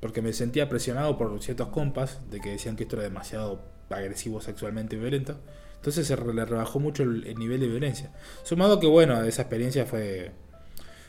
porque 0.00 0.22
me 0.22 0.32
sentía 0.32 0.68
presionado 0.68 1.18
por 1.18 1.42
ciertos 1.42 1.68
compas, 1.68 2.20
de 2.30 2.40
que 2.40 2.50
decían 2.50 2.76
que 2.76 2.84
esto 2.84 2.96
era 2.96 3.04
demasiado 3.04 3.60
agresivo 3.90 4.40
sexualmente 4.40 4.96
y 4.96 4.98
violento. 4.98 5.38
Entonces 5.76 6.06
se 6.06 6.16
le 6.16 6.44
rebajó 6.44 6.80
mucho 6.80 7.02
el, 7.02 7.26
el 7.26 7.36
nivel 7.36 7.60
de 7.60 7.66
violencia. 7.66 8.10
Sumado 8.44 8.80
que, 8.80 8.86
bueno, 8.86 9.22
esa 9.22 9.42
experiencia 9.42 9.84
fue... 9.84 10.32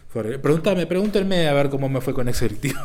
fue 0.09 0.37
pregúntame, 0.39 0.85
pregúntenme 0.85 1.47
a 1.47 1.53
ver 1.53 1.69
cómo 1.69 1.87
me 1.87 2.01
fue 2.01 2.13
con 2.13 2.25
Nexo 2.25 2.45
Delictivo. 2.45 2.79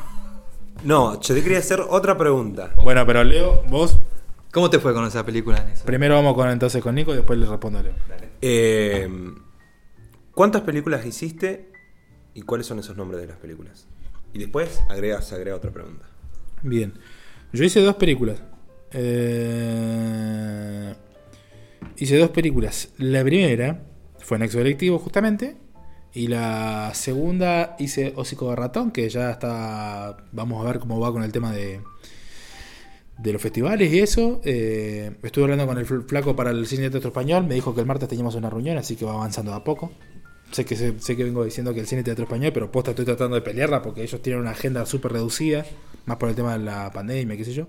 No, 0.84 1.20
yo 1.20 1.34
te 1.34 1.42
quería 1.42 1.58
hacer 1.58 1.80
otra 1.80 2.16
pregunta. 2.16 2.70
bueno, 2.76 3.04
pero 3.04 3.24
Leo, 3.24 3.62
vos... 3.68 3.98
¿Cómo 4.52 4.70
te 4.70 4.78
fue 4.78 4.94
con 4.94 5.04
esa 5.04 5.24
película? 5.24 5.64
Nexo? 5.64 5.84
Primero 5.84 6.14
vamos 6.14 6.34
con 6.34 6.48
entonces 6.50 6.82
con 6.82 6.94
Nico 6.94 7.12
y 7.12 7.16
después 7.16 7.38
le 7.38 7.46
respondo 7.46 7.78
a 7.78 7.82
Leo. 7.82 7.94
Eh, 8.40 9.08
¿Cuántas 10.32 10.62
películas 10.62 11.04
hiciste 11.04 11.72
y 12.34 12.42
cuáles 12.42 12.66
son 12.66 12.78
esos 12.78 12.96
nombres 12.96 13.20
de 13.20 13.26
las 13.26 13.38
películas? 13.38 13.86
Y 14.32 14.38
después 14.38 14.80
agrega, 14.88 15.20
se 15.20 15.34
agrega 15.34 15.56
otra 15.56 15.70
pregunta. 15.70 16.06
Bien. 16.62 16.94
Yo 17.52 17.64
hice 17.64 17.80
dos 17.80 17.96
películas. 17.96 18.40
Eh, 18.92 20.94
hice 21.96 22.18
dos 22.18 22.30
películas. 22.30 22.90
La 22.98 23.24
primera 23.24 23.82
fue 24.20 24.38
Nexo 24.38 24.58
Delictivo, 24.58 24.98
justamente. 24.98 25.56
Y 26.12 26.28
la 26.28 26.92
segunda 26.94 27.76
hice 27.78 28.12
Hocico 28.16 28.50
de 28.50 28.56
Ratón, 28.56 28.92
que 28.92 29.08
ya 29.08 29.30
está. 29.30 30.16
Vamos 30.32 30.64
a 30.64 30.70
ver 30.70 30.78
cómo 30.78 31.00
va 31.00 31.12
con 31.12 31.22
el 31.22 31.32
tema 31.32 31.52
de. 31.52 31.82
De 33.18 33.32
los 33.32 33.42
festivales 33.42 33.92
y 33.92 33.98
eso. 33.98 34.40
Eh, 34.44 35.10
estuve 35.22 35.44
hablando 35.44 35.66
con 35.66 35.76
el 35.76 35.86
fl- 35.86 36.06
flaco 36.06 36.36
para 36.36 36.50
el 36.50 36.66
cine 36.66 36.82
de 36.84 36.90
teatro 36.90 37.08
español. 37.08 37.44
Me 37.46 37.54
dijo 37.56 37.74
que 37.74 37.80
el 37.80 37.86
martes 37.86 38.08
teníamos 38.08 38.34
una 38.36 38.48
reunión, 38.48 38.78
así 38.78 38.94
que 38.96 39.04
va 39.04 39.12
avanzando 39.14 39.50
de 39.50 39.56
a 39.56 39.64
poco. 39.64 39.92
Sé 40.52 40.64
que, 40.64 40.76
sé, 40.76 40.94
sé 40.98 41.16
que 41.16 41.24
vengo 41.24 41.44
diciendo 41.44 41.74
que 41.74 41.80
el 41.80 41.86
cine 41.86 42.02
teatro 42.02 42.24
español, 42.24 42.52
pero 42.54 42.70
posta 42.72 42.90
estoy 42.92 43.04
tratando 43.04 43.34
de 43.34 43.42
pelearla 43.42 43.82
porque 43.82 44.02
ellos 44.02 44.22
tienen 44.22 44.40
una 44.40 44.52
agenda 44.52 44.86
súper 44.86 45.12
reducida, 45.12 45.66
más 46.06 46.16
por 46.16 46.28
el 46.30 46.34
tema 46.36 46.56
de 46.56 46.64
la 46.64 46.90
pandemia, 46.92 47.36
qué 47.36 47.44
sé 47.44 47.52
yo. 47.52 47.66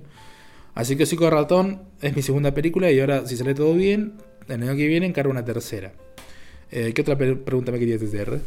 Así 0.75 0.95
que 0.95 1.03
Hocico 1.03 1.25
de 1.25 1.31
Ratón 1.31 1.81
es 2.01 2.15
mi 2.15 2.21
segunda 2.21 2.53
película 2.53 2.89
y 2.91 2.99
ahora, 2.99 3.25
si 3.27 3.35
sale 3.35 3.53
todo 3.53 3.73
bien, 3.73 4.13
el 4.47 4.63
año 4.63 4.75
que 4.77 4.87
viene 4.87 5.07
encargo 5.07 5.31
una 5.31 5.43
tercera. 5.43 5.91
Eh, 6.71 6.93
¿Qué 6.93 7.01
otra 7.01 7.17
pregunta 7.17 7.71
me 7.71 7.79
querías 7.79 8.01
hacer? 8.01 8.39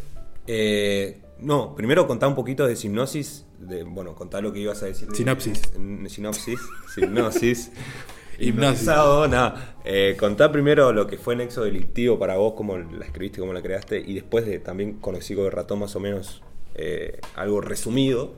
Eh, 0.47 1.19
no, 1.43 1.75
primero 1.75 2.07
contá 2.07 2.27
un 2.29 2.35
poquito 2.35 2.67
de 2.67 2.77
sinopsis. 2.77 3.45
De, 3.59 3.83
bueno, 3.85 4.15
contá 4.15 4.41
lo 4.41 4.53
que 4.53 4.61
ibas 4.61 4.83
a 4.83 4.87
decir. 4.87 5.09
de- 5.09 5.15
Sinopsis. 5.17 5.63
en- 5.77 6.09
sinopsis. 6.09 6.61
Sinopsis. 6.95 7.71
Hipnosis. 8.39 8.39
Hipnotizado, 8.39 9.29
nada. 9.29 9.77
Eh, 9.85 10.17
contá 10.19 10.51
primero 10.51 10.93
lo 10.93 11.07
que 11.07 11.17
fue 11.19 11.37
Nexo 11.37 11.63
Delictivo 11.65 12.19
para 12.19 12.37
vos, 12.37 12.55
cómo 12.57 12.79
la 12.79 13.05
escribiste, 13.05 13.41
cómo 13.41 13.53
la 13.53 13.63
creaste. 13.63 13.99
Y 14.01 14.15
después 14.15 14.47
de 14.47 14.59
también 14.59 14.95
con 14.95 15.15
Hocico 15.15 15.45
de 15.45 15.51
Ratón, 15.51 15.81
más 15.81 15.95
o 15.97 16.01
menos 16.01 16.43
eh, 16.75 17.21
algo 17.37 17.61
resumido 17.61 18.33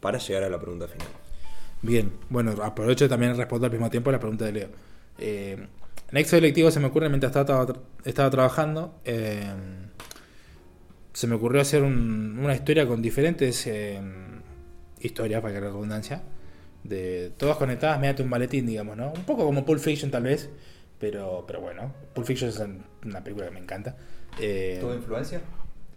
para 0.00 0.18
llegar 0.18 0.44
a 0.44 0.50
la 0.50 0.60
pregunta 0.60 0.86
final. 0.86 1.08
Bien, 1.82 2.12
bueno, 2.28 2.52
aprovecho 2.62 3.08
también 3.08 3.36
respondo 3.36 3.66
al 3.66 3.72
mismo 3.72 3.88
tiempo 3.90 4.12
la 4.12 4.18
pregunta 4.20 4.44
de 4.44 4.52
Leo. 4.52 4.68
Eh, 5.18 5.66
Nexo 6.12 6.36
Electivo 6.36 6.70
se 6.70 6.78
me 6.80 6.86
ocurre 6.86 7.08
mientras 7.08 7.34
estaba, 7.34 7.66
estaba 8.04 8.30
trabajando. 8.30 8.94
eh, 9.04 9.50
se 11.18 11.26
me 11.26 11.34
ocurrió 11.34 11.60
hacer 11.60 11.82
un- 11.82 12.38
una 12.40 12.54
historia 12.54 12.86
con 12.86 13.02
diferentes 13.02 13.66
eh, 13.66 14.00
historias, 15.00 15.40
para 15.42 15.52
que 15.52 15.60
la 15.60 15.66
redundancia, 15.66 16.22
de 16.84 17.32
todas 17.36 17.56
conectadas 17.56 17.98
mediante 17.98 18.22
un 18.22 18.28
maletín, 18.28 18.66
digamos, 18.66 18.96
¿no? 18.96 19.12
Un 19.12 19.24
poco 19.24 19.44
como 19.44 19.64
Pulp 19.64 19.80
Fiction 19.80 20.12
tal 20.12 20.22
vez, 20.22 20.48
pero, 21.00 21.42
pero 21.44 21.60
bueno, 21.60 21.92
Pulp 22.14 22.24
Fiction 22.24 22.50
es 22.50 22.62
una 23.04 23.24
película 23.24 23.46
que 23.46 23.52
me 23.52 23.58
encanta. 23.58 23.96
Eh, 24.38 24.78
¿Tuvo 24.80 24.94
influencia? 24.94 25.40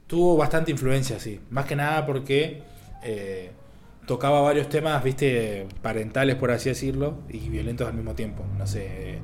tuvo 0.07 0.35
bastante 0.37 0.71
influencia, 0.71 1.19
sí. 1.19 1.39
Más 1.51 1.65
que 1.67 1.75
nada 1.75 2.03
porque 2.07 2.63
eh, 3.03 3.51
tocaba 4.07 4.41
varios 4.41 4.69
temas, 4.69 5.03
viste, 5.03 5.67
parentales, 5.83 6.35
por 6.35 6.49
así 6.49 6.69
decirlo, 6.69 7.19
y 7.29 7.47
violentos 7.47 7.87
al 7.87 7.93
mismo 7.93 8.15
tiempo. 8.15 8.43
No 8.57 8.65
sé, 8.65 9.19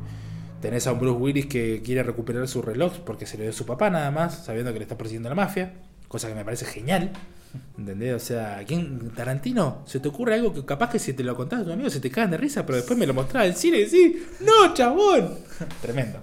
tenés 0.61 0.85
a 0.85 0.91
un 0.93 0.99
Bruce 0.99 1.19
Willis 1.19 1.47
que 1.47 1.81
quiere 1.83 2.03
recuperar 2.03 2.47
su 2.47 2.61
reloj 2.61 2.99
porque 2.99 3.25
se 3.25 3.37
le 3.39 3.45
dio 3.45 3.53
su 3.53 3.65
papá 3.65 3.89
nada 3.89 4.11
más, 4.11 4.45
sabiendo 4.45 4.71
que 4.73 4.77
le 4.77 4.83
está 4.83 4.95
persiguiendo 4.95 5.27
la 5.29 5.35
mafia, 5.35 5.73
cosa 6.08 6.28
que 6.28 6.36
me 6.36 6.45
parece 6.45 6.66
genial. 6.66 7.12
¿Entendés? 7.78 8.14
O 8.14 8.20
sea, 8.20 8.64
¿quién, 8.68 9.12
Tarantino, 9.16 9.84
se 9.86 9.99
te 9.99 10.08
ocurre 10.08 10.36
algo 10.36 10.53
que 10.53 10.66
capaz 10.66 10.89
que 10.89 10.99
si 10.99 11.14
te 11.14 11.24
lo 11.24 11.36
contás 11.36 11.62
a 11.62 11.64
tu 11.64 11.72
amigo 11.72 11.89
se 11.89 11.99
te 11.99 12.12
cagan 12.12 12.32
de 12.32 12.38
risa, 12.38 12.66
pero 12.66 12.78
después 12.78 12.97
me 12.97 13.08
lo 13.08 13.14
mostrás 13.14 13.47
en 13.47 13.55
cine 13.55 13.78
y 13.80 13.86
decís, 13.86 14.18
¡No, 14.41 14.74
chabón! 14.74 15.38
Tremendo. 15.82 16.22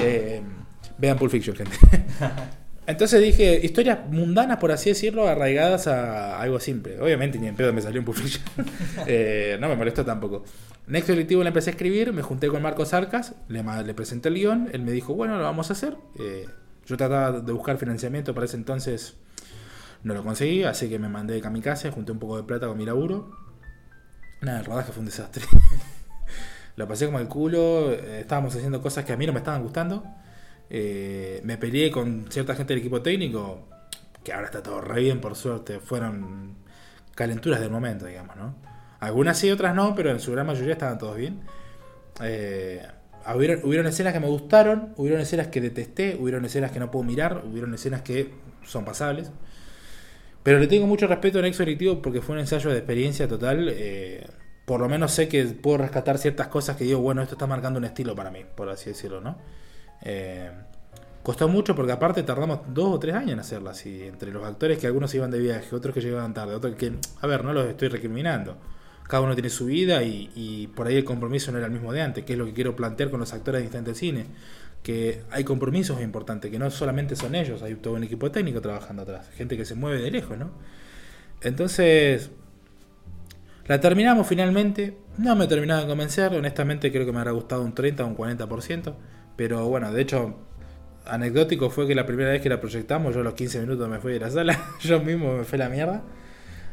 Eh, 0.00 0.40
vean 0.98 1.18
Pulp 1.18 1.30
Fiction, 1.30 1.56
gente. 1.56 1.76
Entonces 2.86 3.20
dije, 3.20 3.60
historias 3.62 4.00
mundanas, 4.10 4.58
por 4.58 4.72
así 4.72 4.90
decirlo, 4.90 5.28
arraigadas 5.28 5.86
a 5.86 6.40
algo 6.40 6.58
simple. 6.58 7.00
Obviamente 7.00 7.38
ni 7.38 7.46
en 7.46 7.54
pedo 7.54 7.72
me 7.72 7.82
salió 7.82 8.00
un 8.00 8.04
Pulp 8.04 8.18
Fiction. 8.18 8.44
Eh, 9.06 9.56
no 9.60 9.68
me 9.68 9.76
molestó 9.76 10.04
tampoco. 10.04 10.44
Next 10.86 11.08
Colectivo 11.08 11.42
le 11.42 11.48
empecé 11.48 11.70
a 11.70 11.72
escribir, 11.72 12.12
me 12.12 12.22
junté 12.22 12.48
con 12.48 12.62
Marcos 12.62 12.92
Arcas, 12.94 13.34
le, 13.48 13.62
le 13.62 13.94
presenté 13.94 14.28
el 14.28 14.34
guion, 14.34 14.68
él 14.72 14.82
me 14.82 14.90
dijo, 14.90 15.14
bueno, 15.14 15.36
lo 15.36 15.44
vamos 15.44 15.70
a 15.70 15.74
hacer. 15.74 15.96
Eh, 16.18 16.46
yo 16.90 16.96
trataba 16.96 17.40
de 17.40 17.52
buscar 17.52 17.78
financiamiento 17.78 18.34
para 18.34 18.46
ese 18.46 18.56
entonces, 18.56 19.14
no 20.02 20.12
lo 20.12 20.24
conseguí, 20.24 20.64
así 20.64 20.88
que 20.88 20.98
me 20.98 21.08
mandé 21.08 21.34
de 21.34 21.40
kamikaze, 21.40 21.92
junté 21.92 22.10
un 22.10 22.18
poco 22.18 22.36
de 22.36 22.42
plata 22.42 22.66
con 22.66 22.76
mi 22.76 22.84
laburo. 22.84 23.30
Nada, 24.42 24.58
el 24.58 24.64
rodaje 24.64 24.90
fue 24.90 24.98
un 24.98 25.06
desastre. 25.06 25.44
lo 26.76 26.88
pasé 26.88 27.06
como 27.06 27.20
el 27.20 27.28
culo, 27.28 27.92
eh, 27.92 28.22
estábamos 28.22 28.56
haciendo 28.56 28.82
cosas 28.82 29.04
que 29.04 29.12
a 29.12 29.16
mí 29.16 29.24
no 29.24 29.32
me 29.32 29.38
estaban 29.38 29.62
gustando. 29.62 30.02
Eh, 30.68 31.40
me 31.44 31.58
peleé 31.58 31.92
con 31.92 32.26
cierta 32.28 32.56
gente 32.56 32.74
del 32.74 32.80
equipo 32.80 33.00
técnico, 33.02 33.68
que 34.24 34.32
ahora 34.32 34.46
está 34.46 34.60
todo 34.60 34.80
re 34.80 35.02
bien, 35.02 35.20
por 35.20 35.36
suerte. 35.36 35.78
Fueron 35.78 36.56
calenturas 37.14 37.60
del 37.60 37.70
momento, 37.70 38.06
digamos, 38.06 38.34
¿no? 38.34 38.56
Algunas 38.98 39.38
sí, 39.38 39.48
otras 39.48 39.76
no, 39.76 39.94
pero 39.94 40.10
en 40.10 40.18
su 40.18 40.32
gran 40.32 40.44
mayoría 40.44 40.72
estaban 40.72 40.98
todos 40.98 41.16
bien. 41.16 41.40
Eh, 42.20 42.84
hubieron, 43.34 43.60
hubieron 43.64 43.86
escenas 43.86 44.12
que 44.12 44.20
me 44.20 44.26
gustaron, 44.26 44.92
hubieron 44.96 45.20
escenas 45.20 45.48
que 45.48 45.60
detesté, 45.60 46.16
hubieron 46.18 46.44
escenas 46.44 46.72
que 46.72 46.80
no 46.80 46.90
puedo 46.90 47.04
mirar, 47.04 47.42
hubieron 47.44 47.72
escenas 47.74 48.02
que 48.02 48.32
son 48.64 48.84
pasables. 48.84 49.30
Pero 50.42 50.58
le 50.58 50.66
tengo 50.66 50.86
mucho 50.86 51.06
respeto 51.06 51.38
a 51.38 51.42
Nexo 51.42 51.64
Directivo 51.64 52.00
porque 52.00 52.20
fue 52.20 52.34
un 52.34 52.40
ensayo 52.40 52.70
de 52.70 52.78
experiencia 52.78 53.28
total. 53.28 53.68
eh, 53.70 54.26
por 54.70 54.78
lo 54.78 54.88
menos 54.88 55.10
sé 55.10 55.28
que 55.28 55.44
puedo 55.46 55.78
rescatar 55.78 56.16
ciertas 56.16 56.46
cosas 56.46 56.76
que 56.76 56.84
digo, 56.84 57.00
bueno, 57.00 57.22
esto 57.22 57.34
está 57.34 57.44
marcando 57.48 57.78
un 57.78 57.84
estilo 57.84 58.14
para 58.14 58.30
mí, 58.30 58.44
por 58.54 58.68
así 58.68 58.90
decirlo, 58.90 59.20
¿no? 59.20 59.36
Eh, 60.02 60.48
costó 61.24 61.48
mucho 61.48 61.74
porque 61.74 61.90
aparte 61.90 62.22
tardamos 62.22 62.60
dos 62.68 62.94
o 62.94 63.00
tres 63.00 63.16
años 63.16 63.32
en 63.32 63.40
hacerla 63.40 63.72
así, 63.72 64.04
entre 64.04 64.30
los 64.30 64.44
actores 64.44 64.78
que 64.78 64.86
algunos 64.86 65.12
iban 65.12 65.32
de 65.32 65.40
viaje, 65.40 65.74
otros 65.74 65.92
que 65.92 66.00
llegaban 66.00 66.34
tarde, 66.34 66.54
otros 66.54 66.76
que, 66.76 66.92
a 67.20 67.26
ver, 67.26 67.44
no 67.44 67.52
los 67.52 67.66
estoy 67.66 67.88
recriminando. 67.88 68.58
Cada 69.10 69.24
uno 69.24 69.34
tiene 69.34 69.50
su 69.50 69.66
vida 69.66 70.04
y, 70.04 70.70
por 70.76 70.86
ahí 70.86 70.96
el 70.96 71.04
compromiso 71.04 71.50
no 71.50 71.58
era 71.58 71.66
el 71.66 71.72
mismo 71.72 71.92
de 71.92 72.00
antes, 72.00 72.24
que 72.24 72.34
es 72.34 72.38
lo 72.38 72.46
que 72.46 72.52
quiero 72.52 72.76
plantear 72.76 73.10
con 73.10 73.18
los 73.18 73.32
actores 73.32 73.60
de 73.60 73.64
Instante 73.64 73.96
Cine. 73.96 74.26
Que 74.84 75.24
hay 75.32 75.42
compromisos 75.42 76.00
importantes, 76.00 76.48
que 76.48 76.60
no 76.60 76.70
solamente 76.70 77.16
son 77.16 77.34
ellos, 77.34 77.60
hay 77.62 77.74
todo 77.74 77.94
un 77.94 78.04
equipo 78.04 78.30
técnico 78.30 78.60
trabajando 78.60 79.02
atrás, 79.02 79.28
gente 79.34 79.56
que 79.56 79.64
se 79.64 79.74
mueve 79.74 80.00
de 80.00 80.12
lejos, 80.12 80.38
¿no? 80.38 80.52
Entonces, 81.42 82.30
la 83.66 83.80
terminamos 83.80 84.28
finalmente. 84.28 84.96
No 85.18 85.34
me 85.34 85.48
terminaba 85.48 85.80
de 85.80 85.88
convencer. 85.88 86.32
Honestamente, 86.32 86.92
creo 86.92 87.04
que 87.04 87.10
me 87.10 87.18
habrá 87.18 87.32
gustado 87.32 87.62
un 87.62 87.74
30 87.74 88.04
o 88.04 88.06
un 88.06 88.16
40%. 88.16 88.94
Pero 89.34 89.68
bueno, 89.68 89.92
de 89.92 90.02
hecho, 90.02 90.36
anecdótico 91.04 91.68
fue 91.68 91.88
que 91.88 91.96
la 91.96 92.06
primera 92.06 92.30
vez 92.30 92.40
que 92.40 92.48
la 92.48 92.60
proyectamos, 92.60 93.12
yo 93.12 93.22
a 93.22 93.24
los 93.24 93.34
15 93.34 93.60
minutos 93.62 93.88
me 93.88 93.98
fui 93.98 94.12
de 94.12 94.20
la 94.20 94.30
sala. 94.30 94.56
yo 94.80 95.00
mismo 95.00 95.36
me 95.36 95.42
fui 95.42 95.58
la 95.58 95.68
mierda. 95.68 96.04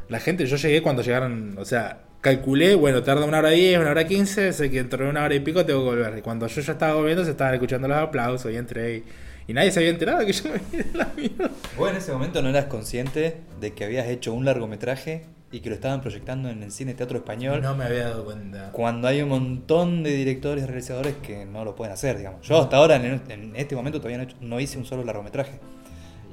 La 0.07 0.19
gente, 0.19 0.45
yo 0.45 0.55
llegué 0.55 0.83
cuando 0.83 1.01
llegaron. 1.01 1.55
O 1.57 1.65
sea, 1.65 2.06
calculé, 2.21 2.75
bueno, 2.75 3.03
tarda 3.03 3.25
una 3.25 3.39
hora 3.39 3.49
10, 3.49 3.79
una 3.79 3.91
hora 3.91 4.05
15. 4.07 4.53
Sé 4.53 4.69
que 4.69 4.77
dentro 4.77 5.03
de 5.03 5.09
una 5.09 5.23
hora 5.23 5.35
y 5.35 5.39
pico 5.39 5.65
tengo 5.65 5.79
que 5.81 5.89
volver. 5.95 6.17
Y 6.17 6.21
cuando 6.21 6.47
yo 6.47 6.61
ya 6.61 6.71
estaba 6.73 6.95
volviendo, 6.95 7.23
se 7.23 7.31
estaban 7.31 7.53
escuchando 7.53 7.87
los 7.87 7.97
aplausos 7.97 8.51
y 8.51 8.55
entré. 8.55 8.97
Y, 8.97 9.03
y 9.49 9.53
nadie 9.53 9.71
se 9.71 9.79
había 9.79 9.91
enterado 9.91 10.25
que 10.25 10.33
yo 10.33 10.43
me 10.49 10.77
de 10.83 10.97
la 10.97 11.11
mierda. 11.15 11.49
¿Vos 11.77 11.89
en 11.91 11.95
ese 11.97 12.11
momento 12.11 12.41
no 12.41 12.49
eras 12.49 12.65
consciente 12.65 13.37
de 13.61 13.73
que 13.73 13.85
habías 13.85 14.07
hecho 14.07 14.33
un 14.33 14.43
largometraje 14.45 15.23
y 15.49 15.61
que 15.61 15.69
lo 15.69 15.75
estaban 15.75 16.01
proyectando 16.01 16.49
en 16.49 16.63
el 16.63 16.71
cine 16.73 16.93
teatro 16.93 17.17
español? 17.17 17.61
No 17.61 17.73
me 17.75 17.85
había 17.85 18.09
dado 18.09 18.25
cuenta. 18.25 18.71
Cuando 18.73 19.07
hay 19.07 19.21
un 19.21 19.29
montón 19.29 20.03
de 20.03 20.11
directores 20.11 20.63
y 20.65 20.67
realizadores 20.67 21.15
que 21.23 21.45
no 21.45 21.63
lo 21.63 21.75
pueden 21.75 21.93
hacer, 21.93 22.17
digamos. 22.17 22.45
Yo 22.45 22.61
hasta 22.61 22.75
ahora, 22.75 22.97
en, 22.97 23.21
en 23.29 23.55
este 23.55 23.73
momento, 23.75 23.99
todavía 23.99 24.17
no, 24.17 24.23
he 24.23 24.27
hecho- 24.27 24.37
no 24.41 24.59
hice 24.59 24.77
un 24.77 24.83
solo 24.85 25.05
largometraje. 25.05 25.59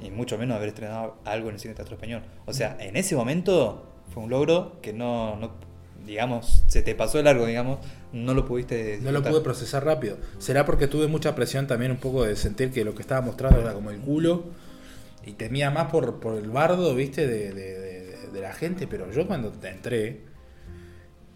Y 0.03 0.09
mucho 0.11 0.37
menos 0.37 0.57
haber 0.57 0.67
estrenado 0.69 1.15
algo 1.23 1.47
en 1.47 1.55
el 1.55 1.59
cine 1.61 1.73
teatro 1.73 1.95
español. 1.95 2.21
O 2.45 2.51
sea, 2.51 2.75
en 2.81 2.97
ese 2.97 3.15
momento 3.15 3.85
fue 4.13 4.23
un 4.23 4.29
logro 4.29 4.73
que 4.81 4.91
no, 4.91 5.37
no 5.37 5.51
digamos, 6.05 6.63
se 6.67 6.81
te 6.81 6.95
pasó 6.95 7.17
de 7.17 7.23
largo, 7.23 7.45
digamos, 7.45 7.79
no 8.13 8.33
lo 8.33 8.45
pudiste 8.45 8.99
No 9.01 9.11
lo 9.11 9.21
pude 9.23 9.41
procesar 9.41 9.83
rápido. 9.85 10.17
Será 10.39 10.65
porque 10.65 10.87
tuve 10.87 11.07
mucha 11.07 11.35
presión 11.35 11.67
también 11.67 11.91
un 11.91 11.97
poco 11.97 12.23
de 12.23 12.35
sentir 12.35 12.71
que 12.71 12.85
lo 12.85 12.95
que 12.95 13.01
estaba 13.01 13.21
mostrando 13.21 13.59
era 13.61 13.73
como 13.73 13.91
el 13.91 13.99
culo. 13.99 14.45
Y 15.25 15.33
temía 15.33 15.71
más 15.71 15.89
por, 15.91 16.19
por 16.19 16.37
el 16.37 16.49
bardo, 16.51 16.93
viste, 16.95 17.27
de, 17.27 17.51
de- 17.53 17.79
de- 17.79 18.27
de 18.31 18.41
la 18.41 18.53
gente. 18.53 18.85
Pero 18.87 19.11
yo 19.11 19.25
cuando 19.27 19.51
entré, 19.63 20.21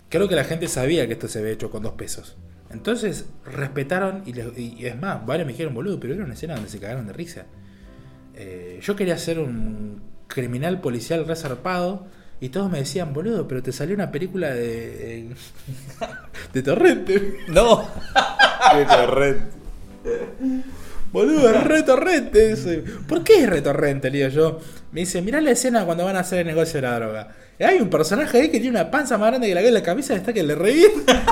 creo 0.09 0.27
que 0.27 0.35
la 0.35 0.43
gente 0.43 0.67
sabía 0.67 1.07
que 1.07 1.13
esto 1.13 1.27
se 1.27 1.39
había 1.39 1.51
hecho 1.51 1.69
con 1.71 1.83
dos 1.83 1.93
pesos. 1.93 2.37
Entonces 2.71 3.25
respetaron 3.45 4.21
y, 4.25 4.33
les- 4.33 4.57
y 4.57 4.85
es 4.85 4.95
más, 4.99 5.25
varios 5.25 5.47
me 5.47 5.53
dijeron, 5.53 5.73
boludo, 5.73 5.99
pero 5.99 6.13
era 6.13 6.23
una 6.23 6.33
escena 6.35 6.55
donde 6.55 6.69
se 6.69 6.79
cagaron 6.79 7.07
de 7.07 7.13
risa. 7.13 7.45
Eh, 8.35 8.79
yo 8.81 8.95
quería 8.95 9.17
ser 9.17 9.39
un 9.39 10.01
criminal 10.27 10.79
policial 10.81 11.25
resarpado 11.25 12.05
y 12.41 12.49
todos 12.49 12.71
me 12.71 12.79
decían, 12.79 13.13
boludo, 13.13 13.47
pero 13.47 13.61
te 13.61 13.71
salió 13.71 13.95
una 13.95 14.11
película 14.11 14.53
de, 14.53 15.29
de 16.53 16.63
Torrente. 16.63 17.39
No, 17.47 17.87
Qué 18.71 18.85
torrente. 18.85 19.59
Boludo, 21.11 21.49
es 21.49 21.63
re 21.63 21.83
torrente 21.83 22.51
ese. 22.51 22.83
¿Por 23.07 23.23
qué 23.23 23.43
es 23.43 23.49
re 23.49 23.61
torrente? 23.61 24.11
Le 24.11 24.19
digo 24.19 24.29
yo. 24.29 24.59
Me 24.91 25.01
dice, 25.01 25.21
mirá 25.21 25.41
la 25.41 25.51
escena 25.51 25.85
cuando 25.85 26.05
van 26.05 26.15
a 26.15 26.19
hacer 26.19 26.39
el 26.39 26.47
negocio 26.47 26.81
de 26.81 26.87
la 26.87 26.99
droga. 26.99 27.35
Y 27.57 27.63
hay 27.63 27.79
un 27.79 27.89
personaje 27.89 28.39
ahí 28.39 28.49
que 28.49 28.59
tiene 28.59 28.79
una 28.79 28.91
panza 28.91 29.17
más 29.17 29.29
grande 29.29 29.47
que 29.47 29.55
la 29.55 29.61
que 29.61 29.71
la 29.71 29.83
camisa 29.83 30.15
está 30.15 30.33
que 30.33 30.43
le 30.43 30.55
revienta. 30.55 31.23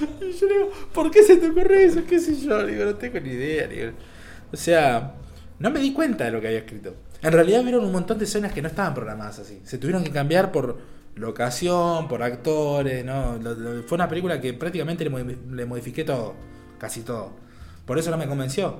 y 0.20 0.32
yo 0.32 0.46
le 0.46 0.54
digo, 0.54 0.70
¿por 0.92 1.10
qué 1.10 1.22
se 1.22 1.36
te 1.36 1.48
ocurre 1.48 1.84
eso? 1.84 2.02
¿Qué 2.08 2.18
sé 2.18 2.36
yo? 2.36 2.62
Le 2.62 2.72
digo, 2.72 2.84
no 2.84 2.94
tengo 2.96 3.20
ni 3.20 3.30
idea. 3.30 3.66
le 3.66 3.74
digo. 3.74 3.92
O 4.52 4.56
sea, 4.56 5.14
no 5.58 5.70
me 5.70 5.80
di 5.80 5.92
cuenta 5.92 6.24
de 6.24 6.32
lo 6.32 6.40
que 6.40 6.48
había 6.48 6.60
escrito. 6.60 6.94
En 7.22 7.32
realidad 7.32 7.62
vieron 7.62 7.84
un 7.84 7.92
montón 7.92 8.18
de 8.18 8.24
escenas 8.24 8.52
que 8.52 8.62
no 8.62 8.68
estaban 8.68 8.94
programadas 8.94 9.38
así. 9.38 9.60
Se 9.64 9.78
tuvieron 9.78 10.02
que 10.02 10.10
cambiar 10.10 10.50
por 10.50 10.78
locación, 11.14 12.08
por 12.08 12.22
actores, 12.22 13.04
¿no? 13.04 13.38
Fue 13.86 13.96
una 13.96 14.08
película 14.08 14.40
que 14.40 14.52
prácticamente 14.54 15.04
le, 15.04 15.10
modi- 15.10 15.36
le 15.52 15.66
modifiqué 15.66 16.04
todo, 16.04 16.34
casi 16.78 17.02
todo. 17.02 17.30
Por 17.86 17.98
eso 17.98 18.10
no 18.10 18.16
me 18.16 18.26
convenció. 18.26 18.76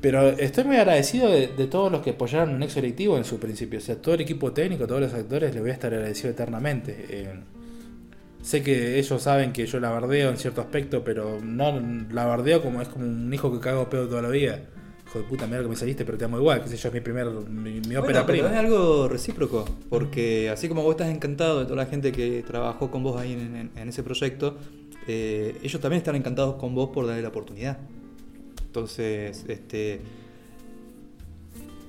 Pero 0.00 0.28
estoy 0.30 0.64
muy 0.64 0.76
agradecido 0.76 1.30
de, 1.30 1.48
todos 1.66 1.92
los 1.92 2.00
que 2.00 2.10
apoyaron 2.10 2.58
Nexo 2.58 2.78
Electivo 2.78 3.18
en 3.18 3.24
su 3.24 3.38
principio. 3.38 3.78
O 3.80 3.82
sea, 3.82 3.96
todo 3.96 4.14
el 4.14 4.22
equipo 4.22 4.52
técnico, 4.52 4.86
todos 4.86 5.02
los 5.02 5.12
actores, 5.12 5.52
les 5.52 5.60
voy 5.60 5.70
a 5.70 5.74
estar 5.74 5.92
agradecido 5.92 6.30
eternamente. 6.30 7.04
Eh, 7.10 7.34
sé 8.42 8.62
que 8.62 8.98
ellos 8.98 9.22
saben 9.22 9.52
que 9.52 9.66
yo 9.66 9.78
la 9.78 9.90
bardeo 9.90 10.30
en 10.30 10.38
cierto 10.38 10.62
aspecto, 10.62 11.04
pero 11.04 11.38
no 11.42 11.78
la 12.12 12.24
bardeo 12.24 12.62
como 12.62 12.80
es 12.80 12.88
como 12.88 13.04
un 13.04 13.32
hijo 13.34 13.52
que 13.52 13.60
cago 13.60 13.90
pedo 13.90 14.08
toda 14.08 14.22
la 14.22 14.30
vida. 14.30 14.60
Hijo 15.10 15.18
de 15.18 15.24
puta, 15.24 15.46
mira 15.46 15.60
que 15.62 15.68
me 15.68 15.74
saliste, 15.76 16.04
pero 16.04 16.16
te 16.16 16.24
amo 16.24 16.38
igual. 16.38 16.62
Que 16.62 16.68
sé 16.68 16.76
yo, 16.76 16.88
es 16.88 16.94
mi 16.94 17.00
primer, 17.00 17.26
mi, 17.26 17.80
mi 17.80 17.96
ópera 17.96 18.00
Bueno, 18.00 18.26
pero 18.26 18.26
prima. 18.26 18.48
es 18.50 18.56
algo 18.56 19.08
recíproco, 19.08 19.64
porque 19.88 20.48
así 20.50 20.68
como 20.68 20.82
vos 20.84 20.92
estás 20.92 21.08
encantado 21.08 21.58
de 21.58 21.64
toda 21.64 21.76
la 21.76 21.86
gente 21.86 22.12
que 22.12 22.44
trabajó 22.46 22.90
con 22.92 23.02
vos 23.02 23.20
ahí 23.20 23.32
en, 23.32 23.56
en- 23.56 23.70
en 23.76 23.88
ese 23.88 24.04
proyecto, 24.04 24.56
eh, 25.08 25.56
ellos 25.64 25.80
también 25.80 25.98
están 25.98 26.14
encantados 26.14 26.54
con 26.56 26.74
vos 26.76 26.90
por 26.90 27.06
darle 27.08 27.22
la 27.22 27.28
oportunidad. 27.28 27.78
Entonces, 28.66 29.44
este, 29.48 30.00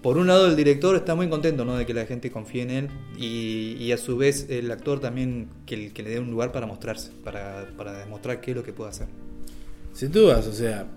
por 0.02 0.18
un 0.18 0.26
lado 0.26 0.48
el 0.48 0.56
director 0.56 0.96
está 0.96 1.14
muy 1.14 1.30
contento 1.30 1.64
¿no? 1.64 1.76
de 1.76 1.86
que 1.86 1.94
la 1.94 2.08
gente 2.08 2.32
confíe 2.32 2.64
en 2.64 2.72
él 2.72 2.88
y, 3.20 3.76
y 3.80 3.92
a 3.92 3.98
su 3.98 4.18
vez 4.18 4.48
el 4.50 4.72
actor 4.72 5.00
también 5.00 5.48
que, 5.68 5.94
que 5.94 6.02
le 6.02 6.10
dé 6.10 6.20
un 6.20 6.32
lugar 6.32 6.52
para 6.52 6.66
mostrarse, 6.66 7.12
para, 7.24 7.68
para 7.78 8.00
demostrar 8.00 8.42
qué 8.42 8.50
es 8.50 8.58
lo 8.58 8.64
que 8.64 8.74
puede 8.74 8.90
hacer. 8.90 9.06
Sin 9.94 10.12
dudas, 10.12 10.48
o 10.48 10.54
sea, 10.54 10.88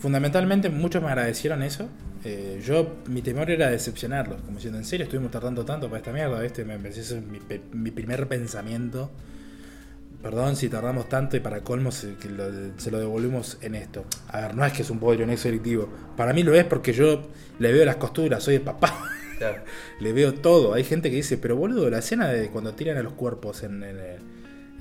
fundamentalmente 0.00 0.68
muchos 0.70 1.02
me 1.02 1.08
agradecieron 1.08 1.62
eso. 1.62 1.88
Eh, 2.24 2.60
yo, 2.66 2.96
mi 3.06 3.22
temor 3.22 3.50
era 3.50 3.70
decepcionarlos, 3.70 4.42
como 4.42 4.56
diciendo, 4.56 4.78
en 4.78 4.84
serio, 4.84 5.04
estuvimos 5.04 5.30
tardando 5.30 5.64
tanto 5.64 5.86
para 5.88 5.98
esta 5.98 6.12
mierda, 6.12 6.40
¿viste? 6.40 6.64
Me, 6.64 6.74
ese 6.88 7.00
es 7.00 7.16
mi, 7.72 7.90
primer 7.90 8.26
pensamiento. 8.28 9.10
Perdón 10.22 10.54
si 10.56 10.68
tardamos 10.68 11.08
tanto 11.08 11.38
y 11.38 11.40
para 11.40 11.60
colmo 11.62 11.90
se, 11.90 12.14
que 12.16 12.28
lo- 12.28 12.78
se 12.78 12.90
lo 12.90 12.98
devolvimos 12.98 13.56
en 13.62 13.74
esto. 13.74 14.04
A 14.28 14.40
ver, 14.42 14.54
no 14.54 14.64
es 14.66 14.72
que 14.74 14.82
es 14.82 14.90
un 14.90 15.00
bodrio 15.00 15.26
nexo 15.26 15.48
delictivo. 15.48 15.88
Para 16.16 16.34
mí 16.34 16.42
lo 16.42 16.54
es 16.54 16.64
porque 16.64 16.92
yo 16.92 17.22
le 17.58 17.72
veo 17.72 17.86
las 17.86 17.96
costuras, 17.96 18.42
soy 18.42 18.56
el 18.56 18.60
papá. 18.62 19.02
Claro. 19.38 19.62
le 20.00 20.12
veo 20.12 20.34
todo. 20.34 20.74
Hay 20.74 20.84
gente 20.84 21.08
que 21.08 21.16
dice, 21.16 21.38
pero 21.38 21.56
boludo, 21.56 21.88
la 21.88 22.00
escena 22.00 22.28
de 22.28 22.48
cuando 22.50 22.74
tiran 22.74 22.98
a 22.98 23.02
los 23.02 23.14
cuerpos 23.14 23.62
en, 23.62 23.82
en 23.82 23.96
el, 23.98 24.18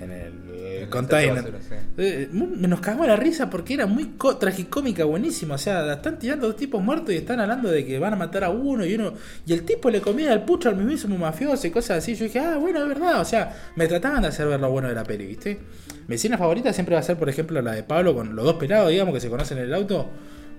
en 0.02 0.12
el, 0.12 0.89
container. 0.89 1.52
basura, 1.52 1.60
Eh, 1.97 2.30
nos 2.32 2.80
cagó 2.80 3.06
la 3.06 3.16
risa 3.16 3.50
porque 3.50 3.74
era 3.74 3.86
muy 3.86 4.06
co- 4.18 4.38
tragicómica, 4.38 5.04
buenísima. 5.06 5.56
O 5.56 5.58
sea, 5.58 5.93
están 5.93 6.18
tirando 6.20 6.47
dos 6.47 6.56
tipos 6.56 6.82
muertos 6.82 7.14
y 7.14 7.18
están 7.18 7.39
hablando 7.39 7.70
de 7.70 7.86
que 7.86 8.00
van 8.00 8.14
a 8.14 8.16
matar 8.16 8.43
a 8.45 8.50
uno 8.50 8.86
y 8.86 8.95
uno. 8.95 9.14
Y 9.45 9.54
el 9.54 9.64
tipo 9.64 9.89
le 9.89 10.02
comía 10.02 10.34
el 10.34 10.41
pucho 10.43 10.70
al 10.70 10.76
mismísimo 10.78 11.18
mafioso 11.18 11.68
y 11.68 11.72
cosas 11.72 11.97
así. 12.00 12.16
Yo 12.16 12.26
dije, 12.26 12.39
ah, 12.39 12.58
bueno, 12.58 12.82
es 12.82 12.88
verdad. 12.88 13.20
O 13.22 13.26
sea, 13.26 13.56
me 13.76 13.88
trataban 13.88 14.22
de 14.22 14.30
hacer 14.30 14.47
ver 14.47 14.60
lo 14.60 14.70
bueno 14.72 14.88
de 14.88 14.95
la 14.95 15.04
peli, 15.04 15.26
¿viste? 15.26 15.60
Mi 16.08 16.16
escena 16.16 16.38
favorita 16.38 16.74
siempre 16.74 16.95
va 16.95 17.02
a 17.02 17.04
ser, 17.04 17.18
por 17.18 17.30
ejemplo, 17.30 17.62
la 17.62 17.74
de 17.74 17.84
Pablo 17.84 18.16
con 18.16 18.36
los 18.36 18.45
dos 18.45 18.56
pelados, 18.56 18.89
digamos, 18.89 19.14
que 19.14 19.20
se 19.20 19.30
conocen 19.30 19.58
en 19.60 19.66
el 19.66 19.74
auto. 19.74 20.10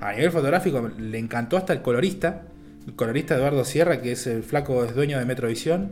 A 0.01 0.13
nivel 0.13 0.31
fotográfico 0.31 0.91
le 0.99 1.19
encantó 1.19 1.57
hasta 1.57 1.73
el 1.73 1.83
colorista. 1.83 2.43
El 2.87 2.95
colorista 2.95 3.35
Eduardo 3.37 3.65
Sierra, 3.65 4.01
que 4.01 4.13
es 4.13 4.27
el 4.27 4.43
flaco, 4.43 4.85
es 4.85 4.95
dueño 4.95 5.19
de 5.19 5.25
Metrovisión 5.27 5.91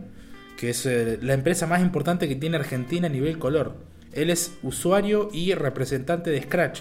que 0.59 0.71
es 0.71 0.85
eh, 0.87 1.19
la 1.23 1.35
empresa 1.35 1.69
más 1.69 1.81
importante 1.81 2.29
que 2.29 2.35
tiene 2.35 2.57
Argentina 2.57 3.07
a 3.07 3.11
nivel 3.11 3.39
color. 3.39 3.77
Él 4.13 4.29
es 4.29 4.59
usuario 4.65 5.29
y 5.33 5.55
representante 5.55 6.31
de 6.31 6.43
Scratch. 6.43 6.81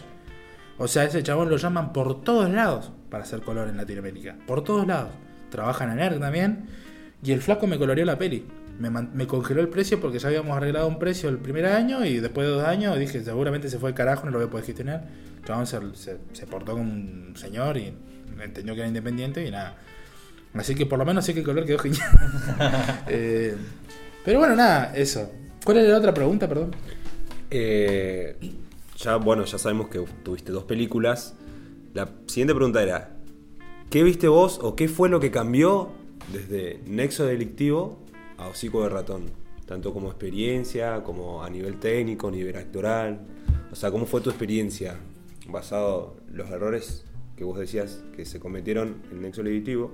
O 0.79 0.87
sea, 0.87 1.03
ese 1.03 1.21
chabón 1.21 1.49
lo 1.49 1.57
llaman 1.57 1.93
por 1.93 2.23
todos 2.23 2.49
lados 2.49 2.91
para 3.11 3.23
hacer 3.23 3.41
color 3.41 3.69
en 3.69 3.77
Latinoamérica. 3.77 4.35
Por 4.47 4.63
todos 4.63 4.87
lados. 4.87 5.11
Trabajan 5.51 5.91
en 5.91 5.99
ERG 5.99 6.19
también. 6.19 6.65
Y 7.23 7.31
el 7.33 7.41
flaco 7.41 7.67
me 7.67 7.77
coloreó 7.77 8.03
la 8.03 8.17
peli. 8.17 8.45
Me, 8.79 8.89
me 8.89 9.27
congeló 9.27 9.61
el 9.61 9.69
precio 9.69 10.01
porque 10.01 10.17
ya 10.17 10.29
habíamos 10.29 10.57
arreglado 10.57 10.87
un 10.87 10.97
precio 10.99 11.29
el 11.29 11.37
primer 11.37 11.67
año 11.67 12.03
y 12.03 12.17
después 12.19 12.47
de 12.47 12.53
dos 12.53 12.63
años 12.63 12.97
dije, 12.97 13.23
seguramente 13.23 13.69
se 13.69 13.77
fue 13.79 13.89
el 13.89 13.95
carajo, 13.95 14.25
no 14.25 14.31
lo 14.31 14.39
voy 14.39 14.47
a 14.47 14.49
poder 14.49 14.65
gestionar. 14.65 15.07
El 15.39 15.45
chabón 15.45 15.67
se, 15.67 15.79
se- 15.93 16.17
se 16.33 16.47
portó 16.47 16.71
como 16.73 16.83
un 16.83 17.33
señor 17.35 17.77
y 17.77 17.93
entendió 18.43 18.73
que 18.73 18.81
era 18.81 18.87
independiente 18.87 19.45
y 19.47 19.51
nada. 19.51 19.77
Así 20.57 20.75
que 20.75 20.85
por 20.85 20.99
lo 20.99 21.05
menos 21.05 21.25
sé 21.25 21.33
que 21.33 21.39
el 21.39 21.45
color 21.45 21.65
quedó 21.65 21.79
genial. 21.79 22.09
Eh, 23.07 23.55
pero 24.25 24.39
bueno, 24.39 24.55
nada, 24.55 24.93
eso. 24.95 25.31
¿Cuál 25.63 25.77
era 25.77 25.89
la 25.89 25.97
otra 25.97 26.13
pregunta, 26.13 26.47
perdón? 26.47 26.75
Eh, 27.49 28.35
ya, 28.97 29.15
bueno, 29.17 29.45
ya 29.45 29.57
sabemos 29.57 29.87
que 29.89 30.03
tuviste 30.23 30.51
dos 30.51 30.63
películas. 30.63 31.35
La 31.93 32.09
siguiente 32.25 32.53
pregunta 32.53 32.83
era: 32.83 33.17
¿Qué 33.89 34.03
viste 34.03 34.27
vos 34.27 34.59
o 34.61 34.75
qué 34.75 34.87
fue 34.87 35.09
lo 35.09 35.19
que 35.19 35.31
cambió 35.31 35.91
desde 36.31 36.81
Nexo 36.85 37.25
Delictivo 37.25 37.99
a 38.37 38.47
Hocico 38.47 38.83
de 38.83 38.89
Ratón? 38.89 39.25
Tanto 39.65 39.93
como 39.93 40.07
experiencia, 40.07 41.03
como 41.03 41.43
a 41.43 41.49
nivel 41.49 41.79
técnico, 41.79 42.31
nivel 42.31 42.55
actoral. 42.57 43.21
O 43.71 43.75
sea, 43.75 43.91
¿cómo 43.91 44.05
fue 44.05 44.21
tu 44.21 44.29
experiencia 44.29 44.97
basado 45.47 46.17
en 46.29 46.37
los 46.37 46.49
errores 46.49 47.05
que 47.37 47.43
vos 47.43 47.59
decías 47.59 48.01
que 48.15 48.25
se 48.25 48.39
cometieron 48.39 49.03
en 49.11 49.21
Nexo 49.21 49.43
Delictivo 49.43 49.93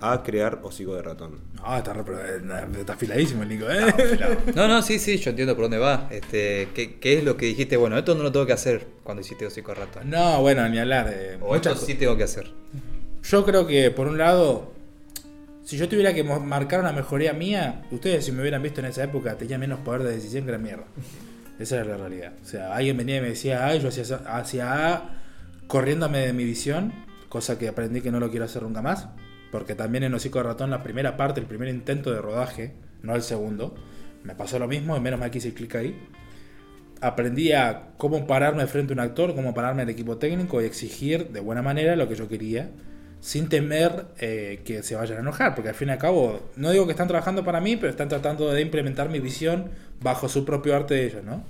a 0.00 0.22
crear 0.22 0.60
Hocico 0.62 0.94
de 0.94 1.02
Ratón? 1.02 1.40
Ah, 1.62 1.78
está, 1.78 1.92
re- 1.92 2.02
eh, 2.38 2.66
está 2.80 2.92
afiladísimo 2.92 3.42
el 3.42 3.48
Nico, 3.48 3.66
¿eh? 3.70 4.38
No, 4.54 4.68
no, 4.68 4.80
sí, 4.82 4.98
sí, 4.98 5.16
yo 5.18 5.30
entiendo 5.30 5.54
por 5.54 5.64
dónde 5.64 5.78
va. 5.78 6.08
Este, 6.10 6.68
¿qué, 6.74 6.98
qué 6.98 7.18
es 7.18 7.24
lo 7.24 7.36
que 7.36 7.46
dijiste? 7.46 7.76
Bueno, 7.76 7.98
esto 7.98 8.14
no 8.14 8.22
lo 8.22 8.30
tengo 8.32 8.46
que 8.46 8.52
hacer 8.52 8.86
cuando 9.02 9.20
hiciste 9.22 9.46
hocico 9.46 9.72
de 9.72 9.80
ratón. 9.80 10.08
No, 10.10 10.40
bueno, 10.40 10.68
ni 10.68 10.78
hablar. 10.78 11.08
eh, 11.12 11.38
O 11.40 11.56
esto 11.56 11.74
sí 11.74 11.94
tengo 11.94 12.16
que 12.16 12.24
hacer. 12.24 12.50
Yo 13.24 13.44
creo 13.44 13.66
que, 13.66 13.90
por 13.90 14.06
un 14.06 14.18
lado, 14.18 14.72
si 15.64 15.76
yo 15.76 15.88
tuviera 15.88 16.14
que 16.14 16.22
marcar 16.24 16.80
una 16.80 16.92
mejoría 16.92 17.32
mía, 17.32 17.82
ustedes 17.90 18.24
si 18.24 18.32
me 18.32 18.40
hubieran 18.40 18.62
visto 18.62 18.80
en 18.80 18.86
esa 18.86 19.02
época 19.04 19.36
tenían 19.36 19.60
menos 19.60 19.80
poder 19.80 20.02
de 20.04 20.12
decisión 20.12 20.44
que 20.46 20.52
la 20.52 20.58
mierda. 20.58 20.84
Esa 21.58 21.74
era 21.80 21.84
la 21.86 21.96
realidad. 21.96 22.34
O 22.40 22.46
sea, 22.46 22.72
alguien 22.72 22.96
venía 22.96 23.16
y 23.16 23.20
me 23.20 23.28
decía 23.30 23.66
A 23.66 23.74
y 23.74 23.80
yo 23.80 23.88
hacía, 23.88 24.04
hacia 24.26 24.94
A 24.94 25.10
corriéndome 25.66 26.18
de 26.20 26.32
mi 26.32 26.44
visión, 26.44 26.92
cosa 27.28 27.58
que 27.58 27.66
aprendí 27.68 28.00
que 28.00 28.12
no 28.12 28.20
lo 28.20 28.30
quiero 28.30 28.44
hacer 28.44 28.62
nunca 28.62 28.80
más. 28.80 29.08
Porque 29.50 29.74
también 29.74 30.04
en 30.04 30.14
Hocico 30.14 30.38
de 30.38 30.44
Ratón, 30.44 30.70
la 30.70 30.82
primera 30.82 31.16
parte, 31.16 31.40
el 31.40 31.46
primer 31.46 31.68
intento 31.68 32.12
de 32.12 32.20
rodaje, 32.20 32.74
no 33.02 33.14
el 33.14 33.22
segundo, 33.22 33.74
me 34.24 34.34
pasó 34.34 34.58
lo 34.58 34.68
mismo 34.68 34.96
y 34.96 35.00
menos 35.00 35.18
mal 35.18 35.30
que 35.30 35.38
hice 35.38 35.54
clic 35.54 35.74
ahí 35.76 35.96
aprendí 37.00 37.52
a 37.52 37.90
cómo 37.96 38.26
pararme 38.26 38.66
frente 38.66 38.92
a 38.92 38.94
un 38.94 39.00
actor, 39.00 39.34
cómo 39.34 39.54
pararme 39.54 39.82
al 39.82 39.88
equipo 39.88 40.16
técnico 40.18 40.60
y 40.60 40.64
exigir 40.64 41.28
de 41.28 41.40
buena 41.40 41.62
manera 41.62 41.96
lo 41.96 42.08
que 42.08 42.14
yo 42.14 42.28
quería, 42.28 42.70
sin 43.20 43.48
temer 43.48 44.06
eh, 44.18 44.60
que 44.64 44.82
se 44.82 44.94
vayan 44.94 45.18
a 45.18 45.20
enojar, 45.20 45.54
porque 45.54 45.70
al 45.70 45.74
fin 45.74 45.88
y 45.88 45.92
al 45.92 45.98
cabo, 45.98 46.40
no 46.56 46.70
digo 46.70 46.86
que 46.86 46.92
están 46.92 47.08
trabajando 47.08 47.44
para 47.44 47.60
mí, 47.60 47.76
pero 47.76 47.90
están 47.90 48.08
tratando 48.08 48.50
de 48.52 48.60
implementar 48.60 49.08
mi 49.08 49.20
visión 49.20 49.70
bajo 50.00 50.28
su 50.28 50.44
propio 50.44 50.76
arte 50.76 50.94
de 50.94 51.06
ellos, 51.06 51.24
¿no? 51.24 51.44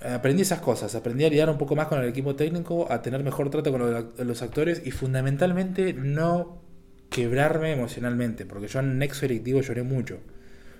Aprendí 0.00 0.42
esas 0.42 0.60
cosas, 0.60 0.94
aprendí 0.94 1.24
a 1.24 1.30
lidiar 1.30 1.48
un 1.48 1.56
poco 1.56 1.74
más 1.74 1.86
con 1.86 2.00
el 2.00 2.08
equipo 2.08 2.36
técnico, 2.36 2.90
a 2.90 3.00
tener 3.00 3.22
mejor 3.24 3.48
trato 3.48 3.72
con 3.72 3.80
los, 4.18 4.42
actores 4.42 4.82
y 4.84 4.90
fundamentalmente 4.90 5.94
no 5.94 6.60
quebrarme 7.08 7.72
emocionalmente, 7.72 8.44
porque 8.44 8.68
yo 8.68 8.80
en 8.80 8.98
Nexo 8.98 9.22
Directivo 9.22 9.62
lloré 9.62 9.82
mucho. 9.82 10.20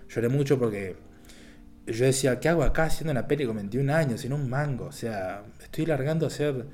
Lloré 0.09 0.29
mucho 0.29 0.59
porque 0.59 0.97
yo 1.87 2.05
decía, 2.05 2.39
¿qué 2.41 2.51
hago 2.51 2.62
acá 2.62 2.85
haciendo 2.85 3.12
una 3.12 3.27
peli 3.27 3.47
con 3.47 3.57
21 3.57 3.95
años 3.95 4.21
sin 4.21 4.33
un 4.33 4.51
mango? 4.51 4.87
O 4.87 4.93
sea, 4.93 5.43
estoy 5.62 5.87
largando 5.87 6.27
a 6.27 6.29
hacer 6.29 6.67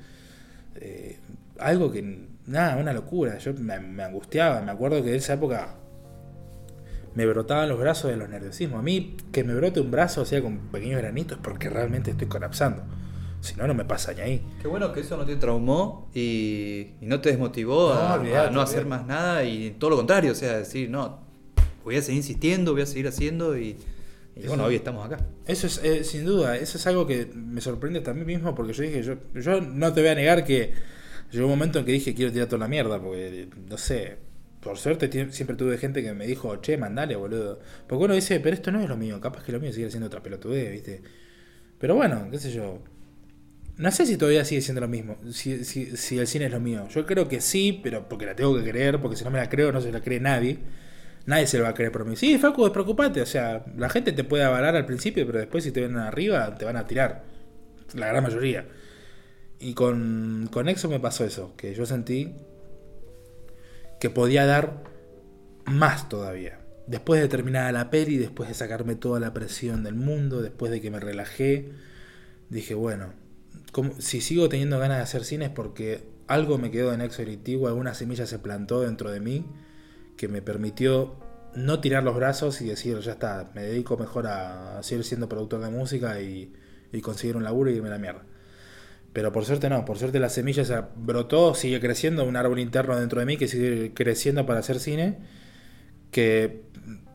eh, 0.75 1.19
algo 1.59 1.91
que, 1.91 2.27
nada, 2.47 2.75
una 2.75 2.91
locura. 2.93 3.37
Yo 3.37 3.53
me, 3.53 3.79
me 3.79 4.03
angustiaba, 4.03 4.61
me 4.61 4.71
acuerdo 4.71 5.01
que 5.01 5.09
en 5.11 5.15
esa 5.15 5.33
época 5.33 5.75
me 7.15 7.25
brotaban 7.25 7.69
los 7.69 7.79
brazos 7.79 8.11
de 8.11 8.17
los 8.17 8.29
nerviosismos. 8.29 8.79
A 8.79 8.81
mí, 8.81 9.15
que 9.31 9.43
me 9.43 9.53
brote 9.53 9.79
un 9.79 9.91
brazo, 9.91 10.25
sea, 10.25 10.41
con 10.41 10.57
pequeños 10.71 10.99
granitos, 11.01 11.37
porque 11.41 11.69
realmente 11.69 12.11
estoy 12.11 12.27
colapsando. 12.27 12.83
Si 13.41 13.55
no, 13.55 13.67
no 13.67 13.73
me 13.73 13.83
pasa 13.85 14.13
ni 14.13 14.21
ahí. 14.21 14.45
Qué 14.61 14.67
bueno 14.69 14.93
que 14.93 15.01
eso 15.01 15.17
no 15.17 15.25
te 15.25 15.35
traumó 15.35 16.09
y, 16.13 16.91
y 17.01 17.05
no 17.05 17.19
te 17.19 17.29
desmotivó 17.29 17.93
No, 17.93 17.99
a, 17.99 18.17
no 18.49 18.61
hacer 18.61 18.83
olvidate. 18.83 18.85
más 18.85 19.05
nada 19.05 19.43
y 19.43 19.71
todo 19.71 19.89
lo 19.91 19.95
contrario, 19.97 20.31
o 20.31 20.35
sea, 20.35 20.57
decir, 20.57 20.89
no, 20.89 21.19
voy 21.83 21.97
a 21.97 22.01
seguir 22.01 22.17
insistiendo, 22.19 22.71
voy 22.71 22.83
a 22.83 22.85
seguir 22.85 23.07
haciendo 23.09 23.57
y, 23.57 23.75
y 24.35 24.39
Eso- 24.39 24.47
bueno, 24.47 24.63
hoy 24.63 24.75
estamos 24.75 25.05
acá. 25.05 25.17
Eso 25.45 25.67
es, 25.67 25.81
eh, 25.83 26.05
sin 26.05 26.23
duda, 26.25 26.55
eso 26.55 26.77
es 26.77 26.87
algo 26.87 27.05
que 27.05 27.29
me 27.35 27.59
sorprende 27.59 27.99
también 27.99 28.25
mismo 28.27 28.55
porque 28.55 28.71
yo 28.71 28.81
dije, 28.83 29.03
yo, 29.03 29.15
yo 29.35 29.59
no 29.59 29.91
te 29.91 29.99
voy 29.99 30.09
a 30.11 30.15
negar 30.15 30.45
que 30.45 30.71
llegó 31.29 31.45
un 31.47 31.51
momento 31.51 31.79
en 31.79 31.85
que 31.85 31.91
dije 31.91 32.15
quiero 32.15 32.31
tirar 32.31 32.47
toda 32.47 32.59
la 32.59 32.69
mierda, 32.69 33.01
porque 33.01 33.49
no 33.69 33.77
sé, 33.77 34.19
por 34.63 34.77
suerte 34.77 35.09
siempre 35.31 35.55
tuve 35.55 35.77
gente 35.77 36.01
que 36.01 36.13
me 36.13 36.25
dijo, 36.25 36.55
che, 36.57 36.77
mandale, 36.77 37.15
boludo. 37.15 37.59
Porque 37.87 38.05
uno 38.05 38.13
dice, 38.13 38.39
pero 38.39 38.55
esto 38.55 38.71
no 38.71 38.79
es 38.81 38.89
lo 38.89 38.97
mío, 38.97 39.19
capaz 39.19 39.43
que 39.43 39.51
lo 39.51 39.59
mío 39.59 39.73
sigue 39.73 39.89
siendo 39.89 40.07
otra 40.07 40.23
pelotudez, 40.23 40.71
¿viste? 40.71 41.01
Pero 41.79 41.95
bueno, 41.95 42.29
qué 42.31 42.39
sé 42.39 42.51
yo. 42.51 42.81
No 43.77 43.91
sé 43.91 44.05
si 44.05 44.17
todavía 44.17 44.45
sigue 44.45 44.61
siendo 44.61 44.81
lo 44.81 44.87
mismo, 44.87 45.17
si, 45.31 45.65
si, 45.65 45.97
si 45.97 46.19
el 46.19 46.27
cine 46.27 46.45
es 46.45 46.51
lo 46.51 46.59
mío. 46.59 46.87
Yo 46.89 47.05
creo 47.05 47.27
que 47.27 47.41
sí, 47.41 47.79
pero 47.83 48.07
porque 48.07 48.25
la 48.25 48.35
tengo 48.35 48.55
que 48.55 48.69
creer, 48.69 49.01
porque 49.01 49.17
si 49.17 49.23
no 49.23 49.31
me 49.31 49.39
la 49.39 49.49
creo 49.49 49.71
no 49.71 49.81
se 49.81 49.91
la 49.91 50.01
cree 50.01 50.19
nadie. 50.19 50.59
Nadie 51.25 51.47
se 51.47 51.57
lo 51.57 51.63
va 51.63 51.69
a 51.69 51.73
creer 51.73 51.91
por 51.91 52.05
mí. 52.05 52.15
Sí, 52.15 52.37
Facu, 52.37 52.63
despreocupate. 52.63 53.21
O 53.21 53.25
sea, 53.25 53.65
la 53.77 53.89
gente 53.89 54.11
te 54.11 54.23
puede 54.23 54.43
avalar 54.43 54.75
al 54.75 54.85
principio, 54.85 55.25
pero 55.25 55.39
después 55.39 55.63
si 55.63 55.71
te 55.71 55.81
ven 55.81 55.97
arriba, 55.97 56.55
te 56.55 56.65
van 56.65 56.77
a 56.77 56.85
tirar. 56.85 57.23
La 57.95 58.07
gran 58.07 58.23
mayoría. 58.23 58.67
Y 59.59 59.73
con, 59.73 60.49
con 60.51 60.67
Exo 60.69 60.89
me 60.89 60.99
pasó 60.99 61.25
eso, 61.25 61.55
que 61.55 61.73
yo 61.73 61.85
sentí 61.85 62.33
que 64.03 64.09
podía 64.09 64.45
dar 64.45 64.83
más 65.63 66.09
todavía. 66.09 66.59
Después 66.87 67.21
de 67.21 67.29
terminar 67.29 67.73
la 67.73 67.89
peli, 67.89 68.17
después 68.17 68.49
de 68.49 68.53
sacarme 68.53 68.95
toda 68.95 69.21
la 69.21 69.33
presión 69.33 69.81
del 69.81 69.95
mundo, 69.95 70.41
después 70.41 70.73
de 70.73 70.81
que 70.81 70.91
me 70.91 70.99
relajé, 70.99 71.69
dije, 72.49 72.73
bueno, 72.73 73.13
como- 73.71 73.93
si 74.01 74.19
sigo 74.19 74.49
teniendo 74.49 74.77
ganas 74.77 74.97
de 74.97 75.03
hacer 75.03 75.23
cine 75.23 75.45
es 75.45 75.51
porque 75.51 76.03
algo 76.27 76.57
me 76.57 76.69
quedó 76.69 76.91
en 76.91 76.99
Exo 76.99 77.21
Directivo, 77.21 77.69
alguna 77.69 77.93
semilla 77.93 78.25
se 78.25 78.39
plantó 78.39 78.81
dentro 78.81 79.09
de 79.09 79.21
mí 79.21 79.45
que 80.17 80.27
me 80.27 80.41
permitió 80.41 81.15
no 81.55 81.79
tirar 81.79 82.03
los 82.03 82.17
brazos 82.17 82.59
y 82.59 82.65
decir, 82.67 82.99
ya 82.99 83.13
está, 83.13 83.51
me 83.55 83.63
dedico 83.63 83.95
mejor 83.95 84.27
a 84.27 84.83
seguir 84.83 85.05
siendo 85.05 85.29
productor 85.29 85.61
de 85.61 85.69
música 85.69 86.19
y, 86.19 86.51
y 86.91 86.99
conseguir 86.99 87.37
un 87.37 87.45
laburo 87.45 87.71
y 87.71 87.75
irme 87.75 87.87
a 87.87 87.91
la 87.91 87.99
mierda. 87.99 88.25
Pero 89.13 89.31
por 89.31 89.45
suerte 89.45 89.69
no, 89.69 89.85
por 89.85 89.99
suerte 89.99 90.19
la 90.19 90.29
semilla 90.29 90.65
se 90.65 90.75
brotó, 90.95 91.53
sigue 91.53 91.79
creciendo, 91.79 92.25
un 92.25 92.35
árbol 92.35 92.59
interno 92.59 92.99
dentro 92.99 93.19
de 93.19 93.27
mí 93.27 93.37
que 93.37 93.47
sigue 93.47 93.93
creciendo 93.93 94.45
para 94.47 94.59
hacer 94.59 94.79
cine, 94.79 95.19
que 96.09 96.63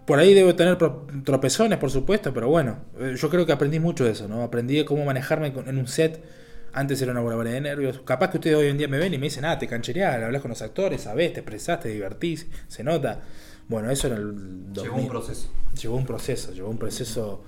por 0.07 0.19
ahí 0.19 0.33
debo 0.33 0.55
tener 0.55 0.79
tropezones, 1.25 1.79
por 1.79 1.91
supuesto, 1.91 2.33
pero 2.33 2.49
bueno, 2.49 2.79
eh, 2.99 3.15
yo 3.17 3.29
creo 3.29 3.45
que 3.45 3.53
aprendí 3.53 3.81
mucho 3.81 4.05
de 4.05 4.13
eso, 4.13 4.29
¿no? 4.29 4.43
Aprendí 4.43 4.83
cómo 4.85 5.05
manejarme 5.05 5.53
en 5.67 5.77
un 5.77 5.87
set. 5.87 6.25
Antes 6.73 7.03
era 7.03 7.13
una 7.13 7.21
bola 7.21 7.51
de 7.51 7.61
nervios. 7.61 8.01
Capaz 8.05 8.31
que 8.31 8.39
ustedes 8.39 8.57
hoy 8.57 8.69
en 8.69 8.79
día 8.79 8.89
me 8.89 8.99
ven 8.99 9.13
y 9.13 9.19
me 9.19 9.25
dicen, 9.27 9.45
ah, 9.45 9.59
te 9.59 9.67
canchereás, 9.67 10.23
hablas 10.23 10.41
con 10.41 10.51
los 10.51 10.63
actores, 10.63 11.03
sabés, 11.03 11.33
te 11.33 11.41
expresás, 11.41 11.81
te 11.81 11.89
divertís, 11.89 12.47
se 12.69 12.85
nota. 12.85 13.23
Bueno, 13.69 13.91
eso 13.91 14.07
en 14.07 14.15
el 14.15 14.73
2000. 14.73 15.09
proceso. 15.09 15.51
Llevó 15.79 15.97
un 15.97 16.07
proceso, 16.07 16.53
llevó 16.53 16.71
un 16.71 16.79
proceso 16.79 17.45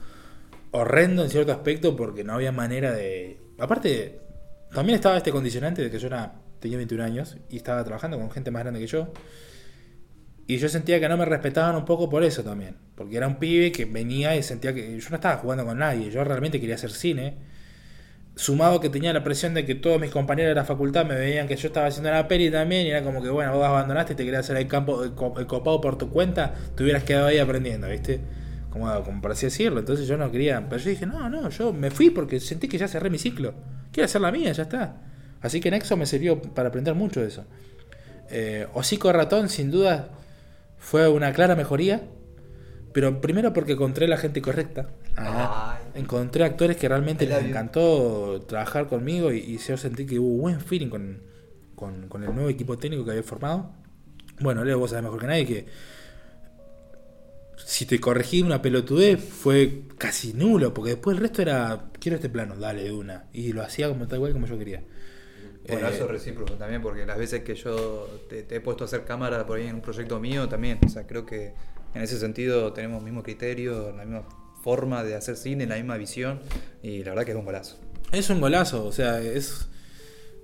horrendo 0.73 1.23
en 1.23 1.31
cierto 1.31 1.53
aspecto 1.53 1.97
porque 1.97 2.25
no 2.25 2.35
había 2.35 2.53
manera 2.53 2.93
de... 2.93 3.41
Aparte, 3.59 4.21
también 4.73 4.97
estaba 4.97 5.17
este 5.17 5.31
condicionante 5.33 5.83
de 5.83 5.91
que 5.91 5.99
yo 5.99 6.07
era, 6.07 6.35
tenía 6.61 6.77
21 6.79 7.05
años 7.05 7.37
y 7.49 7.57
estaba 7.57 7.83
trabajando 7.85 8.19
con 8.19 8.31
gente 8.31 8.51
más 8.51 8.63
grande 8.63 8.81
que 8.81 8.87
yo. 8.87 9.13
Y 10.47 10.59
yo 10.59 10.69
sentía 10.69 10.99
que 10.99 11.09
no 11.09 11.17
me 11.17 11.25
respetaban 11.25 11.77
un 11.77 11.85
poco 11.85 12.11
por 12.11 12.25
eso 12.25 12.43
también. 12.43 12.77
Porque 12.97 13.17
era 13.17 13.29
un 13.29 13.37
pibe 13.39 13.71
que 13.71 13.85
venía 13.85 14.35
y 14.37 14.43
sentía 14.43 14.75
que 14.75 14.99
yo 14.99 15.09
no 15.11 15.17
estaba 15.17 15.37
jugando 15.37 15.65
con 15.65 15.79
nadie. 15.79 16.11
Yo 16.11 16.25
realmente 16.25 16.59
quería 16.61 16.75
hacer 16.75 16.91
cine. 16.91 17.37
Sumado 18.37 18.81
que 18.81 18.89
tenía 18.89 19.13
la 19.13 19.23
presión 19.23 19.55
de 19.55 19.67
que 19.67 19.75
todos 19.75 20.01
mis 20.01 20.11
compañeros 20.11 20.51
de 20.51 20.55
la 20.55 20.65
facultad 20.65 21.05
me 21.05 21.15
veían 21.15 21.47
que 21.47 21.57
yo 21.57 21.69
estaba 21.69 21.87
haciendo 21.87 22.11
la 22.11 22.27
peli 22.27 22.51
también. 22.51 22.87
Y 22.87 22.91
era 22.91 23.03
como 23.05 23.23
que, 23.23 23.29
bueno, 23.29 23.55
vos 23.55 23.65
abandonaste 23.65 24.15
y 24.15 24.17
te 24.17 24.25
querías 24.25 24.41
hacer 24.45 24.57
el 24.57 24.67
campo 24.67 25.05
el 25.05 25.13
co- 25.15 25.35
el 25.39 25.47
copado 25.47 25.81
por 25.81 25.99
tu 25.99 26.11
cuenta. 26.11 26.55
Te 26.75 26.83
hubieras 26.83 27.05
quedado 27.05 27.27
ahí 27.27 27.39
aprendiendo, 27.39 27.89
¿viste? 27.89 28.21
Como, 28.71 29.03
como 29.03 29.21
por 29.21 29.33
así 29.33 29.47
decirlo. 29.47 29.81
Entonces 29.81 30.07
yo 30.07 30.17
no 30.17 30.31
quería. 30.31 30.69
Pero 30.69 30.81
yo 30.83 30.91
dije, 30.91 31.07
no, 31.07 31.29
no, 31.29 31.49
yo 31.51 31.73
me 31.73 31.91
fui 31.91 32.11
porque 32.11 32.39
sentí 32.41 32.69
que 32.69 32.79
ya 32.79 32.89
cerré 32.89 33.11
mi 33.11 33.19
ciclo. 33.19 33.55
Quiero 33.93 34.05
hacer 34.07 34.21
la 34.21 34.31
mía, 34.33 34.53
ya 34.53 34.63
está. 34.65 34.97
Así 35.41 35.61
que 35.61 35.71
Nexo 35.71 35.97
me 35.97 36.07
sirvió 36.07 36.41
para 36.41 36.69
aprender 36.69 36.95
mucho 36.95 37.21
de 37.21 37.29
eso. 37.29 37.45
Eh, 38.31 38.67
Hocico 38.75 39.09
de 39.09 39.15
Ratón, 39.15 39.49
sin 39.49 39.71
duda, 39.71 40.11
fue 40.79 41.09
una 41.09 41.33
clara 41.33 41.57
mejoría. 41.57 42.03
Pero 42.93 43.21
primero 43.21 43.53
porque 43.53 43.73
encontré 43.73 44.09
la 44.09 44.17
gente 44.17 44.43
correcta. 44.43 44.89
Encontré 45.95 46.45
actores 46.45 46.77
que 46.77 46.89
realmente 46.89 47.25
les 47.27 47.45
encantó 47.45 48.41
trabajar 48.49 48.87
conmigo 48.89 49.33
y, 49.33 49.39
y 49.39 49.59
yo 49.59 49.77
sentí 49.77 50.07
que 50.07 50.19
hubo 50.19 50.43
buen 50.43 50.61
feeling 50.61 50.89
con, 50.89 51.23
con- 51.77 52.09
con 52.09 52.23
el 52.25 52.35
nuevo 52.35 52.49
equipo 52.49 52.79
técnico 52.79 53.05
que 53.05 53.11
había 53.13 53.23
formado. 53.23 53.73
Bueno, 54.41 54.65
Leo, 54.65 54.79
vos 54.79 54.91
sabés 54.91 55.05
mejor 55.05 55.21
que 55.21 55.27
nadie 55.27 55.47
que 55.47 55.67
si 57.71 57.87
te 57.87 58.01
corregí 58.01 58.43
una 58.43 58.61
pelotudez 58.61 59.21
fue 59.23 59.83
casi 59.97 60.33
nulo, 60.33 60.75
porque 60.75 60.91
después 60.91 61.17
el 61.17 61.23
resto 61.23 61.41
era, 61.41 61.93
quiero 62.01 62.17
este 62.17 62.29
plano, 62.29 62.57
dale 62.57 62.83
de 62.83 62.91
una. 62.91 63.27
Y 63.33 63.53
lo 63.53 63.63
hacía 63.63 63.89
como 63.89 64.09
tal 64.09 64.19
cual 64.19 64.33
como 64.33 64.49
yo 64.49 64.59
quería. 64.59 64.83
Bueno, 65.69 65.87
Eh, 65.87 65.91
eso 65.95 66.05
es 66.07 66.11
recíproco 66.11 66.55
también, 66.55 66.83
porque 66.83 67.07
las 67.07 67.17
veces 67.17 67.45
que 67.45 67.55
yo 67.55 68.09
te, 68.29 68.43
te 68.43 68.57
he 68.57 68.61
puesto 68.61 68.83
a 68.83 68.87
hacer 68.87 69.05
cámara 69.05 69.47
por 69.47 69.59
ahí 69.59 69.69
en 69.69 69.77
un 69.77 69.83
proyecto 69.83 70.19
mío 70.19 70.49
también, 70.49 70.81
o 70.85 70.89
sea, 70.89 71.07
creo 71.07 71.25
que 71.25 71.55
en 71.95 72.03
ese 72.03 72.19
sentido 72.19 72.73
tenemos 72.73 72.99
el 72.99 73.05
mismo 73.05 73.23
criterio, 73.23 73.93
la 73.97 74.05
misma 74.05 74.25
forma 74.65 75.05
de 75.05 75.15
hacer 75.15 75.37
cine, 75.37 75.65
la 75.67 75.77
misma 75.77 75.97
visión, 75.97 76.41
y 76.83 77.05
la 77.05 77.11
verdad 77.11 77.25
que 77.25 77.31
es 77.31 77.37
un 77.37 77.45
golazo. 77.45 77.79
Es 78.11 78.31
un 78.31 78.41
golazo, 78.41 78.85
o 78.85 78.91
sea, 78.91 79.21
es, 79.21 79.69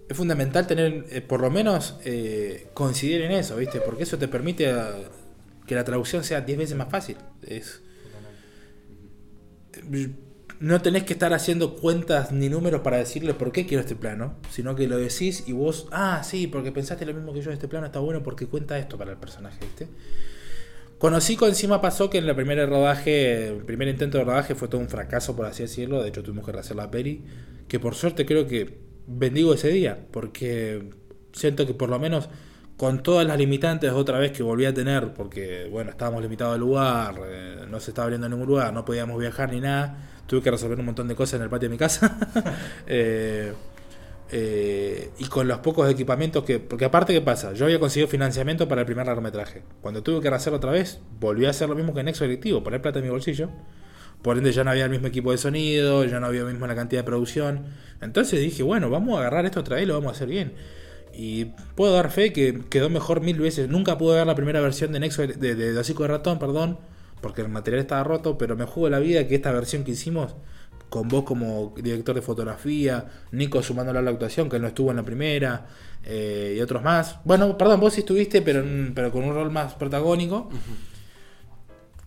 es 0.09 0.17
fundamental 0.17 0.69
tener, 0.69 1.07
eh, 1.11 1.23
por 1.23 1.41
lo 1.41 1.51
menos, 1.51 1.99
eh, 2.05 2.69
coincidir 2.73 3.23
en 3.23 3.33
eso, 3.33 3.57
¿viste? 3.57 3.81
Porque 3.81 4.05
eso 4.05 4.17
te 4.17 4.29
permite 4.29 4.73
que 5.67 5.75
la 5.75 5.85
traducción 5.85 6.25
sea 6.25 6.41
10 6.41 6.59
veces 6.59 6.77
más 6.77 6.89
fácil. 6.89 7.17
Es, 7.43 7.83
no 10.61 10.81
tenés 10.81 11.05
que 11.05 11.13
estar 11.13 11.33
haciendo 11.35 11.77
cuentas 11.77 12.33
ni 12.33 12.49
números 12.49 12.81
para 12.81 12.97
decirle 12.97 13.35
por 13.35 13.53
qué 13.53 13.67
quiero 13.67 13.83
este 13.83 13.97
plano, 13.97 14.37
sino 14.51 14.75
que 14.75 14.89
lo 14.89 14.97
decís 14.97 15.45
y 15.47 15.53
vos, 15.53 15.89
ah, 15.93 16.23
sí, 16.25 16.47
porque 16.47 16.73
pensaste 16.73 17.05
lo 17.05 17.15
mismo 17.15 17.33
que 17.33 17.43
yo, 17.43 17.51
este 17.51 17.69
plano 17.69 17.87
está 17.87 17.99
bueno 17.99 18.23
porque 18.23 18.47
cuenta 18.47 18.79
esto 18.79 18.97
para 18.97 19.13
el 19.13 19.19
personaje, 19.19 19.59
¿viste? 19.61 19.89
Con 20.99 21.13
Hocico 21.13 21.47
encima 21.47 21.83
pasó 21.83 22.09
que 22.09 22.19
en 22.19 22.27
el 22.27 22.35
primer 22.35 22.67
rodaje, 22.69 23.49
el 23.49 23.65
primer 23.65 23.89
intento 23.89 24.17
de 24.17 24.25
rodaje 24.25 24.55
fue 24.55 24.69
todo 24.69 24.81
un 24.81 24.89
fracaso, 24.89 25.37
por 25.37 25.45
así 25.45 25.63
decirlo. 25.63 26.03
De 26.03 26.09
hecho, 26.09 26.23
tuvimos 26.23 26.47
que 26.47 26.53
rehacer 26.53 26.75
la 26.75 26.91
peli. 26.91 27.23
Que 27.69 27.79
por 27.79 27.95
suerte 27.95 28.25
creo 28.25 28.47
que 28.47 28.79
bendigo 29.07 29.53
ese 29.53 29.69
día, 29.69 30.07
porque 30.11 30.89
siento 31.33 31.67
que 31.67 31.75
por 31.75 31.91
lo 31.91 31.99
menos 31.99 32.31
con 32.77 33.03
todas 33.03 33.27
las 33.27 33.39
limitantes 33.39 33.91
otra 33.93 34.19
vez 34.19 34.33
que 34.33 34.43
volví 34.43 34.67
a 34.67 34.75
tener, 34.75 35.15
porque 35.15 35.69
bueno, 35.71 35.91
estábamos 35.91 36.23
limitados 36.23 36.55
al 36.55 36.61
lugar, 36.61 37.15
eh, 37.27 37.65
no 37.69 37.81
se 37.81 37.91
estaba 37.91 38.05
abriendo 38.05 38.29
ningún 38.29 38.47
lugar, 38.47 38.73
no 38.73 38.85
podíamos 38.85 39.19
viajar 39.19 39.53
ni 39.53 39.61
nada. 39.61 39.97
Tuve 40.27 40.43
que 40.43 40.51
resolver 40.51 40.79
un 40.79 40.87
montón 40.87 41.09
de 41.09 41.15
cosas 41.15 41.35
en 41.35 41.43
el 41.43 41.49
patio 41.49 41.69
de 41.69 41.73
mi 41.75 41.79
casa. 41.79 42.19
Eh, 42.89 43.53
eh, 44.31 45.11
y 45.19 45.25
con 45.27 45.47
los 45.47 45.59
pocos 45.59 45.89
equipamientos 45.91 46.45
que. 46.45 46.59
Porque 46.59 46.85
aparte, 46.85 47.13
¿qué 47.13 47.21
pasa? 47.21 47.53
Yo 47.53 47.65
había 47.65 47.79
conseguido 47.79 48.09
financiamiento 48.09 48.69
para 48.69 48.83
el 48.83 48.87
primer 48.87 49.07
largometraje. 49.07 49.63
Cuando 49.81 50.03
tuve 50.03 50.21
que 50.21 50.29
hacerlo 50.29 50.59
otra 50.59 50.73
vez, 50.73 51.01
volví 51.21 51.47
a 51.47 51.51
hacer 51.51 51.69
lo 51.69 51.77
mismo 51.77 51.95
que 51.95 52.01
en 52.01 52.07
Nexo 52.07 52.25
Directivo, 52.25 52.63
poner 52.63 52.83
plata 52.83 52.99
en 52.99 53.05
mi 53.05 53.11
bolsillo. 53.11 53.51
Por 54.23 54.39
ende, 54.39 54.51
ya 54.51 54.65
no 54.65 54.71
había 54.71 54.85
el 54.85 54.91
mismo 54.91 55.07
equipo 55.07 55.31
de 55.31 55.39
sonido, 55.39 56.05
ya 56.05 56.19
no 56.19 56.27
había 56.27 56.45
mismo 56.45 56.67
la 56.67 56.75
cantidad 56.75 57.03
de 57.03 57.05
producción. 57.05 57.67
Entonces 58.01 58.41
dije, 58.41 58.63
bueno, 58.63 58.91
vamos 58.91 59.17
a 59.17 59.21
agarrar 59.21 59.47
esto 59.47 59.61
otra 59.61 59.77
vez 59.77 59.85
y 59.85 59.87
lo 59.87 59.95
vamos 59.95 60.13
a 60.13 60.17
hacer 60.17 60.29
bien. 60.29 60.55
Y 61.19 61.47
puedo 61.75 61.95
dar 61.95 62.11
fe 62.11 62.33
que 62.33 62.61
quedó 62.69 62.91
mejor 62.91 63.21
mil 63.23 63.39
veces. 63.41 63.69
Nunca 63.71 63.97
pude 63.97 64.17
ver 64.17 64.27
la 64.27 64.35
primera 64.35 64.61
versión 64.61 64.93
de 64.93 65.01
Nexo 65.01 65.23
de, 65.27 65.29
de, 65.35 65.55
de 65.55 65.79
Hocico 65.79 66.03
de 66.03 66.09
Ratón, 66.11 66.39
perdón, 66.39 66.79
porque 67.23 67.41
el 67.41 67.49
material 67.49 67.81
estaba 67.81 68.05
roto, 68.05 68.37
pero 68.37 68.55
me 68.57 68.65
jugo 68.67 68.91
la 68.91 68.99
vida 68.99 69.27
que 69.27 69.35
esta 69.35 69.51
versión 69.53 69.83
que 69.85 69.93
hicimos 69.93 70.35
con 70.91 71.09
vos 71.09 71.25
como 71.25 71.75
director 71.77 72.15
de 72.15 72.23
fotografía, 72.23 73.07
Nico 73.33 73.63
sumándole 73.63 73.99
a 73.99 74.03
la 74.03 74.11
actuación, 74.11 74.49
que 74.49 74.57
él 74.57 74.63
no 74.63 74.69
estuvo 74.69 74.91
en 74.91 74.97
la 74.99 75.03
primera, 75.03 75.67
eh, 76.05 76.55
y 76.57 76.61
otros 76.61 76.83
más. 76.83 77.17
Bueno, 77.25 77.57
perdón, 77.59 77.81
vos 77.81 77.95
sí 77.95 78.01
estuviste, 78.01 78.41
pero, 78.43 78.61
en- 78.61 78.93
pero 78.95 79.11
con 79.11 79.25
un 79.25 79.35
rol 79.35 79.51
más 79.51 79.75
protagónico. 79.75 80.49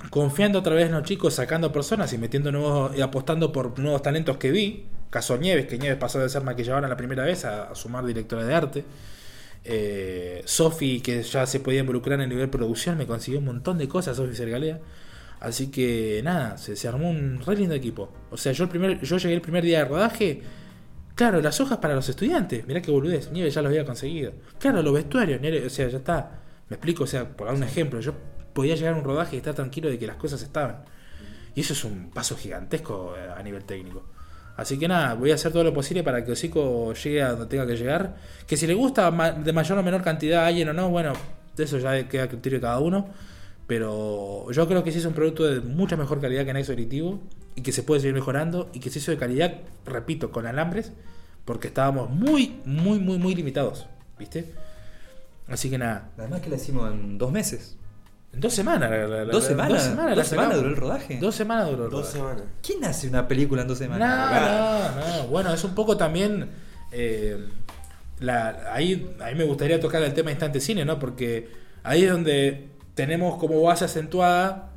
Confiando 0.09 0.59
otra 0.59 0.75
vez 0.75 0.85
en 0.85 0.93
los 0.93 1.03
chicos, 1.03 1.33
sacando 1.33 1.73
personas 1.73 2.13
y 2.13 2.17
metiendo 2.17 2.51
nuevos, 2.53 2.97
y 2.97 3.01
apostando 3.01 3.51
por 3.51 3.77
nuevos 3.79 4.01
talentos 4.01 4.37
que 4.37 4.49
vi. 4.51 4.85
Caso 5.09 5.37
Nieves, 5.37 5.65
que 5.67 5.77
Nieves 5.77 5.97
pasó 5.97 6.19
de 6.19 6.29
ser 6.29 6.43
maquilladora 6.43 6.87
la 6.87 6.97
primera 6.97 7.23
vez 7.23 7.45
a, 7.45 7.73
sumar 7.75 8.05
directora 8.05 8.43
de 8.43 8.53
arte. 8.53 8.85
Eh, 9.63 10.41
Sofi, 10.45 11.01
que 11.01 11.23
ya 11.23 11.45
se 11.45 11.59
podía 11.59 11.79
involucrar 11.81 12.15
en 12.19 12.23
el 12.23 12.29
nivel 12.29 12.49
producción, 12.49 12.97
me 12.97 13.07
consiguió 13.07 13.39
un 13.39 13.45
montón 13.45 13.77
de 13.77 13.87
cosas, 13.87 14.17
Sofi 14.17 14.35
Sergalea. 14.35 14.79
Así 15.39 15.71
que 15.71 16.21
nada, 16.23 16.57
se, 16.57 16.87
armó 16.87 17.09
un 17.09 17.41
re 17.45 17.55
lindo 17.55 17.73
equipo. 17.73 18.11
O 18.29 18.37
sea, 18.37 18.51
yo 18.51 18.65
el 18.65 18.69
primer, 18.69 19.01
yo 19.01 19.17
llegué 19.17 19.33
el 19.33 19.41
primer 19.41 19.63
día 19.63 19.79
de 19.79 19.85
rodaje. 19.85 20.41
Claro, 21.15 21.41
las 21.41 21.59
hojas 21.59 21.77
para 21.79 21.95
los 21.95 22.07
estudiantes. 22.09 22.67
Mirá 22.67 22.81
qué 22.81 22.91
boludez. 22.91 23.31
Nieves 23.31 23.53
ya 23.53 23.61
los 23.61 23.69
había 23.69 23.85
conseguido. 23.85 24.33
Claro, 24.59 24.81
los 24.83 24.93
vestuarios. 24.93 25.39
O 25.65 25.69
sea, 25.69 25.87
ya 25.87 25.97
está. 25.97 26.41
Me 26.69 26.75
explico, 26.75 27.05
o 27.05 27.07
sea, 27.07 27.27
por 27.29 27.47
dar 27.47 27.55
un 27.55 27.63
ejemplo. 27.63 27.99
Yo 28.01 28.13
podía 28.53 28.75
llegar 28.75 28.93
a 28.93 28.97
un 28.97 29.03
rodaje 29.03 29.35
y 29.35 29.39
estar 29.39 29.53
tranquilo 29.55 29.89
de 29.89 29.97
que 29.97 30.07
las 30.07 30.17
cosas 30.17 30.41
estaban. 30.41 30.83
Y 31.55 31.61
eso 31.61 31.73
es 31.73 31.83
un 31.83 32.11
paso 32.11 32.35
gigantesco 32.37 33.15
eh, 33.17 33.29
a 33.35 33.41
nivel 33.41 33.63
técnico. 33.63 34.03
Así 34.59 34.77
que 34.77 34.89
nada, 34.89 35.13
voy 35.13 35.31
a 35.31 35.35
hacer 35.35 35.53
todo 35.53 35.63
lo 35.63 35.73
posible 35.73 36.03
para 36.03 36.25
que 36.25 36.33
Hocico 36.33 36.93
llegue 36.93 37.21
a 37.21 37.29
donde 37.31 37.45
tenga 37.45 37.65
que 37.65 37.77
llegar. 37.77 38.17
Que 38.45 38.57
si 38.57 38.67
le 38.67 38.73
gusta 38.73 39.09
de 39.31 39.53
mayor 39.53 39.77
o 39.77 39.83
menor 39.83 40.03
cantidad 40.03 40.43
a 40.43 40.47
alguien 40.47 40.67
o 40.67 40.73
no, 40.73 40.89
bueno, 40.89 41.13
de 41.55 41.63
eso 41.63 41.77
ya 41.77 42.09
queda 42.09 42.23
a 42.23 42.27
criterio 42.27 42.59
de 42.59 42.63
cada 42.63 42.79
uno. 42.79 43.07
Pero 43.67 44.51
yo 44.51 44.67
creo 44.67 44.83
que 44.83 44.91
sí 44.91 44.97
es 44.97 45.05
un 45.05 45.13
producto 45.13 45.45
de 45.45 45.61
mucha 45.61 45.95
mejor 45.95 46.19
calidad 46.19 46.43
que 46.43 46.51
Nexo 46.51 46.73
Directivo 46.73 47.21
y 47.55 47.61
que 47.61 47.71
se 47.71 47.83
puede 47.83 48.01
seguir 48.01 48.15
mejorando 48.15 48.69
y 48.73 48.81
que 48.81 48.89
se 48.89 48.99
hizo 48.99 49.11
de 49.11 49.17
calidad, 49.17 49.53
repito, 49.85 50.29
con 50.29 50.45
alambres, 50.45 50.91
porque 51.45 51.69
estábamos 51.69 52.09
muy, 52.09 52.59
muy, 52.65 52.99
muy, 52.99 53.17
muy 53.17 53.35
limitados, 53.35 53.87
¿viste? 54.17 54.51
Así 55.47 55.69
que 55.69 55.77
nada, 55.77 56.09
Además 56.17 56.41
que 56.41 56.49
la 56.49 56.57
hicimos 56.57 56.91
en 56.91 57.17
dos 57.17 57.31
meses. 57.31 57.77
En 58.33 58.39
dos 58.41 58.53
semanas. 58.53 58.89
la- 58.91 59.07
la- 59.07 59.25
¿Dos 59.25 59.43
semanas? 59.43 59.73
Dos 59.73 59.83
semanas, 59.83 60.09
la 60.11 60.15
¿Dos 60.15 60.27
semanas 60.27 60.55
duró 60.57 60.69
el 60.69 60.75
rodaje? 60.75 61.17
Dos 61.19 61.35
semanas 61.35 61.69
duró 61.69 61.85
el 61.85 61.91
Dos 61.91 62.01
rodaje. 62.13 62.17
semanas. 62.17 62.43
¿Quién 62.65 62.85
hace 62.85 63.07
una 63.07 63.27
película 63.27 63.61
en 63.63 63.67
dos 63.67 63.77
semanas? 63.77 64.91
No, 64.95 65.01
no, 65.01 65.17
no. 65.23 65.27
Bueno, 65.27 65.53
es 65.53 65.63
un 65.63 65.75
poco 65.75 65.97
también. 65.97 66.49
eh, 66.91 67.47
la, 68.19 68.73
ahí, 68.73 69.15
ahí 69.21 69.33
me 69.35 69.45
gustaría 69.45 69.79
tocar 69.79 70.01
el 70.03 70.13
tema 70.13 70.25
de 70.27 70.31
instante 70.33 70.59
cine, 70.59 70.83
¿no? 70.85 70.99
Porque 70.99 71.49
ahí 71.83 72.03
es 72.03 72.11
donde 72.11 72.67
tenemos 72.95 73.37
como 73.39 73.61
base 73.61 73.85
acentuada 73.85 74.71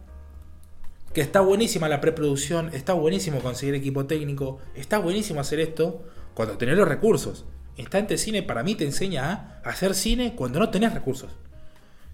que 1.13 1.21
está 1.21 1.41
buenísima 1.41 1.89
la 1.89 2.01
preproducción, 2.01 2.71
está 2.73 2.93
buenísimo 2.93 3.41
conseguir 3.41 3.75
equipo 3.75 4.07
técnico, 4.07 4.61
está 4.77 4.99
buenísimo 4.99 5.41
hacer 5.41 5.59
esto 5.61 6.05
cuando 6.35 6.57
tenés 6.57 6.77
los 6.77 6.87
recursos. 6.89 7.45
Instante 7.77 8.17
cine 8.17 8.43
para 8.43 8.63
mí 8.63 8.75
te 8.77 8.85
enseña 8.85 9.61
a 9.65 9.69
hacer 9.69 9.95
cine 9.95 10.35
cuando 10.37 10.59
no 10.61 10.71
tenés 10.71 10.95
recursos. 10.95 11.31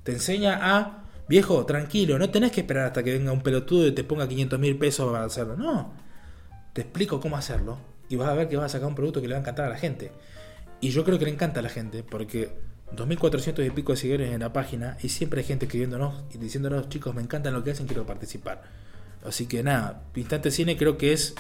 Te 0.05 0.12
enseña 0.12 0.59
a, 0.62 1.05
viejo, 1.29 1.64
tranquilo, 1.66 2.18
no 2.18 2.31
tenés 2.31 2.53
que 2.53 2.61
esperar 2.61 2.87
hasta 2.87 3.03
que 3.03 3.12
venga 3.12 3.33
un 3.33 3.43
pelotudo 3.43 3.87
y 3.87 3.93
te 3.93 4.05
ponga 4.05 4.29
500 4.29 4.59
mil 4.59 4.79
pesos 4.79 5.11
para 5.12 5.24
hacerlo. 5.24 5.57
No, 5.57 5.93
te 6.72 6.83
explico 6.83 7.20
cómo 7.20 7.37
hacerlo 7.37 7.79
y 8.09 8.16
vas 8.16 8.29
a 8.29 8.35
ver 8.35 8.49
que 8.49 8.57
vas 8.57 8.66
a 8.66 8.68
sacar 8.70 8.89
un 8.89 8.95
producto 8.95 9.20
que 9.20 9.29
le 9.29 9.35
va 9.35 9.39
a 9.39 9.43
encantar 9.43 9.66
a 9.66 9.70
la 9.70 9.76
gente. 9.76 10.12
Y 10.81 10.91
yo 10.91 11.05
creo 11.05 11.18
que 11.18 11.24
le 11.24 11.33
encanta 11.33 11.61
a 11.61 11.62
la 11.62 11.68
gente 11.68 12.03
porque 12.03 12.51
2.400 12.97 13.66
y 13.66 13.70
pico 13.70 13.93
de 13.93 13.99
seguidores 13.99 14.33
en 14.33 14.41
la 14.41 14.53
página 14.53 14.97
y 15.03 15.09
siempre 15.11 15.41
hay 15.41 15.47
gente 15.47 15.66
escribiéndonos 15.66 16.24
y 16.35 16.39
diciéndonos, 16.39 16.89
chicos, 16.89 17.14
me 17.14 17.22
encantan 17.22 17.53
lo 17.53 17.62
que 17.62 17.72
hacen, 17.72 17.87
quiero 17.87 18.07
participar. 18.07 18.62
Así 19.24 19.47
que 19.47 19.62
nada, 19.62 20.05
Instante 20.14 20.51
Cine 20.51 20.76
creo 20.76 20.97
que 20.97 21.12
es 21.12 21.35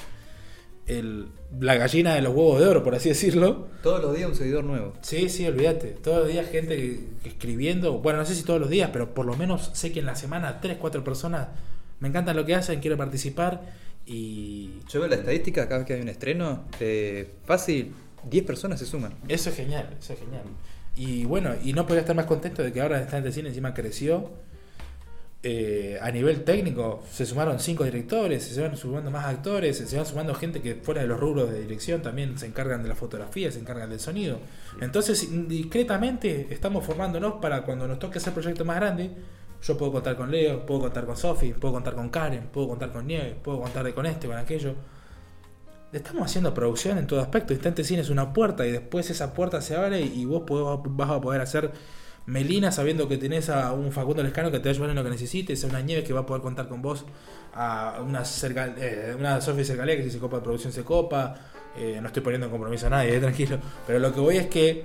el, 0.88 1.28
la 1.60 1.74
gallina 1.76 2.14
de 2.14 2.22
los 2.22 2.34
huevos 2.34 2.60
de 2.60 2.66
oro, 2.66 2.82
por 2.82 2.94
así 2.94 3.08
decirlo. 3.10 3.68
Todos 3.82 4.02
los 4.02 4.16
días 4.16 4.28
un 4.28 4.34
seguidor 4.36 4.64
nuevo. 4.64 4.94
Sí, 5.02 5.28
sí, 5.28 5.46
olvídate. 5.46 5.88
Todos 5.88 6.18
los 6.24 6.28
días 6.28 6.48
gente 6.50 6.76
que- 6.76 7.00
que 7.22 7.28
escribiendo. 7.28 7.98
Bueno, 7.98 8.18
no 8.18 8.24
sé 8.24 8.34
si 8.34 8.42
todos 8.42 8.60
los 8.60 8.70
días, 8.70 8.90
pero 8.92 9.14
por 9.14 9.26
lo 9.26 9.36
menos 9.36 9.70
sé 9.74 9.92
que 9.92 10.00
en 10.00 10.06
la 10.06 10.16
semana 10.16 10.60
3, 10.60 10.78
4 10.80 11.04
personas 11.04 11.48
me 12.00 12.08
encantan 12.08 12.36
lo 12.36 12.44
que 12.44 12.54
hacen, 12.54 12.80
quiero 12.80 12.96
participar. 12.96 13.62
Y 14.06 14.70
Yo 14.88 15.00
veo 15.00 15.08
la 15.08 15.16
estadística 15.16 15.66
cada 15.68 15.78
vez 15.78 15.86
que 15.86 15.94
hay 15.94 16.00
un 16.00 16.08
estreno, 16.08 16.64
eh, 16.80 17.30
fácil, 17.44 17.92
10 18.28 18.44
personas 18.44 18.78
se 18.80 18.86
suman. 18.86 19.12
eso 19.28 19.50
es 19.50 19.56
genial, 19.56 19.90
eso 20.00 20.14
es 20.14 20.18
genial. 20.18 20.42
Y 20.96 21.24
bueno, 21.26 21.54
y 21.62 21.72
no 21.74 21.86
podía 21.86 22.00
estar 22.00 22.16
más 22.16 22.26
contento 22.26 22.62
de 22.62 22.72
que 22.72 22.80
ahora 22.80 23.00
Instante 23.00 23.30
Cine 23.32 23.48
encima 23.50 23.74
creció. 23.74 24.30
Eh, 25.44 25.96
a 26.02 26.10
nivel 26.10 26.42
técnico 26.42 27.00
se 27.08 27.24
sumaron 27.24 27.60
cinco 27.60 27.84
directores, 27.84 28.42
se 28.42 28.60
van 28.60 28.76
sumando 28.76 29.08
más 29.12 29.24
actores, 29.24 29.76
se 29.78 29.96
van 29.96 30.04
sumando 30.04 30.34
gente 30.34 30.60
que 30.60 30.74
fuera 30.74 31.02
de 31.02 31.06
los 31.06 31.20
rubros 31.20 31.48
de 31.52 31.60
dirección 31.60 32.02
también 32.02 32.36
se 32.36 32.46
encargan 32.46 32.82
de 32.82 32.88
la 32.88 32.96
fotografía, 32.96 33.52
se 33.52 33.60
encargan 33.60 33.88
del 33.88 34.00
sonido. 34.00 34.40
Entonces, 34.80 35.28
discretamente 35.48 36.48
estamos 36.50 36.84
formándonos 36.84 37.34
para 37.34 37.62
cuando 37.62 37.86
nos 37.86 38.00
toque 38.00 38.18
hacer 38.18 38.32
proyectos 38.32 38.66
más 38.66 38.76
grandes, 38.76 39.10
yo 39.62 39.78
puedo 39.78 39.92
contar 39.92 40.16
con 40.16 40.30
Leo, 40.30 40.66
puedo 40.66 40.80
contar 40.80 41.06
con 41.06 41.16
Sofi, 41.16 41.52
puedo 41.52 41.74
contar 41.74 41.94
con 41.94 42.08
Karen, 42.08 42.48
puedo 42.52 42.68
contar 42.68 42.90
con 42.90 43.06
Nieves, 43.06 43.34
puedo 43.42 43.60
contar 43.60 43.94
con 43.94 44.06
este, 44.06 44.26
con 44.26 44.36
aquello. 44.36 44.74
Estamos 45.92 46.24
haciendo 46.26 46.52
producción 46.52 46.98
en 46.98 47.06
todo 47.06 47.20
aspecto. 47.20 47.52
Instante 47.52 47.82
Cine 47.84 48.02
es 48.02 48.10
una 48.10 48.32
puerta 48.32 48.66
y 48.66 48.72
después 48.72 49.08
esa 49.08 49.32
puerta 49.34 49.60
se 49.62 49.74
abre 49.76 50.00
y 50.00 50.24
vos 50.26 50.42
podés- 50.42 50.82
vas 50.84 51.10
a 51.10 51.20
poder 51.20 51.40
hacer 51.40 51.70
Melina 52.28 52.70
sabiendo 52.70 53.08
que 53.08 53.16
tenés 53.18 53.48
a 53.48 53.72
un 53.72 53.90
Facundo 53.90 54.22
Lescano 54.22 54.50
que 54.50 54.58
te 54.60 54.68
va 54.68 54.70
a 54.70 54.74
ayudar 54.74 54.90
en 54.90 54.96
lo 54.96 55.04
que 55.04 55.10
necesites, 55.10 55.64
a 55.64 55.66
una 55.66 55.80
Nieves 55.80 56.04
que 56.04 56.12
va 56.12 56.20
a 56.20 56.26
poder 56.26 56.42
contar 56.42 56.68
con 56.68 56.82
vos, 56.82 57.04
a 57.54 58.00
una, 58.06 58.22
eh, 58.78 59.16
una 59.18 59.40
Sofía 59.40 59.64
Cergalea 59.64 59.96
que 59.96 60.04
si 60.04 60.10
se 60.10 60.18
copa 60.18 60.36
de 60.36 60.42
producción 60.42 60.72
se 60.72 60.84
copa. 60.84 61.34
Eh, 61.76 61.98
no 62.00 62.08
estoy 62.08 62.22
poniendo 62.22 62.46
en 62.46 62.50
compromiso 62.50 62.86
a 62.88 62.90
nadie, 62.90 63.16
eh, 63.16 63.20
tranquilo. 63.20 63.58
Pero 63.86 63.98
lo 63.98 64.12
que 64.12 64.20
voy 64.20 64.36
es 64.36 64.46
que 64.46 64.84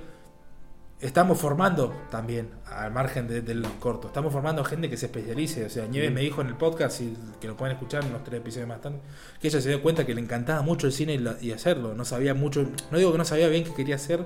estamos 1.00 1.38
formando 1.38 1.92
también, 2.10 2.48
al 2.66 2.90
margen 2.92 3.28
de, 3.28 3.42
del 3.42 3.62
corto, 3.78 4.06
estamos 4.08 4.32
formando 4.32 4.64
gente 4.64 4.88
que 4.88 4.96
se 4.96 5.06
especialice. 5.06 5.64
O 5.66 5.68
sea, 5.70 5.86
Nieves 5.86 6.12
me 6.12 6.20
dijo 6.22 6.40
en 6.40 6.46
el 6.48 6.54
podcast, 6.54 7.00
y 7.02 7.14
que 7.40 7.48
lo 7.48 7.56
pueden 7.56 7.74
escuchar 7.76 8.04
en 8.04 8.12
los 8.12 8.24
tres 8.24 8.40
episodios 8.40 8.68
más 8.68 8.80
tarde, 8.80 9.00
que 9.40 9.48
ella 9.48 9.60
se 9.60 9.68
dio 9.68 9.82
cuenta 9.82 10.06
que 10.06 10.14
le 10.14 10.20
encantaba 10.20 10.62
mucho 10.62 10.86
el 10.86 10.92
cine 10.92 11.14
y, 11.14 11.18
la- 11.18 11.36
y 11.42 11.52
hacerlo. 11.52 11.94
No 11.94 12.04
sabía 12.04 12.32
mucho, 12.32 12.66
no 12.90 12.96
digo 12.98 13.12
que 13.12 13.18
no 13.18 13.24
sabía 13.24 13.48
bien 13.48 13.64
qué 13.64 13.74
quería 13.74 13.96
hacer, 13.96 14.24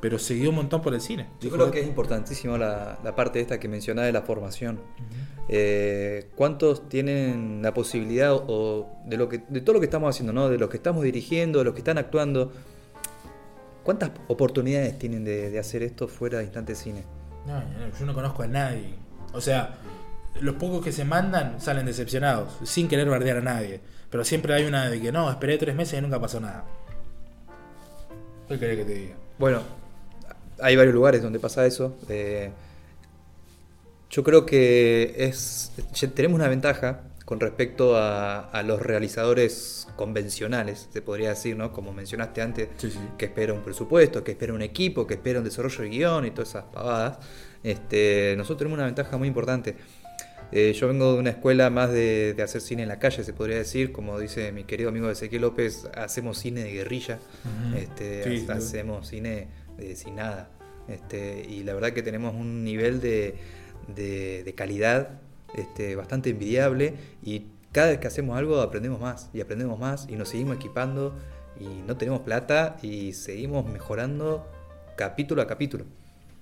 pero 0.00 0.18
dio 0.18 0.50
un 0.50 0.56
montón 0.56 0.80
por 0.80 0.94
el 0.94 1.00
cine. 1.00 1.28
Yo 1.40 1.50
creo 1.50 1.70
que 1.70 1.80
es 1.80 1.86
importantísimo 1.86 2.56
la, 2.56 2.98
la 3.04 3.14
parte 3.14 3.40
esta 3.40 3.60
que 3.60 3.68
mencionaba 3.68 4.06
de 4.06 4.12
la 4.12 4.22
formación. 4.22 4.80
Eh, 5.48 6.28
¿Cuántos 6.36 6.88
tienen 6.88 7.60
la 7.62 7.74
posibilidad 7.74 8.32
o, 8.32 8.44
o 8.48 9.02
de 9.06 9.16
lo 9.16 9.28
que 9.28 9.42
de 9.48 9.60
todo 9.60 9.74
lo 9.74 9.80
que 9.80 9.86
estamos 9.86 10.08
haciendo, 10.14 10.32
¿no? 10.32 10.48
De 10.48 10.58
los 10.58 10.70
que 10.70 10.76
estamos 10.76 11.02
dirigiendo, 11.02 11.58
de 11.58 11.64
los 11.64 11.74
que 11.74 11.80
están 11.80 11.98
actuando. 11.98 12.52
¿Cuántas 13.82 14.10
oportunidades 14.28 14.98
tienen 14.98 15.24
de, 15.24 15.50
de 15.50 15.58
hacer 15.58 15.82
esto 15.82 16.06
fuera 16.06 16.38
de 16.38 16.44
Instante 16.44 16.74
Cine? 16.74 17.04
No, 17.46 17.54
no, 17.58 17.98
yo 17.98 18.06
no 18.06 18.14
conozco 18.14 18.42
a 18.42 18.46
nadie. 18.46 18.94
O 19.32 19.40
sea, 19.40 19.78
los 20.40 20.54
pocos 20.56 20.84
que 20.84 20.92
se 20.92 21.04
mandan 21.04 21.60
salen 21.60 21.86
decepcionados, 21.86 22.58
sin 22.62 22.88
querer 22.88 23.08
bardear 23.08 23.38
a 23.38 23.42
nadie. 23.42 23.80
Pero 24.10 24.24
siempre 24.24 24.54
hay 24.54 24.64
una 24.64 24.88
de 24.88 25.00
que 25.00 25.12
no, 25.12 25.30
esperé 25.30 25.56
tres 25.58 25.74
meses 25.74 25.98
y 25.98 26.02
nunca 26.02 26.20
pasó 26.20 26.40
nada. 26.40 26.64
¿Qué 28.48 28.58
querés 28.58 28.78
que 28.78 28.84
te 28.84 28.94
diga? 28.94 29.14
Bueno, 29.38 29.60
hay 30.62 30.76
varios 30.76 30.94
lugares 30.94 31.22
donde 31.22 31.38
pasa 31.38 31.66
eso. 31.66 31.96
eh, 32.08 32.50
yo 34.10 34.24
creo 34.24 34.44
que 34.44 35.14
es 35.18 35.72
tenemos 36.14 36.34
una 36.36 36.48
ventaja 36.48 37.02
con 37.24 37.38
respecto 37.38 37.96
a, 37.96 38.40
a 38.50 38.62
los 38.64 38.82
realizadores 38.82 39.86
convencionales, 39.94 40.88
se 40.92 41.00
podría 41.00 41.28
decir, 41.28 41.56
¿no? 41.56 41.72
Como 41.72 41.92
mencionaste 41.92 42.42
antes, 42.42 42.68
Sí, 42.76 42.90
sí. 42.90 42.98
que 43.16 43.26
espera 43.26 43.52
un 43.52 43.60
presupuesto, 43.62 44.24
que 44.24 44.32
espera 44.32 44.52
un 44.52 44.62
equipo, 44.62 45.06
que 45.06 45.14
espera 45.14 45.38
un 45.38 45.44
desarrollo 45.44 45.82
de 45.84 45.88
guion 45.90 46.26
y 46.26 46.32
todas 46.32 46.48
esas 46.48 46.64
pavadas. 46.64 47.18
Este, 47.62 48.34
nosotros 48.36 48.58
tenemos 48.58 48.78
una 48.78 48.86
ventaja 48.86 49.16
muy 49.16 49.28
importante. 49.28 49.76
Eh, 50.50 50.72
yo 50.72 50.88
vengo 50.88 51.12
de 51.12 51.20
una 51.20 51.30
escuela 51.30 51.70
más 51.70 51.92
de, 51.92 52.34
de 52.34 52.42
hacer 52.42 52.60
cine 52.62 52.82
en 52.82 52.88
la 52.88 52.98
calle, 52.98 53.22
se 53.22 53.32
podría 53.32 53.58
decir, 53.58 53.92
como 53.92 54.18
dice 54.18 54.50
mi 54.50 54.64
querido 54.64 54.88
amigo 54.88 55.08
Ezequiel 55.08 55.42
López, 55.42 55.88
hacemos 55.94 56.38
cine 56.38 56.64
de 56.64 56.72
guerrilla, 56.72 57.20
este, 57.76 58.24
Sí, 58.40 58.46
ha- 58.48 58.54
hacemos 58.54 59.06
cine 59.06 59.46
de- 59.80 59.96
sin 59.96 60.16
nada. 60.16 60.48
Este, 60.88 61.44
y 61.48 61.62
la 61.64 61.74
verdad 61.74 61.90
que 61.92 62.02
tenemos 62.02 62.34
un 62.34 62.64
nivel 62.64 63.00
de, 63.00 63.34
de- 63.94 64.54
calidad 64.56 65.20
este, 65.54 65.96
bastante 65.96 66.30
envidiable 66.30 66.94
y 67.22 67.46
cada 67.72 67.88
vez 67.88 67.98
que 67.98 68.06
hacemos 68.08 68.36
algo 68.36 68.60
aprendemos 68.60 69.00
más 69.00 69.30
y 69.32 69.40
aprendemos 69.40 69.78
más 69.78 70.06
y 70.08 70.16
nos 70.16 70.28
seguimos 70.28 70.56
equipando 70.56 71.14
y 71.60 71.66
no 71.86 71.96
tenemos 71.96 72.20
plata 72.20 72.76
y 72.82 73.12
seguimos 73.12 73.64
mejorando 73.66 74.46
capítulo 74.96 75.42
a 75.42 75.46
capítulo, 75.46 75.84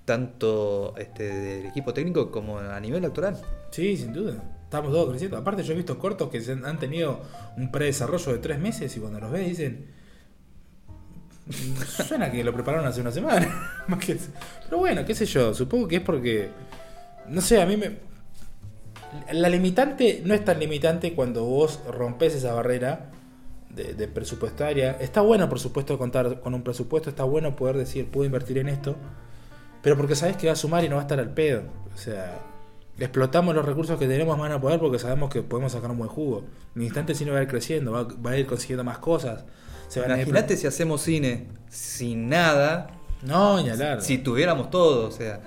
tanto 0.04 0.94
este, 0.96 1.24
del 1.24 1.66
equipo 1.66 1.92
técnico 1.92 2.30
como 2.30 2.58
a 2.58 2.80
nivel 2.80 3.04
actoral. 3.04 3.36
Sí, 3.70 3.96
sin 3.96 4.12
duda. 4.12 4.42
Estamos 4.64 4.90
todos 4.92 5.08
creciendo. 5.10 5.36
Aparte, 5.36 5.62
yo 5.62 5.72
he 5.72 5.76
visto 5.76 5.98
cortos 5.98 6.28
que 6.30 6.38
han 6.64 6.78
tenido 6.78 7.20
un 7.56 7.70
predesarrollo 7.70 8.32
de 8.32 8.38
tres 8.38 8.58
meses 8.58 8.96
y 8.96 9.00
cuando 9.00 9.20
los 9.20 9.30
ves 9.30 9.46
dicen. 9.48 9.97
"Mm, 11.48 11.82
Suena 11.82 12.30
que 12.30 12.44
lo 12.44 12.52
prepararon 12.52 12.86
hace 12.86 13.00
una 13.00 13.10
semana. 13.10 13.82
Más 13.88 14.04
Pero 14.04 14.78
bueno, 14.78 15.04
qué 15.04 15.14
sé 15.14 15.26
yo. 15.26 15.54
Supongo 15.54 15.88
que 15.88 15.96
es 15.96 16.02
porque. 16.02 16.50
No 17.28 17.40
sé, 17.40 17.60
a 17.60 17.66
mí 17.66 17.76
me. 17.76 17.98
La 19.32 19.48
limitante 19.48 20.22
no 20.24 20.34
es 20.34 20.44
tan 20.44 20.58
limitante 20.60 21.14
cuando 21.14 21.44
vos 21.44 21.80
rompes 21.90 22.34
esa 22.34 22.52
barrera 22.52 23.10
de, 23.70 23.94
de 23.94 24.08
presupuestaria. 24.08 24.92
Está 25.00 25.22
bueno, 25.22 25.48
por 25.48 25.58
supuesto, 25.58 25.96
contar 25.96 26.40
con 26.40 26.54
un 26.54 26.62
presupuesto. 26.62 27.08
Está 27.08 27.24
bueno 27.24 27.56
poder 27.56 27.76
decir, 27.76 28.10
puedo 28.10 28.26
invertir 28.26 28.58
en 28.58 28.68
esto. 28.68 28.96
Pero 29.82 29.96
porque 29.96 30.14
sabes 30.14 30.36
que 30.36 30.48
va 30.48 30.52
a 30.52 30.56
sumar 30.56 30.84
y 30.84 30.88
no 30.88 30.96
va 30.96 31.02
a 31.02 31.04
estar 31.04 31.18
al 31.18 31.32
pedo. 31.32 31.62
O 31.94 31.96
sea, 31.96 32.38
explotamos 32.98 33.54
los 33.54 33.64
recursos 33.64 33.98
que 33.98 34.06
tenemos 34.06 34.36
van 34.38 34.52
a 34.52 34.60
poder 34.60 34.80
porque 34.80 34.98
sabemos 34.98 35.30
que 35.30 35.42
podemos 35.42 35.72
sacar 35.72 35.90
un 35.90 35.98
buen 35.98 36.10
jugo. 36.10 36.44
En 36.74 36.82
instante 36.82 37.12
el 37.12 37.18
cine 37.18 37.30
va 37.30 37.38
a 37.38 37.42
ir 37.42 37.48
creciendo, 37.48 37.92
va 37.92 38.30
a 38.30 38.36
ir 38.36 38.46
consiguiendo 38.46 38.84
más 38.84 38.98
cosas. 38.98 39.44
Se 39.88 40.00
van 40.00 40.10
Imagínate 40.10 40.56
si 40.56 40.66
hacemos 40.66 41.02
cine 41.02 41.46
sin 41.68 42.28
nada, 42.28 42.90
No, 43.22 43.60
ni 43.62 43.70
hablar. 43.70 44.02
si 44.02 44.18
tuviéramos 44.18 44.70
todo, 44.70 45.08
o 45.08 45.10
sea, 45.10 45.40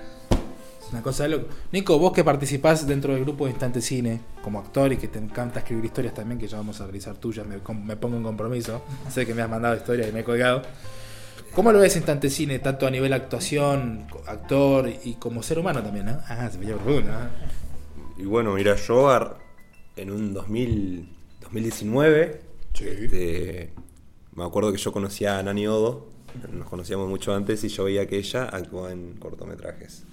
Es 0.86 0.92
una 0.92 1.02
cosa 1.02 1.24
de 1.24 1.30
loco. 1.30 1.48
Nico, 1.72 1.98
vos 2.00 2.12
que 2.12 2.24
participás 2.24 2.86
dentro 2.86 3.14
del 3.14 3.24
grupo 3.24 3.46
de 3.46 3.52
Instante 3.52 3.82
Cine 3.82 4.20
como 4.44 4.60
actor 4.60 4.92
y 4.92 4.98
que 4.98 5.08
te 5.08 5.20
encanta 5.20 5.60
escribir 5.60 5.86
historias 5.86 6.14
también, 6.14 6.40
que 6.40 6.48
ya 6.48 6.58
vamos 6.58 6.82
a 6.82 6.86
realizar 6.86 7.16
tuyas, 7.16 7.46
me, 7.48 7.60
pongo 7.96 8.18
en 8.18 8.24
compromiso. 8.24 8.82
Sé 9.10 9.26
que 9.26 9.34
me 9.34 9.42
has 9.42 9.50
mandado 9.50 9.76
historias 9.76 10.10
y 10.10 10.12
me 10.12 10.20
he 10.22 10.24
colgado. 10.24 10.64
¿Cómo 11.54 11.72
lo 11.72 11.80
ves 11.80 11.96
Instante 11.96 12.30
Cine, 12.30 12.60
tanto 12.60 12.88
a 12.88 12.92
nivel 12.92 13.14
actuación, 13.14 14.08
actor 14.28 14.90
y 15.04 15.14
como 15.16 15.44
ser 15.44 15.60
humano 15.60 15.82
también? 15.84 16.06
¿no? 16.08 16.20
Ah, 16.28 16.50
se 16.52 16.58
me 16.58 16.66
lleva 16.66 16.82
profundo. 16.82 17.12
¿ah? 17.14 17.30
Y 18.18 18.24
bueno, 18.24 18.54
mira, 18.54 18.76
yo 18.76 19.36
en 19.96 20.12
un 20.12 20.34
2000, 20.34 21.10
2019, 21.42 22.42
Sí. 22.74 22.86
este, 22.88 23.74
me 24.36 24.44
acuerdo 24.44 24.72
que 24.72 24.78
yo 24.78 24.92
conocía 24.92 25.40
a 25.40 25.44
Nani 25.44 25.68
Odo, 25.68 26.08
nos 26.52 26.68
conocíamos 26.70 27.10
mucho 27.10 27.34
antes 27.34 27.64
y 27.64 27.68
yo 27.70 27.84
veía 27.86 28.08
que 28.08 28.18
ella 28.18 28.46
actuaba 28.46 28.92
en 28.92 29.14
cortometrajes. 29.18 30.04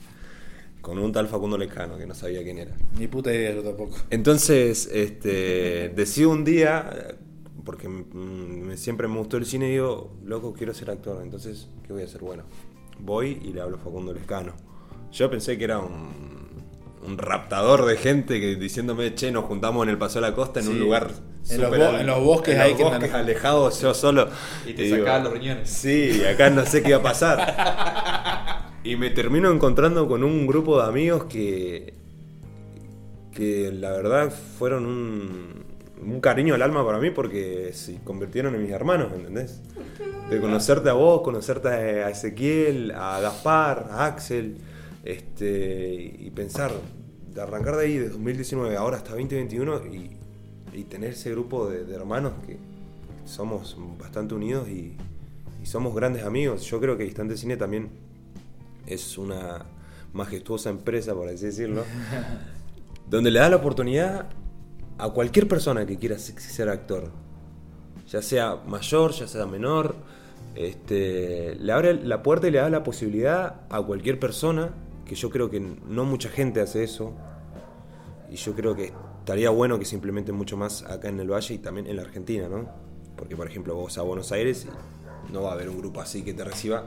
Con 0.80 0.98
un 0.98 1.12
tal 1.12 1.26
Facundo 1.28 1.58
Lecano, 1.58 1.98
que 1.98 2.06
no 2.06 2.14
sabía 2.14 2.42
quién 2.42 2.58
era. 2.58 2.74
Ni 2.98 3.08
puta 3.08 3.32
idea 3.34 3.52
yo 3.54 3.62
tampoco. 3.62 3.96
Entonces, 4.10 4.88
este, 4.92 5.90
decido 5.94 6.30
un 6.30 6.44
día, 6.44 7.16
porque 7.64 7.88
me- 7.88 8.76
siempre 8.76 9.08
me 9.08 9.18
gustó 9.18 9.36
el 9.36 9.44
cine, 9.44 9.68
y 9.68 9.72
digo, 9.72 10.12
loco, 10.24 10.54
quiero 10.54 10.72
ser 10.72 10.90
actor. 10.90 11.20
Entonces, 11.22 11.68
¿qué 11.86 11.92
voy 11.92 12.02
a 12.02 12.04
hacer? 12.06 12.20
Bueno, 12.22 12.44
voy 13.00 13.40
y 13.42 13.52
le 13.52 13.60
hablo 13.60 13.76
a 13.76 13.80
Facundo 13.80 14.14
Lescano. 14.14 14.54
Yo 15.12 15.28
pensé 15.30 15.58
que 15.58 15.64
era 15.64 15.78
un, 15.80 16.47
un 17.06 17.16
raptador 17.18 17.84
de 17.86 17.96
gente 17.96 18.40
que 18.40 18.56
diciéndome, 18.56 19.14
che, 19.14 19.30
nos 19.30 19.44
juntamos 19.44 19.84
en 19.84 19.90
el 19.90 19.98
Paso 19.98 20.20
de 20.20 20.28
la 20.28 20.34
Costa 20.34 20.60
en 20.60 20.66
Sí. 20.66 20.72
un 20.72 20.80
lugar. 20.80 21.10
En 21.50 21.60
los 21.60 21.66
súper 21.70 21.80
bo- 21.80 21.86
al- 21.94 22.00
en 22.00 22.06
los 22.06 22.22
bosques 22.24 22.54
en 22.54 22.60
ahí 22.60 22.70
los 22.70 22.78
que 22.78 22.84
bosques 22.84 23.04
andan- 23.04 23.20
alejados, 23.20 23.80
yo 23.80 23.94
solo. 23.94 24.28
Y 24.66 24.72
te 24.74 24.82
digo, 24.82 24.98
sacaban 24.98 25.24
los 25.24 25.32
riñones. 25.32 25.70
Sí, 25.70 26.20
y 26.20 26.24
acá 26.24 26.50
no 26.50 26.66
sé 26.66 26.82
qué 26.82 26.90
iba 26.90 26.98
a 26.98 27.02
pasar. 27.02 28.68
Y 28.84 28.96
me 28.96 29.10
termino 29.10 29.50
encontrando 29.50 30.06
con 30.08 30.22
un 30.24 30.46
grupo 30.46 30.80
de 30.82 30.88
amigos 30.88 31.24
que, 31.24 31.94
que 33.34 33.70
la 33.72 33.90
verdad 33.92 34.32
fueron 34.58 34.86
un, 34.86 35.64
un 36.02 36.20
cariño 36.20 36.54
al 36.54 36.62
alma 36.62 36.84
para 36.84 36.98
mí 36.98 37.10
porque 37.10 37.70
se 37.72 37.98
convirtieron 38.04 38.54
en 38.54 38.62
mis 38.62 38.72
hermanos, 38.72 39.08
¿entendés? 39.14 39.60
De 40.30 40.40
conocerte 40.40 40.90
a 40.90 40.94
vos, 40.94 41.22
conocerte 41.22 41.68
a 41.68 42.10
Ezequiel, 42.10 42.90
a 42.92 43.20
Gaspar, 43.20 43.88
a 43.90 44.06
Axel, 44.06 44.56
este, 45.04 45.94
y 46.18 46.30
pensar, 46.30 46.72
de 47.34 47.40
arrancar 47.40 47.76
de 47.76 47.84
ahí 47.86 47.98
de 47.98 48.08
2019 48.08 48.76
ahora 48.76 48.96
hasta 48.96 49.10
2021 49.10 49.86
y, 49.86 50.10
y 50.72 50.84
tener 50.84 51.12
ese 51.12 51.30
grupo 51.30 51.68
de, 51.68 51.84
de 51.84 51.94
hermanos 51.94 52.32
que 52.46 52.56
somos 53.24 53.76
bastante 53.98 54.34
unidos 54.34 54.68
y, 54.68 54.94
y 55.62 55.66
somos 55.66 55.94
grandes 55.94 56.24
amigos. 56.24 56.62
Yo 56.62 56.80
creo 56.80 56.96
que 56.96 57.04
Distante 57.04 57.36
Cine 57.36 57.56
también 57.56 57.90
es 58.86 59.18
una 59.18 59.64
majestuosa 60.12 60.70
empresa, 60.70 61.14
por 61.14 61.28
así 61.28 61.46
decirlo, 61.46 61.84
donde 63.10 63.30
le 63.30 63.38
da 63.40 63.48
la 63.50 63.56
oportunidad 63.56 64.26
a 64.98 65.10
cualquier 65.10 65.46
persona 65.46 65.86
que 65.86 65.96
quiera 65.98 66.18
se- 66.18 66.38
ser 66.40 66.68
actor, 66.68 67.10
ya 68.08 68.22
sea 68.22 68.56
mayor, 68.66 69.12
ya 69.12 69.28
sea 69.28 69.46
menor, 69.46 69.94
este, 70.54 71.54
le 71.56 71.72
abre 71.72 71.94
la 71.94 72.22
puerta 72.22 72.48
y 72.48 72.50
le 72.50 72.58
da 72.58 72.70
la 72.70 72.82
posibilidad 72.82 73.60
a 73.70 73.82
cualquier 73.82 74.18
persona, 74.18 74.70
que 75.08 75.16
yo 75.16 75.30
creo 75.30 75.50
que 75.50 75.58
no 75.58 76.04
mucha 76.04 76.28
gente 76.28 76.60
hace 76.60 76.84
eso, 76.84 77.14
y 78.30 78.36
yo 78.36 78.54
creo 78.54 78.76
que 78.76 78.92
estaría 79.20 79.50
bueno 79.50 79.78
que 79.78 79.84
se 79.84 79.96
implemente 79.96 80.32
mucho 80.32 80.56
más 80.56 80.84
acá 80.84 81.08
en 81.08 81.18
el 81.18 81.30
Valle 81.30 81.54
y 81.54 81.58
también 81.58 81.86
en 81.86 81.96
la 81.96 82.02
Argentina, 82.02 82.48
¿no? 82.48 82.68
Porque, 83.16 83.34
por 83.34 83.48
ejemplo, 83.48 83.74
vos 83.74 83.98
a 83.98 84.02
Buenos 84.02 84.30
Aires 84.30 84.66
y 85.28 85.32
no 85.32 85.42
va 85.42 85.50
a 85.50 85.52
haber 85.54 85.68
un 85.68 85.78
grupo 85.78 86.00
así 86.00 86.22
que 86.22 86.34
te 86.34 86.44
reciba 86.44 86.86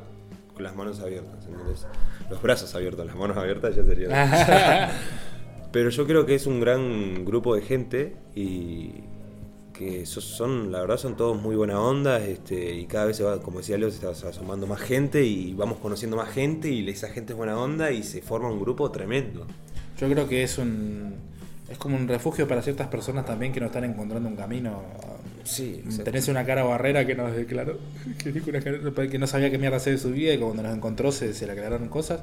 con 0.53 0.63
las 0.63 0.75
manos 0.75 0.99
abiertas, 0.99 1.45
¿entendés? 1.45 1.85
Los 2.29 2.41
brazos 2.41 2.73
abiertos, 2.75 3.05
las 3.05 3.15
manos 3.15 3.37
abiertas 3.37 3.75
ya 3.75 3.83
sería... 3.83 4.91
Pero 5.71 5.89
yo 5.89 6.05
creo 6.05 6.25
que 6.25 6.35
es 6.35 6.47
un 6.47 6.59
gran 6.59 7.23
grupo 7.23 7.55
de 7.55 7.61
gente 7.61 8.17
y 8.35 9.03
que 9.81 10.05
so- 10.05 10.21
son, 10.21 10.71
la 10.71 10.79
verdad, 10.81 10.97
son 10.97 11.17
todos 11.17 11.41
muy 11.41 11.55
buena 11.55 11.79
onda 11.81 12.23
este, 12.23 12.75
y 12.75 12.85
cada 12.85 13.05
vez 13.05 13.17
se 13.17 13.23
va, 13.23 13.41
como 13.41 13.59
decía 13.59 13.77
Leo, 13.77 13.89
se 13.91 13.97
está 14.09 14.31
sumando 14.31 14.67
más 14.67 14.79
gente 14.79 15.23
y 15.25 15.53
vamos 15.53 15.79
conociendo 15.79 16.15
más 16.17 16.29
gente 16.29 16.69
y 16.69 16.87
esa 16.89 17.09
gente 17.09 17.33
es 17.33 17.37
buena 17.37 17.57
onda 17.59 17.91
y 17.91 18.03
se 18.03 18.21
forma 18.21 18.49
un 18.49 18.59
grupo 18.59 18.89
tremendo. 18.91 19.45
Yo 19.99 20.07
creo 20.09 20.27
que 20.27 20.43
es 20.43 20.57
un 20.57 21.15
es 21.69 21.77
como 21.77 21.95
un 21.95 22.07
refugio 22.07 22.47
para 22.47 22.61
ciertas 22.61 22.87
personas 22.87 23.25
también 23.25 23.53
que 23.53 23.59
no 23.61 23.67
están 23.67 23.83
encontrando 23.85 24.27
un 24.27 24.35
camino. 24.35 24.81
Sí, 25.43 25.83
Tenés 26.03 26.27
una 26.27 26.45
cara 26.45 26.63
barrera 26.63 27.05
que 27.07 27.15
nos 27.15 27.35
declaró, 27.35 27.77
que, 28.21 28.31
dijo 28.31 28.49
una 28.51 28.59
cara- 28.61 28.79
que 29.09 29.17
no 29.17 29.25
sabía 29.25 29.49
qué 29.49 29.57
mierda 29.57 29.77
hacer 29.77 29.93
de 29.93 29.99
su 29.99 30.11
vida 30.11 30.33
y 30.33 30.37
cuando 30.37 30.61
nos 30.63 30.75
encontró 30.75 31.11
se, 31.11 31.33
se 31.33 31.45
le 31.47 31.53
aclararon 31.53 31.87
cosas. 31.89 32.21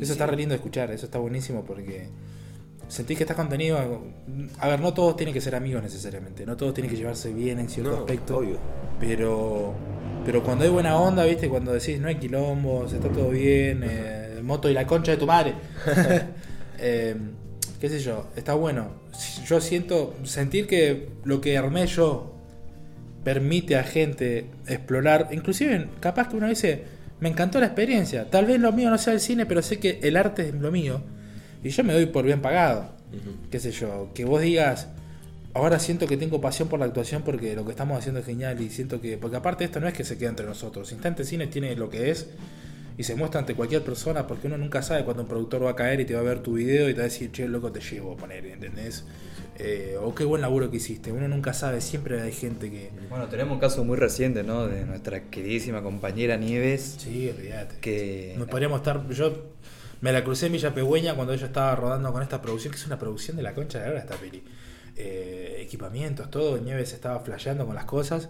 Eso 0.00 0.12
está 0.12 0.26
re 0.26 0.36
lindo 0.36 0.52
de 0.52 0.56
escuchar, 0.56 0.90
eso 0.90 1.06
está 1.06 1.18
buenísimo 1.18 1.64
porque 1.64 2.08
sentís 2.88 3.16
que 3.16 3.24
estás 3.24 3.36
contenido. 3.36 3.78
A 4.58 4.68
ver, 4.68 4.80
no 4.80 4.92
todos 4.94 5.16
tienen 5.16 5.32
que 5.32 5.40
ser 5.40 5.54
amigos 5.54 5.82
necesariamente, 5.82 6.44
no 6.46 6.56
todos 6.56 6.74
tienen 6.74 6.90
que 6.90 6.96
llevarse 6.96 7.32
bien 7.32 7.58
en 7.58 7.68
cierto 7.68 7.90
No, 7.92 7.96
aspecto. 7.98 8.38
obvio. 8.38 8.58
Pero 9.00 9.74
pero 10.24 10.42
cuando 10.42 10.64
hay 10.64 10.70
buena 10.70 10.96
onda, 10.98 11.24
¿viste? 11.24 11.48
Cuando 11.48 11.72
decís 11.72 12.00
no 12.00 12.08
hay 12.08 12.16
quilombos, 12.16 12.92
está 12.92 13.08
todo 13.08 13.30
bien, 13.30 13.82
eh, 13.84 14.40
moto 14.42 14.68
y 14.68 14.74
la 14.74 14.86
concha 14.86 15.12
de 15.12 15.16
tu 15.18 15.26
madre. 15.26 15.54
Eh, 16.78 17.16
qué 17.80 17.88
sé 17.88 18.00
yo, 18.00 18.26
está 18.36 18.52
bueno. 18.52 18.90
Yo 19.46 19.62
siento, 19.62 20.14
sentir 20.24 20.66
que 20.66 21.08
lo 21.24 21.40
que 21.40 21.56
armé 21.56 21.86
yo 21.86 22.34
permite 23.24 23.76
a 23.76 23.82
gente 23.82 24.50
explorar, 24.66 25.28
inclusive 25.32 25.88
capaz 26.00 26.28
que 26.28 26.36
uno 26.36 26.48
dice, 26.48 26.84
me 27.18 27.30
encantó 27.30 27.60
la 27.60 27.66
experiencia, 27.66 28.28
tal 28.28 28.44
vez 28.44 28.60
lo 28.60 28.72
mío 28.72 28.90
no 28.90 28.98
sea 28.98 29.14
el 29.14 29.20
cine, 29.20 29.46
pero 29.46 29.62
sé 29.62 29.78
que 29.78 30.00
el 30.02 30.18
arte 30.18 30.48
es 30.50 30.54
lo 30.54 30.70
mío, 30.70 31.00
y 31.66 31.70
yo 31.70 31.84
me 31.84 31.92
doy 31.92 32.06
por 32.06 32.24
bien 32.24 32.40
pagado, 32.40 32.90
qué 33.50 33.58
sé 33.58 33.72
yo, 33.72 34.10
que 34.14 34.24
vos 34.24 34.40
digas, 34.40 34.88
ahora 35.54 35.78
siento 35.78 36.06
que 36.06 36.16
tengo 36.16 36.40
pasión 36.40 36.68
por 36.68 36.78
la 36.78 36.86
actuación 36.86 37.22
porque 37.22 37.54
lo 37.56 37.64
que 37.64 37.70
estamos 37.72 37.98
haciendo 37.98 38.20
es 38.20 38.26
genial 38.26 38.60
y 38.60 38.70
siento 38.70 39.00
que, 39.00 39.16
porque 39.18 39.36
aparte 39.36 39.64
esto 39.64 39.80
no 39.80 39.88
es 39.88 39.94
que 39.94 40.04
se 40.04 40.16
quede 40.18 40.28
entre 40.28 40.46
nosotros, 40.46 40.92
Instante 40.92 41.24
Cine 41.24 41.46
tiene 41.46 41.74
lo 41.76 41.88
que 41.90 42.10
es 42.10 42.28
y 42.98 43.02
se 43.02 43.14
muestra 43.14 43.40
ante 43.40 43.54
cualquier 43.54 43.82
persona 43.82 44.26
porque 44.26 44.46
uno 44.46 44.56
nunca 44.56 44.80
sabe 44.82 45.04
cuando 45.04 45.22
un 45.22 45.28
productor 45.28 45.64
va 45.64 45.70
a 45.70 45.76
caer 45.76 46.00
y 46.00 46.04
te 46.04 46.14
va 46.14 46.20
a 46.20 46.24
ver 46.24 46.40
tu 46.40 46.54
video 46.54 46.88
y 46.88 46.92
te 46.94 46.98
va 46.98 47.04
a 47.04 47.08
decir, 47.08 47.30
che, 47.32 47.46
loco, 47.48 47.70
te 47.72 47.80
llevo 47.80 48.12
a 48.12 48.16
poner, 48.16 48.46
¿entendés? 48.46 49.04
Eh, 49.58 49.96
o 50.00 50.14
qué 50.14 50.24
buen 50.24 50.42
laburo 50.42 50.70
que 50.70 50.76
hiciste, 50.76 51.12
uno 51.12 51.28
nunca 51.28 51.52
sabe, 51.54 51.80
siempre 51.80 52.20
hay 52.20 52.32
gente 52.32 52.70
que... 52.70 52.90
Bueno, 53.08 53.26
tenemos 53.28 53.54
un 53.54 53.60
caso 53.60 53.84
muy 53.84 53.96
reciente, 53.96 54.42
¿no? 54.42 54.66
De 54.66 54.84
nuestra 54.84 55.24
queridísima 55.30 55.82
compañera 55.82 56.36
Nieves, 56.36 56.96
Sí, 56.98 57.30
olvídate. 57.34 57.76
que... 57.80 58.34
No 58.38 58.46
podríamos 58.46 58.78
estar. 58.78 59.08
Yo 59.08 59.56
me 60.00 60.12
la 60.12 60.22
crucé 60.24 60.46
en 60.46 60.52
Villa 60.52 60.74
Pegüeña 60.74 61.14
cuando 61.14 61.32
ella 61.32 61.46
estaba 61.46 61.74
rodando 61.76 62.12
con 62.12 62.22
esta 62.22 62.40
producción, 62.42 62.72
que 62.72 62.78
es 62.78 62.86
una 62.86 62.98
producción 62.98 63.36
de 63.36 63.42
la 63.42 63.54
concha 63.54 63.78
de 63.80 63.86
ahora 63.86 64.00
esta 64.00 64.16
peli. 64.16 64.42
Eh, 64.96 65.58
equipamientos, 65.60 66.30
todo. 66.30 66.58
Nieves 66.58 66.92
estaba 66.92 67.20
flasheando 67.20 67.66
con 67.66 67.74
las 67.74 67.84
cosas. 67.84 68.28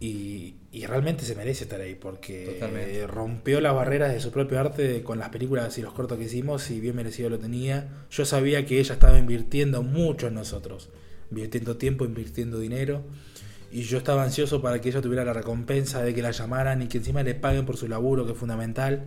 Y, 0.00 0.54
y 0.70 0.86
realmente 0.86 1.24
se 1.24 1.34
merece 1.34 1.64
estar 1.64 1.80
ahí 1.80 1.96
porque 1.96 2.52
Totalmente. 2.54 3.00
eh, 3.00 3.06
rompió 3.08 3.60
las 3.60 3.74
barreras 3.74 4.12
de 4.12 4.20
su 4.20 4.30
propio 4.30 4.60
arte 4.60 5.02
con 5.02 5.18
las 5.18 5.30
películas 5.30 5.76
y 5.76 5.82
los 5.82 5.92
cortos 5.92 6.18
que 6.18 6.24
hicimos 6.24 6.70
y 6.70 6.78
bien 6.78 6.94
merecido 6.94 7.30
lo 7.30 7.38
tenía. 7.40 7.88
Yo 8.10 8.24
sabía 8.24 8.64
que 8.64 8.78
ella 8.78 8.92
estaba 8.94 9.18
invirtiendo 9.18 9.82
mucho 9.82 10.28
en 10.28 10.34
nosotros, 10.34 10.90
invirtiendo 11.32 11.76
tiempo, 11.78 12.04
invirtiendo 12.04 12.60
dinero. 12.60 13.02
Y 13.72 13.82
yo 13.82 13.98
estaba 13.98 14.22
ansioso 14.22 14.62
para 14.62 14.80
que 14.80 14.88
ella 14.90 15.02
tuviera 15.02 15.24
la 15.24 15.32
recompensa 15.32 16.00
de 16.02 16.14
que 16.14 16.22
la 16.22 16.30
llamaran 16.30 16.80
y 16.80 16.86
que 16.86 16.98
encima 16.98 17.24
le 17.24 17.34
paguen 17.34 17.66
por 17.66 17.76
su 17.76 17.88
laburo, 17.88 18.24
que 18.24 18.32
es 18.32 18.38
fundamental. 18.38 19.02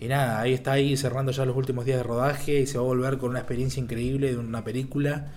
Y 0.00 0.06
nada, 0.08 0.40
ahí 0.40 0.52
está 0.52 0.72
ahí 0.72 0.96
cerrando 0.96 1.32
ya 1.32 1.44
los 1.46 1.56
últimos 1.56 1.84
días 1.84 1.98
de 1.98 2.02
rodaje 2.02 2.60
y 2.60 2.66
se 2.66 2.76
va 2.78 2.84
a 2.84 2.86
volver 2.86 3.16
con 3.18 3.30
una 3.30 3.38
experiencia 3.38 3.80
increíble 3.82 4.32
de 4.32 4.38
una 4.38 4.62
película. 4.64 5.28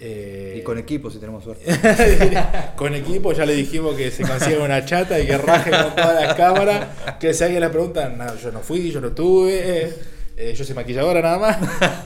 Eh, 0.00 0.56
Y 0.58 0.62
con 0.62 0.78
equipo, 0.78 1.10
si 1.10 1.18
tenemos 1.18 1.44
suerte. 1.44 1.64
con 2.76 2.94
equipo 2.94 3.32
ya 3.32 3.44
le 3.46 3.54
dijimos 3.54 3.94
que 3.96 4.10
se 4.10 4.22
consiga 4.22 4.62
una 4.64 4.84
chata 4.84 5.18
y 5.20 5.26
que 5.26 5.38
raje 5.38 5.70
con 5.70 5.94
todas 5.94 6.22
las 6.24 6.34
cámaras. 6.34 6.86
Que 7.18 7.32
si 7.34 7.44
alguien 7.44 7.60
le 7.62 7.68
pregunta, 7.70 8.08
no, 8.08 8.34
yo 8.36 8.50
no 8.50 8.60
fui, 8.60 8.90
yo 8.90 9.00
no 9.00 9.12
tuve. 9.12 9.90
eh, 10.36 10.54
yo 10.56 10.64
soy 10.64 10.74
maquilladora 10.74 11.20
nada 11.22 11.38
más. 11.38 11.58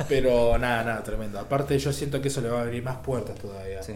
Pero 0.08 0.58
nada, 0.58 0.84
nada, 0.84 1.02
tremendo. 1.02 1.38
Aparte, 1.38 1.78
yo 1.78 1.92
siento 1.92 2.20
que 2.20 2.28
eso 2.28 2.40
le 2.40 2.48
va 2.48 2.58
a 2.60 2.62
abrir 2.62 2.82
más 2.82 2.96
puertas 2.98 3.36
todavía. 3.38 3.82
Sí. 3.82 3.94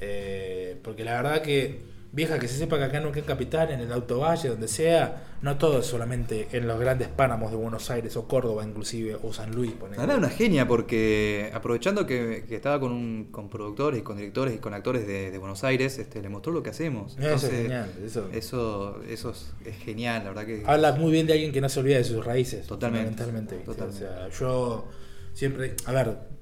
Eh, 0.00 0.76
porque 0.82 1.04
la 1.04 1.14
verdad 1.22 1.42
que, 1.42 1.80
vieja, 2.14 2.38
que 2.38 2.46
se 2.48 2.56
sepa 2.56 2.78
que 2.78 2.84
acá 2.84 2.98
en 2.98 3.02
Neuquén 3.04 3.24
Capital, 3.24 3.70
en 3.72 3.80
el 3.80 3.92
Alto 3.92 4.20
Valle, 4.20 4.48
donde 4.48 4.68
sea, 4.68 5.24
no 5.42 5.58
todo 5.58 5.80
es 5.80 5.86
solamente 5.86 6.48
en 6.52 6.66
los 6.68 6.78
grandes 6.78 7.08
páramos 7.08 7.50
de 7.50 7.56
Buenos 7.56 7.90
Aires 7.90 8.16
o 8.16 8.28
Córdoba, 8.28 8.64
inclusive, 8.64 9.16
o 9.22 9.32
San 9.32 9.50
Luis. 9.52 9.72
Ana 9.98 10.14
una 10.16 10.30
genia 10.30 10.66
porque 10.68 11.50
aprovechando 11.52 12.06
que, 12.06 12.44
que 12.48 12.54
estaba 12.54 12.78
con, 12.78 12.92
un- 12.92 13.24
con 13.32 13.50
productores 13.50 13.98
y 14.00 14.02
con 14.02 14.16
directores 14.16 14.54
y 14.54 14.58
con 14.58 14.74
actores 14.74 15.06
de, 15.06 15.30
de 15.32 15.38
Buenos 15.38 15.64
Aires, 15.64 15.98
este, 15.98 16.22
le 16.22 16.28
mostró 16.28 16.52
lo 16.52 16.62
que 16.62 16.70
hacemos. 16.70 17.16
Eso 17.18 17.34
es 17.34 17.50
genial, 17.52 17.92
eso- 18.04 18.28
eso, 18.32 19.02
eso 19.08 19.30
es, 19.30 19.52
es 19.66 19.76
genial, 19.78 20.22
la 20.22 20.30
verdad 20.30 20.46
que... 20.46 20.62
Habla 20.66 20.92
muy 20.92 21.10
bien 21.10 21.26
de 21.26 21.32
alguien 21.32 21.52
que 21.52 21.60
no 21.60 21.68
se 21.68 21.80
olvida 21.80 21.96
de 21.98 22.04
sus 22.04 22.24
raíces. 22.24 22.66
Totalmente. 22.66 23.24
¿viste? 23.26 23.56
Totalmente. 23.64 24.04
O 24.06 24.08
sea, 24.08 24.28
yo 24.38 24.86
siempre. 25.32 25.74
A 25.86 25.92
ver. 25.92 26.34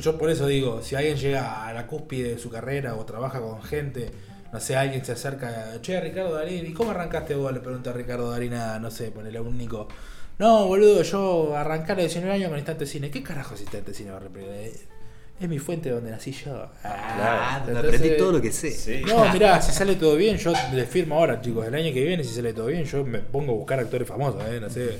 Yo 0.00 0.16
por 0.16 0.30
eso 0.30 0.46
digo, 0.46 0.80
si 0.82 0.94
alguien 0.96 1.18
llega 1.18 1.66
a 1.66 1.72
la 1.74 1.86
cúspide 1.86 2.30
de 2.30 2.38
su 2.38 2.48
carrera 2.48 2.94
o 2.94 3.04
trabaja 3.04 3.40
con 3.42 3.62
gente, 3.62 4.10
no 4.52 4.60
sé, 4.60 4.76
alguien 4.76 5.04
se 5.04 5.12
acerca, 5.12 5.80
che, 5.80 5.98
Ricardo 6.00 6.34
Darín, 6.34 6.66
¿y 6.66 6.72
cómo 6.72 6.90
arrancaste 6.90 7.34
vos? 7.34 7.52
Le 7.52 7.60
pregunta 7.60 7.90
a 7.90 7.92
Ricardo 7.94 8.30
Darín 8.30 8.54
a, 8.54 8.78
no 8.78 8.90
sé, 8.90 9.10
ponele 9.10 9.38
a 9.38 9.42
un 9.42 9.56
Nico. 9.56 9.88
No, 10.38 10.66
boludo, 10.66 11.02
yo 11.02 11.56
arrancar 11.56 11.92
a 11.98 12.02
los 12.02 12.10
19 12.12 12.34
años 12.34 12.48
con 12.48 12.58
Instante 12.58 12.86
Cine. 12.86 13.10
¿Qué 13.10 13.22
carajo 13.22 13.54
es 13.54 13.60
Instante 13.62 13.94
Cine? 13.94 14.10
va 14.10 14.16
a 14.16 14.20
repetir? 14.20 14.72
Es 15.40 15.48
mi 15.48 15.58
fuente 15.58 15.90
donde 15.90 16.10
nací 16.10 16.32
yo. 16.32 16.68
Ah, 16.84 17.64
entonces- 17.66 17.84
aprendí 17.94 18.16
todo 18.16 18.32
lo 18.32 18.40
que 18.42 18.52
sé. 18.52 18.70
Sí. 18.70 19.02
no, 19.06 19.32
mirá, 19.32 19.60
si 19.60 19.72
sale 19.72 19.96
todo 19.96 20.14
bien, 20.16 20.36
yo 20.36 20.52
les 20.74 20.88
firmo 20.88 21.16
ahora, 21.16 21.40
chicos. 21.40 21.66
El 21.66 21.74
año 21.74 21.92
que 21.92 22.04
viene, 22.04 22.22
si 22.22 22.34
sale 22.34 22.52
todo 22.52 22.66
bien, 22.66 22.84
yo 22.84 23.04
me 23.04 23.18
pongo 23.20 23.52
a 23.52 23.56
buscar 23.56 23.80
actores 23.80 24.06
famosos, 24.06 24.42
¿eh? 24.48 24.60
No 24.60 24.68
sé. 24.70 24.98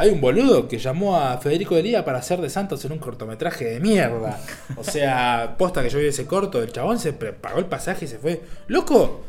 Hay 0.00 0.08
un 0.10 0.20
boludo 0.20 0.66
que 0.66 0.78
llamó 0.78 1.16
a 1.18 1.36
Federico 1.38 1.74
Delía 1.74 2.04
para 2.04 2.18
hacer 2.18 2.40
de 2.40 2.48
Santos 2.48 2.82
en 2.86 2.92
un 2.92 2.98
cortometraje 2.98 3.66
de 3.66 3.80
mierda. 3.80 4.40
O 4.76 4.82
sea, 4.82 5.56
posta 5.58 5.82
que 5.82 5.90
yo 5.90 5.98
vi 5.98 6.06
ese 6.06 6.24
corto, 6.26 6.62
el 6.62 6.72
chabón 6.72 6.98
se 6.98 7.12
pagó 7.12 7.58
el 7.58 7.66
pasaje 7.66 8.06
y 8.06 8.08
se 8.08 8.18
fue. 8.18 8.40
¡Loco! 8.68 9.20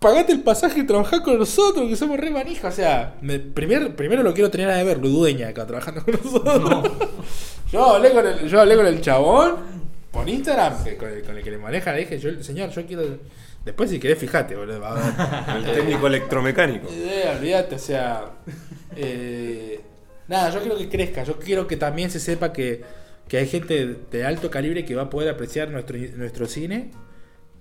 Pagate 0.00 0.32
el 0.32 0.42
pasaje 0.42 0.80
y 0.80 0.86
trabajá 0.86 1.22
con 1.22 1.38
nosotros, 1.38 1.88
que 1.88 1.96
somos 1.96 2.20
re 2.20 2.28
manija. 2.30 2.68
O 2.68 2.72
sea, 2.72 3.14
me- 3.22 3.38
primer- 3.38 3.96
primero 3.96 4.22
lo 4.22 4.34
quiero 4.34 4.50
tener 4.50 4.68
a 4.68 4.82
ver, 4.82 4.98
Ludueña, 4.98 5.48
acá 5.48 5.66
trabajando 5.66 6.04
con 6.04 6.12
nosotros. 6.22 6.90
Yo 7.72 7.86
hablé 7.94 8.12
con 8.12 8.26
el, 8.26 8.46
yo 8.46 8.60
hablé 8.60 8.76
con 8.76 8.86
el 8.86 9.00
chabón 9.00 9.56
por 10.10 10.28
Instagram, 10.28 10.74
con, 10.98 11.08
el, 11.08 11.22
con 11.22 11.36
el 11.38 11.42
que 11.42 11.50
le 11.50 11.56
maneja, 11.58 11.92
le 11.94 12.00
dije, 12.00 12.18
yo, 12.18 12.30
señor, 12.42 12.68
yo 12.68 12.84
quiero. 12.86 13.02
Después 13.64 13.88
si 13.88 13.98
querés, 13.98 14.18
fijate, 14.18 14.54
boludo. 14.54 14.82
El 15.56 15.64
técnico 15.64 16.06
electromecánico. 16.06 16.86
Eh, 16.92 17.34
olvídate, 17.38 17.74
o 17.76 17.78
sea. 17.78 18.24
eh, 18.94 19.80
nada, 20.28 20.50
yo 20.50 20.60
quiero 20.60 20.78
que 20.78 20.88
crezca. 20.88 21.24
Yo 21.24 21.38
quiero 21.38 21.66
que 21.66 21.76
también 21.76 22.10
se 22.10 22.20
sepa 22.20 22.52
que, 22.52 22.82
que 23.28 23.38
hay 23.38 23.46
gente 23.46 23.96
de 24.10 24.24
alto 24.24 24.50
calibre 24.50 24.84
que 24.84 24.94
va 24.94 25.02
a 25.02 25.10
poder 25.10 25.28
apreciar 25.28 25.70
nuestro, 25.70 25.96
nuestro 26.16 26.46
cine. 26.46 26.90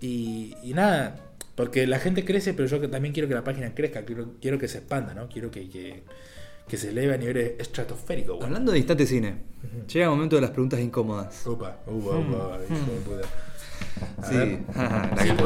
Y, 0.01 0.55
y 0.63 0.73
nada, 0.73 1.15
porque 1.55 1.87
la 1.87 1.99
gente 1.99 2.25
crece, 2.25 2.53
pero 2.53 2.67
yo 2.67 2.81
que 2.81 2.87
también 2.87 3.13
quiero 3.13 3.29
que 3.29 3.35
la 3.35 3.43
página 3.43 3.73
crezca. 3.73 4.03
Quiero, 4.03 4.33
quiero 4.41 4.57
que 4.57 4.67
se 4.67 4.79
expanda, 4.79 5.13
¿no? 5.13 5.29
Quiero 5.29 5.51
que, 5.51 5.69
que, 5.69 6.03
que 6.67 6.77
se 6.77 6.89
eleve 6.89 7.13
a 7.13 7.17
niveles 7.17 7.53
estratosféricos. 7.59 8.35
bueno. 8.37 8.47
Hablando 8.47 8.71
de 8.71 8.79
instante 8.79 9.05
cine, 9.05 9.35
llega 9.91 10.05
el 10.05 10.11
momento 10.11 10.35
de 10.35 10.41
las 10.41 10.51
preguntas 10.51 10.79
incómodas. 10.79 11.45
Upa, 11.45 11.79
upa, 11.87 12.17
upa, 12.17 12.57
de 12.59 12.65
puta. 12.67 13.21
A 13.21 13.52
Sí, 14.29 14.59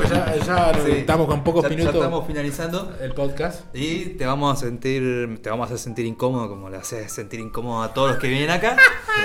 ya, 0.09 0.37
ya 0.45 0.71
estamos 0.87 1.27
con 1.27 1.43
pocos 1.43 1.63
Ya- 1.63 1.69
ya 1.69 1.75
minutos 1.75 1.95
estamos 1.95 2.27
finalizando. 2.27 2.95
el 3.01 3.13
podcast. 3.13 3.65
Y 3.75 4.05
te 4.17 4.25
vamos 4.25 4.55
a 4.57 4.59
sentir, 4.65 5.39
te 5.41 5.49
vamos 5.49 5.63
a 5.63 5.65
hacer 5.67 5.79
sentir 5.79 6.05
incómodo 6.05 6.47
como 6.49 6.69
le 6.69 6.77
haces 6.77 7.11
sentir 7.11 7.39
incómodo 7.39 7.81
a 7.81 7.93
todos 7.93 8.11
los 8.11 8.17
que 8.19 8.27
vienen 8.27 8.49
acá. 8.51 8.77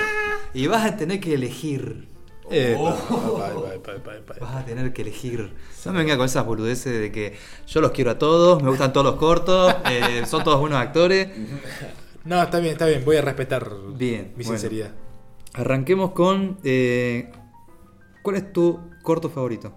y 0.54 0.66
vas 0.66 0.84
a 0.86 0.96
tener 0.96 1.20
que 1.20 1.34
elegir. 1.34 2.08
Eh, 2.50 2.76
Oh. 2.78 3.38
pa, 3.82 3.92
pa, 4.02 4.12
pa. 4.26 4.34
Vas 4.40 4.56
a 4.56 4.64
tener 4.64 4.92
que 4.92 5.02
elegir. 5.02 5.54
No 5.86 5.92
me 5.92 5.98
venga 6.00 6.16
con 6.16 6.26
esas 6.26 6.44
boludeces 6.44 7.00
de 7.00 7.12
que 7.12 7.36
yo 7.66 7.80
los 7.80 7.92
quiero 7.92 8.10
a 8.10 8.18
todos, 8.18 8.62
me 8.62 8.68
gustan 8.68 8.92
todos 8.92 9.06
los 9.06 9.14
cortos, 9.16 9.74
eh, 9.90 10.24
son 10.26 10.44
todos 10.44 10.60
buenos 10.60 10.78
actores. 10.78 11.28
No, 12.24 12.42
está 12.42 12.58
bien, 12.58 12.72
está 12.72 12.86
bien. 12.86 13.04
Voy 13.04 13.16
a 13.16 13.22
respetar 13.22 13.68
Bien, 13.96 14.32
mi 14.36 14.44
bueno. 14.44 14.58
sinceridad. 14.58 14.92
Arranquemos 15.54 16.12
con. 16.12 16.58
eh, 16.64 17.30
¿Cuál 18.22 18.36
es 18.36 18.52
tu 18.52 18.80
corto 19.02 19.28
favorito? 19.28 19.72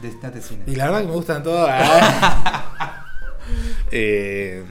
De 0.00 0.08
Instante 0.08 0.40
Cine. 0.42 0.64
Y 0.66 0.74
la 0.76 0.86
verdad 0.86 1.00
que 1.02 1.06
me 1.06 1.12
gustan 1.12 1.42
todos. 1.42 1.68
ah. 1.70 2.98
Eh, 3.90 4.64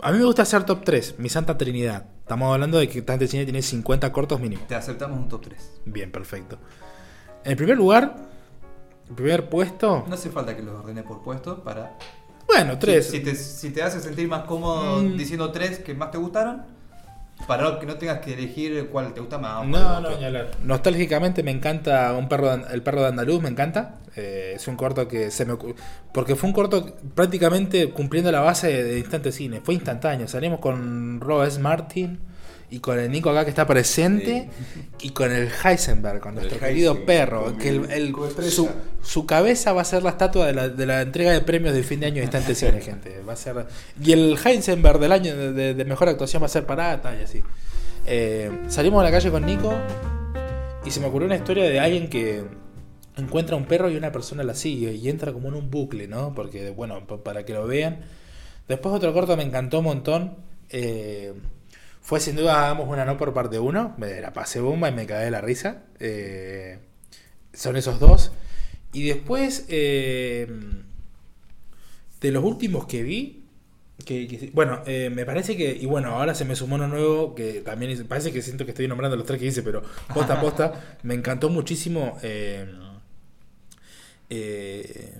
a 0.00 0.12
mí 0.12 0.18
me 0.18 0.24
gusta 0.24 0.42
hacer 0.42 0.64
top 0.64 0.82
3, 0.84 1.16
mi 1.18 1.28
santa 1.28 1.58
trinidad. 1.58 2.06
Estamos 2.20 2.52
hablando 2.52 2.78
de 2.78 2.88
que 2.88 3.02
Tante 3.02 3.26
Cine 3.28 3.44
tiene 3.44 3.60
50 3.60 4.10
cortos 4.12 4.40
mínimo. 4.40 4.62
Te 4.66 4.74
aceptamos 4.74 5.18
un 5.18 5.28
top 5.28 5.42
3. 5.42 5.72
Bien, 5.84 6.10
perfecto. 6.10 6.58
En 7.44 7.56
primer 7.56 7.76
lugar, 7.76 8.16
en 9.08 9.14
primer 9.14 9.48
puesto. 9.50 10.04
No 10.08 10.14
hace 10.14 10.30
falta 10.30 10.56
que 10.56 10.62
los 10.62 10.74
ordene 10.80 11.02
por 11.02 11.22
puesto 11.22 11.62
para. 11.62 11.98
Bueno, 12.46 12.78
3. 12.78 13.04
Si, 13.04 13.18
si 13.18 13.20
te, 13.22 13.34
si 13.34 13.70
te 13.70 13.82
hace 13.82 14.00
sentir 14.00 14.28
más 14.28 14.44
cómodo 14.44 15.02
Mm. 15.02 15.16
diciendo 15.16 15.50
tres 15.52 15.80
que 15.80 15.92
más 15.94 16.10
te 16.10 16.18
gustaron, 16.18 16.64
para 17.46 17.78
que 17.78 17.86
no 17.86 17.96
tengas 17.96 18.18
que 18.20 18.34
elegir 18.34 18.88
cuál 18.90 19.12
te 19.14 19.20
gusta 19.20 19.38
más. 19.38 19.66
No, 19.66 20.00
no, 20.00 20.08
hablar. 20.08 20.50
Nostálgicamente 20.62 21.42
me 21.42 21.50
encanta 21.50 22.12
un 22.14 22.28
perro 22.28 22.56
de- 22.56 22.72
El 22.74 22.82
perro 22.82 23.02
de 23.02 23.08
Andaluz, 23.08 23.42
me 23.42 23.48
encanta. 23.48 23.96
Eh, 24.16 24.52
es 24.56 24.68
un 24.68 24.76
corto 24.76 25.08
que 25.08 25.30
se 25.30 25.44
me 25.46 25.56
Porque 26.12 26.36
fue 26.36 26.48
un 26.48 26.54
corto 26.54 26.94
prácticamente 27.14 27.90
cumpliendo 27.90 28.30
la 28.30 28.40
base 28.40 28.82
de, 28.84 28.98
Instante 28.98 29.32
Cine. 29.32 29.60
Fue 29.62 29.74
instantáneo. 29.74 30.28
Salimos 30.28 30.60
con 30.60 31.20
Robert 31.20 31.50
S. 31.50 31.60
Martin 31.60 32.18
y 32.72 32.80
con 32.80 32.98
el 32.98 33.10
Nico 33.10 33.30
acá 33.30 33.44
que 33.44 33.50
está 33.50 33.66
presente 33.66 34.48
y 35.00 35.10
con 35.10 35.30
el 35.30 35.48
Heisenberg, 35.62 36.20
con 36.20 36.34
nuestro 36.34 36.56
El 36.56 36.60
querido 36.60 36.92
Heisenberg, 36.94 37.06
perro, 37.28 37.58
que 37.58 37.68
el, 37.68 37.90
el- 37.90 38.14
su, 38.50 38.68
su 39.02 39.26
cabeza 39.26 39.72
va 39.72 39.82
a 39.82 39.84
ser 39.84 40.02
la 40.02 40.10
estatua 40.10 40.46
de 40.46 40.54
la, 40.54 40.68
de 40.68 40.86
la 40.86 41.02
entrega 41.02 41.32
de 41.32 41.42
premios 41.42 41.74
de 41.74 41.82
fin 41.82 42.00
de 42.00 42.06
año 42.06 42.16
de 42.16 42.22
Instante 42.22 42.54
Cine, 42.54 42.80
gente. 42.80 43.20
Va 43.28 43.34
a 43.34 43.36
ser 43.36 43.66
y 44.02 44.12
el 44.12 44.36
Heisenberg 44.42 44.98
del 44.98 45.12
año 45.12 45.36
de, 45.36 45.74
de- 45.74 45.84
mejor 45.84 46.08
actuación 46.08 46.42
va 46.42 46.46
a 46.46 46.48
ser 46.48 46.64
Parata 46.66 47.14
y 47.14 47.22
así. 47.24 47.42
Eh, 48.06 48.50
salimos 48.68 49.00
a 49.00 49.04
la 49.04 49.10
calle 49.12 49.30
con 49.30 49.44
Nico 49.46 49.72
y 50.84 50.90
se 50.90 50.98
me 51.00 51.06
ocurrió 51.06 51.26
una 51.26 51.36
historia 51.36 51.64
de 51.68 51.78
alguien 51.78 52.08
que 52.08 52.42
encuentra 53.16 53.54
un 53.56 53.66
perro 53.66 53.90
y 53.90 53.96
una 53.96 54.10
persona 54.10 54.42
la 54.42 54.54
sigue 54.54 54.94
y 54.94 55.08
entra 55.10 55.32
como 55.32 55.48
en 55.48 55.54
un 55.54 55.70
bucle, 55.70 56.08
¿no? 56.08 56.34
Porque, 56.34 56.70
bueno, 56.70 57.06
pa- 57.06 57.22
para 57.22 57.44
que 57.44 57.52
lo 57.52 57.66
vean. 57.66 58.00
Después 58.66 58.94
otro 58.94 59.12
corto 59.12 59.36
me 59.36 59.42
encantó 59.42 59.80
un 59.80 59.84
montón. 59.84 60.36
eh, 60.70 61.34
fue 62.02 62.20
sin 62.20 62.36
duda 62.36 62.64
Hagamos 62.64 62.88
una 62.88 63.04
no 63.04 63.16
por 63.18 63.32
parte 63.34 63.58
uno. 63.58 63.94
Me 63.98 64.20
la 64.20 64.32
pasé 64.32 64.60
bomba 64.60 64.88
y 64.88 64.92
me 64.92 65.06
cagué 65.06 65.24
de 65.26 65.30
la 65.30 65.40
risa. 65.40 65.84
eh, 66.00 66.78
son 67.52 67.76
esos 67.76 68.00
dos. 68.00 68.32
Y 68.92 69.04
después, 69.08 69.66
eh, 69.68 70.48
de 72.20 72.30
los 72.30 72.44
últimos 72.44 72.86
que 72.86 73.02
vi, 73.02 73.44
que, 74.04 74.26
que- 74.28 74.50
bueno, 74.52 74.82
eh, 74.86 75.10
me 75.10 75.24
parece 75.24 75.56
que, 75.56 75.70
y 75.72 75.86
bueno, 75.86 76.10
ahora 76.16 76.34
se 76.34 76.44
me 76.44 76.56
sumó 76.56 76.76
uno 76.76 76.88
nuevo 76.88 77.34
que 77.34 77.60
también 77.60 78.06
parece 78.06 78.32
que 78.32 78.42
siento 78.42 78.64
que 78.64 78.70
estoy 78.72 78.88
nombrando 78.88 79.16
los 79.16 79.26
tres 79.26 79.40
que 79.40 79.46
hice, 79.46 79.62
pero 79.62 79.82
posta 80.14 80.34
a 80.34 80.40
posta, 80.40 80.98
me 81.02 81.14
encantó 81.14 81.48
muchísimo. 81.50 82.18
eh, 82.22 82.66
eh, 84.30 85.12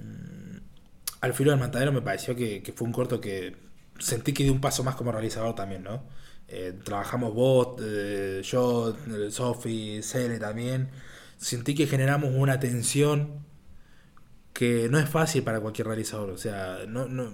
al 1.21 1.35
filo 1.35 1.51
del 1.51 1.61
matadero 1.61 1.93
me 1.93 2.03
pareció 2.03 2.35
que, 2.35 2.63
que 2.63 2.73
fue 2.73 2.87
un 2.87 2.93
corto 2.93 3.21
que 3.21 3.55
sentí 3.99 4.33
que 4.33 4.43
di 4.45 4.51
un 4.51 4.61
paso 4.61 4.83
más 4.83 4.97
como 4.97 5.13
realizador 5.13 5.55
también, 5.55 5.83
¿no? 5.85 6.03
Eh, 6.55 6.75
trabajamos 6.85 7.33
vos, 7.33 7.81
eh, 7.83 8.43
yo, 8.45 8.95
eh, 9.11 9.31
Sofi, 9.31 10.03
Cele 10.03 10.39
también. 10.39 10.91
Sentí 11.39 11.75
que 11.75 11.87
generamos 11.87 12.31
una 12.35 12.61
tensión 12.61 13.43
que 14.53 14.87
no 14.91 14.99
es 14.99 15.09
fácil 15.09 15.43
para 15.45 15.61
cualquier 15.61 15.87
realizador. 15.87 16.29
O 16.29 16.37
sea, 16.37 16.81
no, 16.87 17.09
no, 17.09 17.33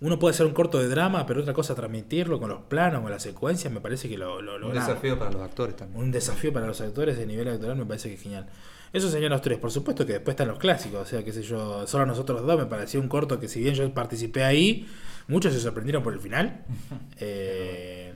uno 0.00 0.18
puede 0.18 0.34
hacer 0.34 0.44
un 0.44 0.52
corto 0.52 0.78
de 0.78 0.88
drama, 0.88 1.24
pero 1.24 1.40
otra 1.40 1.54
cosa 1.54 1.74
transmitirlo 1.74 2.38
con 2.38 2.50
los 2.50 2.60
planos, 2.64 3.00
con 3.00 3.10
las 3.10 3.22
secuencias, 3.22 3.72
me 3.72 3.80
parece 3.80 4.10
que 4.10 4.18
lo, 4.18 4.42
lo 4.42 4.68
Un 4.68 4.74
desafío 4.74 5.18
para 5.18 5.30
los 5.30 5.40
actores 5.40 5.74
también. 5.74 6.02
Un 6.02 6.10
desafío 6.10 6.52
para 6.52 6.66
los 6.66 6.82
actores 6.82 7.16
de 7.16 7.24
nivel 7.24 7.48
actoral 7.48 7.78
me 7.78 7.86
parece 7.86 8.10
que 8.10 8.16
es 8.16 8.20
genial. 8.20 8.46
Esos 8.92 9.10
serían 9.10 9.30
los 9.30 9.40
tres. 9.40 9.58
Por 9.58 9.70
supuesto 9.70 10.04
que 10.04 10.12
después 10.12 10.34
están 10.34 10.48
los 10.48 10.58
clásicos. 10.58 11.00
O 11.00 11.06
sea, 11.06 11.24
qué 11.24 11.32
sé 11.32 11.42
yo, 11.42 11.86
solo 11.86 12.04
nosotros 12.04 12.44
dos 12.46 12.58
me 12.58 12.66
pareció 12.66 13.00
un 13.00 13.08
corto 13.08 13.40
que 13.40 13.48
si 13.48 13.60
bien 13.60 13.74
yo 13.74 13.90
participé 13.94 14.44
ahí, 14.44 14.86
muchos 15.28 15.54
se 15.54 15.60
sorprendieron 15.60 16.02
por 16.02 16.12
el 16.12 16.20
final. 16.20 16.62
Eh, 17.22 18.14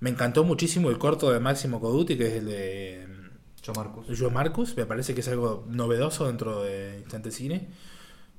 me 0.00 0.10
encantó 0.10 0.44
muchísimo 0.44 0.90
el 0.90 0.98
corto 0.98 1.30
de 1.30 1.40
Máximo 1.40 1.80
Coduti, 1.80 2.16
que 2.16 2.26
es 2.28 2.34
el 2.34 2.46
de 2.46 3.06
Yo, 3.62 3.72
Marcus. 3.74 4.06
Joe 4.18 4.30
Marcus. 4.30 4.76
Me 4.76 4.86
parece 4.86 5.14
que 5.14 5.20
es 5.20 5.28
algo 5.28 5.64
novedoso 5.68 6.26
dentro 6.26 6.62
de 6.62 6.98
Instante 6.98 7.30
Cine. 7.30 7.68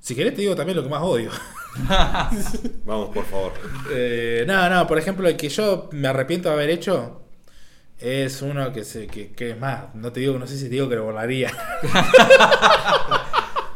Si 0.00 0.14
querés 0.14 0.34
te 0.34 0.42
digo 0.42 0.54
también 0.54 0.76
lo 0.76 0.82
que 0.84 0.88
más 0.88 1.02
odio. 1.02 1.30
Vamos, 2.84 3.10
por 3.10 3.24
favor. 3.24 3.52
Eh, 3.90 4.44
no, 4.46 4.68
no, 4.70 4.86
por 4.86 4.98
ejemplo, 4.98 5.28
el 5.28 5.36
que 5.36 5.48
yo 5.48 5.88
me 5.92 6.08
arrepiento 6.08 6.48
de 6.48 6.54
haber 6.54 6.70
hecho 6.70 7.22
es 7.98 8.42
uno 8.42 8.72
que 8.72 8.84
se, 8.84 9.08
que, 9.08 9.32
que 9.32 9.50
es 9.50 9.58
más, 9.58 9.94
no 9.94 10.12
te 10.12 10.20
digo, 10.20 10.38
no 10.38 10.46
sé 10.46 10.56
si 10.56 10.64
te 10.64 10.70
digo 10.70 10.88
que 10.88 10.96
lo 10.96 11.04
volaría. 11.04 11.50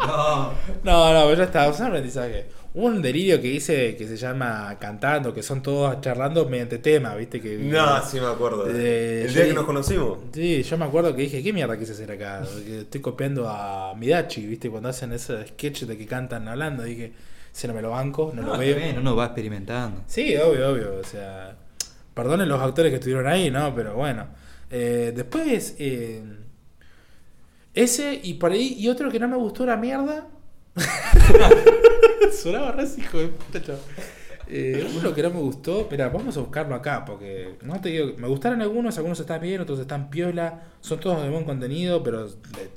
No. 0.06 0.52
No, 0.84 1.12
no, 1.12 1.26
pero 1.26 1.34
ya 1.36 1.44
está, 1.44 1.66
es 1.68 1.78
un 1.80 1.86
aprendizaje. 1.86 2.46
Un 2.74 3.02
delirio 3.02 3.40
que 3.40 3.48
hice 3.48 3.94
que 3.96 4.08
se 4.08 4.16
llama 4.16 4.76
cantando, 4.80 5.32
que 5.34 5.42
son 5.42 5.62
todos 5.62 6.00
charlando 6.00 6.48
mediante 6.48 6.78
tema, 6.78 7.14
¿viste? 7.14 7.40
Que, 7.40 7.58
No, 7.58 8.02
sí 8.02 8.18
me 8.18 8.26
acuerdo. 8.26 8.66
Eh, 8.68 9.22
el 9.24 9.28
yo 9.28 9.34
día 9.40 9.48
que 9.48 9.54
nos 9.54 9.64
conocimos. 9.66 10.18
Sí, 10.32 10.62
yo 10.62 10.78
me 10.78 10.86
acuerdo 10.86 11.14
que 11.14 11.22
dije, 11.22 11.42
¿qué 11.42 11.52
mierda 11.52 11.78
quise 11.78 11.92
hacer 11.92 12.10
acá? 12.12 12.42
Que 12.64 12.80
estoy 12.80 13.00
copiando 13.02 13.46
a 13.48 13.94
Midachi, 13.94 14.46
¿viste? 14.46 14.70
Cuando 14.70 14.88
hacen 14.88 15.12
ese 15.12 15.46
sketch 15.48 15.82
de 15.84 15.98
que 15.98 16.06
cantan 16.06 16.48
hablando, 16.48 16.82
dije, 16.82 17.12
si 17.52 17.68
no 17.68 17.74
me 17.74 17.82
lo 17.82 17.90
banco, 17.90 18.32
no, 18.34 18.40
No, 18.40 18.52
lo 18.54 18.58
veo. 18.58 18.74
bien, 18.74 18.98
uno 18.98 19.14
va 19.14 19.26
experimentando. 19.26 20.00
Sí, 20.06 20.34
obvio, 20.38 20.70
obvio. 20.70 20.94
O 20.98 21.04
sea, 21.04 21.54
perdonen 22.14 22.48
los 22.48 22.60
actores 22.60 22.90
que 22.90 22.96
estuvieron 22.96 23.26
ahí, 23.26 23.50
¿no? 23.50 23.74
Pero 23.74 23.94
bueno. 23.94 24.26
Eh, 24.70 25.12
después, 25.14 25.76
eh, 25.78 26.22
ese 27.74 28.18
y 28.22 28.34
por 28.34 28.52
ahí, 28.52 28.76
y 28.78 28.88
otro 28.88 29.10
que 29.10 29.18
no 29.20 29.28
me 29.28 29.36
gustó 29.36 29.66
la 29.66 29.76
mierda. 29.76 30.26
Sonaba 32.32 32.72
re 32.72 32.84
hijo 32.96 33.18
de 33.18 33.28
puta. 33.28 33.60
Eh, 34.48 34.86
uno 34.98 35.14
que 35.14 35.22
no 35.22 35.30
me 35.30 35.40
gustó, 35.40 35.88
mira, 35.90 36.08
vamos 36.08 36.36
a 36.36 36.40
buscarlo 36.40 36.74
acá, 36.74 37.04
porque 37.04 37.56
no 37.62 37.80
te 37.80 37.88
digo, 37.88 38.12
me 38.18 38.28
gustaron 38.28 38.60
algunos, 38.60 38.96
algunos 38.98 39.18
están 39.18 39.40
bien, 39.40 39.60
otros 39.60 39.78
están 39.78 40.10
piola, 40.10 40.64
son 40.80 41.00
todos 41.00 41.22
de 41.22 41.30
buen 41.30 41.44
contenido, 41.44 42.02
pero 42.02 42.28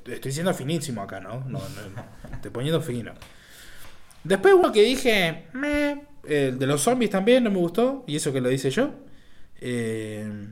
estoy 0.06 0.32
siendo 0.32 0.54
finísimo 0.54 1.02
acá, 1.02 1.20
¿no? 1.20 1.44
Estoy 2.32 2.52
poniendo 2.52 2.82
fino. 2.82 3.14
Después 4.24 4.54
uno 4.54 4.72
que 4.72 4.84
dije, 4.84 5.48
meh, 5.54 6.02
el 6.24 6.58
de 6.58 6.66
los 6.66 6.82
zombies 6.82 7.12
también 7.12 7.44
no 7.44 7.52
me 7.52 7.58
gustó, 7.58 8.06
y 8.08 8.16
eso 8.16 8.32
que 8.32 8.42
lo 8.42 8.52
hice 8.52 8.70
yo. 8.70 8.92
Eh, 9.60 10.48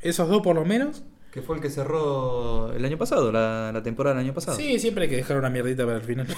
esos 0.00 0.28
dos 0.28 0.42
por 0.42 0.56
lo 0.56 0.64
menos. 0.64 1.04
Que 1.32 1.42
fue 1.42 1.56
el 1.56 1.62
que 1.62 1.70
cerró 1.70 2.72
el 2.72 2.84
año 2.84 2.98
pasado, 2.98 3.30
la, 3.30 3.70
la 3.72 3.82
temporada 3.82 4.16
del 4.16 4.24
año 4.26 4.34
pasado. 4.34 4.56
Sí, 4.56 4.78
siempre 4.80 5.04
hay 5.04 5.10
que 5.10 5.16
dejar 5.16 5.36
una 5.38 5.48
mierdita 5.50 5.84
para 5.84 5.98
el 5.98 6.02
final. 6.02 6.26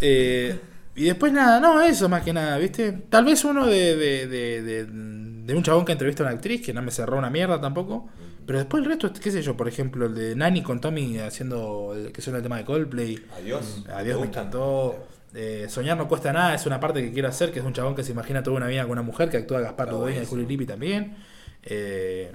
Eh, 0.00 0.56
y 0.94 1.04
después 1.04 1.32
nada, 1.32 1.58
no, 1.60 1.80
eso 1.80 2.08
más 2.08 2.22
que 2.22 2.32
nada, 2.32 2.56
¿viste? 2.58 2.92
Tal 3.08 3.24
vez 3.24 3.44
uno 3.44 3.66
de, 3.66 3.96
de, 3.96 4.26
de, 4.28 4.62
de- 4.62 4.84
de 4.86 5.54
un 5.56 5.62
chabón 5.62 5.84
que 5.84 5.92
entrevista 5.92 6.22
a 6.22 6.26
una 6.26 6.34
actriz, 6.36 6.60
que 6.64 6.72
no 6.74 6.82
me 6.82 6.90
cerró 6.90 7.16
una 7.18 7.30
mierda 7.30 7.60
tampoco. 7.60 8.08
Pero 8.46 8.58
después 8.58 8.82
el 8.82 8.88
resto, 8.88 9.10
qué 9.12 9.30
sé 9.30 9.42
yo, 9.42 9.56
por 9.56 9.66
ejemplo, 9.66 10.06
el 10.06 10.14
de 10.14 10.36
Nani 10.36 10.62
con 10.62 10.80
Tommy 10.80 11.18
haciendo, 11.18 11.94
el, 11.96 12.12
que 12.12 12.20
suena 12.22 12.36
el 12.38 12.42
tema 12.42 12.58
de 12.58 12.64
Coldplay. 12.64 13.18
Adiós. 13.36 13.82
Adiós, 13.92 13.96
¿Te 13.96 14.04
me 14.04 14.14
gusta? 14.14 14.40
encantó. 14.40 15.06
Eh, 15.34 15.66
soñar 15.68 15.96
no 15.96 16.06
cuesta 16.08 16.32
nada, 16.32 16.54
es 16.54 16.64
una 16.66 16.78
parte 16.80 17.02
que 17.02 17.12
quiero 17.12 17.28
hacer, 17.28 17.50
que 17.52 17.58
es 17.60 17.64
un 17.64 17.72
chabón 17.72 17.94
que 17.94 18.02
se 18.02 18.12
imagina 18.12 18.42
toda 18.42 18.56
una 18.58 18.66
vida 18.68 18.82
con 18.82 18.92
una 18.92 19.02
mujer, 19.02 19.28
que 19.30 19.36
actúa 19.38 19.60
Gaspar 19.60 19.90
Ludueña 19.90 20.22
y. 20.22 20.26
Julio 20.26 20.46
Lippi 20.46 20.64
también. 20.66 21.16
Eh, 21.64 22.30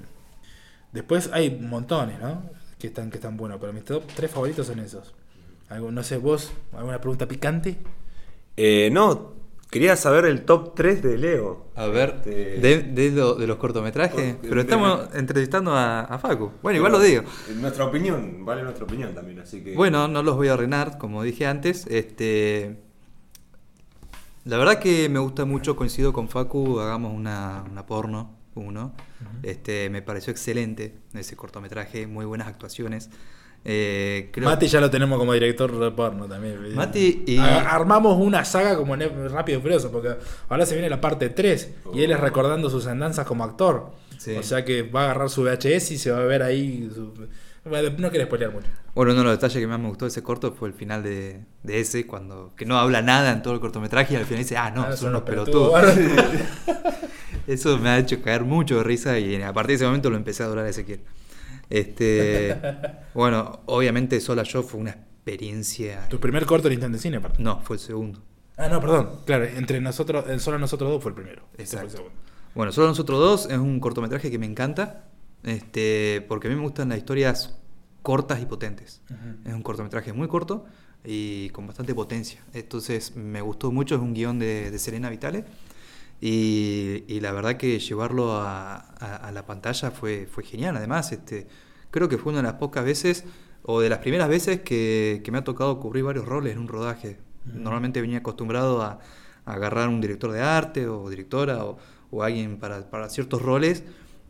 después 0.93 1.29
hay 1.33 1.51
montones, 1.59 2.19
¿no? 2.19 2.43
Que 2.79 2.87
están, 2.87 3.09
que 3.09 3.17
están 3.17 3.35
buenos, 3.37 3.57
pero 3.59 3.73
mis 3.73 3.83
top 3.83 4.03
tres 4.15 4.31
favoritos 4.31 4.67
son 4.67 4.79
esos. 4.79 5.13
Algo, 5.69 5.91
no 5.91 6.03
sé, 6.03 6.17
vos, 6.17 6.51
¿alguna 6.75 6.99
pregunta 7.01 7.27
picante? 7.27 7.77
Eh, 8.57 8.89
no, 8.91 9.33
quería 9.71 9.95
saber 9.95 10.25
el 10.25 10.43
top 10.43 10.75
3 10.75 11.01
de 11.01 11.17
Leo. 11.17 11.65
A 11.75 11.87
ver, 11.87 12.15
Este- 12.17 12.57
de, 12.59 12.83
de, 12.83 13.11
lo- 13.11 13.33
de 13.35 13.47
los 13.47 13.57
cortometrajes. 13.57 14.33
Cor- 14.35 14.41
Pero 14.43 14.55
de- 14.55 14.61
estamos 14.61 15.07
entrevistando 15.15 15.71
a, 15.73 16.01
a 16.01 16.19
Facu. 16.19 16.51
Bueno, 16.61 16.77
igual 16.77 16.91
lo 16.91 16.99
digo. 16.99 17.23
en 17.49 17.61
Nuestra 17.61 17.85
opinión, 17.85 18.45
vale 18.45 18.61
nuestra 18.61 18.83
opinión 18.85 19.15
también, 19.15 19.39
así 19.39 19.63
que. 19.63 19.75
Bueno, 19.75 20.07
no 20.07 20.21
los 20.21 20.35
voy 20.35 20.49
a 20.49 20.53
arruinar, 20.53 20.97
como 20.99 21.23
dije 21.23 21.47
antes. 21.47 21.87
Este, 21.87 22.77
la 24.45 24.57
verdad 24.57 24.77
que 24.79 25.07
me 25.09 25.19
gusta 25.19 25.45
mucho, 25.45 25.75
coincido 25.75 26.13
con 26.13 26.27
Facu, 26.29 26.79
hagamos 26.79 27.13
una, 27.13 27.63
una 27.71 27.85
porno, 27.85 28.35
uno. 28.55 28.93
Este, 29.43 29.89
me 29.89 30.01
pareció 30.01 30.31
excelente 30.31 30.95
ese 31.13 31.35
cortometraje, 31.35 32.07
muy 32.07 32.25
buenas 32.25 32.47
actuaciones. 32.47 33.09
Eh, 33.65 34.29
creo- 34.33 34.49
Mati 34.49 34.67
ya 34.67 34.81
lo 34.81 34.89
tenemos 34.89 35.17
como 35.17 35.31
director 35.31 35.77
de 35.79 35.91
porno 35.91 36.27
también. 36.27 36.75
Mati 36.75 37.23
y- 37.25 37.37
Armamos 37.37 38.17
una 38.19 38.43
saga 38.43 38.75
como 38.75 38.93
en 38.95 39.29
Rápido 39.29 39.59
y 39.59 39.61
Furioso, 39.61 39.89
porque 39.91 40.15
ahora 40.49 40.65
se 40.65 40.73
viene 40.75 40.89
la 40.89 40.99
parte 40.99 41.29
3 41.29 41.69
y 41.93 42.03
él 42.03 42.11
es 42.11 42.19
recordando 42.19 42.69
sus 42.69 42.87
andanzas 42.87 43.25
como 43.25 43.43
actor. 43.45 43.91
Sí. 44.17 44.35
O 44.35 44.43
sea 44.43 44.65
que 44.65 44.83
va 44.83 45.01
a 45.01 45.03
agarrar 45.05 45.29
su 45.29 45.43
VHS 45.43 45.91
y 45.91 45.97
se 45.97 46.11
va 46.11 46.19
a 46.19 46.25
ver 46.25 46.43
ahí. 46.43 46.89
su- 46.93 47.13
no 47.65 48.09
quiero 48.09 48.25
spoilear 48.25 48.51
mucho. 48.51 48.67
Bueno, 48.93 49.13
uno 49.13 49.21
de 49.21 49.27
los 49.29 49.33
detalles 49.37 49.57
que 49.57 49.67
más 49.67 49.79
me 49.79 49.87
gustó 49.87 50.03
de 50.03 50.09
ese 50.09 50.21
corto 50.21 50.51
fue 50.51 50.67
el 50.67 50.73
final 50.73 51.01
de, 51.01 51.45
de 51.63 51.79
ese, 51.79 52.05
cuando 52.05 52.51
que 52.57 52.65
no 52.65 52.77
habla 52.77 53.01
nada 53.01 53.31
en 53.31 53.41
todo 53.41 53.53
el 53.53 53.61
cortometraje 53.61 54.13
y 54.13 54.17
al 54.17 54.25
final 54.25 54.39
dice, 54.43 54.57
ah, 54.57 54.69
no, 54.71 54.83
Ah, 54.83 54.97
son 54.97 55.09
unos 55.11 55.21
pelotudos. 55.21 55.79
pelotudos. 55.81 56.25
Eso 57.47 57.77
me 57.77 57.89
ha 57.89 57.99
hecho 57.99 58.21
caer 58.21 58.43
mucho 58.43 58.77
de 58.77 58.83
risa 58.83 59.19
y 59.19 59.41
a 59.41 59.53
partir 59.53 59.69
de 59.69 59.75
ese 59.75 59.85
momento 59.85 60.09
lo 60.09 60.15
empecé 60.17 60.43
a 60.43 60.45
adorar 60.47 60.65
a 60.65 60.69
Ezequiel. 60.69 61.01
Este, 61.69 62.55
bueno, 63.13 63.61
obviamente 63.65 64.19
Sola 64.21 64.43
Yo 64.43 64.63
fue 64.63 64.79
una 64.79 64.91
experiencia. 64.91 66.07
Tu 66.09 66.19
primer 66.19 66.45
corto 66.45 66.67
en 66.67 66.73
Instant 66.73 66.97
Cine, 66.97 67.17
aparte. 67.17 67.41
No, 67.41 67.61
fue 67.61 67.77
el 67.77 67.79
segundo. 67.79 68.21
Ah, 68.57 68.67
no, 68.67 68.79
perdón. 68.79 69.09
Claro, 69.25 69.45
entre 69.45 69.81
nosotros, 69.81 70.25
el 70.29 70.39
solo 70.39 70.59
nosotros 70.59 70.91
dos 70.91 71.01
fue 71.01 71.11
el 71.11 71.15
primero. 71.15 71.43
Este 71.57 71.77
fue 71.77 71.85
el 71.85 71.85
Exacto. 71.87 71.97
segundo. 71.97 72.15
Bueno, 72.55 72.71
Solo 72.71 72.87
nosotros 72.87 73.19
dos 73.19 73.51
es 73.51 73.57
un 73.57 73.79
cortometraje 73.79 74.29
que 74.29 74.37
me 74.37 74.45
encanta, 74.45 75.05
este, 75.43 76.23
porque 76.27 76.47
a 76.47 76.49
mí 76.51 76.55
me 76.55 76.61
gustan 76.61 76.89
las 76.89 76.99
historias 76.99 77.57
cortas 78.03 78.41
y 78.41 78.45
potentes. 78.45 79.01
Ujú. 79.09 79.49
Es 79.49 79.53
un 79.55 79.63
cortometraje 79.63 80.13
muy 80.13 80.27
corto 80.27 80.65
y 81.03 81.49
con 81.49 81.65
bastante 81.65 81.95
potencia. 81.95 82.41
Entonces 82.53 83.15
me 83.15 83.41
gustó 83.41 83.71
mucho, 83.71 83.95
es 83.95 84.01
un 84.01 84.13
guion 84.13 84.37
de, 84.37 84.69
de 84.69 84.79
Serena 84.79 85.09
Vitale. 85.09 85.45
Y, 86.21 87.03
y 87.07 87.19
la 87.19 87.31
verdad 87.33 87.57
que 87.57 87.79
llevarlo 87.79 88.33
a, 88.33 88.75
a- 88.77 89.15
a 89.27 89.31
la 89.31 89.45
pantalla 89.45 89.91
fue, 89.91 90.27
fue 90.31 90.43
genial. 90.43 90.77
Además, 90.77 91.11
este, 91.11 91.47
creo 91.91 92.07
que 92.09 92.17
fue 92.17 92.31
una 92.31 92.41
de 92.41 92.47
las 92.47 92.53
pocas 92.55 92.85
veces, 92.85 93.25
o 93.63 93.81
de 93.81 93.89
las 93.89 93.99
primeras 93.99 94.29
veces, 94.29 94.61
que, 94.61 95.21
que 95.23 95.31
me 95.31 95.37
ha 95.39 95.43
tocado 95.43 95.79
cubrir 95.79 96.03
varios 96.05 96.25
roles 96.25 96.53
en 96.53 96.59
un 96.59 96.67
rodaje. 96.67 97.19
Normalmente 97.45 98.01
venía 98.01 98.19
acostumbrado 98.19 98.81
a, 98.81 98.99
a 99.45 99.53
agarrar 99.53 99.89
un 99.89 99.99
director 100.01 100.31
de 100.31 100.41
arte 100.41 100.87
o 100.87 101.09
directora 101.09 101.65
o, 101.65 101.77
o 102.11 102.23
alguien 102.23 102.57
para, 102.57 102.89
para 102.89 103.09
ciertos 103.09 103.41
roles 103.41 103.83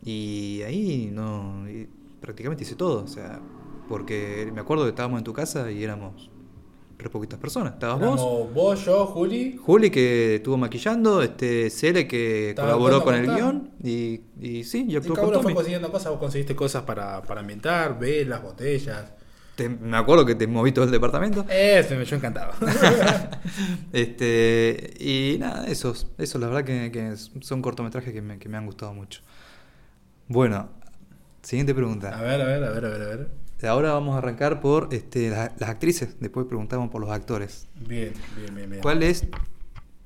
y 0.04 0.62
ahí 0.66 1.10
no 1.12 1.68
y 1.68 1.88
prácticamente 2.20 2.64
hice 2.64 2.74
todo, 2.76 3.04
o 3.04 3.06
sea, 3.08 3.40
porque 3.88 4.50
me 4.54 4.60
acuerdo 4.60 4.84
que 4.84 4.90
estábamos 4.90 5.18
en 5.18 5.24
tu 5.24 5.32
casa 5.32 5.70
y 5.70 5.82
éramos 5.84 6.30
re 6.98 7.10
poquitas 7.10 7.38
personas. 7.38 7.74
Estabas 7.74 7.98
vos, 8.00 8.20
Éramos 8.20 8.52
vos, 8.52 8.84
yo, 8.84 9.06
Juli. 9.06 9.56
Juli 9.56 9.90
que 9.90 10.36
estuvo 10.36 10.56
maquillando, 10.56 11.22
este 11.22 11.70
Cele 11.70 12.06
que 12.06 12.54
colaboró 12.58 13.02
con 13.02 13.14
el 13.14 13.26
guion 13.28 13.70
y, 13.82 14.20
y 14.40 14.64
sí, 14.64 14.86
yo 14.88 15.00
uno 15.28 15.32
con 15.32 15.42
fue 15.42 15.42
Tommy. 15.42 15.54
consiguiendo 15.54 15.90
cosas, 15.92 16.10
vos 16.12 16.18
conseguiste 16.20 16.54
cosas 16.56 16.82
para, 16.84 17.22
para 17.22 17.40
ambientar, 17.40 17.98
velas, 17.98 18.42
botellas. 18.42 19.12
Te- 19.56 19.68
me 19.68 19.96
acuerdo 19.96 20.26
que 20.26 20.34
te 20.34 20.46
moví 20.48 20.72
todo 20.72 20.84
el 20.84 20.90
departamento. 20.90 21.46
Eso, 21.48 21.94
yo 22.02 22.16
encantado. 22.16 22.52
este 23.92 24.94
y 24.98 25.36
nada, 25.38 25.66
esos, 25.68 26.08
esos 26.18 26.40
la 26.40 26.48
verdad 26.48 26.64
que, 26.64 26.90
que 26.90 27.14
son 27.42 27.62
cortometrajes 27.62 28.12
que 28.12 28.22
me, 28.22 28.38
que 28.38 28.48
me 28.48 28.56
han 28.56 28.66
gustado 28.66 28.92
mucho. 28.94 29.20
Bueno, 30.28 30.70
siguiente 31.42 31.72
a 31.72 31.76
pregunta. 31.76 32.10
ver, 32.20 32.40
a 32.40 32.44
ver, 32.46 32.64
a 32.64 32.70
ver, 32.70 32.84
a 32.84 32.88
ver, 32.88 33.02
a 33.02 33.06
ver. 33.16 33.43
Ahora 33.68 33.92
vamos 33.92 34.14
a 34.14 34.18
arrancar 34.18 34.60
por 34.60 34.88
este, 34.92 35.30
la- 35.30 35.52
las 35.58 35.70
actrices, 35.70 36.16
después 36.20 36.46
preguntamos 36.46 36.90
por 36.90 37.00
los 37.00 37.10
actores. 37.10 37.66
Bien, 37.86 38.12
bien, 38.36 38.54
bien, 38.54 38.70
bien. 38.70 38.82
¿Cuál 38.82 39.02
es? 39.02 39.24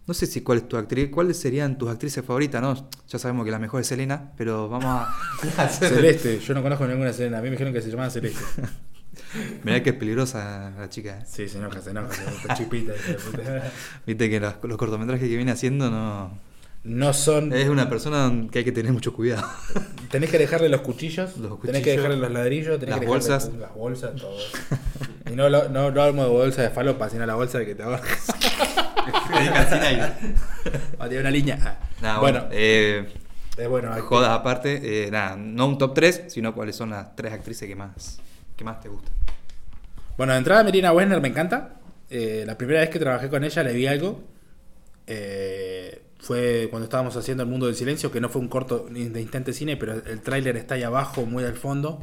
No 0.06 0.14
sé 0.14 0.26
si 0.26 0.40
cuál 0.40 0.58
es 0.58 0.68
tu 0.68 0.76
actriz, 0.78 1.10
cuáles 1.10 1.38
serían 1.38 1.76
tus 1.76 1.90
actrices 1.90 2.24
favoritas, 2.24 2.62
¿no? 2.62 2.88
Ya 3.08 3.18
sabemos 3.18 3.44
que 3.44 3.50
la 3.50 3.58
mejor 3.58 3.82
es 3.82 3.86
Selena, 3.88 4.32
pero 4.38 4.68
vamos 4.68 4.86
a 4.86 5.12
hacer- 5.58 5.90
Celeste, 5.94 6.38
yo 6.40 6.54
no 6.54 6.62
conozco 6.62 6.86
ninguna 6.86 7.12
Selena. 7.12 7.38
A 7.38 7.40
mí 7.42 7.46
me 7.48 7.52
dijeron 7.52 7.72
que 7.74 7.82
se 7.82 7.90
llamaba 7.90 8.08
Celeste. 8.10 8.40
Mirá 9.64 9.82
que 9.82 9.90
es 9.90 9.96
peligrosa 9.96 10.72
la 10.78 10.88
chica. 10.88 11.18
¿eh? 11.18 11.24
Sí, 11.26 11.48
se 11.48 11.58
enoja, 11.58 11.82
se 11.82 11.90
enoja. 11.90 12.12
se 12.14 12.22
enoja, 12.22 12.54
chipita. 12.54 12.92
Viste 14.06 14.30
que 14.30 14.40
los, 14.40 14.54
los 14.62 14.78
cortometrajes 14.78 15.28
que 15.28 15.36
viene 15.36 15.50
haciendo 15.52 15.90
no... 15.90 16.38
No 16.88 17.12
son. 17.12 17.52
Es 17.52 17.68
una 17.68 17.88
persona 17.90 18.32
que 18.50 18.60
hay 18.60 18.64
que 18.64 18.72
tener 18.72 18.92
mucho 18.92 19.12
cuidado. 19.12 19.46
Tenés 20.10 20.30
que 20.30 20.38
dejarle 20.38 20.70
los 20.70 20.80
cuchillos, 20.80 21.36
Los 21.36 21.60
tenés 21.60 21.82
que 21.82 21.90
cuchillos, 21.90 21.96
dejarle 21.96 22.16
los 22.16 22.30
ladrillos, 22.30 22.80
tenés 22.80 22.94
las 22.94 23.00
que 23.00 23.06
bolsas. 23.06 23.50
las 23.58 23.74
bolsas, 23.74 24.16
todo. 24.16 24.38
Y 25.30 25.36
no, 25.36 25.50
no, 25.50 25.68
no 25.68 25.80
hablamos 25.80 26.24
de 26.24 26.30
bolsa 26.30 26.62
de 26.62 26.70
falopa, 26.70 27.10
sino 27.10 27.26
la 27.26 27.34
bolsa 27.34 27.58
de 27.58 27.66
que 27.66 27.74
te 27.74 27.82
ahorras. 27.82 28.02
Ah, 30.98 31.06
tiene 31.08 31.20
una 31.20 31.30
línea. 31.30 31.78
Ah. 32.02 32.18
Bueno, 32.20 32.40
bueno, 32.40 32.48
eh, 32.52 33.08
bueno. 33.68 33.94
jodas 34.02 34.30
aparte, 34.30 35.06
eh, 35.06 35.10
nada, 35.10 35.36
no 35.36 35.66
un 35.66 35.78
top 35.78 35.94
3, 35.94 36.24
sino 36.28 36.54
cuáles 36.54 36.76
son 36.76 36.90
las 36.90 37.14
tres 37.16 37.32
actrices 37.32 37.66
que 37.68 37.74
más, 37.74 38.20
que 38.56 38.64
más 38.64 38.80
te 38.80 38.88
gustan. 38.88 39.12
Bueno, 40.16 40.32
de 40.32 40.38
entrada 40.38 40.64
Merina 40.64 40.92
Wessner 40.92 41.20
me 41.20 41.28
encanta. 41.28 41.74
Eh, 42.10 42.44
la 42.46 42.58
primera 42.58 42.80
vez 42.80 42.90
que 42.90 42.98
trabajé 42.98 43.28
con 43.28 43.44
ella 43.44 43.62
le 43.62 43.72
vi 43.72 43.86
algo. 43.86 44.20
Eh, 45.06 46.02
fue 46.18 46.68
cuando 46.70 46.84
estábamos 46.84 47.16
haciendo 47.16 47.42
El 47.42 47.48
Mundo 47.48 47.66
del 47.66 47.76
Silencio, 47.76 48.10
que 48.10 48.20
no 48.20 48.28
fue 48.28 48.40
un 48.40 48.48
corto 48.48 48.86
de 48.90 49.20
instante 49.20 49.52
cine, 49.52 49.76
pero 49.76 49.94
el 49.94 50.20
tráiler 50.20 50.56
está 50.56 50.74
ahí 50.74 50.82
abajo, 50.82 51.26
muy 51.26 51.44
al 51.44 51.56
fondo. 51.56 52.00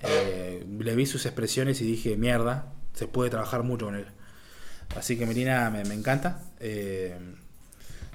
Eh, 0.00 0.64
le 0.78 0.94
vi 0.94 1.06
sus 1.06 1.26
expresiones 1.26 1.80
y 1.80 1.84
dije, 1.84 2.16
mierda, 2.16 2.72
se 2.92 3.06
puede 3.06 3.30
trabajar 3.30 3.62
mucho 3.62 3.86
con 3.86 3.96
él. 3.96 4.06
Así 4.96 5.16
que 5.16 5.26
Merina 5.26 5.70
me, 5.70 5.84
me 5.84 5.94
encanta. 5.94 6.42
Eh, 6.60 7.16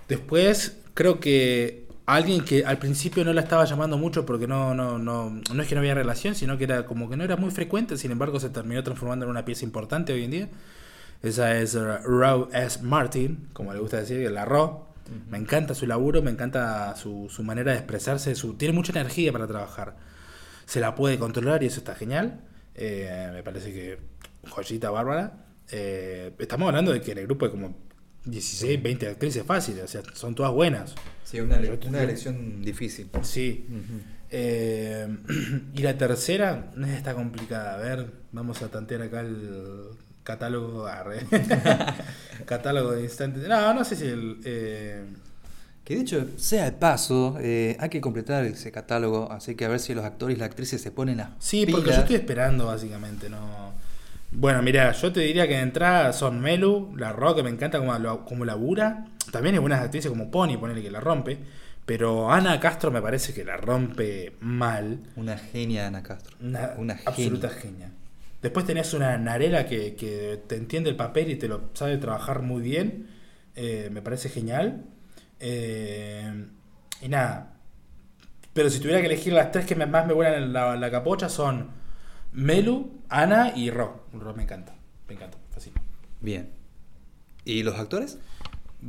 después, 0.07 0.77
creo 0.93 1.19
que 1.19 1.87
alguien 2.05 2.43
que 2.43 2.65
al 2.65 2.77
principio 2.77 3.23
no 3.23 3.33
la 3.33 3.41
estaba 3.41 3.65
llamando 3.65 3.97
mucho 3.97 4.25
porque 4.25 4.47
no, 4.47 4.73
no, 4.73 4.97
no, 4.99 5.29
no 5.29 5.61
es 5.61 5.67
que 5.67 5.75
no 5.75 5.81
había 5.81 5.93
relación, 5.93 6.35
sino 6.35 6.57
que 6.57 6.65
era 6.65 6.85
como 6.85 7.09
que 7.09 7.17
no 7.17 7.23
era 7.23 7.37
muy 7.37 7.51
frecuente, 7.51 7.97
sin 7.97 8.11
embargo 8.11 8.39
se 8.39 8.49
terminó 8.49 8.83
transformando 8.83 9.25
en 9.25 9.31
una 9.31 9.45
pieza 9.45 9.65
importante 9.65 10.13
hoy 10.13 10.25
en 10.25 10.31
día. 10.31 10.49
Esa 11.21 11.57
es 11.57 11.73
Row 11.75 12.49
S. 12.51 12.81
Martin, 12.83 13.47
como 13.53 13.73
le 13.73 13.79
gusta 13.79 13.97
decir, 13.97 14.29
la 14.29 14.45
Ro. 14.45 14.92
Me 15.29 15.37
encanta 15.37 15.75
su 15.75 15.85
laburo, 15.87 16.21
me 16.21 16.31
encanta 16.31 16.95
su, 16.95 17.27
su 17.29 17.43
manera 17.43 17.71
de 17.71 17.77
expresarse, 17.79 18.35
su, 18.35 18.53
tiene 18.55 18.73
mucha 18.73 18.91
energía 18.91 19.31
para 19.31 19.47
trabajar. 19.47 19.97
Se 20.65 20.79
la 20.79 20.95
puede 20.95 21.19
controlar 21.19 21.61
y 21.63 21.67
eso 21.67 21.79
está 21.79 21.93
genial. 21.95 22.41
Eh, 22.75 23.29
me 23.33 23.43
parece 23.43 23.73
que 23.73 23.99
joyita 24.49 24.89
bárbara. 24.89 25.45
Eh, 25.71 26.33
estamos 26.39 26.67
hablando 26.67 26.91
de 26.91 27.01
que 27.01 27.11
en 27.11 27.17
el 27.19 27.25
grupo 27.25 27.45
hay 27.45 27.51
como 27.51 27.75
16, 28.25 28.81
20 28.81 29.07
actrices 29.09 29.43
fáciles, 29.45 29.83
o 29.83 29.87
sea, 29.87 30.01
son 30.13 30.33
todas 30.35 30.51
buenas. 30.53 30.95
Sí, 31.25 31.39
una, 31.41 31.59
Yo- 31.61 31.77
una 31.87 32.01
elección 32.03 32.61
difícil. 32.61 33.09
Sí. 33.23 33.65
Eh, 34.29 35.07
y 35.73 35.81
la 35.81 35.97
tercera 35.97 36.71
eh, 36.77 36.93
está 36.95 37.13
complicada. 37.13 37.75
A 37.75 37.77
ver, 37.77 38.11
vamos 38.31 38.61
a 38.61 38.69
tantear 38.69 39.01
acá 39.03 39.19
el 39.21 39.89
catálogo. 40.23 40.85
arre. 40.87 41.25
catálogo 42.45 42.91
de 42.91 43.03
instantes. 43.03 43.47
No, 43.47 43.73
no 43.73 43.83
sé 43.83 43.95
si 43.95 44.05
el. 44.07 44.39
eh, 44.45 45.03
Que 45.83 45.95
de 45.95 46.01
hecho, 46.01 46.25
sea 46.37 46.65
de 46.65 46.71
paso, 46.73 47.37
eh, 47.41 47.75
hay 47.79 47.89
que 47.89 48.01
completar 48.01 48.45
ese 48.45 48.71
catálogo, 48.71 49.31
así 49.31 49.55
que 49.55 49.65
a 49.65 49.69
ver 49.69 49.79
si 49.79 49.93
los 49.93 50.05
actores 50.05 50.37
y 50.37 50.39
las 50.39 50.47
actrices 50.49 50.81
se 50.81 50.91
ponen 50.91 51.19
a. 51.21 51.35
Sí, 51.39 51.65
porque 51.65 51.91
yo 51.91 51.97
estoy 51.97 52.15
esperando, 52.17 52.67
básicamente. 52.67 53.29
no 53.29 53.73
Bueno, 54.31 54.61
mira, 54.61 54.91
yo 54.93 55.11
te 55.11 55.19
diría 55.21 55.47
que 55.47 55.55
de 55.55 55.61
entrada 55.61 56.13
son 56.13 56.39
Melu, 56.39 56.95
la 56.97 57.11
Rock, 57.13 57.37
que 57.37 57.43
me 57.43 57.49
encanta 57.49 57.79
como, 57.79 58.25
como 58.25 58.45
labura. 58.45 59.05
También 59.31 59.55
hay 59.55 59.59
buenas 59.59 59.81
actrices 59.81 60.09
como 60.09 60.29
Pony, 60.31 60.57
ponele 60.57 60.81
que 60.81 60.91
la 60.91 60.99
rompe. 60.99 61.37
Pero 61.85 62.31
Ana 62.31 62.59
Castro 62.61 62.91
me 62.91 63.01
parece 63.01 63.33
que 63.33 63.43
la 63.43 63.57
rompe 63.57 64.33
mal. 64.39 64.99
Una 65.17 65.37
genia 65.37 65.87
Ana 65.87 66.01
Castro. 66.01 66.37
Una, 66.41 66.73
Una 66.77 66.97
absoluta 67.05 67.49
genia. 67.49 67.87
genia. 67.89 67.91
Después 68.43 68.65
tenés 68.65 68.93
una 68.93 69.17
Narela 69.17 69.65
que, 69.65 69.95
que 69.95 70.43
te 70.47 70.57
entiende 70.57 70.89
el 70.89 70.97
papel 70.97 71.31
y 71.31 71.37
te 71.37 71.47
lo 71.47 71.69
sabe 71.73 71.97
trabajar 71.97 72.41
muy 72.41 72.61
bien. 72.61 73.07
Eh, 73.55 73.89
me 73.91 74.01
parece 74.01 74.27
genial. 74.27 74.83
Eh, 75.39 76.45
y 77.01 77.07
nada. 77.07 77.53
Pero 78.53 78.69
si 78.69 78.79
tuviera 78.79 78.99
que 78.99 79.07
elegir 79.07 79.31
las 79.31 79.51
tres 79.51 79.65
que 79.65 79.75
más 79.77 80.05
me 80.05 80.13
vuelan 80.13 80.43
en 80.43 80.53
la, 80.53 80.75
la 80.75 80.91
capocha 80.91 81.29
son 81.29 81.71
Melu, 82.33 83.01
Ana 83.07 83.53
y 83.55 83.71
Ro. 83.71 84.07
Ro 84.11 84.33
me 84.35 84.43
encanta. 84.43 84.75
Me 85.07 85.15
encanta. 85.15 85.37
Fascina. 85.49 85.81
Bien. 86.19 86.49
¿Y 87.45 87.63
los 87.63 87.79
actores? 87.79 88.19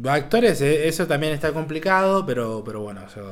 Actores, 0.05 0.61
eh, 0.63 0.89
eso 0.89 1.07
también 1.07 1.33
está 1.33 1.53
complicado, 1.53 2.27
pero, 2.27 2.65
pero 2.65 2.81
bueno, 2.81 3.03
o 3.07 3.09
sea, 3.09 3.23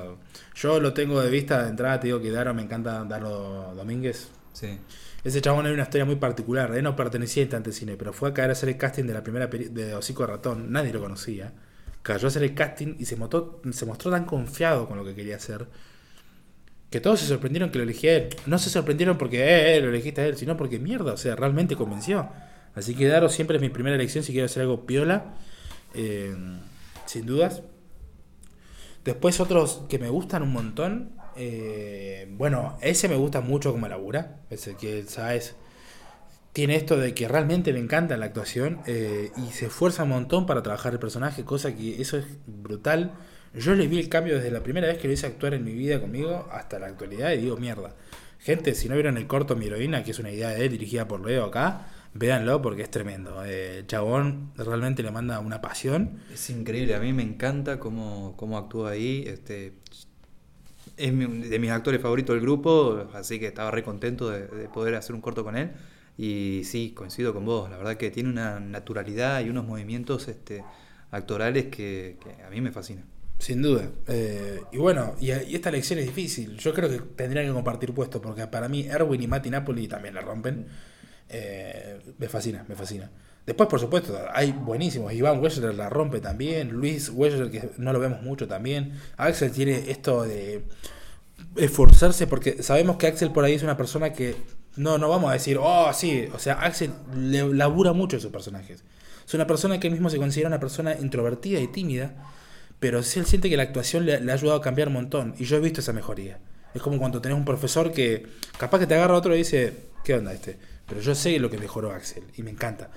yo 0.55 0.79
lo 0.79 0.93
tengo 0.93 1.21
de 1.21 1.31
vista 1.31 1.65
de 1.65 1.71
entrada, 1.71 1.99
te 1.99 2.07
digo 2.07 2.21
que 2.21 2.31
Daro 2.31 2.55
me 2.55 2.63
encanta 2.63 3.05
Daro 3.05 3.75
Domínguez. 3.75 4.31
Sí. 4.53 4.79
Ese 5.25 5.41
chabón 5.41 5.67
era 5.67 5.75
una 5.75 5.85
historia 5.85 6.05
muy 6.05 6.17
particular. 6.17 6.75
Él 6.75 6.83
no 6.83 6.97
pertenecía 6.97 7.43
a 7.43 7.45
Instante 7.45 7.73
Cine, 7.73 7.97
pero 7.97 8.13
fue 8.13 8.31
a 8.31 8.35
caer 8.35 8.51
a 8.51 8.53
hacer 8.53 8.69
el 8.69 8.77
casting 8.77 9.05
de 9.05 9.15
la 9.15 9.23
primera 9.23 9.47
de 9.47 9.95
Hocico 9.95 10.23
de 10.27 10.33
Ratón. 10.33 10.73
Nadie 10.73 10.93
lo 10.93 11.01
conocía. 11.01 11.53
Cayó 12.03 12.27
a 12.27 12.29
hacer 12.29 12.43
el 12.43 12.55
casting 12.55 12.97
y 12.99 13.05
se 13.05 13.17
mostró, 13.17 13.61
tan 14.11 14.25
confiado 14.25 14.89
con 14.89 14.99
lo 14.99 15.05
que 15.05 15.15
quería 15.15 15.37
hacer 15.37 15.69
que 16.91 17.01
todos 17.01 17.21
se 17.21 17.27
sorprendieron 17.27 17.71
que 17.71 17.79
lo 17.79 17.85
elegía 17.85 18.11
a 18.11 18.15
él. 18.17 18.29
No 18.45 18.59
se 18.59 18.69
sorprendieron 18.69 19.17
porque 19.17 19.43
eh, 19.43 19.77
eh, 19.77 19.81
lo 19.81 19.89
elegiste 19.89 20.21
a 20.21 20.27
él, 20.27 20.37
sino 20.37 20.59
porque 20.59 20.79
mierda, 20.79 21.15
o 21.15 21.17
sea, 21.17 21.35
realmente 21.35 21.75
convenció. 21.75 22.29
Así 22.75 22.95
que 22.95 23.07
Daro 23.07 23.31
siempre 23.31 23.57
es 23.57 23.63
mi 23.63 23.71
primera 23.71 23.97
elección 23.97 24.23
si 24.23 24.33
quiero 24.33 24.45
hacer 24.45 24.63
algo 24.63 24.85
piola. 24.85 25.35
eh, 25.95 26.35
sin 27.07 27.27
dudas. 27.27 27.63
Después 29.05 29.41
otros 29.41 29.83
que 29.89 29.99
me 29.99 30.09
gustan 30.09 30.43
un 30.43 30.53
montón. 30.53 31.13
Eh, 31.37 32.29
bueno, 32.31 32.79
ese 32.81 33.09
me 33.09 33.17
gusta 33.17 33.41
mucho 33.41 33.73
como 33.73 33.89
labura. 33.89 34.41
Ese 34.51 34.77
que, 34.77 35.05
¿sabes? 35.05 35.55
Tiene 36.53 36.77
esto 36.77 36.99
de 36.99 37.15
que 37.15 37.29
realmente 37.29 37.73
le 37.73 37.79
encanta 37.79 38.17
la 38.17 38.27
actuación 38.27 38.81
eh, 38.87 39.31
y 39.37 39.53
se 39.53 39.67
esfuerza 39.67 40.03
un 40.03 40.11
montón 40.11 40.47
para 40.47 40.63
trabajar 40.63 40.93
el 40.93 40.99
personaje, 40.99 41.45
cosa 41.45 41.75
que 41.75 42.01
eso 42.01 42.19
es 42.19 42.27
brutal. 42.47 43.13
Yo 43.55 43.75
le 43.75 43.87
vi 43.87 43.99
el 43.99 44.09
cambio 44.09 44.37
desde 44.37 44.51
la 44.51 44.63
primera 44.63 44.87
vez 44.87 44.99
que 44.99 45.09
lo 45.09 45.15
hice 45.15 45.27
actuar 45.27 45.55
en 45.55 45.65
mi 45.65 45.73
vida 45.73 46.01
conmigo 46.01 46.49
hasta 46.53 46.79
la 46.79 46.87
actualidad 46.87 47.33
y 47.33 47.39
digo, 47.39 47.57
mierda. 47.57 47.95
Gente, 48.39 48.75
si 48.75 48.89
no 48.89 48.95
vieron 48.95 49.17
el 49.17 49.27
corto 49.27 49.55
Mi 49.55 49.67
heroína, 49.67 50.03
que 50.03 50.11
es 50.11 50.19
una 50.19 50.31
idea 50.31 50.49
de 50.51 50.65
él 50.65 50.73
dirigida 50.73 51.07
por 51.07 51.25
Leo 51.25 51.45
acá, 51.45 51.87
véanlo 52.13 52.61
porque 52.61 52.83
es 52.83 52.91
tremendo. 52.91 53.43
Eh, 53.47 53.85
Chabón 53.87 54.53
realmente 54.57 55.03
le 55.03 55.11
manda 55.11 55.39
una 55.39 55.61
pasión. 55.61 56.21
Es 56.33 56.51
increíble, 56.51 56.95
a 56.95 57.01
mí 57.01 57.13
me 57.13 57.23
encanta 57.23 57.79
cómo, 57.79 58.35
cómo 58.37 58.59
actúa 58.59 58.91
ahí. 58.91 59.25
Este, 59.27 59.75
es 60.97 61.51
de 61.51 61.59
mis 61.59 61.71
actores 61.71 62.01
favoritos 62.01 62.35
del 62.35 62.43
grupo, 62.43 63.09
así 63.15 63.39
que 63.39 63.47
estaba 63.47 63.71
re 63.71 63.83
contento 63.83 64.31
de, 64.31 64.47
de 64.47 64.69
poder 64.69 64.95
hacer 64.95 65.15
un 65.15 65.21
corto 65.21 65.45
con 65.45 65.57
él. 65.57 65.73
Y 66.19 66.63
sí, 66.65 66.93
coincido 66.95 67.33
con 67.33 67.45
vos, 67.47 67.71
la 67.71 67.79
verdad 67.79 67.97
que 67.97 68.11
tiene 68.11 68.29
una 68.29 68.61
naturalidad 68.61 69.45
y 69.45 69.49
unos 69.49 69.65
movimientos 69.65 70.29
este, 70.29 70.63
actorales 71.11 71.67
que, 71.67 72.19
que 72.23 72.43
a 72.43 72.51
mí 72.51 72.61
me 72.61 72.71
fascinan. 72.71 73.05
Sin 73.39 73.63
duda. 73.63 73.91
Eh, 74.07 74.61
y 74.71 74.77
bueno, 74.77 75.17
y, 75.21 75.33
y 75.33 75.55
esta 75.55 75.71
elección 75.71 75.99
es 75.99 76.07
difícil. 76.07 76.57
Yo 76.59 76.73
creo 76.73 76.89
que 76.89 76.99
tendrían 76.99 77.47
que 77.47 77.53
compartir 77.53 77.93
puesto, 77.93 78.21
porque 78.21 78.47
para 78.47 78.69
mí 78.69 78.87
Erwin 78.87 79.23
y 79.23 79.27
Mati 79.27 79.51
Napoli 79.51 79.89
también 79.89 80.15
la 80.15 80.21
rompen. 80.21 80.67
Eh, 81.29 81.99
me 82.19 82.29
fascina, 82.29 82.65
me 82.69 82.77
fascina. 82.77 83.11
Después, 83.47 83.69
por 83.69 83.81
supuesto, 83.81 84.19
hay 84.33 84.53
buenísimos. 84.53 85.13
Iván 85.13 85.41
Weschler 85.41 85.75
la 85.75 85.89
rompe 85.89 86.21
también. 86.21 86.71
Luis 86.71 87.11
Weschler, 87.11 87.51
que 87.51 87.71
no 87.79 87.93
lo 87.93 87.99
vemos 87.99 88.23
mucho 88.23 88.47
también. 88.47 88.93
Axel 89.17 89.51
tiene 89.51 89.91
esto 89.91 90.23
de 90.23 90.65
esforzarse, 91.57 92.27
porque 92.27 92.63
sabemos 92.63 92.97
que 92.97 93.09
Axel 93.09 93.33
por 93.33 93.45
ahí 93.45 93.55
es 93.55 93.63
una 93.63 93.77
persona 93.77 94.13
que 94.13 94.37
no, 94.77 94.97
no 94.99 95.09
vamos 95.09 95.31
a 95.31 95.35
decir, 95.35 95.59
oh, 95.61 95.93
sí. 95.93 96.29
O 96.33 96.39
sea, 96.39 96.55
Axel 96.61 96.93
le 97.17 97.53
labura 97.53 97.93
mucho 97.93 98.17
a 98.17 98.21
sus 98.21 98.31
personajes. 98.31 98.85
Es 99.27 99.35
una 99.35 99.47
persona 99.47 99.81
que 99.81 99.89
él 99.89 99.93
mismo 99.93 100.11
se 100.11 100.19
considera 100.19 100.49
una 100.49 100.61
persona 100.61 100.97
introvertida 101.01 101.61
y 101.61 101.69
tímida 101.69 102.15
pero 102.83 103.05
sí 103.05 103.21
él 103.21 103.27
siente 103.27 103.49
que 103.49 103.57
la 103.57 103.63
actuación 103.63 104.07
le, 104.07 104.21
le 104.21 104.33
ha 104.33 104.35
ayudado 104.35 104.59
a 104.59 104.61
cambiar 104.61 104.89
un 104.89 104.95
montón. 104.95 105.37
Y 105.39 105.45
yo 105.45 105.57
he 105.57 105.61
visto 105.61 105.79
esa 105.79 105.93
mejoría. 105.93 106.41
Es 106.75 106.83
como 106.83 106.99
cuando 106.99 107.21
tenés 107.21 107.39
un 107.39 107.45
profesor 107.45 107.93
que 107.93 108.27
capaz 108.59 108.81
que 108.81 108.89
te 108.89 108.95
agarra 108.97 109.15
otro 109.15 109.37
y 109.37 109.39
dice, 109.39 109.73
¿qué 110.03 110.15
onda 110.15 110.33
este? 110.33 110.59
Pero 110.89 111.01
yo 111.01 111.15
sé 111.15 111.39
lo 111.39 111.49
que 111.49 111.59
mejoró 111.59 111.93
Axel 111.93 112.25
y 112.35 112.43
me 112.43 112.51
encanta. 112.51 112.91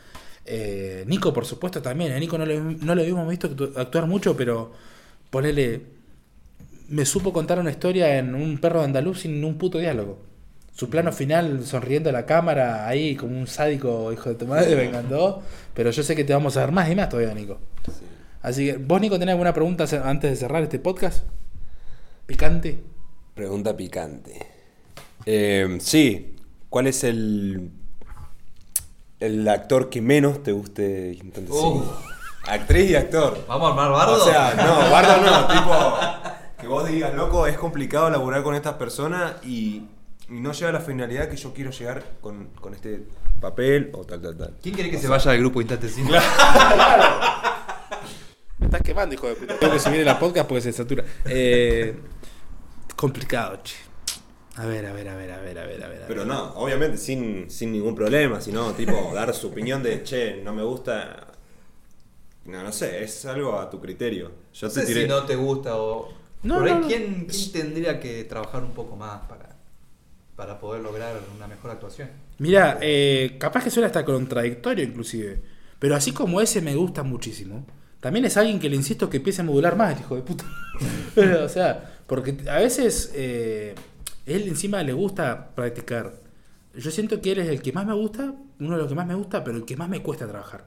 Eh, 0.46 1.04
Nico, 1.08 1.34
por 1.34 1.46
supuesto, 1.46 1.82
también. 1.82 2.12
A 2.14 2.20
Nico 2.20 2.38
no 2.38 2.46
le, 2.46 2.60
no 2.60 2.94
le 2.96 3.02
habíamos 3.02 3.28
visto 3.28 3.50
actu- 3.50 3.76
actuar 3.78 4.06
mucho, 4.08 4.36
pero 4.38 4.72
ponele. 5.30 5.82
Me 6.88 7.04
supo 7.06 7.34
contar 7.34 7.58
una 7.60 7.72
historia 7.72 8.18
en 8.20 8.36
un 8.36 8.60
perro 8.60 8.82
andaluz 8.84 9.22
sin 9.22 9.44
un 9.44 9.58
puto 9.58 9.80
diálogo. 9.80 10.20
Su 10.74 10.90
plano 10.90 11.12
final 11.12 11.66
sonriendo 11.66 12.10
a 12.10 12.14
la 12.14 12.26
cámara, 12.26 12.88
ahí 12.88 13.16
como 13.16 13.40
un 13.40 13.48
sádico 13.48 14.12
hijo 14.14 14.30
de 14.30 14.36
tu 14.36 14.46
madre, 14.46 14.76
me 14.76 14.84
encantó. 14.84 15.42
Pero 15.74 15.90
yo 15.90 16.04
sé 16.04 16.16
que 16.16 16.24
te 16.24 16.34
vamos 16.34 16.58
a 16.58 16.60
dar 16.60 16.72
más 16.72 16.92
y 16.92 16.96
más 16.96 17.10
todavía, 17.10 17.34
Nico. 17.34 17.58
Así 18.42 18.66
que, 18.68 18.78
¿vos, 18.78 19.02
Nico, 19.02 19.18
tenés 19.18 19.32
alguna 19.34 19.54
pregunta 19.54 19.86
antes 20.04 20.30
de 20.30 20.36
cerrar 20.36 20.62
este 20.62 20.78
podcast? 20.78 21.24
¿Picante? 22.28 22.80
Pregunta 23.34 23.76
picante. 23.76 24.46
Eh, 25.26 25.78
sí, 25.80 26.36
¿cuál 26.70 26.88
es 26.88 27.04
el 27.04 27.72
el 29.26 29.48
actor 29.48 29.90
que 29.90 30.02
menos 30.02 30.44
te 30.44 30.52
guste 30.52 31.18
Intante 31.22 31.52
Uh. 31.52 31.82
Cine? 31.84 31.86
Actriz 32.48 32.92
y 32.92 32.96
actor. 32.96 33.44
¿Vamos 33.48 33.68
a 33.68 33.72
armar 33.72 33.92
bardo? 33.92 34.22
O 34.24 34.26
sea, 34.26 34.54
no, 34.56 34.92
bardo 34.92 35.18
no, 35.22 35.48
tipo 35.54 35.74
que 36.60 36.68
vos 36.68 36.88
digas, 36.88 37.14
loco, 37.14 37.48
es 37.48 37.58
complicado 37.58 38.10
laburar 38.10 38.44
con 38.44 38.56
estas 38.56 38.76
personas 38.76 39.34
y, 39.44 39.84
y 40.30 40.40
no 40.40 40.52
llega 40.52 40.70
a 40.70 40.74
la 40.74 40.80
finalidad 40.80 41.28
que 41.28 41.38
yo 41.38 41.54
quiero 41.54 41.72
llegar 41.72 42.04
con, 42.22 42.48
con 42.62 42.74
este 42.74 43.04
papel 43.42 43.92
o 43.94 44.04
tal, 44.06 44.22
tal, 44.22 44.38
tal. 44.38 44.54
¿Quién 44.62 44.74
quiere 44.76 44.90
que 44.90 44.98
se 44.98 45.08
vaya 45.08 45.32
del 45.32 45.42
grupo 45.42 45.60
Instante 45.62 45.90
Cine? 45.90 46.12
Me 48.58 48.68
estás 48.68 48.82
quemando, 48.82 49.14
hijo 49.16 49.28
de 49.28 49.36
puta. 49.36 49.60
Tengo 49.60 49.74
que 49.74 49.80
subir 49.80 50.06
la 50.06 50.18
podcast 50.18 50.48
porque 50.48 50.62
se 50.62 50.72
satura. 50.72 51.04
Eh, 51.26 51.94
complicado, 52.96 53.60
che. 53.64 53.76
A 54.58 54.66
ver, 54.66 54.86
a 54.86 54.94
ver, 54.94 55.10
a 55.10 55.16
ver, 55.16 55.32
a 55.32 55.42
ver, 55.42 55.60
a 55.60 55.66
ver, 55.66 55.84
a 55.84 55.88
ver. 55.90 56.04
Pero 56.08 56.26
no, 56.26 56.54
obviamente 56.56 56.98
sin, 56.98 57.50
sin 57.50 57.72
ningún 57.74 57.94
problema, 57.96 58.40
sino 58.40 58.72
tipo 58.74 59.12
dar 59.14 59.34
su 59.34 59.48
opinión 59.48 59.84
de, 59.84 60.02
che, 60.04 60.42
no 60.44 60.54
me 60.54 60.64
gusta. 60.64 61.28
No, 62.46 62.64
no 62.64 62.72
sé, 62.72 63.04
es 63.04 63.26
algo 63.26 63.60
a 63.60 63.70
tu 63.70 63.82
criterio. 63.82 64.32
Yo 64.54 64.68
No 64.68 64.74
te 64.74 64.82
sé 64.82 64.86
tiré. 64.86 65.02
si 65.04 65.08
no 65.08 65.24
te 65.26 65.36
gusta 65.36 65.76
o... 65.78 66.10
No, 66.44 66.60
Por 66.60 66.68
ahí, 66.68 66.74
no, 66.76 66.80
no. 66.82 66.88
¿quién, 66.88 67.26
quién 67.26 67.52
tendría 67.52 68.00
que 68.00 68.24
trabajar 68.26 68.64
un 68.64 68.72
poco 68.72 68.96
más 68.96 69.22
para, 69.28 69.56
para 70.36 70.60
poder 70.60 70.82
lograr 70.84 71.20
una 71.36 71.48
mejor 71.48 71.72
actuación? 71.72 72.10
Mira, 72.38 72.78
eh, 72.82 73.36
capaz 73.40 73.64
que 73.64 73.72
suena 73.72 73.88
hasta 73.88 74.06
contradictorio 74.06 74.84
inclusive. 74.86 75.42
Pero 75.80 75.96
así 75.96 76.12
como 76.14 76.40
ese 76.42 76.62
me 76.62 76.76
gusta 76.76 77.04
muchísimo, 77.04 77.66
también 78.00 78.26
es 78.26 78.38
alguien 78.38 78.60
que 78.60 78.70
le 78.70 78.76
insisto 78.76 79.10
que 79.10 79.18
empiece 79.18 79.42
a 79.42 79.46
modular 79.46 79.76
más, 79.76 79.94
el 79.96 80.02
hijo 80.02 80.16
de 80.16 80.22
puta. 80.22 80.46
o 81.44 81.50
sea, 81.50 82.00
porque 82.06 82.38
a 82.50 82.60
veces 82.60 83.12
eh, 83.16 83.74
él 84.26 84.48
encima 84.48 84.84
le 84.84 84.94
gusta 84.94 85.56
practicar. 85.56 86.22
Yo 86.76 86.92
siento 86.92 87.22
que 87.22 87.32
él 87.32 87.40
es 87.40 87.50
el 87.50 87.62
que 87.62 87.72
más 87.72 87.86
me 87.86 87.94
gusta, 87.94 88.36
uno 88.60 88.72
de 88.72 88.78
los 88.78 88.88
que 88.88 88.96
más 88.96 89.08
me 89.08 89.16
gusta, 89.16 89.44
pero 89.44 89.58
el 89.58 89.66
que 89.66 89.78
más 89.78 89.90
me 89.90 90.02
cuesta 90.02 90.28
trabajar. 90.28 90.66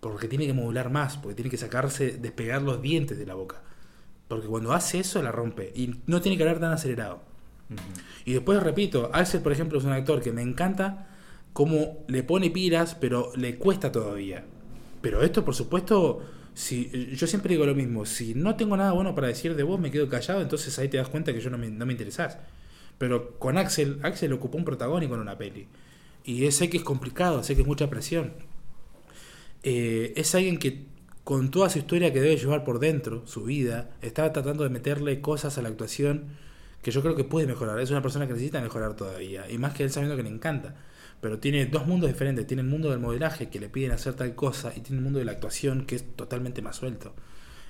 Porque 0.00 0.28
tiene 0.28 0.46
que 0.46 0.52
modular 0.52 0.90
más, 0.90 1.16
porque 1.16 1.34
tiene 1.34 1.50
que 1.50 1.56
sacarse, 1.56 2.18
despegar 2.18 2.62
los 2.62 2.82
dientes 2.82 3.18
de 3.18 3.26
la 3.26 3.34
boca. 3.34 3.62
Porque 4.28 4.46
cuando 4.46 4.72
hace 4.72 5.00
eso 5.00 5.22
la 5.22 5.32
rompe 5.32 5.72
y 5.74 6.00
no 6.06 6.20
tiene 6.20 6.36
que 6.36 6.42
hablar 6.42 6.60
tan 6.60 6.72
acelerado. 6.72 7.22
Y 8.24 8.32
después 8.32 8.62
repito, 8.62 9.10
Axel, 9.12 9.40
por 9.40 9.52
ejemplo, 9.52 9.78
es 9.78 9.84
un 9.84 9.92
actor 9.92 10.22
que 10.22 10.32
me 10.32 10.42
encanta 10.42 11.08
cómo 11.52 12.04
le 12.08 12.22
pone 12.22 12.50
pilas, 12.50 12.94
pero 12.94 13.32
le 13.36 13.56
cuesta 13.56 13.92
todavía. 13.92 14.44
Pero 15.00 15.22
esto, 15.22 15.44
por 15.44 15.54
supuesto, 15.54 16.22
si 16.54 17.14
yo 17.14 17.26
siempre 17.26 17.52
digo 17.54 17.66
lo 17.66 17.74
mismo, 17.74 18.06
si 18.06 18.34
no 18.34 18.56
tengo 18.56 18.76
nada 18.76 18.92
bueno 18.92 19.14
para 19.14 19.28
decir 19.28 19.54
de 19.54 19.62
vos, 19.62 19.78
me 19.78 19.90
quedo 19.90 20.08
callado, 20.08 20.40
entonces 20.40 20.78
ahí 20.78 20.88
te 20.88 20.96
das 20.96 21.08
cuenta 21.08 21.32
que 21.32 21.40
yo 21.40 21.50
no 21.50 21.58
me, 21.58 21.68
no 21.68 21.84
me 21.86 21.92
interesás. 21.92 22.38
Pero 22.98 23.38
con 23.38 23.58
Axel, 23.58 23.98
Axel 24.02 24.32
ocupó 24.32 24.58
un 24.58 24.64
protagónico 24.64 25.14
en 25.14 25.20
una 25.20 25.38
peli. 25.38 25.66
Y 26.24 26.50
sé 26.52 26.70
que 26.70 26.78
es 26.78 26.84
complicado, 26.84 27.42
sé 27.42 27.54
que 27.54 27.62
es 27.62 27.66
mucha 27.66 27.90
presión. 27.90 28.32
Eh, 29.62 30.12
es 30.16 30.34
alguien 30.34 30.58
que 30.58 30.84
con 31.24 31.50
toda 31.50 31.70
su 31.70 31.78
historia 31.78 32.12
que 32.12 32.20
debe 32.20 32.36
llevar 32.36 32.64
por 32.64 32.78
dentro, 32.78 33.26
su 33.26 33.44
vida, 33.44 33.90
está 34.02 34.30
tratando 34.32 34.62
de 34.62 34.70
meterle 34.70 35.20
cosas 35.20 35.56
a 35.56 35.62
la 35.62 35.70
actuación 35.70 36.24
que 36.82 36.90
yo 36.90 37.00
creo 37.00 37.16
que 37.16 37.24
puede 37.24 37.46
mejorar. 37.46 37.80
Es 37.80 37.90
una 37.90 38.02
persona 38.02 38.26
que 38.26 38.34
necesita 38.34 38.60
mejorar 38.60 38.94
todavía. 38.94 39.50
Y 39.50 39.56
más 39.56 39.72
que 39.72 39.84
él 39.84 39.90
sabiendo 39.90 40.16
que 40.16 40.22
le 40.22 40.28
encanta. 40.28 40.74
Pero 41.22 41.38
tiene 41.38 41.64
dos 41.64 41.86
mundos 41.86 42.10
diferentes. 42.10 42.46
Tiene 42.46 42.60
el 42.60 42.68
mundo 42.68 42.90
del 42.90 43.00
modelaje 43.00 43.48
que 43.48 43.58
le 43.58 43.70
piden 43.70 43.92
hacer 43.92 44.12
tal 44.14 44.34
cosa 44.34 44.72
y 44.76 44.80
tiene 44.80 44.98
el 44.98 45.04
mundo 45.04 45.18
de 45.18 45.24
la 45.24 45.32
actuación 45.32 45.86
que 45.86 45.96
es 45.96 46.04
totalmente 46.14 46.60
más 46.60 46.76
suelto. 46.76 47.14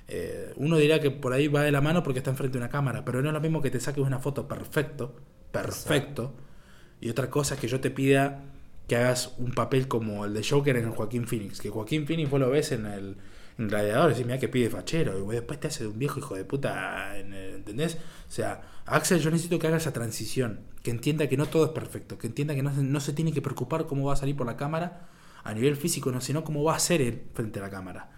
Eh, 0.09 0.52
uno 0.56 0.76
dirá 0.76 1.01
que 1.01 1.10
por 1.10 1.32
ahí 1.32 1.48
va 1.48 1.62
de 1.62 1.72
la 1.72 1.81
mano 1.81 2.02
porque 2.02 2.18
está 2.18 2.31
enfrente 2.31 2.59
de 2.59 2.64
una 2.64 2.70
cámara, 2.70 3.05
pero 3.05 3.22
no 3.22 3.28
es 3.28 3.32
lo 3.35 3.40
mismo 3.40 3.62
que 3.62 3.70
te 3.70 3.81
saques 3.81 4.05
una 4.05 4.18
foto 4.18 4.47
perfecto, 4.48 5.16
perfecto, 5.51 6.35
y 7.01 7.09
otra 7.10 7.31
cosa 7.31 7.55
es 7.55 7.60
que 7.60 7.68
yo 7.68 7.81
te 7.81 7.90
pida 7.90 8.43
que 8.86 8.97
hagas 8.97 9.35
un 9.39 9.52
papel 9.52 9.89
como 9.89 10.24
el 10.26 10.35
de 10.35 10.44
Joker 10.44 10.76
en 10.76 10.85
el 10.86 10.90
Joaquín 10.90 11.26
Phoenix, 11.26 11.60
que 11.60 11.70
Joaquín 11.70 12.06
Phoenix 12.06 12.31
vos 12.31 12.40
lo 12.40 12.51
ves 12.51 12.72
en 12.72 12.86
el 12.86 13.16
en 13.56 13.68
Gladiador 13.68 14.06
y 14.10 14.14
decís, 14.14 14.26
mira 14.26 14.39
que 14.40 14.48
pide 14.48 14.68
fachero, 14.68 15.16
y 15.16 15.22
vos 15.22 15.32
después 15.32 15.60
te 15.60 15.68
hace 15.68 15.85
de 15.85 15.89
un 15.90 15.98
viejo 15.98 16.18
hijo 16.18 16.35
de 16.35 16.44
puta, 16.44 17.16
¿entendés? 17.18 17.98
O 18.28 18.32
sea, 18.32 18.62
Axel, 18.85 19.20
yo 19.20 19.31
necesito 19.31 19.60
que 19.60 19.68
haga 19.68 19.76
esa 19.76 19.93
transición, 19.93 20.60
que 20.82 20.90
entienda 20.90 21.28
que 21.28 21.36
no 21.36 21.47
todo 21.47 21.64
es 21.66 21.70
perfecto, 21.70 22.18
que 22.18 22.26
entienda 22.26 22.55
que 22.56 22.62
no, 22.64 22.74
se- 22.74 22.82
no 22.82 22.98
se 23.01 23.12
tiene 23.12 23.32
que 23.32 23.40
preocupar 23.43 23.86
cómo 23.86 24.05
va 24.06 24.14
a 24.14 24.16
salir 24.16 24.36
por 24.36 24.47
la 24.47 24.56
cámara 24.56 25.09
a 25.44 25.55
nivel 25.55 25.76
físico, 25.76 26.10
no, 26.10 26.20
sino 26.20 26.43
cómo 26.43 26.64
va 26.64 26.74
a 26.74 26.78
ser 26.81 27.01
él 27.01 27.22
frente 27.32 27.60
a 27.60 27.62
la 27.62 27.70
cámara. 27.70 28.10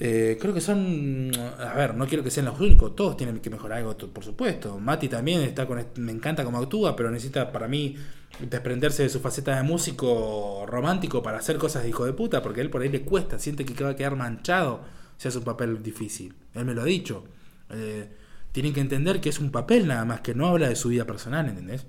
Eh, 0.00 0.38
creo 0.40 0.54
que 0.54 0.60
son. 0.60 1.32
A 1.58 1.74
ver, 1.74 1.94
no 1.94 2.06
quiero 2.06 2.22
que 2.22 2.30
sean 2.30 2.46
los 2.46 2.60
únicos, 2.60 2.94
todos 2.94 3.16
tienen 3.16 3.40
que 3.40 3.50
mejorar 3.50 3.78
algo, 3.78 3.96
por 3.96 4.24
supuesto. 4.24 4.78
Mati 4.78 5.08
también 5.08 5.40
está 5.40 5.66
con. 5.66 5.84
Me 5.96 6.12
encanta 6.12 6.44
cómo 6.44 6.58
actúa, 6.58 6.94
pero 6.94 7.10
necesita 7.10 7.50
para 7.50 7.66
mí 7.66 7.96
desprenderse 8.38 9.02
de 9.02 9.08
su 9.08 9.18
faceta 9.20 9.56
de 9.56 9.62
músico 9.64 10.64
romántico 10.66 11.22
para 11.22 11.38
hacer 11.38 11.58
cosas 11.58 11.82
de 11.82 11.88
hijo 11.88 12.04
de 12.04 12.12
puta, 12.12 12.42
porque 12.42 12.60
a 12.60 12.62
él 12.62 12.70
por 12.70 12.82
ahí 12.82 12.88
le 12.88 13.02
cuesta, 13.02 13.38
siente 13.38 13.64
que 13.64 13.82
va 13.82 13.90
a 13.90 13.96
quedar 13.96 14.14
manchado 14.14 14.82
si 15.16 15.26
hace 15.26 15.38
un 15.38 15.44
papel 15.44 15.82
difícil. 15.82 16.34
Él 16.54 16.64
me 16.64 16.74
lo 16.74 16.82
ha 16.82 16.84
dicho. 16.84 17.24
Eh, 17.70 18.08
tienen 18.52 18.72
que 18.72 18.80
entender 18.80 19.20
que 19.20 19.28
es 19.28 19.40
un 19.40 19.50
papel 19.50 19.88
nada 19.88 20.04
más, 20.04 20.20
que 20.20 20.34
no 20.34 20.46
habla 20.46 20.68
de 20.68 20.76
su 20.76 20.90
vida 20.90 21.04
personal, 21.06 21.48
¿entendés? 21.48 21.86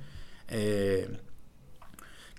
Eh, 0.47 1.09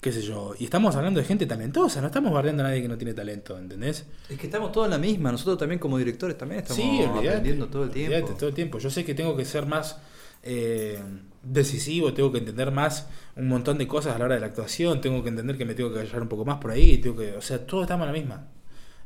qué 0.01 0.12
sé 0.12 0.22
yo. 0.22 0.55
Y 0.59 0.64
estamos 0.64 0.97
hablando 0.97 1.20
de 1.20 1.27
gente 1.27 1.47
talentosa, 1.47 2.01
no 2.01 2.06
estamos 2.06 2.32
bardeando 2.32 2.62
a 2.64 2.68
nadie 2.68 2.82
que 2.82 2.89
no 2.89 2.97
tiene 2.97 3.12
talento, 3.14 3.59
¿entendés? 3.59 4.06
Es 4.28 4.39
que 4.39 4.47
estamos 4.47 4.72
todos 4.72 4.86
en 4.86 4.93
la 4.93 4.98
misma, 4.98 5.31
nosotros 5.31 5.59
también 5.59 5.78
como 5.78 5.98
directores 5.98 6.39
también 6.39 6.60
estamos 6.62 6.82
Sí, 6.82 7.01
olvidate, 7.02 7.28
aprendiendo 7.28 7.66
todo 7.68 7.85
el 7.85 7.90
tiempo. 7.90 8.14
olvidate, 8.16 8.35
todo 8.39 8.48
el 8.48 8.55
tiempo. 8.55 8.78
Yo 8.78 8.90
sé 8.90 9.05
que 9.05 9.14
tengo 9.14 9.36
que 9.36 9.44
ser 9.44 9.66
más 9.66 9.98
eh, 10.43 10.98
decisivo, 11.43 12.14
tengo 12.14 12.32
que 12.32 12.39
entender 12.39 12.70
más 12.70 13.09
un 13.36 13.48
montón 13.48 13.77
de 13.78 13.86
cosas 13.86 14.14
a 14.16 14.18
la 14.18 14.24
hora 14.27 14.35
de 14.36 14.40
la 14.40 14.47
actuación, 14.47 15.01
tengo 15.01 15.22
que 15.22 15.28
entender 15.28 15.59
que 15.59 15.64
me 15.66 15.74
tengo 15.74 15.93
que 15.93 16.01
callar 16.01 16.22
un 16.22 16.28
poco 16.28 16.44
más 16.44 16.59
por 16.59 16.70
ahí, 16.70 16.98
tengo 16.98 17.16
que, 17.16 17.32
o 17.35 17.43
sea, 17.43 17.66
todos 17.66 17.82
estamos 17.85 18.06
en 18.06 18.12
la 18.14 18.18
misma. 18.18 18.47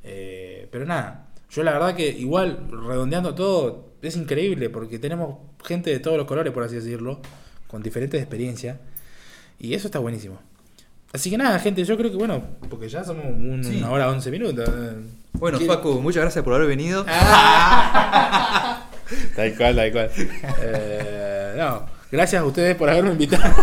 Eh, 0.05 0.69
pero 0.71 0.85
nada, 0.87 1.29
yo 1.51 1.63
la 1.65 1.73
verdad 1.73 1.97
que 1.97 2.09
igual, 2.09 2.69
redondeando 2.71 3.35
todo, 3.35 3.95
es 4.03 4.17
increíble 4.17 4.71
porque 4.71 4.99
tenemos 4.99 5.39
gente 5.65 5.91
de 5.91 5.99
todos 5.99 6.17
los 6.17 6.27
colores, 6.27 6.53
por 6.53 6.63
así 6.63 6.77
decirlo, 6.77 7.21
con 7.67 7.83
diferentes 7.83 8.21
experiencias, 8.21 8.79
y 9.59 9.75
eso 9.75 9.89
está 9.89 9.99
buenísimo. 9.99 10.41
Así 11.15 11.31
que 11.31 11.39
nada, 11.39 11.59
gente, 11.61 11.83
yo 11.85 11.97
creo 11.97 12.11
que 12.11 12.17
bueno, 12.17 12.43
porque 12.69 12.89
ya 12.89 13.03
somos 13.05 13.25
un- 13.25 13.63
Sí. 13.65 13.79
una 13.79 13.91
hora 13.91 14.11
11 14.11 14.31
minutos. 14.33 14.69
Bueno, 15.33 15.59
¿Qué- 15.59 15.67
Facu, 15.67 16.01
muchas 16.01 16.23
gracias 16.23 16.45
por 16.45 16.53
haber 16.55 16.67
venido. 16.69 17.05
Tal 19.37 19.57
cual, 19.57 19.77
tal 19.77 19.93
cual. 19.93 20.11
Eh, 20.63 21.55
no, 21.57 21.87
gracias 22.11 22.41
a 22.43 22.45
ustedes 22.45 22.75
por 22.77 22.89
haberme 22.91 23.13
invitado. 23.13 23.45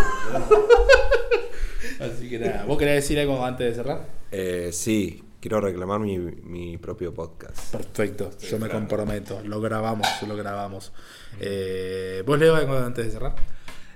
Así 1.99 2.29
que 2.29 2.39
nada, 2.39 2.63
¿vos 2.65 2.77
querés 2.77 2.95
decir 2.95 3.19
algo 3.19 3.43
antes 3.45 3.67
de 3.67 3.73
cerrar? 3.75 4.05
Eh, 4.31 4.69
sí, 4.71 5.23
quiero 5.39 5.59
reclamar 5.61 5.99
mi, 5.99 6.17
mi 6.17 6.77
propio 6.77 7.13
podcast. 7.13 7.71
Perfecto, 7.71 8.31
yo 8.39 8.59
me 8.59 8.69
comprometo. 8.69 9.41
Lo 9.43 9.59
grabamos, 9.61 10.07
lo 10.27 10.35
grabamos. 10.35 10.93
Eh, 11.39 12.23
¿Vos 12.25 12.39
leo 12.39 12.55
algo 12.55 12.77
antes 12.77 13.05
de 13.05 13.11
cerrar? 13.11 13.35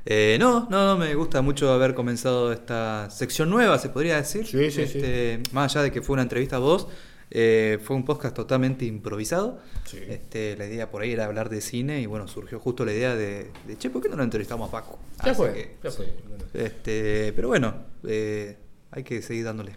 Eh, 0.06 0.38
no, 0.40 0.68
no, 0.70 0.86
no, 0.86 0.98
me 0.98 1.14
gusta 1.16 1.42
mucho 1.42 1.72
haber 1.74 1.96
comenzado 1.96 2.54
esta 2.54 3.10
sección 3.10 3.50
nueva, 3.50 3.80
se 3.80 3.90
podría 3.90 4.18
decir. 4.18 4.46
Sí, 4.46 4.70
sí, 4.72 4.82
Este, 4.84 5.42
Más 5.52 5.76
allá 5.76 5.84
de 5.84 5.92
que 5.92 6.02
fue 6.02 6.14
una 6.14 6.22
entrevista 6.22 6.58
a 6.58 6.60
vos, 6.60 6.88
eh, 7.32 7.80
fue 7.84 7.96
un 7.96 8.06
podcast 8.06 8.36
totalmente 8.36 8.86
improvisado. 8.86 9.60
Sí. 9.86 9.98
Este, 10.08 10.56
la 10.58 10.68
idea 10.68 10.92
por 10.92 11.02
ahí 11.02 11.12
era 11.12 11.26
hablar 11.26 11.50
de 11.50 11.60
cine 11.60 12.02
y 12.02 12.06
bueno, 12.06 12.28
surgió 12.28 12.60
justo 12.60 12.86
la 12.86 12.94
idea 12.94 13.16
de, 13.16 13.50
de 13.66 13.78
che, 13.78 13.90
¿por 13.90 14.02
qué 14.02 14.10
no 14.10 14.16
lo 14.16 14.24
entrevistamos 14.24 14.70
a 14.70 14.72
Paco? 14.72 15.00
Ya 15.24 15.32
Así 15.32 15.38
fue, 15.42 15.54
que, 15.54 15.76
ya 15.84 15.92
fue. 15.92 16.14
este, 16.54 17.34
pero 17.36 17.48
bueno, 17.48 17.74
eh, 18.08 18.58
hay 18.92 19.04
que 19.04 19.22
seguir 19.24 19.44
dándole. 19.46 19.76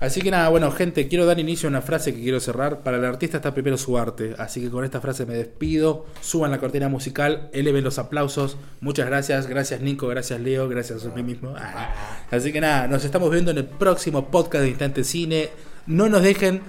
Así 0.00 0.22
que 0.22 0.30
nada, 0.30 0.48
bueno, 0.48 0.72
gente, 0.72 1.08
quiero 1.08 1.26
dar 1.26 1.38
inicio 1.38 1.68
a 1.68 1.70
una 1.70 1.82
frase 1.82 2.14
que 2.14 2.22
quiero 2.22 2.40
cerrar. 2.40 2.80
Para 2.80 2.96
el 2.96 3.04
artista 3.04 3.36
está 3.36 3.52
primero 3.52 3.76
su 3.76 3.98
arte. 3.98 4.34
Así 4.38 4.62
que 4.62 4.70
con 4.70 4.82
esta 4.82 5.00
frase 5.00 5.26
me 5.26 5.34
despido. 5.34 6.06
Suban 6.22 6.50
la 6.50 6.58
cortina 6.58 6.88
musical, 6.88 7.50
eleven 7.52 7.84
los 7.84 7.98
aplausos. 7.98 8.56
Muchas 8.80 9.06
gracias, 9.06 9.46
gracias 9.46 9.82
Nico, 9.82 10.08
gracias 10.08 10.40
Leo, 10.40 10.68
gracias 10.70 11.04
a 11.04 11.10
mí 11.10 11.22
mismo. 11.22 11.54
Así 12.30 12.50
que 12.50 12.62
nada, 12.62 12.88
nos 12.88 13.04
estamos 13.04 13.30
viendo 13.30 13.50
en 13.50 13.58
el 13.58 13.66
próximo 13.66 14.30
podcast 14.30 14.62
de 14.64 14.70
Instante 14.70 15.04
Cine. 15.04 15.50
No 15.86 16.08
nos 16.08 16.22
dejen. 16.22 16.62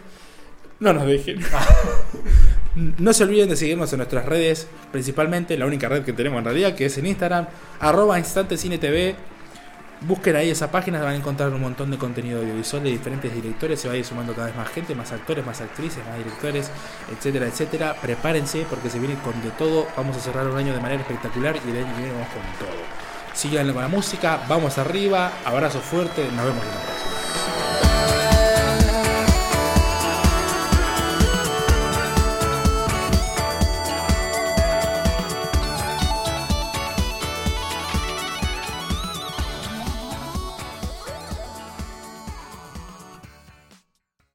No 0.82 0.94
nos 0.94 1.08
dejen. 1.08 1.40
No 2.74 3.12
se 3.12 3.26
olviden 3.26 3.50
de 3.50 3.58
seguirnos 3.58 3.92
en 3.92 3.98
nuestras 3.98 4.26
redes, 4.26 4.66
principalmente 4.94 5.58
la 5.58 5.66
única 5.66 5.90
red 5.90 6.04
que 6.04 6.14
tenemos 6.14 6.40
en 6.40 6.46
realidad, 6.46 6.74
que 6.74 6.86
es 6.86 6.98
en 6.98 7.06
Instagram, 7.06 7.48
arroba 7.82 8.18
Instante 8.18 8.56
Cine 8.58 8.78
TV. 8.78 9.14
Busquen 10.04 10.36
ahí 10.36 10.50
esa 10.50 10.72
página, 10.72 11.00
van 11.00 11.14
a 11.14 11.16
encontrar 11.16 11.54
un 11.54 11.62
montón 11.62 11.92
de 11.92 11.98
contenido 12.00 12.40
audiovisual 12.40 12.84
de 12.84 12.90
diferentes 12.90 13.32
directores, 13.32 13.80
se 13.80 13.88
va 13.88 13.94
a 13.94 13.98
ir 13.98 14.04
sumando 14.04 14.34
cada 14.34 14.48
vez 14.48 14.56
más 14.56 14.68
gente, 14.70 14.96
más 14.96 15.12
actores, 15.12 15.46
más 15.46 15.62
actrices, 15.62 16.04
más 16.08 16.18
directores, 16.18 16.72
etcétera, 17.12 17.46
etcétera. 17.46 17.96
Prepárense 18.02 18.66
porque 18.68 18.90
se 18.90 18.98
viene 18.98 19.14
con 19.24 19.40
de 19.44 19.52
todo, 19.52 19.88
vamos 19.96 20.18
a 20.18 20.20
cerrar 20.20 20.48
un 20.48 20.58
año 20.58 20.74
de 20.74 20.80
manera 20.80 21.02
espectacular 21.02 21.56
y 21.56 21.70
el 21.70 21.86
año 21.86 21.96
que 21.96 22.02
viene 22.02 22.14
vamos 22.14 22.30
con 22.30 22.68
todo. 22.68 22.78
Sigan 23.36 23.72
con 23.72 23.82
la 23.84 23.88
música, 23.90 24.42
vamos 24.50 24.80
arriba, 24.80 25.34
abrazo 25.46 25.80
fuerte, 25.80 26.24
nos 26.36 26.46
vemos 26.46 26.64
en 26.64 26.70
la 26.70 26.82
próxima. 26.82 27.21